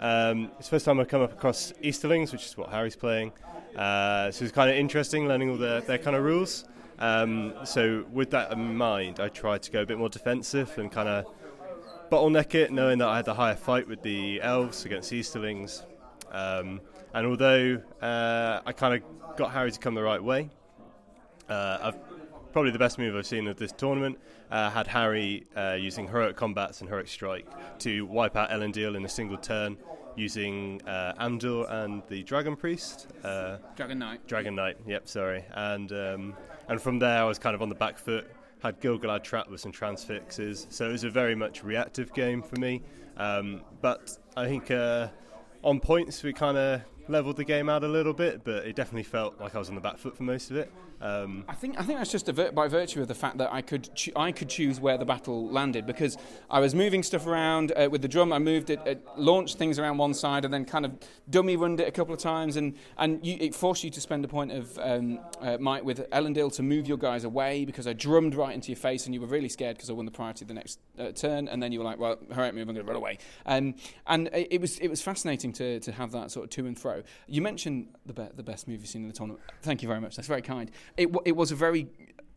Um, 0.00 0.50
it's 0.58 0.68
the 0.68 0.76
first 0.76 0.84
time 0.84 1.00
I've 1.00 1.08
come 1.08 1.22
up 1.22 1.32
across 1.32 1.72
Easterlings, 1.82 2.32
which 2.32 2.44
is 2.46 2.56
what 2.56 2.70
Harry's 2.70 2.96
playing. 2.96 3.32
Uh, 3.76 4.30
so 4.30 4.44
it's 4.44 4.52
kind 4.52 4.70
of 4.70 4.76
interesting 4.76 5.26
learning 5.26 5.50
all 5.50 5.56
their, 5.56 5.80
their 5.80 5.98
kind 5.98 6.16
of 6.16 6.22
rules. 6.22 6.64
Um, 6.98 7.54
so 7.64 8.04
with 8.12 8.30
that 8.30 8.52
in 8.52 8.76
mind, 8.76 9.20
I 9.20 9.28
tried 9.28 9.62
to 9.62 9.70
go 9.70 9.82
a 9.82 9.86
bit 9.86 9.98
more 9.98 10.08
defensive 10.08 10.76
and 10.78 10.90
kind 10.90 11.08
of 11.08 11.26
bottleneck 12.10 12.54
it, 12.54 12.72
knowing 12.72 12.98
that 12.98 13.08
I 13.08 13.16
had 13.16 13.24
the 13.24 13.34
higher 13.34 13.56
fight 13.56 13.88
with 13.88 14.02
the 14.02 14.40
elves 14.42 14.84
against 14.84 15.12
Easterlings. 15.12 15.82
Um, 16.30 16.80
and 17.12 17.26
although 17.26 17.80
uh, 18.02 18.60
I 18.64 18.72
kind 18.72 18.94
of 18.94 19.36
got 19.36 19.52
Harry 19.52 19.72
to 19.72 19.78
come 19.78 19.94
the 19.94 20.02
right 20.02 20.22
way, 20.22 20.50
uh, 21.48 21.78
I've 21.82 21.96
probably 22.54 22.70
the 22.70 22.78
best 22.78 22.98
move 22.98 23.16
I've 23.16 23.26
seen 23.26 23.48
of 23.48 23.56
this 23.56 23.72
tournament. 23.72 24.16
Uh, 24.48 24.70
had 24.70 24.86
Harry 24.86 25.44
uh, 25.56 25.72
using 25.72 26.06
heroic 26.06 26.36
combats 26.36 26.80
and 26.80 26.88
heroic 26.88 27.08
strike 27.08 27.48
to 27.80 28.06
wipe 28.06 28.36
out 28.36 28.50
Elendil 28.50 28.96
in 28.96 29.04
a 29.04 29.08
single 29.08 29.36
turn, 29.36 29.76
using 30.14 30.80
uh, 30.86 31.14
Amdur 31.20 31.68
and 31.68 32.04
the 32.08 32.22
Dragon 32.22 32.54
Priest. 32.54 33.08
Uh, 33.24 33.56
Dragon 33.74 33.98
Knight. 33.98 34.24
Dragon 34.28 34.54
Knight. 34.54 34.76
Yep, 34.86 35.08
sorry. 35.08 35.44
And 35.50 35.90
um, 35.90 36.36
and 36.68 36.80
from 36.80 37.00
there, 37.00 37.18
I 37.18 37.24
was 37.24 37.40
kind 37.40 37.56
of 37.56 37.60
on 37.60 37.68
the 37.68 37.74
back 37.74 37.98
foot. 37.98 38.30
Had 38.62 38.80
Gilgalad 38.80 39.24
trapped 39.24 39.50
with 39.50 39.60
some 39.60 39.72
transfixes, 39.72 40.68
so 40.70 40.88
it 40.88 40.92
was 40.92 41.02
a 41.02 41.10
very 41.10 41.34
much 41.34 41.64
reactive 41.64 42.14
game 42.14 42.40
for 42.40 42.54
me. 42.60 42.82
Um, 43.16 43.62
but 43.82 44.16
I 44.36 44.46
think 44.46 44.70
uh, 44.70 45.08
on 45.64 45.80
points 45.80 46.22
we 46.22 46.32
kind 46.32 46.56
of 46.56 46.82
leveled 47.08 47.36
the 47.36 47.44
game 47.44 47.68
out 47.68 47.84
a 47.84 47.88
little 47.88 48.12
bit, 48.12 48.44
but 48.44 48.66
it 48.66 48.76
definitely 48.76 49.02
felt 49.02 49.40
like 49.40 49.54
I 49.54 49.58
was 49.58 49.68
on 49.68 49.74
the 49.74 49.80
back 49.80 49.98
foot 49.98 50.16
for 50.16 50.22
most 50.22 50.50
of 50.50 50.56
it. 50.56 50.70
Um, 51.00 51.44
I 51.48 51.54
think 51.54 51.78
I 51.78 51.82
think 51.82 51.98
that's 51.98 52.10
just 52.10 52.28
vir- 52.28 52.52
by 52.52 52.68
virtue 52.68 53.02
of 53.02 53.08
the 53.08 53.14
fact 53.14 53.38
that 53.38 53.52
I 53.52 53.60
could 53.60 53.88
I 54.16 54.32
could 54.32 54.48
choose 54.48 54.80
where 54.80 54.96
the 54.96 55.04
battle 55.04 55.48
landed 55.48 55.86
because 55.86 56.16
I 56.48 56.60
was 56.60 56.74
moving 56.74 57.02
stuff 57.02 57.26
around 57.26 57.72
uh, 57.76 57.88
with 57.90 58.00
the 58.00 58.08
drum. 58.08 58.32
I 58.32 58.38
moved 58.38 58.70
it, 58.70 59.04
launched 59.16 59.58
things 59.58 59.78
around 59.78 59.98
one 59.98 60.14
side, 60.14 60.44
and 60.44 60.54
then 60.54 60.64
kind 60.64 60.84
of 60.84 60.92
dummy 61.28 61.56
runned 61.56 61.80
it 61.80 61.88
a 61.88 61.90
couple 61.90 62.14
of 62.14 62.20
times, 62.20 62.56
and 62.56 62.74
and 62.96 63.24
you, 63.26 63.36
it 63.40 63.54
forced 63.54 63.84
you 63.84 63.90
to 63.90 64.00
spend 64.00 64.24
a 64.24 64.28
point 64.28 64.52
of 64.52 64.78
um, 64.78 65.20
uh, 65.40 65.58
might 65.58 65.84
with 65.84 66.08
Elendil 66.10 66.54
to 66.54 66.62
move 66.62 66.86
your 66.86 66.98
guys 66.98 67.24
away 67.24 67.64
because 67.64 67.86
I 67.86 67.92
drummed 67.92 68.34
right 68.34 68.54
into 68.54 68.68
your 68.68 68.76
face, 68.76 69.04
and 69.04 69.14
you 69.14 69.20
were 69.20 69.26
really 69.26 69.48
scared 69.48 69.76
because 69.76 69.90
I 69.90 69.92
won 69.92 70.06
the 70.06 70.10
priority 70.10 70.44
the 70.44 70.54
next 70.54 70.78
uh, 70.98 71.10
turn, 71.10 71.48
and 71.48 71.62
then 71.62 71.72
you 71.72 71.80
were 71.80 71.84
like, 71.84 71.98
well, 71.98 72.18
all 72.30 72.36
right, 72.36 72.54
move, 72.54 72.68
I'm 72.68 72.74
going 72.74 72.86
to 72.86 72.90
run 72.90 72.96
away. 72.96 73.18
Um, 73.44 73.74
and 74.06 74.28
it, 74.28 74.48
it 74.52 74.60
was 74.60 74.78
it 74.78 74.88
was 74.88 75.02
fascinating 75.02 75.52
to, 75.54 75.80
to 75.80 75.92
have 75.92 76.12
that 76.12 76.30
sort 76.30 76.44
of 76.44 76.50
to 76.50 76.66
and 76.66 76.78
fro. 76.78 76.93
You 77.26 77.42
mentioned 77.42 77.88
the 78.06 78.12
be- 78.12 78.28
the 78.34 78.42
best 78.42 78.68
movie 78.68 78.86
you've 78.86 78.94
in 78.94 79.08
the 79.08 79.14
tournament. 79.14 79.42
Thank 79.62 79.82
you 79.82 79.88
very 79.88 80.00
much. 80.00 80.16
That's 80.16 80.28
very 80.28 80.42
kind. 80.42 80.70
It, 80.96 81.06
w- 81.06 81.22
it 81.24 81.36
was 81.36 81.50
a 81.50 81.56
very 81.56 81.88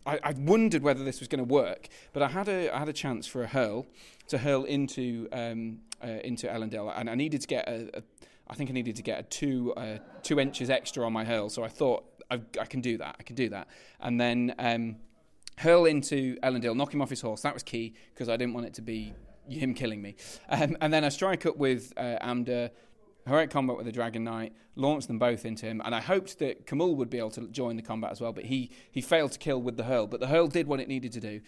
I, 0.06 0.20
I 0.24 0.34
wondered 0.38 0.82
whether 0.84 1.04
this 1.04 1.20
was 1.20 1.28
going 1.28 1.46
to 1.46 1.54
work, 1.54 1.90
but 2.14 2.24
I 2.24 2.30
had 2.30 2.48
a 2.48 2.74
I 2.74 2.80
had 2.80 2.90
a 2.90 2.94
chance 2.94 3.28
for 3.28 3.44
a 3.44 3.48
hurl 3.48 3.86
to 4.30 4.38
hurl 4.38 4.64
into 4.64 5.28
um, 5.32 5.80
uh, 6.04 6.20
into 6.24 6.48
Elendil, 6.48 6.92
and 6.96 7.10
I 7.10 7.16
needed 7.16 7.42
to 7.42 7.48
get 7.48 7.68
a, 7.68 7.98
a 7.98 8.04
I 8.48 8.56
think 8.56 8.70
I 8.70 8.74
needed 8.74 8.96
to 8.96 9.04
get 9.04 9.20
a 9.20 9.24
two 9.24 9.74
uh, 9.76 9.98
two 10.24 10.40
inches 10.40 10.70
extra 10.70 11.06
on 11.06 11.14
my 11.14 11.26
hurl. 11.26 11.50
So 11.50 11.64
I 11.64 11.68
thought 11.68 12.06
I, 12.32 12.40
I 12.60 12.66
can 12.66 12.82
do 12.82 12.98
that. 12.98 13.18
I 13.20 13.24
can 13.24 13.36
do 13.36 13.50
that, 13.50 13.68
and 14.00 14.20
then. 14.20 14.56
Um, 14.58 14.96
hurl 15.60 15.86
into 15.86 16.38
Elendil, 16.44 16.76
knock 16.76 16.94
him 16.94 17.02
off 17.02 17.10
his 17.10 17.22
horse. 17.22 17.42
That 17.42 17.56
was 17.56 17.64
key 17.64 17.96
because 18.14 18.30
I 18.30 18.38
didn't 18.38 18.54
want 18.54 18.68
it 18.68 18.76
to 18.76 18.84
be 18.84 19.16
him 19.50 19.74
killing 19.74 20.02
me. 20.02 20.16
Um, 20.50 20.78
and 20.82 20.94
then 20.94 21.04
I 21.04 21.10
strike 21.10 21.46
up 21.46 21.58
with 21.58 21.94
uh, 21.98 22.18
Amdur, 22.22 22.70
heroic 23.28 23.50
combat 23.50 23.78
with 23.78 23.86
the 23.86 23.92
Dragon 23.92 24.24
Knight, 24.24 24.54
launched 24.76 25.08
them 25.08 25.20
both 25.20 25.46
into 25.46 25.66
him. 25.66 25.82
And 25.84 25.94
I 25.94 26.02
hoped 26.02 26.40
that 26.40 26.66
Khamûl 26.66 26.96
would 26.96 27.10
be 27.10 27.18
able 27.18 27.32
to 27.32 27.48
join 27.48 27.76
the 27.76 27.82
combat 27.82 28.12
as 28.12 28.22
well, 28.22 28.34
but 28.34 28.46
he, 28.46 28.72
he 28.90 29.02
failed 29.02 29.32
to 29.34 29.40
kill 29.40 29.62
with 29.62 29.78
the 29.78 29.84
hurl. 29.84 30.08
But 30.08 30.20
the 30.20 30.28
hurl 30.28 30.48
did 30.48 30.68
what 30.68 30.80
it 30.80 30.88
needed 30.88 31.12
to 31.14 31.20
do. 31.20 31.42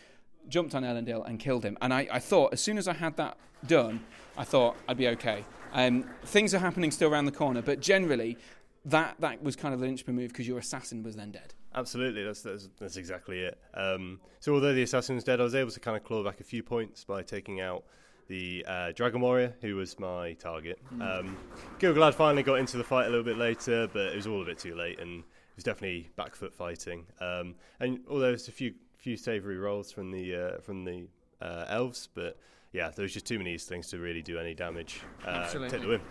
Jumped 0.47 0.75
on 0.75 0.83
Elendil 0.83 1.27
and 1.27 1.39
killed 1.39 1.63
him. 1.63 1.77
And 1.81 1.93
I, 1.93 2.07
I 2.11 2.19
thought, 2.19 2.53
as 2.53 2.61
soon 2.61 2.77
as 2.77 2.87
I 2.87 2.93
had 2.93 3.17
that 3.17 3.37
done, 3.67 4.01
I 4.37 4.43
thought 4.43 4.75
I'd 4.87 4.97
be 4.97 5.07
okay. 5.09 5.43
Um, 5.73 6.05
things 6.25 6.53
are 6.53 6.59
happening 6.59 6.91
still 6.91 7.11
around 7.11 7.25
the 7.25 7.31
corner, 7.31 7.61
but 7.61 7.79
generally, 7.79 8.37
that, 8.85 9.15
that 9.19 9.43
was 9.43 9.55
kind 9.55 9.73
of 9.73 9.79
the 9.79 9.85
linchpin 9.85 10.15
move 10.15 10.29
because 10.29 10.47
your 10.47 10.57
assassin 10.57 11.03
was 11.03 11.15
then 11.15 11.31
dead. 11.31 11.53
Absolutely, 11.75 12.23
that's 12.23 12.41
that's, 12.41 12.67
that's 12.79 12.97
exactly 12.97 13.41
it. 13.41 13.59
Um, 13.75 14.19
so 14.39 14.55
although 14.55 14.73
the 14.73 14.81
assassin's 14.81 15.23
dead, 15.23 15.39
I 15.39 15.43
was 15.43 15.53
able 15.53 15.69
to 15.69 15.79
kind 15.79 15.95
of 15.95 16.03
claw 16.03 16.23
back 16.23 16.39
a 16.39 16.43
few 16.43 16.63
points 16.63 17.03
by 17.03 17.21
taking 17.21 17.61
out 17.61 17.83
the 18.29 18.63
uh, 18.67 18.91
Dragon 18.93 19.19
Warrior, 19.19 19.53
who 19.59 19.75
was 19.75 19.99
my 19.99 20.33
target. 20.33 20.79
Um, 21.01 21.35
Gilgalad 21.79 22.13
finally 22.13 22.43
got 22.43 22.59
into 22.59 22.77
the 22.77 22.83
fight 22.83 23.07
a 23.07 23.09
little 23.09 23.25
bit 23.25 23.37
later, 23.37 23.89
but 23.91 24.07
it 24.07 24.15
was 24.15 24.27
all 24.27 24.41
a 24.41 24.45
bit 24.45 24.59
too 24.59 24.75
late, 24.75 24.99
and 24.99 25.19
it 25.19 25.55
was 25.55 25.63
definitely 25.65 26.09
back 26.15 26.35
foot 26.35 26.53
fighting. 26.53 27.05
Um, 27.19 27.55
and 27.79 27.99
although 28.07 28.27
there's 28.27 28.47
a 28.47 28.53
few 28.53 28.75
few 28.95 29.17
savoury 29.17 29.57
rolls 29.57 29.91
from 29.91 30.11
the 30.11 30.35
uh, 30.35 30.61
from 30.61 30.85
the 30.85 31.07
uh, 31.41 31.65
elves, 31.67 32.07
but 32.13 32.37
yeah, 32.71 32.91
there 32.95 33.03
was 33.03 33.13
just 33.13 33.25
too 33.25 33.39
many 33.39 33.49
of 33.49 33.53
these 33.55 33.65
things 33.65 33.89
to 33.89 33.97
really 33.97 34.21
do 34.21 34.37
any 34.37 34.53
damage. 34.53 35.01
Uh, 35.25 35.29
Absolutely. 35.29 35.69
Take 35.71 35.81
the 35.81 35.87
win. 35.87 36.01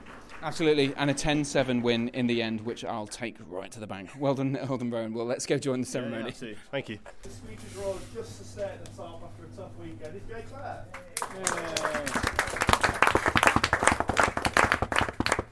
Absolutely, 0.43 0.95
and 0.97 1.11
a 1.11 1.15
10-7 1.15 1.83
win 1.83 2.09
in 2.09 2.29
the 2.29 2.41
end, 2.43 2.61
which 2.61 2.85
I'll 2.85 3.09
take 3.09 3.37
right 3.49 3.71
to 3.73 3.81
the 3.81 3.87
bank. 3.87 4.11
Well 4.19 4.35
done, 4.35 4.55
Holden 4.67 4.91
Rowan. 4.91 5.13
Well, 5.13 5.27
let's 5.27 5.47
go 5.47 5.59
join 5.59 5.81
the 5.81 5.87
ceremony. 5.87 6.23
Yeah, 6.23 6.29
absolutely. 6.29 6.59
Thank 6.71 6.89
you. 6.89 6.99
The 7.23 7.29
Screechers 7.29 7.83
Roll 7.83 7.99
just 8.15 8.39
to 8.39 8.45
stay 8.45 8.63
at 8.63 8.85
the 8.85 8.91
top 8.97 9.23
after 9.25 9.45
a 9.45 9.57
tough 9.57 9.73
weekend 9.81 10.17
is 10.17 10.23
Jay 10.29 10.45
Clare. 10.49 10.85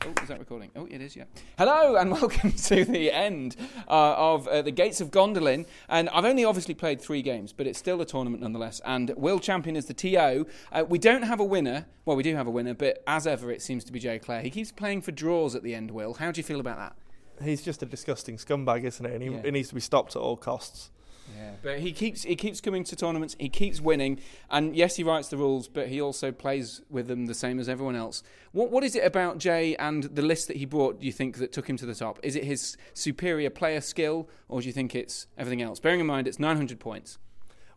Oh, 0.06 0.12
is 0.22 0.28
that 0.28 0.38
recording? 0.38 0.70
Oh, 0.76 0.86
it 0.88 1.00
is, 1.00 1.16
yeah. 1.16 1.24
Hello, 1.58 1.96
and 1.96 2.12
welcome 2.12 2.52
to 2.52 2.84
the 2.84 3.10
end 3.10 3.56
uh, 3.88 4.14
of 4.16 4.46
uh, 4.46 4.62
the 4.62 4.70
Gates 4.70 5.00
of 5.00 5.10
Gondolin. 5.10 5.66
And 5.88 6.08
I've 6.10 6.24
only 6.24 6.44
obviously 6.44 6.74
played 6.74 7.00
three 7.00 7.22
games, 7.22 7.52
but 7.52 7.66
it's 7.66 7.78
still 7.78 8.00
a 8.00 8.06
tournament 8.06 8.40
nonetheless. 8.42 8.80
And 8.84 9.12
Will 9.16 9.40
Champion 9.40 9.74
is 9.74 9.86
the 9.86 9.94
TO. 9.94 10.46
Uh, 10.70 10.84
we 10.88 10.98
don't 11.00 11.22
have 11.22 11.40
a 11.40 11.44
winner. 11.44 11.86
Well, 12.04 12.16
we 12.16 12.22
do 12.22 12.36
have 12.36 12.46
a 12.46 12.50
winner, 12.52 12.72
but 12.74 13.02
as 13.08 13.26
ever, 13.26 13.50
it 13.50 13.62
seems 13.62 13.82
to 13.84 13.92
be 13.92 13.98
Jay 13.98 14.20
Clare. 14.20 14.42
He 14.42 14.50
keeps 14.50 14.70
playing 14.70 15.02
for 15.02 15.10
draws 15.10 15.56
at 15.56 15.64
the 15.64 15.74
end, 15.74 15.90
Will. 15.90 16.14
How 16.14 16.30
do 16.30 16.38
you 16.38 16.44
feel 16.44 16.60
about 16.60 16.78
that? 16.78 17.44
He's 17.44 17.62
just 17.62 17.82
a 17.82 17.86
disgusting 17.86 18.36
scumbag, 18.36 18.84
isn't 18.84 19.04
he? 19.04 19.12
And 19.12 19.22
he, 19.22 19.28
Yeah. 19.30 19.42
he 19.42 19.50
needs 19.50 19.70
to 19.70 19.74
be 19.74 19.80
stopped 19.80 20.14
at 20.14 20.22
all 20.22 20.36
costs. 20.36 20.90
Yeah, 21.34 21.52
but 21.62 21.78
he 21.80 21.92
keeps 21.92 22.22
he 22.22 22.36
keeps 22.36 22.60
coming 22.60 22.84
to 22.84 22.96
tournaments. 22.96 23.36
He 23.38 23.48
keeps 23.48 23.80
winning, 23.80 24.20
and 24.50 24.76
yes, 24.76 24.96
he 24.96 25.02
writes 25.02 25.28
the 25.28 25.36
rules, 25.36 25.68
but 25.68 25.88
he 25.88 26.00
also 26.00 26.30
plays 26.32 26.82
with 26.90 27.08
them 27.08 27.26
the 27.26 27.34
same 27.34 27.58
as 27.58 27.68
everyone 27.68 27.96
else. 27.96 28.22
What 28.52 28.70
what 28.70 28.84
is 28.84 28.94
it 28.94 29.04
about 29.04 29.38
Jay 29.38 29.74
and 29.76 30.04
the 30.04 30.22
list 30.22 30.48
that 30.48 30.56
he 30.56 30.64
brought? 30.64 31.00
Do 31.00 31.06
you 31.06 31.12
think 31.12 31.38
that 31.38 31.52
took 31.52 31.68
him 31.68 31.76
to 31.78 31.86
the 31.86 31.94
top? 31.94 32.20
Is 32.22 32.36
it 32.36 32.44
his 32.44 32.76
superior 32.94 33.50
player 33.50 33.80
skill, 33.80 34.28
or 34.48 34.60
do 34.60 34.66
you 34.66 34.72
think 34.72 34.94
it's 34.94 35.26
everything 35.36 35.62
else? 35.62 35.80
Bearing 35.80 36.00
in 36.00 36.06
mind 36.06 36.28
it's 36.28 36.38
900 36.38 36.78
points. 36.78 37.18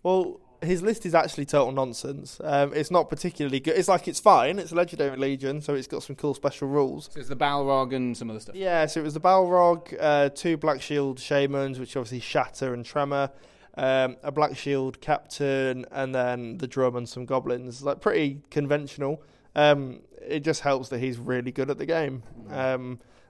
Well, 0.04 0.39
his 0.62 0.82
list 0.82 1.05
is 1.05 1.16
actually 1.16 1.45
total 1.45 1.72
nonsense. 1.72 2.39
Um, 2.43 2.74
it's 2.74 2.91
not 2.91 3.10
particularly 3.10 3.60
good. 3.60 3.78
It's 3.78 3.88
like 3.88 4.07
it's 4.07 4.20
fine. 4.20 4.60
It's 4.60 4.72
a 4.72 4.76
legendary 4.76 5.18
legion, 5.18 5.62
so 5.62 5.74
it's 5.74 5.88
got 5.88 6.03
some 6.03 6.16
cool 6.16 6.34
special 6.34 6.68
rules. 6.68 7.10
So 7.12 7.20
it's 7.20 7.30
the 7.30 7.36
Balrog 7.36 7.95
and 7.95 8.16
some 8.16 8.30
other 8.30 8.39
stuff. 8.39 8.55
Yeah, 8.55 8.86
so 8.86 8.99
it 8.99 9.03
was 9.03 9.14
the 9.14 9.22
Balrog, 9.22 9.95
uh, 9.99 10.30
two 10.30 10.57
Black 10.57 10.82
Shield 10.82 11.20
Shamans, 11.20 11.80
which 11.80 11.95
obviously 11.95 12.20
Shatter 12.20 12.74
and 12.74 12.86
Tremor, 12.86 13.32
um, 13.76 14.18
a 14.24 14.32
Black 14.32 14.57
Shield 14.57 14.99
Captain, 15.01 15.86
and 15.91 16.14
then 16.14 16.57
the 16.57 16.68
Drum 16.68 16.95
and 16.95 17.07
some 17.07 17.26
Goblins. 17.26 17.82
Like 17.82 18.01
pretty 18.01 18.41
conventional. 18.49 19.24
Um, 19.55 20.01
it 20.22 20.41
just 20.41 20.62
helps 20.62 20.89
that 20.89 20.99
he's 20.99 21.18
really 21.18 21.51
good 21.51 21.70
at 21.70 21.78
the 21.78 21.86
game. 21.86 22.24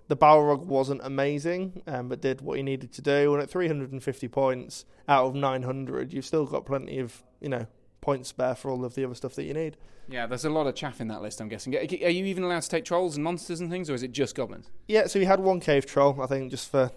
The 0.09 0.17
Balrog 0.17 0.65
wasn't 0.65 1.01
amazing, 1.03 1.81
um, 1.87 2.09
but 2.09 2.19
did 2.19 2.41
what 2.41 2.57
he 2.57 2.63
needed 2.63 2.91
to 2.93 3.01
do. 3.01 3.33
And 3.33 3.41
at 3.41 3.49
350 3.49 4.27
points 4.27 4.85
out 5.07 5.25
of 5.27 5.35
900, 5.35 6.11
you've 6.11 6.25
still 6.25 6.45
got 6.45 6.65
plenty 6.65 6.99
of 6.99 7.23
you 7.39 7.47
know 7.49 7.67
points 8.01 8.29
spare 8.29 8.55
for 8.55 8.71
all 8.71 8.83
of 8.83 8.95
the 8.95 9.05
other 9.05 9.15
stuff 9.15 9.35
that 9.35 9.43
you 9.43 9.53
need. 9.53 9.77
Yeah, 10.09 10.25
there's 10.25 10.45
a 10.45 10.49
lot 10.49 10.65
of 10.65 10.73
chaff 10.73 10.99
in 10.99 11.07
that 11.09 11.21
list. 11.21 11.39
I'm 11.39 11.47
guessing. 11.47 11.75
Are 11.75 11.81
you 11.83 12.25
even 12.25 12.43
allowed 12.43 12.63
to 12.63 12.69
take 12.69 12.83
trolls 12.83 13.15
and 13.15 13.23
monsters 13.23 13.59
and 13.59 13.69
things, 13.69 13.89
or 13.89 13.93
is 13.93 14.01
it 14.01 14.11
just 14.11 14.35
goblins? 14.35 14.71
Yeah, 14.87 15.05
so 15.05 15.19
we 15.19 15.25
had 15.25 15.39
one 15.39 15.59
cave 15.59 15.85
troll, 15.85 16.19
I 16.21 16.25
think, 16.25 16.49
just 16.49 16.71
for 16.71 16.91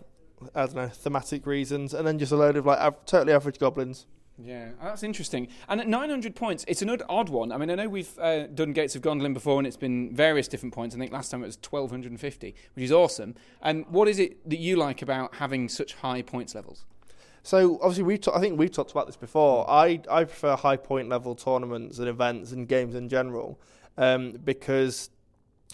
I 0.55 0.67
don't 0.67 0.75
know 0.75 0.89
thematic 0.89 1.47
reasons, 1.47 1.93
and 1.95 2.07
then 2.07 2.19
just 2.19 2.33
a 2.33 2.37
load 2.37 2.57
of 2.57 2.65
like 2.67 2.79
av- 2.79 3.05
totally 3.05 3.35
average 3.35 3.59
goblins. 3.59 4.07
Yeah, 4.39 4.71
that's 4.83 5.03
interesting. 5.03 5.49
And 5.69 5.81
at 5.81 5.87
900 5.87 6.35
points, 6.35 6.65
it's 6.67 6.83
an 6.83 6.91
odd, 7.09 7.29
one. 7.29 7.53
I 7.53 7.59
mean, 7.59 7.71
I 7.71 7.75
know 7.75 7.89
we've 7.89 8.19
uh, 8.19 8.47
done 8.47 8.73
Gates 8.73 8.97
of 8.97 9.03
Gondolin 9.03 9.35
before, 9.35 9.59
and 9.59 9.67
it's 9.67 9.77
been 9.77 10.15
various 10.15 10.49
different 10.49 10.75
points. 10.75 10.95
I 10.95 10.99
think 10.99 11.13
last 11.13 11.31
time 11.31 11.43
it 11.43 11.47
was 11.47 11.59
1250, 11.59 12.55
which 12.75 12.85
is 12.85 12.93
awesome. 12.93 13.35
And 13.61 13.87
what 13.89 14.09
is 14.09 14.19
it 14.19 14.49
that 14.49 14.59
you 14.59 14.77
like 14.77 15.03
about 15.03 15.37
having 15.37 15.69
such 15.69 15.95
high 15.95 16.23
points 16.23 16.55
levels? 16.55 16.85
So 17.43 17.79
obviously 17.83 18.05
we 18.05 18.21
I 18.33 18.41
think 18.41 18.59
we've 18.59 18.71
talked 18.71 18.93
about 18.93 19.07
this 19.07 19.17
before. 19.17 19.69
I 19.69 20.01
I 20.09 20.25
prefer 20.25 20.57
high 20.57 20.77
point 20.77 21.09
level 21.09 21.35
tournaments 21.35 21.99
and 21.99 22.09
events 22.09 22.53
and 22.53 22.69
games 22.69 22.95
in 22.95 23.09
general 23.09 23.61
um, 23.99 24.33
because 24.45 25.11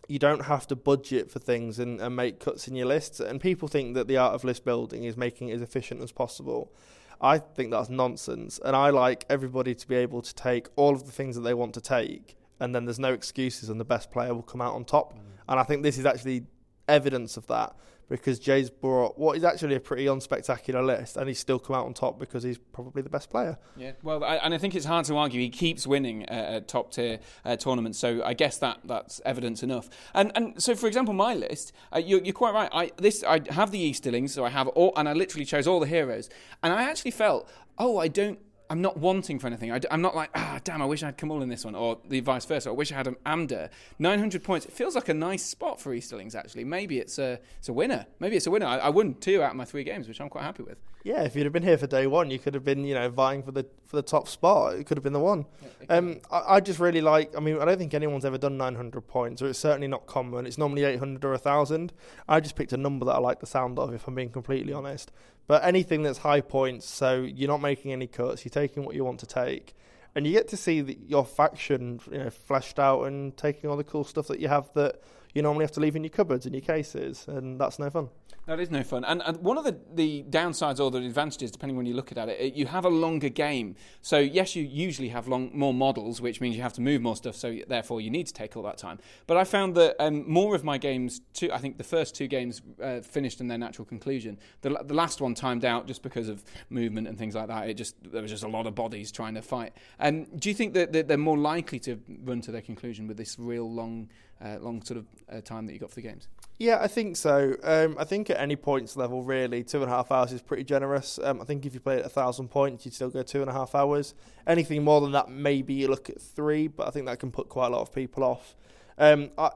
you 0.08 0.18
don't 0.18 0.46
have 0.46 0.66
to 0.68 0.76
budget 0.76 1.30
for 1.30 1.38
things 1.38 1.78
and, 1.78 2.00
and 2.00 2.16
make 2.16 2.40
cuts 2.40 2.66
in 2.66 2.74
your 2.74 2.86
lists. 2.86 3.20
And 3.20 3.40
people 3.40 3.68
think 3.68 3.94
that 3.94 4.08
the 4.08 4.16
art 4.16 4.34
of 4.34 4.44
list 4.44 4.64
building 4.64 5.04
is 5.04 5.16
making 5.16 5.50
it 5.50 5.54
as 5.54 5.62
efficient 5.62 6.00
as 6.02 6.12
possible. 6.12 6.72
I 7.20 7.38
think 7.38 7.70
that's 7.70 7.88
nonsense. 7.88 8.60
And 8.64 8.76
I 8.76 8.90
like 8.90 9.24
everybody 9.28 9.74
to 9.74 9.88
be 9.88 9.96
able 9.96 10.22
to 10.22 10.34
take 10.34 10.68
all 10.76 10.94
of 10.94 11.04
the 11.04 11.12
things 11.12 11.34
that 11.36 11.42
they 11.42 11.54
want 11.54 11.74
to 11.74 11.80
take, 11.80 12.36
and 12.60 12.74
then 12.74 12.84
there's 12.84 12.98
no 12.98 13.12
excuses, 13.12 13.68
and 13.68 13.80
the 13.80 13.84
best 13.84 14.10
player 14.10 14.34
will 14.34 14.42
come 14.42 14.60
out 14.60 14.74
on 14.74 14.84
top. 14.84 15.14
Mm. 15.14 15.20
And 15.48 15.60
I 15.60 15.62
think 15.62 15.82
this 15.82 15.98
is 15.98 16.06
actually 16.06 16.46
evidence 16.88 17.36
of 17.36 17.46
that 17.48 17.74
because 18.08 18.38
Jay's 18.38 18.70
brought 18.70 19.18
what 19.18 19.36
is 19.36 19.44
actually 19.44 19.74
a 19.74 19.80
pretty 19.80 20.06
unspectacular 20.06 20.84
list, 20.84 21.16
and 21.16 21.28
he's 21.28 21.38
still 21.38 21.58
come 21.58 21.76
out 21.76 21.86
on 21.86 21.94
top 21.94 22.18
because 22.18 22.42
he's 22.42 22.58
probably 22.58 23.02
the 23.02 23.10
best 23.10 23.30
player. 23.30 23.58
Yeah, 23.76 23.92
well, 24.02 24.24
I, 24.24 24.36
and 24.36 24.54
I 24.54 24.58
think 24.58 24.74
it's 24.74 24.86
hard 24.86 25.04
to 25.06 25.16
argue. 25.16 25.40
He 25.40 25.50
keeps 25.50 25.86
winning 25.86 26.26
uh, 26.28 26.60
top 26.60 26.92
tier 26.92 27.20
uh, 27.44 27.56
tournaments, 27.56 27.98
so 27.98 28.22
I 28.24 28.34
guess 28.34 28.58
that 28.58 28.80
that's 28.84 29.20
evidence 29.24 29.62
enough. 29.62 29.88
And 30.14 30.32
and 30.34 30.62
so, 30.62 30.74
for 30.74 30.86
example, 30.86 31.14
my 31.14 31.34
list, 31.34 31.72
uh, 31.94 31.98
you're, 31.98 32.22
you're, 32.22 32.32
quite 32.32 32.54
right. 32.54 32.70
I 32.72 32.90
this 32.96 33.22
I 33.24 33.40
have 33.50 33.70
the 33.70 33.80
Easterlings, 33.80 34.32
so 34.32 34.44
I 34.44 34.50
have 34.50 34.68
all, 34.68 34.92
and 34.96 35.08
I 35.08 35.12
literally 35.12 35.44
chose 35.44 35.66
all 35.66 35.80
the 35.80 35.86
heroes, 35.86 36.30
and 36.62 36.72
I 36.72 36.84
actually 36.84 37.10
felt, 37.10 37.48
oh, 37.78 37.98
I 37.98 38.08
don't 38.08 38.38
I'm 38.70 38.82
not 38.82 38.98
wanting 38.98 39.38
for 39.38 39.46
anything. 39.46 39.72
I, 39.72 39.80
am 39.90 40.02
not 40.02 40.14
like, 40.14 40.30
ah, 40.34 40.60
damn, 40.62 40.82
I 40.82 40.84
wish 40.84 41.02
I 41.02 41.06
had 41.06 41.16
Khamûl 41.16 41.42
in 41.42 41.48
this 41.48 41.64
one, 41.64 41.74
or 41.74 41.98
the 42.06 42.20
vice 42.20 42.44
versa. 42.44 42.68
I 42.68 42.72
wish 42.72 42.92
I 42.92 42.96
had 42.96 43.06
Amdur. 43.24 43.70
900 43.98 44.44
points. 44.44 44.66
It 44.66 44.72
feels 44.72 44.94
like 44.94 45.08
a 45.08 45.14
nice 45.14 45.42
spot 45.42 45.80
for 45.80 45.94
Easterlings, 45.94 46.34
actually. 46.34 46.64
Maybe 46.64 46.98
it's 46.98 47.18
a, 47.18 47.40
it's 47.58 47.68
a 47.68 47.72
winner. 47.72 48.06
Maybe 48.20 48.36
it's 48.36 48.46
a 48.46 48.50
winner. 48.50 48.66
I, 48.66 48.76
I 48.78 48.88
won 48.90 49.14
two 49.14 49.42
out 49.42 49.52
of 49.52 49.56
my 49.56 49.64
three 49.64 49.84
games, 49.84 50.06
which 50.06 50.20
I'm 50.20 50.28
quite 50.28 50.44
happy 50.44 50.62
with. 50.64 50.76
Yeah, 51.02 51.22
if 51.22 51.34
you'd 51.34 51.44
have 51.44 51.52
been 51.52 51.62
here 51.62 51.78
for 51.78 51.86
day 51.86 52.06
one, 52.06 52.30
you 52.30 52.38
could 52.38 52.52
have 52.52 52.64
been, 52.64 52.84
you 52.84 52.94
know, 52.94 53.08
vying 53.08 53.42
for 53.42 53.52
the 53.52 53.64
for 53.86 53.96
the 53.96 54.02
top 54.02 54.28
spot. 54.28 54.74
It 54.74 54.84
could 54.84 54.98
have 54.98 55.04
been 55.04 55.14
the 55.14 55.20
one. 55.20 55.46
Yeah, 55.62 55.96
um, 55.96 56.20
I, 56.30 56.56
I, 56.56 56.60
just 56.60 56.78
really 56.78 57.00
like. 57.00 57.34
I 57.34 57.40
mean, 57.40 57.58
I 57.58 57.64
don't 57.64 57.78
think 57.78 57.94
anyone's 57.94 58.26
ever 58.26 58.36
done 58.36 58.58
900 58.58 59.00
points, 59.08 59.40
or 59.40 59.48
it's 59.48 59.58
certainly 59.58 59.88
not 59.88 60.06
common. 60.06 60.44
It's 60.44 60.58
normally 60.58 60.84
800 60.84 61.24
or 61.24 61.30
1,000. 61.30 61.92
I 62.28 62.40
just 62.40 62.56
picked 62.56 62.74
a 62.74 62.76
number 62.76 63.06
that 63.06 63.12
I 63.12 63.18
like 63.18 63.40
the 63.40 63.46
sound 63.46 63.78
of, 63.78 63.94
if 63.94 64.06
I'm 64.06 64.14
being 64.14 64.28
completely 64.28 64.74
honest. 64.74 65.10
But 65.48 65.64
anything 65.64 66.02
that's 66.04 66.18
high 66.18 66.42
points, 66.42 66.86
so 66.86 67.22
you're 67.22 67.48
not 67.48 67.60
making 67.60 67.90
any 67.90 68.06
cuts, 68.06 68.44
you're 68.44 68.50
taking 68.50 68.84
what 68.84 68.94
you 68.94 69.04
want 69.04 69.18
to 69.20 69.26
take, 69.26 69.74
and 70.14 70.26
you 70.26 70.32
get 70.32 70.46
to 70.48 70.56
see 70.56 70.82
the, 70.82 70.98
your 71.06 71.24
faction 71.24 72.00
you 72.12 72.18
know, 72.18 72.30
fleshed 72.30 72.78
out 72.78 73.04
and 73.04 73.36
taking 73.36 73.68
all 73.68 73.76
the 73.76 73.82
cool 73.84 74.04
stuff 74.04 74.28
that 74.28 74.40
you 74.40 74.48
have 74.48 74.72
that 74.74 75.02
you 75.34 75.42
normally 75.42 75.64
have 75.64 75.72
to 75.72 75.80
leave 75.80 75.96
in 75.96 76.04
your 76.04 76.10
cupboards 76.10 76.46
and 76.46 76.54
your 76.54 76.62
cases, 76.62 77.24
and 77.28 77.60
that's 77.60 77.78
no 77.78 77.88
fun. 77.90 78.08
That 78.48 78.60
is 78.60 78.70
no 78.70 78.82
fun. 78.82 79.04
And, 79.04 79.20
and 79.26 79.36
one 79.42 79.58
of 79.58 79.64
the, 79.64 79.78
the 79.92 80.24
downsides 80.30 80.80
or 80.80 80.90
the 80.90 81.04
advantages, 81.04 81.50
depending 81.50 81.76
when 81.76 81.84
you 81.84 81.92
look 81.92 82.16
at 82.16 82.30
it, 82.30 82.54
you 82.54 82.64
have 82.64 82.86
a 82.86 82.88
longer 82.88 83.28
game. 83.28 83.76
So, 84.00 84.16
yes, 84.16 84.56
you 84.56 84.62
usually 84.62 85.10
have 85.10 85.28
long, 85.28 85.50
more 85.52 85.74
models, 85.74 86.22
which 86.22 86.40
means 86.40 86.56
you 86.56 86.62
have 86.62 86.72
to 86.72 86.80
move 86.80 87.02
more 87.02 87.14
stuff, 87.14 87.36
so 87.36 87.58
therefore 87.68 88.00
you 88.00 88.08
need 88.08 88.26
to 88.26 88.32
take 88.32 88.56
all 88.56 88.62
that 88.62 88.78
time. 88.78 89.00
But 89.26 89.36
I 89.36 89.44
found 89.44 89.74
that 89.74 89.96
um, 90.02 90.24
more 90.26 90.54
of 90.54 90.64
my 90.64 90.78
games, 90.78 91.20
two, 91.34 91.52
I 91.52 91.58
think 91.58 91.76
the 91.76 91.84
first 91.84 92.14
two 92.14 92.26
games 92.26 92.62
uh, 92.82 93.00
finished 93.02 93.42
in 93.42 93.48
their 93.48 93.58
natural 93.58 93.84
conclusion. 93.84 94.38
The, 94.62 94.82
the 94.82 94.94
last 94.94 95.20
one 95.20 95.34
timed 95.34 95.66
out 95.66 95.86
just 95.86 96.02
because 96.02 96.30
of 96.30 96.42
movement 96.70 97.06
and 97.06 97.18
things 97.18 97.34
like 97.34 97.48
that. 97.48 97.68
It 97.68 97.74
just 97.74 97.96
There 98.02 98.22
was 98.22 98.30
just 98.30 98.44
a 98.44 98.48
lot 98.48 98.66
of 98.66 98.74
bodies 98.74 99.12
trying 99.12 99.34
to 99.34 99.42
fight. 99.42 99.74
Um, 100.00 100.24
do 100.24 100.48
you 100.48 100.54
think 100.54 100.72
that, 100.72 100.94
that 100.94 101.06
they're 101.06 101.18
more 101.18 101.36
likely 101.36 101.80
to 101.80 102.00
run 102.24 102.40
to 102.40 102.50
their 102.50 102.62
conclusion 102.62 103.08
with 103.08 103.18
this 103.18 103.38
real 103.38 103.70
long, 103.70 104.08
uh, 104.44 104.58
long 104.60 104.82
sort 104.82 104.98
of 104.98 105.06
uh, 105.30 105.40
time 105.40 105.66
that 105.66 105.72
you 105.72 105.78
got 105.78 105.90
for 105.90 105.96
the 105.96 106.02
games? 106.02 106.28
Yeah, 106.58 106.78
I 106.80 106.88
think 106.88 107.16
so. 107.16 107.54
Um, 107.62 107.96
I 107.98 108.04
think 108.04 108.30
at 108.30 108.40
any 108.40 108.56
points 108.56 108.96
level, 108.96 109.22
really, 109.22 109.62
two 109.62 109.82
and 109.82 109.90
a 109.90 109.94
half 109.94 110.10
hours 110.10 110.32
is 110.32 110.42
pretty 110.42 110.64
generous. 110.64 111.18
Um, 111.22 111.40
I 111.40 111.44
think 111.44 111.64
if 111.64 111.74
you 111.74 111.80
play 111.80 111.98
at 112.00 112.04
a 112.06 112.08
thousand 112.08 112.48
points, 112.48 112.84
you'd 112.84 112.94
still 112.94 113.10
go 113.10 113.22
two 113.22 113.40
and 113.40 113.48
a 113.48 113.52
half 113.52 113.74
hours. 113.74 114.14
Anything 114.46 114.82
more 114.82 115.00
than 115.00 115.12
that, 115.12 115.30
maybe 115.30 115.74
you 115.74 115.88
look 115.88 116.10
at 116.10 116.20
three, 116.20 116.66
but 116.66 116.88
I 116.88 116.90
think 116.90 117.06
that 117.06 117.20
can 117.20 117.30
put 117.30 117.48
quite 117.48 117.68
a 117.68 117.70
lot 117.70 117.82
of 117.82 117.94
people 117.94 118.24
off. 118.24 118.56
Um, 118.98 119.30
I, 119.38 119.50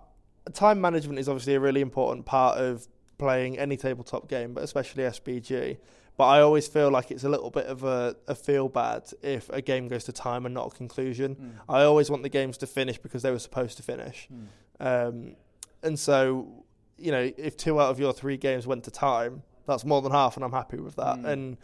time 0.53 0.81
management 0.81 1.19
is 1.19 1.29
obviously 1.29 1.55
a 1.55 1.61
really 1.61 1.81
important 1.81 2.25
part 2.25 2.59
of 2.59 2.87
playing 3.19 3.59
any 3.59 3.77
tabletop 3.77 4.29
game, 4.29 4.55
but 4.55 4.63
especially 4.63 5.05
SBG. 5.05 5.79
But 6.17 6.27
I 6.27 6.41
always 6.41 6.69
feel 6.69 6.91
like 6.91 7.11
it's 7.11 7.25
a 7.25 7.29
little 7.29 7.51
bit 7.51 7.67
of 7.67 7.85
a, 7.85 8.15
a 8.29 8.35
feel 8.35 8.69
bad 8.69 9.05
if 9.23 9.49
a 9.49 9.63
game 9.63 9.89
goes 9.89 10.05
to 10.05 10.13
time 10.13 10.45
and 10.45 10.55
not 10.55 10.73
a 10.73 10.77
conclusion. 10.77 11.37
Mm. 11.37 11.53
I 11.69 11.83
always 11.83 12.11
want 12.11 12.23
the 12.23 12.29
games 12.29 12.59
to 12.59 12.67
finish 12.67 12.99
because 12.99 13.23
they 13.23 13.31
were 13.31 13.39
supposed 13.39 13.79
to 13.79 13.83
finish. 13.83 14.29
Mm. 14.33 14.47
And 14.81 15.99
so 15.99 16.63
you 17.03 17.11
know, 17.11 17.31
if 17.37 17.57
two 17.57 17.81
out 17.81 17.91
of 17.91 17.99
your 17.99 18.13
three 18.13 18.37
games 18.37 18.67
went 18.67 18.85
to 18.85 18.91
time, 18.91 19.43
that's 19.67 19.85
more 19.85 20.01
than 20.01 20.13
half, 20.13 20.37
and 20.37 20.45
I'm 20.45 20.53
happy 20.53 20.79
with 20.79 20.97
that. 20.97 21.17
Mm. 21.17 21.27
And 21.27 21.57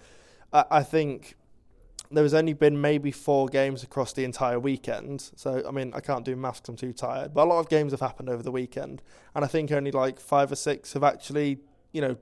I, 0.53 0.65
I 0.71 0.83
think 0.83 1.37
there 2.11 2.25
has 2.25 2.35
only 2.35 2.55
been 2.55 2.81
maybe 2.81 3.11
four 3.11 3.47
games 3.47 3.83
across 3.83 4.13
the 4.13 4.25
entire 4.25 4.59
weekend. 4.59 5.31
So, 5.37 5.63
I 5.67 5.71
mean, 5.71 5.93
I 5.95 6.01
can't 6.01 6.25
do 6.25 6.35
maths 6.35 6.69
I'm 6.69 6.77
too 6.77 6.93
tired. 6.93 7.35
But 7.35 7.45
a 7.45 7.49
lot 7.49 7.61
of 7.61 7.69
games 7.69 7.93
have 7.93 8.01
happened 8.01 8.29
over 8.29 8.43
the 8.43 8.51
weekend. 8.51 9.03
And 9.35 9.45
I 9.45 9.49
think 9.49 9.71
only 9.71 9.91
like 9.91 10.19
five 10.19 10.51
or 10.51 10.57
six 10.57 10.95
have 10.95 11.05
actually, 11.05 11.59
you 11.93 12.01
know, 12.01 12.17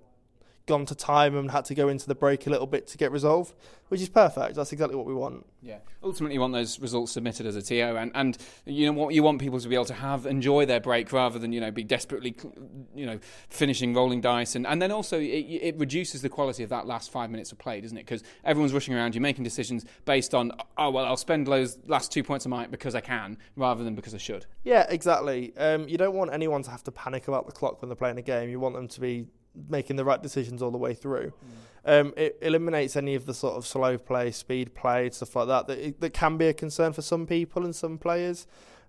gone 0.67 0.85
to 0.87 0.95
time 0.95 1.37
and 1.37 1.51
had 1.51 1.65
to 1.65 1.75
go 1.75 1.89
into 1.89 2.07
the 2.07 2.15
break 2.15 2.47
a 2.47 2.51
little 2.51 2.67
bit 2.67 2.87
to 2.89 2.99
get 2.99 3.13
resolved, 3.13 3.55
which 3.89 4.01
is 4.01 4.09
perfect. 4.09 4.57
That's 4.57 4.73
exactly 4.73 4.97
what 4.97 5.07
we 5.07 5.15
want. 5.15 5.47
Yeah. 5.63 5.79
Ultimately, 6.03 6.35
you 6.35 6.41
want 6.41 6.53
those 6.53 6.81
results 6.81 7.13
submitted 7.13 7.47
as 7.47 7.57
a 7.57 7.63
TO, 7.63 7.97
and, 7.97 8.11
and 8.15 8.37
you 8.65 8.87
know 8.87 8.93
what 8.93 9.15
you 9.15 9.23
want 9.23 9.41
people 9.41 9.61
to 9.61 9.69
be 9.69 9.75
able 9.77 9.85
to 9.87 9.95
have 9.95 10.27
enjoy 10.27 10.67
their 10.67 10.81
break 10.81 11.13
rather 11.13 11.39
than 11.39 11.53
you 11.53 11.61
know 11.61 11.71
be 11.71 11.85
desperately 11.85 12.37
you 12.95 13.07
know 13.07 13.19
finishing 13.49 13.95
rolling 13.95 14.21
dice, 14.21 14.57
and, 14.57 14.67
and 14.67 14.83
then 14.83 14.91
also 14.91 15.19
it, 15.19 15.25
it 15.25 15.79
reduces 15.79 16.23
the 16.23 16.29
quality 16.29 16.63
of 16.63 16.71
that 16.71 16.87
last 16.87 17.11
five 17.11 17.31
minutes 17.31 17.53
of 17.53 17.59
play, 17.59 17.81
doesn't 17.81 17.97
it? 17.97 18.05
Because 18.05 18.23
everyone's 18.45 18.73
rushing 18.73 18.95
around, 18.95 19.15
you're 19.15 19.23
making 19.23 19.45
decisions 19.45 19.85
based 20.05 20.35
on 20.35 20.53
oh 20.77 20.91
well, 20.91 21.05
I'll 21.05 21.17
spend 21.17 21.47
those 21.47 21.79
last 21.87 22.11
two 22.11 22.25
points 22.25 22.45
of 22.45 22.51
might 22.51 22.71
because 22.71 22.95
I 22.95 23.01
can 23.01 23.39
rather 23.55 23.85
than 23.85 23.95
because 23.95 24.15
I 24.15 24.19
should. 24.19 24.47
Yeah, 24.65 24.87
exactly. 24.89 25.57
Um, 25.57 25.89
you 25.89 25.97
don't 25.97 26.15
want 26.15 26.33
anyone 26.33 26.63
to 26.65 26.71
have 26.71 26.83
to 26.85 26.93
panic 26.93 27.29
about 27.29 27.47
the 27.47 27.53
clock 27.53 27.81
when 27.81 27.89
they're 27.89 27.97
playing 27.97 28.19
a 28.19 28.23
game. 28.23 28.51
You 28.51 28.59
want 28.59 28.75
them 28.75 28.89
to 28.89 29.01
be 29.01 29.27
making 29.69 29.97
the 29.97 30.05
right 30.05 30.23
decisions 30.23 30.63
all 30.63 30.71
the 30.71 30.79
way 30.79 30.95
through. 30.95 31.33
Mm. 31.87 32.01
Um, 32.01 32.15
it 32.17 32.39
eliminates 32.43 32.97
any 32.97 33.15
of 33.15 33.27
the 33.27 33.35
sort 33.35 33.55
of 33.55 33.67
slow 33.67 33.97
play, 33.97 34.33
speed 34.33 34.75
play, 34.75 35.09
stuff 35.11 35.37
like 35.37 35.47
that 35.47 35.67
that, 35.69 36.01
that 36.01 36.13
can 36.13 36.37
be 36.37 36.49
a 36.49 36.53
concern 36.53 36.93
for 36.93 37.03
some 37.03 37.27
people 37.27 37.65
and 37.65 37.75
some 37.75 37.97
players. 37.97 38.47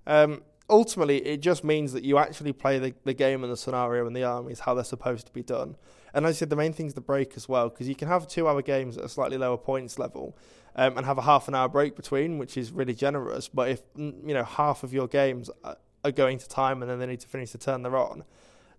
Um, 0.07 0.41
ultimately, 0.69 1.17
it 1.25 1.41
just 1.41 1.63
means 1.63 1.93
that 1.93 2.03
you 2.03 2.17
actually 2.17 2.53
play 2.53 2.79
the, 2.79 2.95
the 3.03 3.13
game 3.13 3.43
and 3.43 3.53
the 3.53 3.57
scenario 3.57 4.07
and 4.07 4.15
the 4.15 4.23
armies 4.23 4.61
how 4.61 4.73
they're 4.73 4.83
supposed 4.83 5.27
to 5.27 5.33
be 5.33 5.43
done. 5.43 5.75
And 6.13 6.25
as 6.25 6.37
I 6.37 6.39
said, 6.39 6.49
the 6.49 6.55
main 6.55 6.73
thing 6.73 6.87
is 6.87 6.95
the 6.95 7.01
break 7.01 7.37
as 7.37 7.47
well, 7.47 7.69
because 7.69 7.87
you 7.87 7.95
can 7.95 8.07
have 8.07 8.27
two 8.27 8.47
hour 8.47 8.61
games 8.61 8.97
at 8.97 9.03
a 9.03 9.09
slightly 9.09 9.37
lower 9.37 9.57
points 9.57 9.99
level 9.99 10.35
um, 10.75 10.97
and 10.97 11.05
have 11.05 11.17
a 11.17 11.23
half 11.23 11.47
an 11.47 11.53
hour 11.53 11.69
break 11.69 11.95
between, 11.95 12.37
which 12.37 12.57
is 12.57 12.71
really 12.71 12.95
generous. 12.95 13.47
But 13.47 13.69
if 13.69 13.81
you 13.95 14.33
know 14.33 14.43
half 14.43 14.83
of 14.83 14.93
your 14.93 15.07
games 15.07 15.49
are 15.63 16.11
going 16.11 16.39
to 16.39 16.47
time 16.47 16.81
and 16.81 16.89
then 16.89 16.99
they 16.99 17.05
need 17.05 17.19
to 17.19 17.27
finish 17.27 17.51
the 17.51 17.57
turn 17.57 17.83
they're 17.83 17.97
on, 17.97 18.23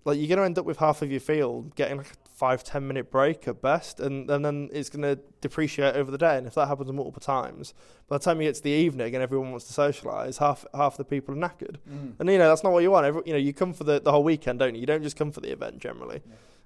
like 0.08 0.18
you're 0.18 0.28
going 0.28 0.38
to 0.38 0.44
end 0.44 0.58
up 0.58 0.64
with 0.64 0.78
half 0.78 1.02
of 1.02 1.10
your 1.10 1.20
field 1.20 1.74
getting 1.74 1.98
like 1.98 2.06
a 2.06 2.28
five 2.34 2.64
ten 2.64 2.86
minute 2.88 3.10
break 3.10 3.46
at 3.46 3.60
best, 3.60 4.00
and, 4.00 4.30
and 4.30 4.44
then 4.44 4.70
it's 4.72 4.88
going 4.88 5.02
to 5.02 5.22
depreciate 5.40 5.94
over 5.96 6.10
the 6.10 6.18
day. 6.18 6.38
And 6.38 6.46
if 6.46 6.54
that 6.54 6.66
happens 6.66 6.90
multiple 6.90 7.20
times, 7.20 7.74
by 8.08 8.16
the 8.16 8.24
time 8.24 8.40
you 8.40 8.48
get 8.48 8.54
to 8.54 8.62
the 8.62 8.70
evening 8.70 9.14
and 9.14 9.22
everyone 9.22 9.50
wants 9.50 9.66
to 9.66 9.80
socialise, 9.80 10.38
half 10.38 10.64
half 10.74 10.96
the 10.96 11.04
people 11.04 11.34
are 11.34 11.38
knackered. 11.38 11.76
Mm. 11.88 12.14
And 12.18 12.30
you 12.30 12.38
know 12.38 12.48
that's 12.48 12.64
not 12.64 12.72
what 12.72 12.82
you 12.82 12.90
want. 12.90 13.06
Every, 13.06 13.22
you 13.26 13.32
know 13.32 13.38
you 13.38 13.52
come 13.52 13.72
for 13.72 13.84
the, 13.84 14.00
the 14.00 14.10
whole 14.10 14.24
weekend, 14.24 14.58
don't 14.58 14.74
you? 14.74 14.80
You 14.80 14.86
don't 14.86 15.02
just 15.02 15.16
come 15.16 15.30
for 15.30 15.40
the 15.40 15.52
event 15.52 15.78
generally. 15.78 16.22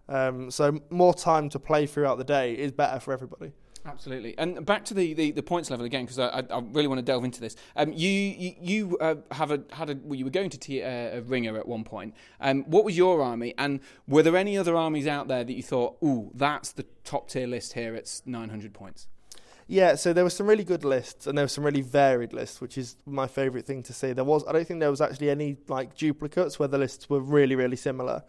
Yeah. 0.09 0.28
Um, 0.28 0.51
so 0.51 0.80
more 0.90 1.14
time 1.14 1.49
to 1.51 1.59
play 1.59 1.86
throughout 1.86 2.18
the 2.18 2.24
day 2.24 2.55
is 2.55 2.70
better 2.70 3.01
for 3.01 3.12
everybody. 3.12 3.53
Absolutely. 3.85 4.37
And 4.39 4.64
back 4.64 4.85
to 4.87 4.95
the, 4.95 5.12
the, 5.12 5.33
the 5.33 5.43
points 5.43 5.70
level 5.70 5.85
again, 5.85 6.05
because 6.05 6.18
I, 6.18 6.45
I, 6.51 6.61
really 6.70 6.87
want 6.87 6.99
to 6.99 7.03
delve 7.03 7.24
into 7.24 7.41
this. 7.41 7.57
Um, 7.74 7.93
you 7.93 8.09
you, 8.11 8.55
you 8.61 8.99
uh, 8.99 9.16
have 9.33 9.51
a 9.51 9.62
had 9.72 9.91
a 9.91 9.97
well, 9.97 10.14
you 10.14 10.24
were 10.24 10.30
going 10.30 10.51
to 10.51 10.59
t- 10.59 10.83
uh, 10.83 11.18
a 11.18 11.20
ringer 11.22 11.59
at 11.59 11.66
one 11.66 11.83
point. 11.83 12.14
Um, 12.41 12.62
what 12.64 12.85
was 12.85 12.97
your 12.97 13.22
army, 13.22 13.55
and 13.59 13.80
were 14.07 14.22
there 14.22 14.37
any 14.37 14.57
other 14.57 14.76
armies 14.76 15.07
out 15.09 15.26
there 15.26 15.43
that 15.43 15.53
you 15.53 15.62
thought, 15.62 15.97
ooh, 16.03 16.30
that's 16.35 16.72
the 16.72 16.87
top 17.03 17.28
tier 17.28 17.49
list 17.49 17.72
here? 17.72 17.95
It's 17.95 18.22
900 18.24 18.72
points. 18.72 19.09
Yeah, 19.66 19.95
so 19.95 20.12
there 20.12 20.24
were 20.24 20.30
some 20.30 20.47
really 20.47 20.64
good 20.64 20.85
lists, 20.85 21.26
and 21.26 21.37
there 21.37 21.45
were 21.45 21.49
some 21.49 21.64
really 21.64 21.80
varied 21.80 22.33
lists, 22.33 22.61
which 22.61 22.78
is 22.78 22.97
my 23.07 23.26
favourite 23.26 23.66
thing 23.66 23.83
to 23.85 23.93
see. 23.93 24.12
There 24.12 24.24
was, 24.24 24.45
I 24.47 24.53
don't 24.53 24.66
think 24.66 24.80
there 24.80 24.91
was 24.91 25.01
actually 25.01 25.30
any 25.30 25.57
like 25.66 25.97
duplicates 25.97 26.59
where 26.59 26.68
the 26.68 26.78
lists 26.78 27.09
were 27.11 27.20
really, 27.20 27.57
really 27.57 27.76
similar. 27.76 28.22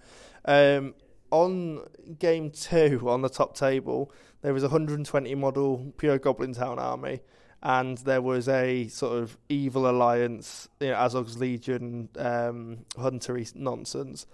Um, 0.45 0.95
on 1.31 1.81
game 2.19 2.51
two 2.51 3.01
on 3.09 3.23
the 3.23 3.29
top 3.29 3.55
table, 3.57 4.11
there 4.43 4.53
was 4.53 4.61
a 4.61 4.67
120 4.67 5.33
model 5.35 5.93
pure 5.97 6.19
Goblin 6.19 6.53
Town 6.53 6.77
army, 6.77 7.21
and 7.63 7.97
there 7.99 8.21
was 8.21 8.47
a 8.49 8.87
sort 8.89 9.17
of 9.17 9.37
evil 9.49 9.89
alliance, 9.89 10.67
you 10.79 10.89
know, 10.89 10.95
Azog's 10.95 11.37
Legion, 11.37 12.09
um, 12.19 12.85
huntery 12.97 13.55
nonsense, 13.55 14.27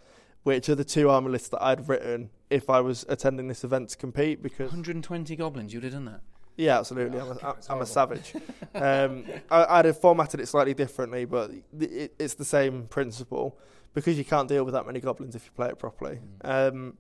which 0.43 0.68
are 0.68 0.76
the 0.76 0.84
two 0.84 1.10
army 1.10 1.30
lists 1.30 1.49
that 1.49 1.64
I'd 1.64 1.88
written 1.88 2.32
if 2.49 2.70
I 2.72 2.82
was 2.82 3.05
attending 3.07 3.47
this 3.47 3.64
event 3.64 3.89
to 3.89 3.97
compete. 3.97 4.41
Because 4.41 4.72
120 4.72 5.36
goblins, 5.36 5.74
you'd 5.74 5.84
have 5.84 5.93
done 5.93 6.05
that. 6.05 6.22
Yeah, 6.57 6.80
absolutely. 6.80 7.20
I'm 7.20 7.32
a, 7.32 7.55
I'm 7.70 7.82
a 7.82 7.86
savage. 7.86 8.34
Um, 8.76 9.26
I, 9.49 9.80
I'd 9.80 9.86
have 9.86 9.99
formatted 9.99 10.39
it 10.39 10.47
slightly 10.47 10.76
differently, 10.76 11.26
but 11.26 11.49
it, 11.80 12.14
it's 12.20 12.36
the 12.36 12.45
same 12.45 12.86
principle 12.86 13.57
because 13.95 14.16
you 14.16 14.24
can't 14.24 14.47
deal 14.47 14.64
with 14.64 14.76
that 14.76 14.86
many 14.86 14.99
goblins 14.99 15.36
if 15.36 15.43
you 15.43 15.51
play 15.55 15.70
it 15.70 15.80
properly. 15.80 16.20
Um, 16.43 16.97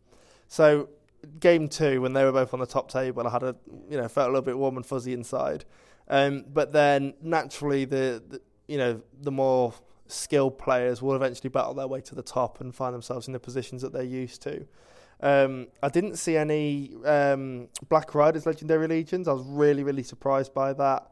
so, 0.47 0.89
game 1.39 1.67
two, 1.67 2.01
when 2.01 2.13
they 2.13 2.23
were 2.23 2.31
both 2.31 2.53
on 2.53 2.59
the 2.59 2.65
top 2.65 2.89
table, 2.91 3.25
I 3.25 3.31
had 3.31 3.43
a 3.43 3.55
you 3.89 3.97
know 3.97 4.07
felt 4.07 4.27
a 4.27 4.31
little 4.31 4.45
bit 4.45 4.57
warm 4.57 4.77
and 4.77 4.85
fuzzy 4.85 5.13
inside. 5.13 5.65
Um, 6.07 6.45
but 6.51 6.73
then 6.73 7.13
naturally, 7.21 7.85
the, 7.85 8.23
the 8.27 8.41
you 8.67 8.77
know 8.77 9.01
the 9.21 9.31
more 9.31 9.73
skilled 10.07 10.57
players 10.57 11.01
will 11.01 11.15
eventually 11.15 11.49
battle 11.49 11.73
their 11.73 11.87
way 11.87 12.01
to 12.01 12.15
the 12.15 12.23
top 12.23 12.61
and 12.61 12.73
find 12.73 12.93
themselves 12.93 13.27
in 13.27 13.33
the 13.33 13.39
positions 13.39 13.81
that 13.81 13.93
they're 13.93 14.03
used 14.03 14.41
to. 14.41 14.65
Um, 15.21 15.67
I 15.83 15.89
didn't 15.89 16.15
see 16.15 16.37
any 16.37 16.95
um, 17.05 17.67
Black 17.89 18.15
Riders 18.15 18.45
Legendary 18.45 18.87
Legions. 18.87 19.27
I 19.27 19.33
was 19.33 19.43
really, 19.45 19.83
really 19.83 20.03
surprised 20.03 20.53
by 20.53 20.73
that. 20.73 21.11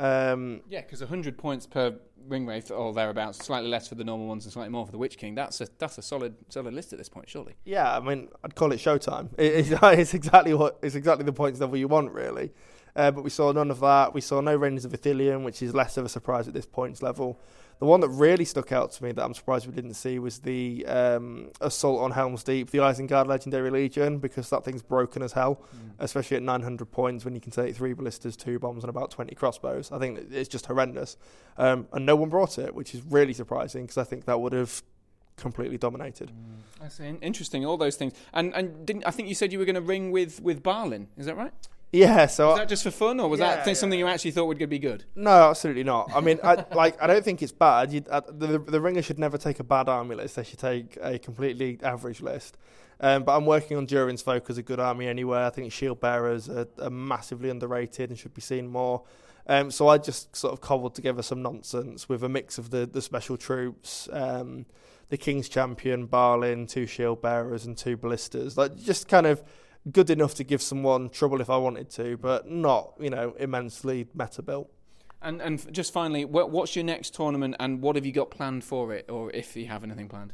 Um, 0.00 0.62
Yeah, 0.68 0.80
because 0.80 1.00
100 1.00 1.36
points 1.36 1.66
per 1.66 1.96
ring 2.26 2.46
wraith 2.46 2.70
or 2.70 2.92
thereabouts, 2.92 3.38
slightly 3.38 3.68
less 3.68 3.88
for 3.88 3.94
the 3.94 4.04
normal 4.04 4.26
ones 4.26 4.44
and 4.44 4.52
slightly 4.52 4.70
more 4.70 4.86
for 4.86 4.92
the 4.92 4.98
Witch 4.98 5.18
King. 5.18 5.34
That's 5.34 5.60
a 5.60 5.68
that's 5.78 5.98
a 5.98 6.02
solid 6.02 6.34
solid 6.48 6.74
list 6.74 6.92
at 6.92 6.98
this 6.98 7.08
point, 7.08 7.28
surely. 7.28 7.54
yeah, 7.64 7.96
I 7.96 8.00
mean, 8.00 8.28
I'd 8.44 8.54
call 8.54 8.72
it 8.72 8.78
Showtime. 8.78 9.28
It, 9.38 9.70
it's, 9.70 9.70
it's 9.82 10.14
exactly 10.14 10.54
what 10.54 10.78
it's 10.82 10.94
exactly 10.94 11.24
the 11.24 11.32
points 11.32 11.60
level 11.60 11.76
you 11.76 11.88
want, 11.88 12.12
really. 12.12 12.52
Uh, 12.96 13.10
but 13.10 13.22
we 13.22 13.30
saw 13.30 13.52
none 13.52 13.70
of 13.70 13.80
that. 13.80 14.12
We 14.14 14.20
saw 14.20 14.40
no 14.40 14.56
Rangers 14.56 14.84
of 14.84 14.92
Ithilien, 14.92 15.44
which 15.44 15.62
is 15.62 15.74
less 15.74 15.96
of 15.96 16.04
a 16.04 16.08
surprise 16.08 16.48
at 16.48 16.54
this 16.54 16.66
points 16.66 17.02
level. 17.02 17.40
The 17.80 17.86
one 17.86 18.00
that 18.00 18.10
really 18.10 18.44
stuck 18.44 18.72
out 18.72 18.92
to 18.92 19.04
me 19.04 19.12
that 19.12 19.24
I'm 19.24 19.32
surprised 19.32 19.66
we 19.66 19.72
didn't 19.72 19.94
see 19.94 20.18
was 20.18 20.40
the 20.40 20.84
um, 20.86 21.50
assault 21.62 22.02
on 22.02 22.10
Helm's 22.10 22.44
Deep, 22.44 22.70
the 22.70 22.78
Isengard 22.78 23.26
Legendary 23.26 23.70
Legion, 23.70 24.18
because 24.18 24.50
that 24.50 24.64
thing's 24.66 24.82
broken 24.82 25.22
as 25.22 25.32
hell, 25.32 25.62
especially 25.98 26.36
at 26.36 26.42
900 26.42 26.90
points 26.90 27.24
when 27.24 27.34
you 27.34 27.40
can 27.40 27.50
take 27.50 27.74
three 27.74 27.94
ballistas, 27.94 28.36
two 28.36 28.58
bombs, 28.58 28.84
and 28.84 28.90
about 28.90 29.10
20 29.10 29.34
crossbows. 29.34 29.90
I 29.90 29.98
think 29.98 30.30
it's 30.30 30.48
just 30.48 30.66
horrendous. 30.66 31.16
Um, 31.56 31.88
and 31.94 32.04
no 32.04 32.16
one 32.16 32.28
brought 32.28 32.58
it, 32.58 32.74
which 32.74 32.94
is 32.94 33.00
really 33.02 33.32
surprising 33.32 33.84
because 33.84 33.96
I 33.96 34.04
think 34.04 34.26
that 34.26 34.38
would 34.38 34.52
have 34.52 34.82
completely 35.36 35.78
dominated. 35.78 36.30
That's 36.80 37.00
interesting. 37.00 37.64
All 37.64 37.78
those 37.78 37.96
things, 37.96 38.12
and 38.34 38.54
and 38.54 38.84
didn't 38.86 39.04
I 39.06 39.10
think 39.10 39.28
you 39.28 39.34
said 39.34 39.52
you 39.52 39.58
were 39.58 39.64
going 39.64 39.74
to 39.74 39.80
ring 39.80 40.10
with 40.12 40.40
with 40.42 40.62
Balin? 40.62 41.08
Is 41.16 41.26
that 41.26 41.36
right? 41.36 41.52
Yeah, 41.92 42.26
so 42.26 42.48
Was 42.50 42.58
that 42.58 42.68
just 42.68 42.84
for 42.84 42.90
fun, 42.92 43.18
or 43.18 43.28
was 43.28 43.40
Yeah, 43.40 43.56
that 43.56 43.66
yeah. 43.66 43.72
something 43.72 43.98
you 43.98 44.06
actually 44.06 44.30
thought 44.30 44.44
would 44.46 44.68
be 44.68 44.78
good? 44.78 45.04
No, 45.16 45.50
absolutely 45.50 45.82
not. 45.82 46.10
I 46.14 46.20
mean, 46.20 46.38
I, 46.44 46.64
like 46.74 47.02
I 47.02 47.06
don't 47.08 47.24
think 47.24 47.42
it's 47.42 47.52
bad. 47.52 47.92
You, 47.92 48.04
uh, 48.08 48.20
the 48.28 48.58
the 48.58 48.80
ringer 48.80 49.02
should 49.02 49.18
never 49.18 49.36
take 49.38 49.58
a 49.58 49.64
bad 49.64 49.88
army 49.88 50.14
list. 50.14 50.36
They 50.36 50.44
should 50.44 50.60
take 50.60 50.96
a 51.02 51.18
completely 51.18 51.78
average 51.82 52.20
list. 52.20 52.56
Um, 53.00 53.24
but 53.24 53.34
I'm 53.36 53.46
working 53.46 53.76
on 53.76 53.86
Durin's 53.86 54.20
Folk 54.22 54.50
as 54.50 54.58
a 54.58 54.62
good 54.62 54.78
army 54.78 55.08
anyway. 55.08 55.44
I 55.44 55.50
think 55.50 55.72
Shield 55.72 56.00
Bearers 56.00 56.48
are, 56.50 56.68
are 56.80 56.90
massively 56.90 57.48
underrated 57.48 58.10
and 58.10 58.18
should 58.18 58.34
be 58.34 58.42
seen 58.42 58.68
more. 58.68 59.02
Um, 59.46 59.70
so 59.70 59.88
I 59.88 59.96
just 59.98 60.36
sort 60.36 60.52
of 60.52 60.60
cobbled 60.60 60.94
together 60.94 61.22
some 61.22 61.40
nonsense 61.42 62.08
with 62.10 62.22
a 62.22 62.28
mix 62.28 62.58
of 62.58 62.70
the, 62.70 62.84
the 62.86 63.00
special 63.00 63.38
troops, 63.38 64.06
um, 64.12 64.66
the 65.08 65.16
King's 65.16 65.48
Champion, 65.48 66.06
Balin, 66.06 66.66
two 66.66 66.86
Shield 66.86 67.22
Bearers, 67.22 67.64
and 67.64 67.76
two 67.76 67.96
Ballistas. 67.96 68.58
Like 68.58 68.76
just 68.76 69.08
kind 69.08 69.26
of 69.26 69.42
good 69.90 70.10
enough 70.10 70.34
to 70.34 70.44
give 70.44 70.62
someone 70.62 71.08
trouble 71.08 71.40
if 71.40 71.50
I 71.50 71.56
wanted 71.56 71.90
to, 71.90 72.16
but 72.16 72.48
not 72.50 72.94
you 73.00 73.10
know 73.10 73.34
immensely 73.38 74.08
meta 74.14 74.42
built. 74.42 74.70
And 75.22 75.40
and 75.42 75.72
just 75.72 75.92
finally, 75.92 76.24
what's 76.24 76.74
your 76.74 76.84
next 76.84 77.14
tournament, 77.14 77.56
and 77.60 77.82
what 77.82 77.96
have 77.96 78.06
you 78.06 78.12
got 78.12 78.30
planned 78.30 78.64
for 78.64 78.92
it, 78.92 79.10
or 79.10 79.30
if 79.32 79.56
you 79.56 79.66
have 79.66 79.84
anything 79.84 80.08
planned? 80.08 80.32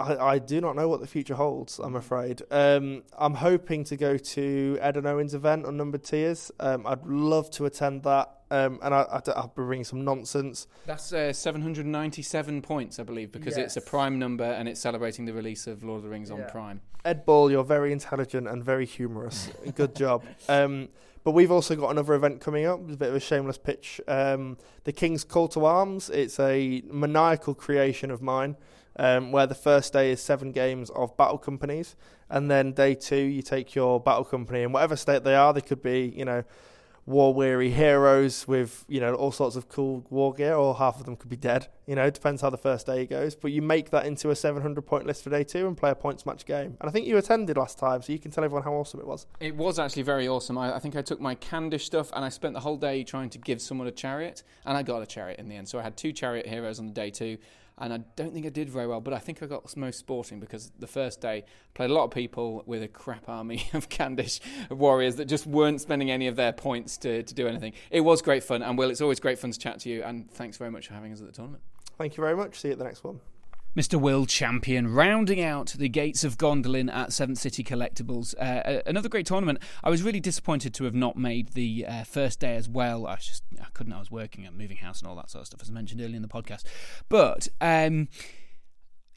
I, 0.00 0.32
I 0.34 0.38
do 0.38 0.60
not 0.60 0.76
know 0.76 0.88
what 0.88 1.00
the 1.00 1.06
future 1.06 1.34
holds. 1.34 1.78
I'm 1.78 1.94
afraid. 1.96 2.42
Um, 2.50 3.02
I'm 3.18 3.34
hoping 3.34 3.84
to 3.84 3.96
go 3.96 4.16
to 4.16 4.78
Ed 4.80 4.96
and 4.96 5.06
Owen's 5.06 5.34
event 5.34 5.66
Unnumbered 5.66 6.04
Tears. 6.04 6.50
Um, 6.58 6.86
I'd 6.86 7.04
love 7.06 7.50
to 7.52 7.66
attend 7.66 8.02
that, 8.04 8.30
um, 8.50 8.78
and 8.82 8.94
I, 8.94 9.02
I, 9.02 9.20
I'll 9.36 9.48
be 9.54 9.62
bringing 9.62 9.84
some 9.84 10.04
nonsense. 10.04 10.66
That's 10.86 11.12
uh, 11.12 11.32
797 11.32 12.62
points, 12.62 12.98
I 12.98 13.02
believe, 13.02 13.32
because 13.32 13.56
it's 13.56 13.76
a 13.76 13.80
prime 13.80 14.18
number 14.18 14.44
and 14.44 14.68
it's 14.68 14.80
celebrating 14.80 15.24
the 15.24 15.32
release 15.32 15.66
of 15.66 15.82
Lord 15.84 15.98
of 15.98 16.02
the 16.04 16.08
Rings 16.10 16.30
on 16.30 16.38
Yeah. 16.38 16.50
Prime. 16.50 16.80
Ed 17.04 17.24
Ball, 17.24 17.50
you're 17.50 17.64
very 17.64 17.92
intelligent 17.92 18.46
and 18.48 18.62
very 18.64 18.86
humorous. 18.86 19.50
Good 19.74 19.94
job. 19.96 20.24
Um, 20.48 20.88
but 21.24 21.32
we've 21.32 21.50
also 21.50 21.76
got 21.76 21.90
another 21.90 22.14
event 22.14 22.40
coming 22.40 22.64
up. 22.66 22.80
It's 22.84 22.94
a 22.94 22.96
bit 22.96 23.08
of 23.10 23.14
a 23.14 23.20
shameless 23.20 23.58
pitch. 23.58 24.00
Um, 24.08 24.56
the 24.84 24.92
King's 24.92 25.24
Call 25.24 25.48
to 25.48 25.64
Arms. 25.64 26.08
It's 26.10 26.40
a 26.40 26.82
maniacal 26.90 27.54
creation 27.54 28.10
of 28.10 28.22
mine, 28.22 28.56
um, 29.00 29.32
where 29.32 29.46
the 29.46 29.54
first 29.54 29.94
day 29.94 30.12
is 30.12 30.20
seven 30.20 30.52
games 30.52 30.90
of 30.90 31.16
battle 31.16 31.38
companies, 31.38 31.96
and 32.28 32.50
then 32.50 32.72
day 32.72 32.94
two 32.94 33.16
you 33.16 33.40
take 33.40 33.74
your 33.74 33.98
battle 33.98 34.24
company 34.24 34.62
in 34.62 34.72
whatever 34.72 34.94
state 34.94 35.24
they 35.24 35.34
are. 35.34 35.54
They 35.54 35.62
could 35.62 35.82
be, 35.82 36.12
you 36.14 36.26
know, 36.26 36.44
war 37.06 37.32
weary 37.32 37.70
heroes 37.70 38.46
with 38.46 38.84
you 38.88 39.00
know 39.00 39.14
all 39.14 39.32
sorts 39.32 39.56
of 39.56 39.70
cool 39.70 40.04
war 40.10 40.34
gear, 40.34 40.54
or 40.54 40.74
half 40.74 41.00
of 41.00 41.06
them 41.06 41.16
could 41.16 41.30
be 41.30 41.36
dead. 41.36 41.68
You 41.86 41.94
know, 41.94 42.10
depends 42.10 42.42
how 42.42 42.50
the 42.50 42.58
first 42.58 42.84
day 42.84 43.06
goes. 43.06 43.34
But 43.34 43.52
you 43.52 43.62
make 43.62 43.88
that 43.88 44.04
into 44.04 44.28
a 44.28 44.36
700 44.36 44.82
point 44.82 45.06
list 45.06 45.24
for 45.24 45.30
day 45.30 45.44
two 45.44 45.66
and 45.66 45.78
play 45.78 45.90
a 45.90 45.94
points 45.94 46.26
match 46.26 46.44
game. 46.44 46.76
And 46.78 46.88
I 46.88 46.90
think 46.90 47.06
you 47.06 47.16
attended 47.16 47.56
last 47.56 47.78
time, 47.78 48.02
so 48.02 48.12
you 48.12 48.18
can 48.18 48.30
tell 48.30 48.44
everyone 48.44 48.64
how 48.64 48.74
awesome 48.74 49.00
it 49.00 49.06
was. 49.06 49.26
It 49.40 49.56
was 49.56 49.78
actually 49.78 50.02
very 50.02 50.28
awesome. 50.28 50.58
I, 50.58 50.76
I 50.76 50.78
think 50.78 50.94
I 50.94 51.00
took 51.00 51.22
my 51.22 51.36
Khandish 51.36 51.82
stuff 51.82 52.12
and 52.12 52.22
I 52.22 52.28
spent 52.28 52.52
the 52.52 52.60
whole 52.60 52.76
day 52.76 53.02
trying 53.02 53.30
to 53.30 53.38
give 53.38 53.62
someone 53.62 53.88
a 53.88 53.92
chariot, 53.92 54.42
and 54.66 54.76
I 54.76 54.82
got 54.82 55.02
a 55.02 55.06
chariot 55.06 55.40
in 55.40 55.48
the 55.48 55.56
end. 55.56 55.70
So 55.70 55.78
I 55.78 55.82
had 55.82 55.96
two 55.96 56.12
chariot 56.12 56.46
heroes 56.46 56.78
on 56.78 56.86
the 56.86 56.92
day 56.92 57.10
two, 57.10 57.38
and 57.80 57.92
I 57.92 57.98
don't 58.16 58.32
think 58.32 58.46
I 58.46 58.50
did 58.50 58.68
very 58.68 58.86
well, 58.86 59.00
but 59.00 59.14
I 59.14 59.18
think 59.18 59.42
I 59.42 59.46
got 59.46 59.76
most 59.76 59.98
sporting 59.98 60.38
because 60.38 60.70
the 60.78 60.86
first 60.86 61.20
day 61.20 61.44
played 61.74 61.90
a 61.90 61.94
lot 61.94 62.04
of 62.04 62.10
people 62.10 62.62
with 62.66 62.82
a 62.82 62.88
crap 62.88 63.28
army 63.28 63.68
of 63.72 63.88
Khandish 63.88 64.40
warriors 64.70 65.16
that 65.16 65.24
just 65.24 65.46
weren't 65.46 65.80
spending 65.80 66.10
any 66.10 66.26
of 66.26 66.36
their 66.36 66.52
points 66.52 66.98
to, 66.98 67.22
to 67.22 67.34
do 67.34 67.48
anything. 67.48 67.72
It 67.90 68.02
was 68.02 68.22
great 68.22 68.44
fun, 68.44 68.62
and 68.62 68.76
Will, 68.76 68.90
it's 68.90 69.00
always 69.00 69.20
great 69.20 69.38
fun 69.38 69.50
to 69.50 69.58
chat 69.58 69.80
to 69.80 69.88
you, 69.88 70.02
and 70.02 70.30
thanks 70.30 70.56
very 70.56 70.70
much 70.70 70.88
for 70.88 70.94
having 70.94 71.12
us 71.12 71.20
at 71.20 71.26
the 71.26 71.32
tournament. 71.32 71.62
Thank 71.96 72.16
you 72.16 72.22
very 72.22 72.36
much. 72.36 72.60
See 72.60 72.68
you 72.68 72.72
at 72.72 72.78
the 72.78 72.84
next 72.84 73.02
one. 73.02 73.20
Mr. 73.76 74.00
Will 74.00 74.26
Champion, 74.26 74.92
rounding 74.92 75.40
out 75.40 75.68
the 75.78 75.88
gates 75.88 76.24
of 76.24 76.36
Gondolin 76.36 76.92
at 76.92 77.12
Seventh 77.12 77.38
City 77.38 77.62
Collectibles. 77.62 78.34
Uh, 78.36 78.82
another 78.84 79.08
great 79.08 79.26
tournament. 79.26 79.60
I 79.84 79.90
was 79.90 80.02
really 80.02 80.18
disappointed 80.18 80.74
to 80.74 80.84
have 80.84 80.94
not 80.94 81.16
made 81.16 81.50
the 81.50 81.86
uh, 81.86 82.02
first 82.02 82.40
day 82.40 82.56
as 82.56 82.68
well. 82.68 83.06
I 83.06 83.16
just 83.16 83.44
I 83.60 83.66
couldn't. 83.72 83.92
I 83.92 84.00
was 84.00 84.10
working 84.10 84.44
at 84.44 84.54
moving 84.54 84.78
house 84.78 85.00
and 85.00 85.08
all 85.08 85.14
that 85.16 85.30
sort 85.30 85.42
of 85.42 85.46
stuff, 85.46 85.62
as 85.62 85.70
I 85.70 85.72
mentioned 85.72 86.00
earlier 86.00 86.16
in 86.16 86.22
the 86.22 86.28
podcast. 86.28 86.64
But 87.08 87.46
um, 87.60 88.08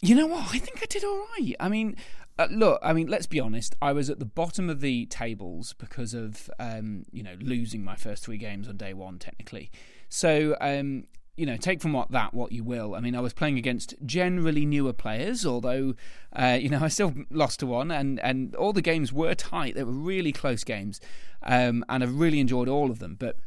you 0.01 0.13
know 0.13 0.27
what? 0.27 0.53
I 0.53 0.59
think 0.59 0.83
I 0.83 0.85
did 0.85 1.03
all 1.03 1.25
right. 1.39 1.55
I 1.59 1.67
mean, 1.67 1.95
uh, 2.37 2.47
look. 2.51 2.79
I 2.83 2.93
mean, 2.93 3.07
let's 3.07 3.25
be 3.25 3.39
honest. 3.39 3.75
I 3.81 3.91
was 3.91 4.11
at 4.11 4.19
the 4.19 4.25
bottom 4.25 4.69
of 4.69 4.81
the 4.81 5.07
tables 5.07 5.73
because 5.79 6.13
of 6.13 6.47
um, 6.59 7.05
you 7.11 7.23
know 7.23 7.35
losing 7.39 7.83
my 7.83 7.95
first 7.95 8.23
three 8.23 8.37
games 8.37 8.67
on 8.67 8.77
day 8.77 8.93
one, 8.93 9.17
technically. 9.17 9.71
So 10.09 10.55
um, 10.61 11.05
you 11.35 11.45
know, 11.47 11.57
take 11.57 11.81
from 11.81 11.93
what 11.93 12.11
that 12.11 12.33
what 12.33 12.51
you 12.51 12.63
will. 12.63 12.93
I 12.93 12.99
mean, 12.99 13.15
I 13.15 13.19
was 13.19 13.33
playing 13.33 13.57
against 13.57 13.95
generally 14.05 14.65
newer 14.65 14.93
players, 14.93 15.45
although 15.45 15.95
uh, 16.33 16.57
you 16.59 16.69
know 16.69 16.79
I 16.83 16.87
still 16.87 17.13
lost 17.29 17.59
to 17.61 17.65
one, 17.65 17.91
and 17.91 18.19
and 18.19 18.55
all 18.55 18.73
the 18.73 18.81
games 18.81 19.11
were 19.11 19.35
tight. 19.35 19.75
They 19.75 19.83
were 19.83 19.91
really 19.91 20.31
close 20.31 20.63
games, 20.63 21.01
um, 21.41 21.83
and 21.89 22.03
I 22.03 22.07
really 22.07 22.39
enjoyed 22.39 22.69
all 22.69 22.91
of 22.91 22.99
them. 22.99 23.15
But 23.19 23.37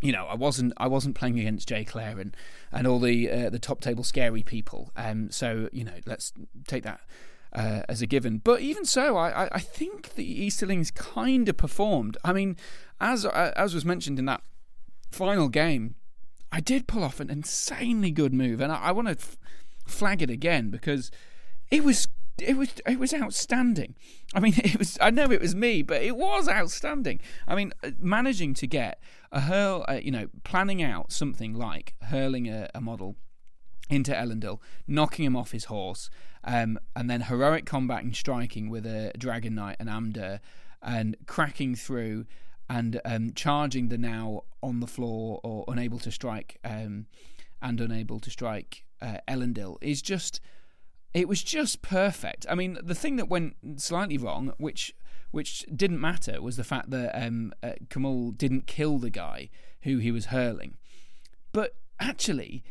you 0.00 0.12
know, 0.12 0.26
I 0.26 0.34
wasn't 0.34 0.72
I 0.76 0.86
wasn't 0.86 1.16
playing 1.16 1.38
against 1.40 1.68
Jay 1.68 1.84
Clare 1.84 2.20
and, 2.20 2.36
and 2.70 2.86
all 2.86 3.00
the 3.00 3.30
uh, 3.30 3.50
the 3.50 3.58
top 3.58 3.80
table 3.80 4.04
scary 4.04 4.42
people. 4.42 4.90
Um, 4.96 5.30
so 5.30 5.68
you 5.72 5.84
know, 5.84 5.98
let's 6.06 6.32
take 6.68 6.84
that 6.84 7.00
uh, 7.52 7.82
as 7.88 8.00
a 8.00 8.06
given. 8.06 8.38
But 8.38 8.60
even 8.60 8.84
so, 8.84 9.16
I, 9.16 9.48
I, 9.52 9.58
think 9.58 10.14
the 10.14 10.24
Easterlings 10.24 10.90
kind 10.92 11.48
of 11.48 11.56
performed. 11.56 12.16
I 12.22 12.32
mean, 12.32 12.56
as 13.00 13.26
uh, 13.26 13.52
as 13.56 13.74
was 13.74 13.84
mentioned 13.84 14.20
in 14.20 14.26
that 14.26 14.42
final 15.10 15.48
game, 15.48 15.96
I 16.50 16.60
did 16.60 16.86
pull 16.86 17.04
off 17.04 17.20
an 17.20 17.30
insanely 17.30 18.10
good 18.10 18.32
move, 18.32 18.60
and 18.60 18.72
I, 18.72 18.76
I 18.76 18.92
want 18.92 19.08
to 19.08 19.12
f- 19.12 19.36
flag 19.86 20.22
it 20.22 20.30
again 20.30 20.70
because 20.70 21.10
it 21.70 21.84
was 21.84 22.08
it 22.40 22.56
was 22.56 22.74
it 22.86 22.98
was 22.98 23.12
outstanding. 23.12 23.94
I 24.34 24.40
mean, 24.40 24.54
it 24.58 24.78
was 24.78 24.98
I 25.00 25.10
know 25.10 25.30
it 25.30 25.40
was 25.40 25.54
me, 25.54 25.82
but 25.82 26.02
it 26.02 26.16
was 26.16 26.48
outstanding. 26.48 27.20
I 27.46 27.54
mean, 27.54 27.72
uh, 27.82 27.90
managing 27.98 28.54
to 28.54 28.66
get 28.66 29.00
a 29.32 29.40
hurl, 29.40 29.84
uh, 29.88 30.00
you 30.02 30.10
know, 30.10 30.28
planning 30.44 30.82
out 30.82 31.12
something 31.12 31.54
like 31.54 31.94
hurling 32.02 32.48
a, 32.48 32.68
a 32.74 32.80
model 32.80 33.16
into 33.90 34.12
Elendil, 34.12 34.60
knocking 34.86 35.24
him 35.24 35.36
off 35.36 35.52
his 35.52 35.66
horse, 35.66 36.10
um, 36.44 36.78
and 36.94 37.10
then 37.10 37.22
heroic 37.22 37.64
combat 37.64 38.02
and 38.02 38.14
striking 38.14 38.68
with 38.68 38.86
a 38.86 39.12
Dragon 39.16 39.54
Knight 39.54 39.76
and 39.80 39.88
Amdur, 39.88 40.40
and 40.82 41.16
cracking 41.26 41.74
through 41.74 42.26
and 42.68 43.00
um, 43.04 43.32
charging 43.34 43.88
the 43.88 43.98
now 43.98 44.44
on 44.62 44.80
the 44.80 44.86
floor 44.86 45.40
or 45.42 45.64
unable 45.68 45.98
to 46.00 46.10
strike 46.10 46.58
um, 46.64 47.06
and 47.62 47.80
unable 47.80 48.20
to 48.20 48.30
strike 48.30 48.84
uh, 49.00 49.18
is 49.80 50.02
just 50.02 50.40
it 51.14 51.26
was 51.28 51.42
just 51.42 51.80
perfect. 51.82 52.46
I 52.48 52.54
mean, 52.54 52.78
the 52.82 52.94
thing 52.94 53.16
that 53.16 53.28
went 53.28 53.56
slightly 53.76 54.18
wrong, 54.18 54.52
which 54.58 54.94
which 55.30 55.64
didn't 55.74 56.00
matter, 56.00 56.40
was 56.40 56.56
the 56.56 56.64
fact 56.64 56.90
that 56.90 57.14
um, 57.14 57.52
uh, 57.62 57.72
Khamûl 57.88 58.36
didn't 58.36 58.66
kill 58.66 58.98
the 58.98 59.10
guy 59.10 59.50
who 59.82 59.98
he 59.98 60.10
was 60.10 60.26
hurling. 60.26 60.76
But 61.52 61.76
actually, 62.00 62.64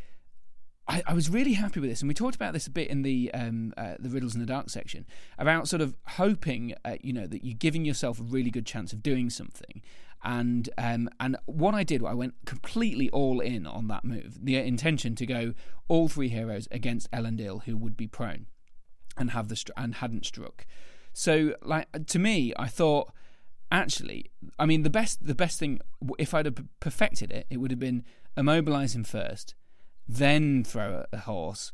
I, 0.87 1.03
I 1.07 1.13
was 1.13 1.29
really 1.29 1.53
happy 1.53 1.79
with 1.79 1.89
this, 1.89 2.01
and 2.01 2.07
we 2.07 2.13
talked 2.13 2.35
about 2.35 2.53
this 2.53 2.67
a 2.67 2.71
bit 2.71 2.87
in 2.89 3.01
the 3.01 3.31
um, 3.33 3.73
uh, 3.77 3.95
the 3.99 4.09
riddles 4.09 4.35
in 4.35 4.39
the 4.39 4.45
dark 4.47 4.69
section 4.69 5.05
about 5.37 5.67
sort 5.67 5.81
of 5.81 5.95
hoping, 6.07 6.73
uh, 6.85 6.95
you 7.01 7.11
know, 7.13 7.27
that 7.27 7.43
you're 7.43 7.57
giving 7.57 7.85
yourself 7.85 8.19
a 8.19 8.23
really 8.23 8.51
good 8.51 8.65
chance 8.65 8.93
of 8.93 9.03
doing 9.03 9.29
something, 9.29 9.81
And 10.23 10.69
um, 10.77 11.09
and 11.19 11.37
what 11.45 11.75
I 11.75 11.83
did, 11.83 12.03
I 12.03 12.13
went 12.13 12.35
completely 12.45 13.09
all 13.09 13.39
in 13.39 13.67
on 13.67 13.87
that 13.89 14.03
move. 14.03 14.39
The 14.41 14.57
intention 14.57 15.15
to 15.15 15.25
go 15.25 15.53
all 15.87 16.07
three 16.07 16.29
heroes 16.29 16.67
against 16.71 17.11
Elendil, 17.11 17.63
who 17.63 17.77
would 17.77 17.97
be 17.97 18.07
prone 18.07 18.47
and 19.17 19.31
have 19.31 19.47
the 19.49 19.55
str- 19.55 19.71
and 19.75 19.95
hadn't 19.95 20.25
struck. 20.25 20.65
So, 21.13 21.55
like 21.61 21.87
to 22.07 22.19
me, 22.19 22.53
I 22.57 22.67
thought 22.67 23.11
actually, 23.71 24.31
I 24.57 24.65
mean, 24.65 24.83
the 24.83 24.89
best 24.89 25.25
the 25.25 25.35
best 25.35 25.59
thing 25.59 25.79
if 26.17 26.33
I'd 26.33 26.45
have 26.45 26.63
perfected 26.79 27.31
it, 27.31 27.45
it 27.49 27.57
would 27.57 27.71
have 27.71 27.79
been 27.79 28.03
immobilize 28.35 28.95
him 28.95 29.03
first, 29.03 29.55
then 30.07 30.63
throw 30.63 31.05
a, 31.11 31.17
horse, 31.19 31.71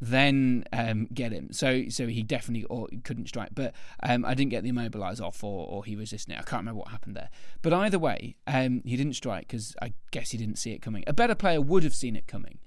then 0.00 0.64
um, 0.72 1.08
get 1.12 1.32
him. 1.32 1.52
So 1.52 1.88
so 1.88 2.06
he 2.06 2.22
definitely 2.22 2.64
or 2.64 2.88
couldn't 3.04 3.28
strike. 3.28 3.50
But 3.54 3.74
um, 4.02 4.24
I 4.24 4.34
didn't 4.34 4.50
get 4.50 4.62
the 4.62 4.70
immobilize 4.70 5.20
off, 5.20 5.42
or, 5.44 5.66
or 5.66 5.84
he 5.84 5.96
resisted 5.96 6.34
it. 6.34 6.38
I 6.38 6.42
can't 6.42 6.60
remember 6.60 6.80
what 6.80 6.88
happened 6.88 7.16
there. 7.16 7.30
But 7.62 7.72
either 7.72 7.98
way, 7.98 8.36
um, 8.46 8.82
he 8.84 8.96
didn't 8.96 9.14
strike 9.14 9.48
because 9.48 9.74
I 9.80 9.94
guess 10.10 10.30
he 10.30 10.38
didn't 10.38 10.56
see 10.56 10.72
it 10.72 10.82
coming. 10.82 11.04
A 11.06 11.12
better 11.12 11.34
player 11.34 11.60
would 11.60 11.84
have 11.84 11.94
seen 11.94 12.16
it 12.16 12.26
coming. 12.26 12.58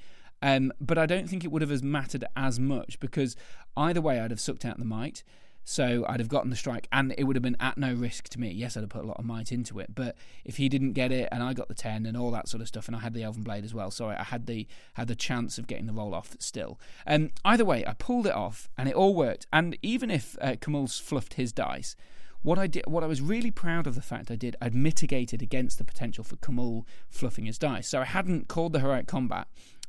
Um, 0.42 0.72
but 0.80 0.98
I 0.98 1.06
don't 1.06 1.30
think 1.30 1.44
it 1.44 1.52
would 1.52 1.62
have 1.62 1.72
as 1.72 1.82
mattered 1.82 2.26
as 2.36 2.60
much 2.60 3.00
because 3.00 3.36
either 3.76 4.02
way, 4.02 4.20
I'd 4.20 4.32
have 4.32 4.40
sucked 4.40 4.66
out 4.66 4.78
the 4.78 4.86
might. 4.86 5.24
So 5.68 6.06
I'd 6.08 6.20
have 6.20 6.30
gotten 6.30 6.52
the 6.52 6.56
strike, 6.56 6.88
and 6.92 7.14
it 7.18 7.24
would 7.24 7.36
have 7.36 7.44
been 7.44 7.58
at 7.60 7.76
no 7.76 7.92
risk 7.94 8.30
to 8.30 8.40
me. 8.40 8.52
Yes, 8.52 8.78
I'd 8.78 8.82
have 8.82 8.90
put 8.90 9.04
a 9.04 9.08
lot 9.08 9.18
of 9.18 9.26
might 9.26 9.52
into 9.52 9.80
it, 9.80 9.96
but 9.96 10.16
if 10.46 10.58
he 10.58 10.70
didn't 10.70 10.94
get 10.94 11.12
it, 11.12 11.28
and 11.32 11.42
I 11.42 11.54
got 11.54 11.68
the 11.68 11.74
ten 11.74 12.06
and 12.06 12.16
all 12.16 12.30
that 12.32 12.48
sort 12.48 12.62
of 12.62 12.68
stuff, 12.68 12.88
and 12.88 12.96
I 12.96 13.00
had 13.00 13.16
the 13.16 13.24
elven 13.24 13.42
blade 13.42 13.66
as 13.66 13.74
well, 13.74 13.90
so 13.90 14.08
I 14.10 14.24
had 14.24 14.46
the 14.46 14.68
had 14.94 15.08
the 15.08 15.16
chance 15.16 15.58
of 15.58 15.66
getting 15.66 15.88
the 15.88 15.94
roll 15.94 16.14
off 16.14 16.36
still. 16.38 16.80
Um, 17.08 17.32
either 17.44 17.66
way, 17.66 17.84
I 17.86 17.94
pulled 17.94 18.28
it 18.28 18.36
off, 18.36 18.70
and 18.78 18.88
it 18.88 18.94
all 18.94 19.16
worked. 19.16 19.48
And 19.52 19.76
even 19.82 20.12
if 20.12 20.38
uh, 20.40 20.56
fluffed 20.88 21.34
his 21.34 21.52
dice, 21.52 21.96
what 22.44 22.60
I 22.60 22.68
did, 22.68 22.84
what 22.86 23.04
I 23.04 23.08
was 23.08 23.22
really 23.22 23.50
proud 23.50 23.88
of 23.88 23.96
the 23.96 24.04
fact 24.04 24.30
I 24.30 24.36
did, 24.36 24.56
I'd 24.62 24.76
mitigated 24.76 25.42
against 25.42 25.80
the 25.80 25.84
potential 25.84 26.24
for 26.24 26.36
Khamûl 26.36 26.86
fluffing 27.10 27.48
his 27.48 27.58
dice. 27.58 27.88
So 27.88 28.02
I 28.02 28.06
hadn't 28.06 28.48
called 28.48 28.72
the 28.72 28.82
heroic 28.82 29.08
combat, 29.08 29.48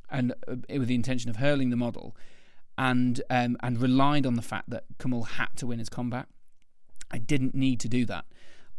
and 0.09 0.33
uh, 0.47 0.55
with 0.69 0.87
the 0.87 0.95
intention 0.95 1.29
of 1.29 1.35
hurling 1.35 1.69
the 1.69 1.75
model 1.75 2.15
and 2.77 3.21
um, 3.29 3.57
and 3.61 3.81
relied 3.81 4.25
on 4.25 4.35
the 4.35 4.41
fact 4.41 4.69
that 4.69 4.85
Khamûl 4.99 5.27
had 5.27 5.49
to 5.57 5.67
win 5.67 5.79
his 5.79 5.89
combat. 5.89 6.27
I 7.09 7.17
didn't 7.17 7.55
need 7.55 7.79
to 7.81 7.89
do 7.89 8.05
that. 8.05 8.25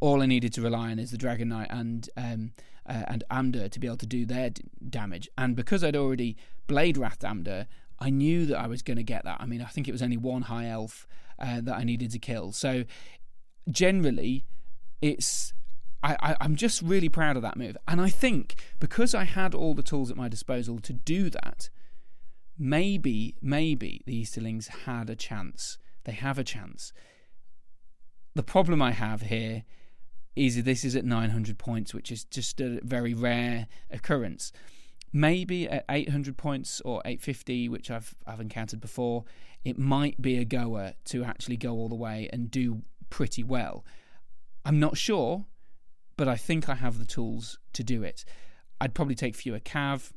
All 0.01 0.23
I 0.23 0.27
needed 0.27 0.53
to 0.55 0.63
rely 0.63 0.91
on 0.91 0.99
is 0.99 1.11
the 1.11 1.19
Dragon 1.19 1.49
Knight 1.49 1.69
and 1.71 2.09
um, 2.17 2.53
uh, 2.87 3.05
and 3.09 3.25
Amdur 3.31 3.71
to 3.71 3.81
be 3.81 3.87
able 3.87 3.97
to 3.99 4.07
do 4.07 4.25
their 4.25 4.51
d- 4.51 4.63
damage. 4.89 5.29
And 5.37 5.57
because 5.57 5.83
I'd 5.83 5.97
already 5.97 6.37
Blade 6.67 6.97
Wrath 6.97 7.21
Amdur, 7.21 7.67
I 7.99 8.11
knew 8.11 8.47
that 8.47 8.59
I 8.59 8.67
was 8.67 8.83
going 8.83 8.97
to 8.97 9.03
get 9.03 9.25
that. 9.25 9.39
I 9.41 9.47
mean, 9.47 9.61
I 9.61 9.67
think 9.67 9.89
it 9.89 9.93
was 9.93 10.03
only 10.03 10.17
one 10.17 10.43
high 10.43 10.69
elf 10.69 11.07
uh, 11.39 11.61
that 11.63 11.77
I 11.77 11.85
needed 11.85 12.11
to 12.13 12.19
kill. 12.19 12.53
So 12.53 12.85
generally, 13.69 14.45
it's 15.03 15.53
I, 16.03 16.37
am 16.41 16.55
just 16.55 16.81
really 16.81 17.09
proud 17.09 17.37
of 17.37 17.43
that 17.43 17.57
move. 17.57 17.77
And 17.89 18.01
I 18.01 18.09
think 18.09 18.55
because 18.79 19.15
I 19.15 19.25
had 19.25 19.55
all 19.55 19.75
the 19.75 19.83
tools 19.83 20.11
at 20.11 20.17
my 20.17 20.29
disposal 20.29 20.79
to 20.81 20.93
do 20.93 21.29
that, 21.31 21.71
maybe, 22.59 23.37
maybe 23.41 24.03
the 24.07 24.17
Easterlings 24.17 24.69
had 24.85 25.09
a 25.09 25.17
chance. 25.17 25.79
They 26.05 26.13
have 26.13 26.39
a 26.39 26.45
chance. 26.45 26.93
The 28.35 28.43
problem 28.43 28.83
I 28.83 28.93
have 28.93 29.23
here 29.23 29.65
is 30.37 30.63
this 30.63 30.85
is 30.85 30.95
at 30.95 31.05
900 31.05 31.59
points, 31.59 31.93
which 31.93 32.13
is 32.13 32.25
just 32.25 32.61
a 32.61 32.81
very 32.83 33.15
rare 33.15 33.67
occurrence. 33.91 34.53
Maybe 35.13 35.69
at 35.69 35.85
800 35.89 36.37
points 36.37 36.81
or 36.85 37.01
850, 37.05 37.69
which 37.69 37.91
I've 37.91 38.15
I've 38.27 38.41
encountered 38.41 38.81
before, 38.81 39.25
it 39.65 39.79
might 39.79 40.21
be 40.21 40.39
a 40.39 40.45
goer 40.45 40.95
to 41.07 41.25
actually 41.25 41.57
go 41.57 41.73
all 41.73 41.89
the 41.89 41.95
way 41.95 42.29
and 42.33 42.51
do 42.51 42.83
pretty 43.11 43.43
well. 43.43 43.85
I'm 44.65 44.79
not 44.79 44.97
sure, 44.97 45.47
but 46.17 46.29
I 46.29 46.37
think 46.37 46.69
I 46.69 46.75
have 46.75 46.99
the 46.99 47.07
tools 47.07 47.59
to 47.73 47.83
do 47.83 48.03
it. 48.03 48.25
I'd 48.81 48.95
probably 48.95 49.15
take 49.15 49.35
fewer 49.35 49.61
cav, 49.61 50.13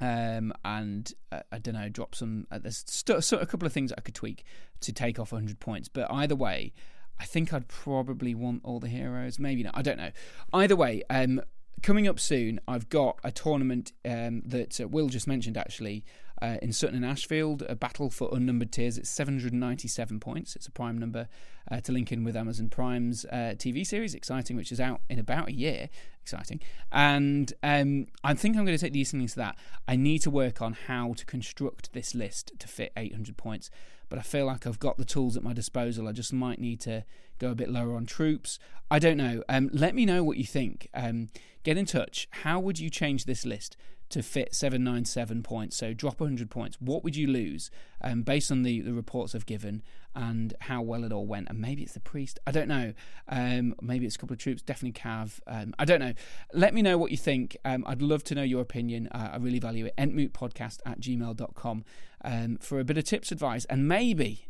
um, 0.00 0.52
and 0.64 1.12
uh, 1.32 1.40
I 1.50 1.58
don't 1.58 1.74
know, 1.74 1.88
drop 1.88 2.14
some. 2.14 2.46
Uh, 2.50 2.58
there's 2.58 2.84
st- 2.86 3.24
so 3.24 3.38
a 3.38 3.46
couple 3.46 3.66
of 3.66 3.72
things 3.72 3.92
I 3.96 4.00
could 4.00 4.14
tweak 4.14 4.44
to 4.80 4.92
take 4.92 5.18
off 5.18 5.32
100 5.32 5.60
points, 5.60 5.88
but 5.88 6.10
either 6.10 6.36
way, 6.36 6.72
I 7.18 7.24
think 7.24 7.52
I'd 7.52 7.68
probably 7.68 8.34
want 8.34 8.62
all 8.64 8.80
the 8.80 8.88
heroes. 8.88 9.38
Maybe 9.38 9.62
not. 9.62 9.76
I 9.76 9.82
don't 9.82 9.98
know. 9.98 10.12
Either 10.52 10.76
way, 10.76 11.02
um, 11.10 11.40
coming 11.82 12.06
up 12.06 12.20
soon, 12.20 12.60
I've 12.68 12.88
got 12.88 13.18
a 13.24 13.32
tournament 13.32 13.92
um, 14.04 14.42
that 14.46 14.80
uh, 14.80 14.88
Will 14.88 15.08
just 15.08 15.26
mentioned 15.26 15.56
actually 15.56 16.04
uh, 16.40 16.56
in 16.62 16.72
Sutton 16.72 16.96
and 16.96 17.04
Ashfield, 17.04 17.62
a 17.68 17.74
battle 17.74 18.10
for 18.10 18.28
Unnumbered 18.32 18.72
Tears. 18.72 18.98
It's 18.98 19.10
797 19.10 20.20
points. 20.20 20.56
It's 20.56 20.66
a 20.66 20.70
prime 20.70 20.98
number 20.98 21.28
uh, 21.70 21.80
to 21.80 21.92
link 21.92 22.12
in 22.12 22.24
with 22.24 22.36
Amazon 22.36 22.68
Prime's 22.68 23.24
uh, 23.26 23.54
TV 23.56 23.86
series, 23.86 24.14
exciting, 24.14 24.56
which 24.56 24.72
is 24.72 24.80
out 24.80 25.00
in 25.08 25.18
about 25.18 25.48
a 25.48 25.52
year. 25.52 25.88
Exciting. 26.22 26.60
And 26.92 27.52
um, 27.62 28.06
I 28.22 28.34
think 28.34 28.56
I'm 28.56 28.64
going 28.64 28.76
to 28.76 28.82
take 28.82 28.92
the 28.92 29.02
Eastlings 29.02 29.32
to 29.32 29.36
that. 29.38 29.56
I 29.86 29.96
need 29.96 30.20
to 30.20 30.30
work 30.30 30.62
on 30.62 30.74
how 30.86 31.14
to 31.14 31.24
construct 31.24 31.92
this 31.92 32.14
list 32.14 32.52
to 32.58 32.68
fit 32.68 32.92
800 32.96 33.36
points 33.36 33.70
but 34.08 34.18
I 34.18 34.22
feel 34.22 34.46
like 34.46 34.66
I've 34.66 34.78
got 34.78 34.96
the 34.96 35.04
tools 35.04 35.36
at 35.36 35.42
my 35.42 35.52
disposal. 35.52 36.08
I 36.08 36.12
just 36.12 36.32
might 36.32 36.58
need 36.58 36.80
to 36.80 37.04
go 37.38 37.50
a 37.50 37.54
bit 37.54 37.68
lower 37.68 37.94
on 37.94 38.06
troops. 38.06 38.58
I 38.90 38.98
don't 38.98 39.16
know. 39.16 39.42
Um, 39.48 39.70
let 39.72 39.94
me 39.94 40.06
know 40.06 40.24
what 40.24 40.38
you 40.38 40.44
think. 40.44 40.88
Um, 40.94 41.28
get 41.68 41.78
in 41.78 41.86
touch. 41.86 42.28
How 42.30 42.58
would 42.60 42.78
you 42.78 42.88
change 42.88 43.26
this 43.26 43.44
list 43.44 43.76
to 44.10 44.22
fit 44.22 44.54
797 44.54 45.42
points. 45.42 45.76
So 45.76 45.92
drop 45.92 46.20
100 46.20 46.50
points. 46.50 46.78
What 46.80 47.04
would 47.04 47.14
you 47.14 47.26
lose 47.26 47.70
um, 48.00 48.22
based 48.22 48.50
on 48.50 48.62
the, 48.62 48.80
the 48.80 48.94
reports 48.94 49.34
I've 49.34 49.44
given 49.44 49.82
and 50.14 50.54
how 50.62 50.80
well 50.80 51.04
it 51.04 51.12
all 51.12 51.26
went? 51.26 51.48
And 51.50 51.60
maybe 51.60 51.82
it's 51.82 51.92
the 51.92 52.00
priest. 52.00 52.38
I 52.46 52.50
don't 52.50 52.68
know. 52.68 52.94
Um, 53.28 53.74
maybe 53.82 54.06
it's 54.06 54.16
a 54.16 54.18
couple 54.18 54.32
of 54.32 54.40
troops. 54.40 54.62
Definitely 54.62 54.98
Cav. 54.98 55.40
Um, 55.46 55.74
I 55.78 55.84
don't 55.84 56.00
know. 56.00 56.14
Let 56.54 56.72
me 56.72 56.80
know 56.80 56.96
what 56.96 57.10
you 57.10 57.18
think. 57.18 57.56
Um, 57.66 57.84
I'd 57.86 58.00
love 58.00 58.24
to 58.24 58.34
know 58.34 58.42
your 58.42 58.62
opinion. 58.62 59.08
Uh, 59.08 59.30
I 59.32 59.36
really 59.36 59.58
value 59.58 59.84
it. 59.84 59.96
Entmootpodcast 59.98 60.78
at 60.86 61.00
gmail.com 61.00 61.84
um, 62.24 62.56
for 62.62 62.80
a 62.80 62.84
bit 62.84 62.96
of 62.96 63.04
tips, 63.04 63.30
advice, 63.30 63.66
and 63.66 63.86
maybe 63.86 64.48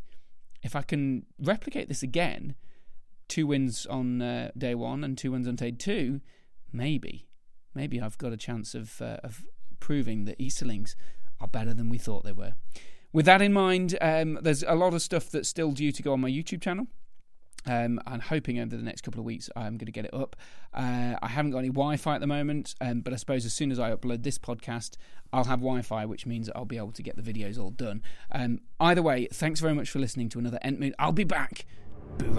if 0.63 0.73
I 0.73 0.83
can 0.83 1.25
replicate 1.37 1.89
this 1.89 2.01
again, 2.01 2.55
two 3.27 3.45
wins 3.45 3.85
on 3.85 4.21
uh, 4.21 4.51
day 4.57 4.73
one 4.73 5.03
and 5.03 5.17
two 5.17 5.33
wins 5.33 5.47
on 5.49 5.55
day 5.55 5.71
two, 5.71 6.21
maybe 6.71 7.27
maybe 7.73 8.01
I've 8.01 8.17
got 8.17 8.33
a 8.33 8.37
chance 8.37 8.75
of 8.75 9.01
uh, 9.01 9.17
of 9.23 9.45
proving 9.79 10.25
that 10.25 10.37
Easterlings 10.39 10.95
are 11.39 11.47
better 11.47 11.73
than 11.73 11.89
we 11.89 11.97
thought 11.97 12.23
they 12.23 12.31
were. 12.31 12.53
With 13.11 13.25
that 13.25 13.41
in 13.41 13.53
mind, 13.53 13.97
um, 14.01 14.39
there's 14.41 14.63
a 14.63 14.75
lot 14.75 14.93
of 14.93 15.01
stuff 15.01 15.29
that's 15.29 15.49
still 15.49 15.71
due 15.71 15.91
to 15.91 16.03
go 16.03 16.13
on 16.13 16.21
my 16.21 16.29
YouTube 16.29 16.61
channel. 16.61 16.87
Um, 17.65 17.99
I'm 18.05 18.21
hoping 18.21 18.59
over 18.59 18.75
the 18.75 18.83
next 18.83 19.01
couple 19.01 19.19
of 19.19 19.25
weeks 19.25 19.49
I'm 19.55 19.77
going 19.77 19.87
to 19.87 19.91
get 19.91 20.05
it 20.05 20.13
up. 20.13 20.35
Uh, 20.73 21.15
I 21.21 21.27
haven't 21.27 21.51
got 21.51 21.59
any 21.59 21.69
Wi 21.69 21.97
Fi 21.97 22.15
at 22.15 22.21
the 22.21 22.27
moment, 22.27 22.75
um, 22.79 23.01
but 23.01 23.11
I 23.13 23.17
suppose 23.17 23.45
as 23.45 23.53
soon 23.53 23.71
as 23.71 23.79
I 23.79 23.93
upload 23.93 24.23
this 24.23 24.37
podcast, 24.37 24.95
I'll 25.33 25.45
have 25.45 25.59
Wi 25.59 25.81
Fi, 25.81 26.05
which 26.05 26.25
means 26.25 26.49
I'll 26.55 26.65
be 26.65 26.77
able 26.77 26.91
to 26.93 27.03
get 27.03 27.15
the 27.15 27.33
videos 27.33 27.59
all 27.59 27.71
done. 27.71 28.01
Um, 28.31 28.59
either 28.79 29.01
way, 29.01 29.27
thanks 29.31 29.59
very 29.59 29.73
much 29.73 29.89
for 29.89 29.99
listening 29.99 30.29
to 30.29 30.39
another 30.39 30.59
Entmoot. 30.63 30.93
I'll 30.99 31.11
be 31.11 31.25
back. 31.25 31.65
Boo 32.17 32.33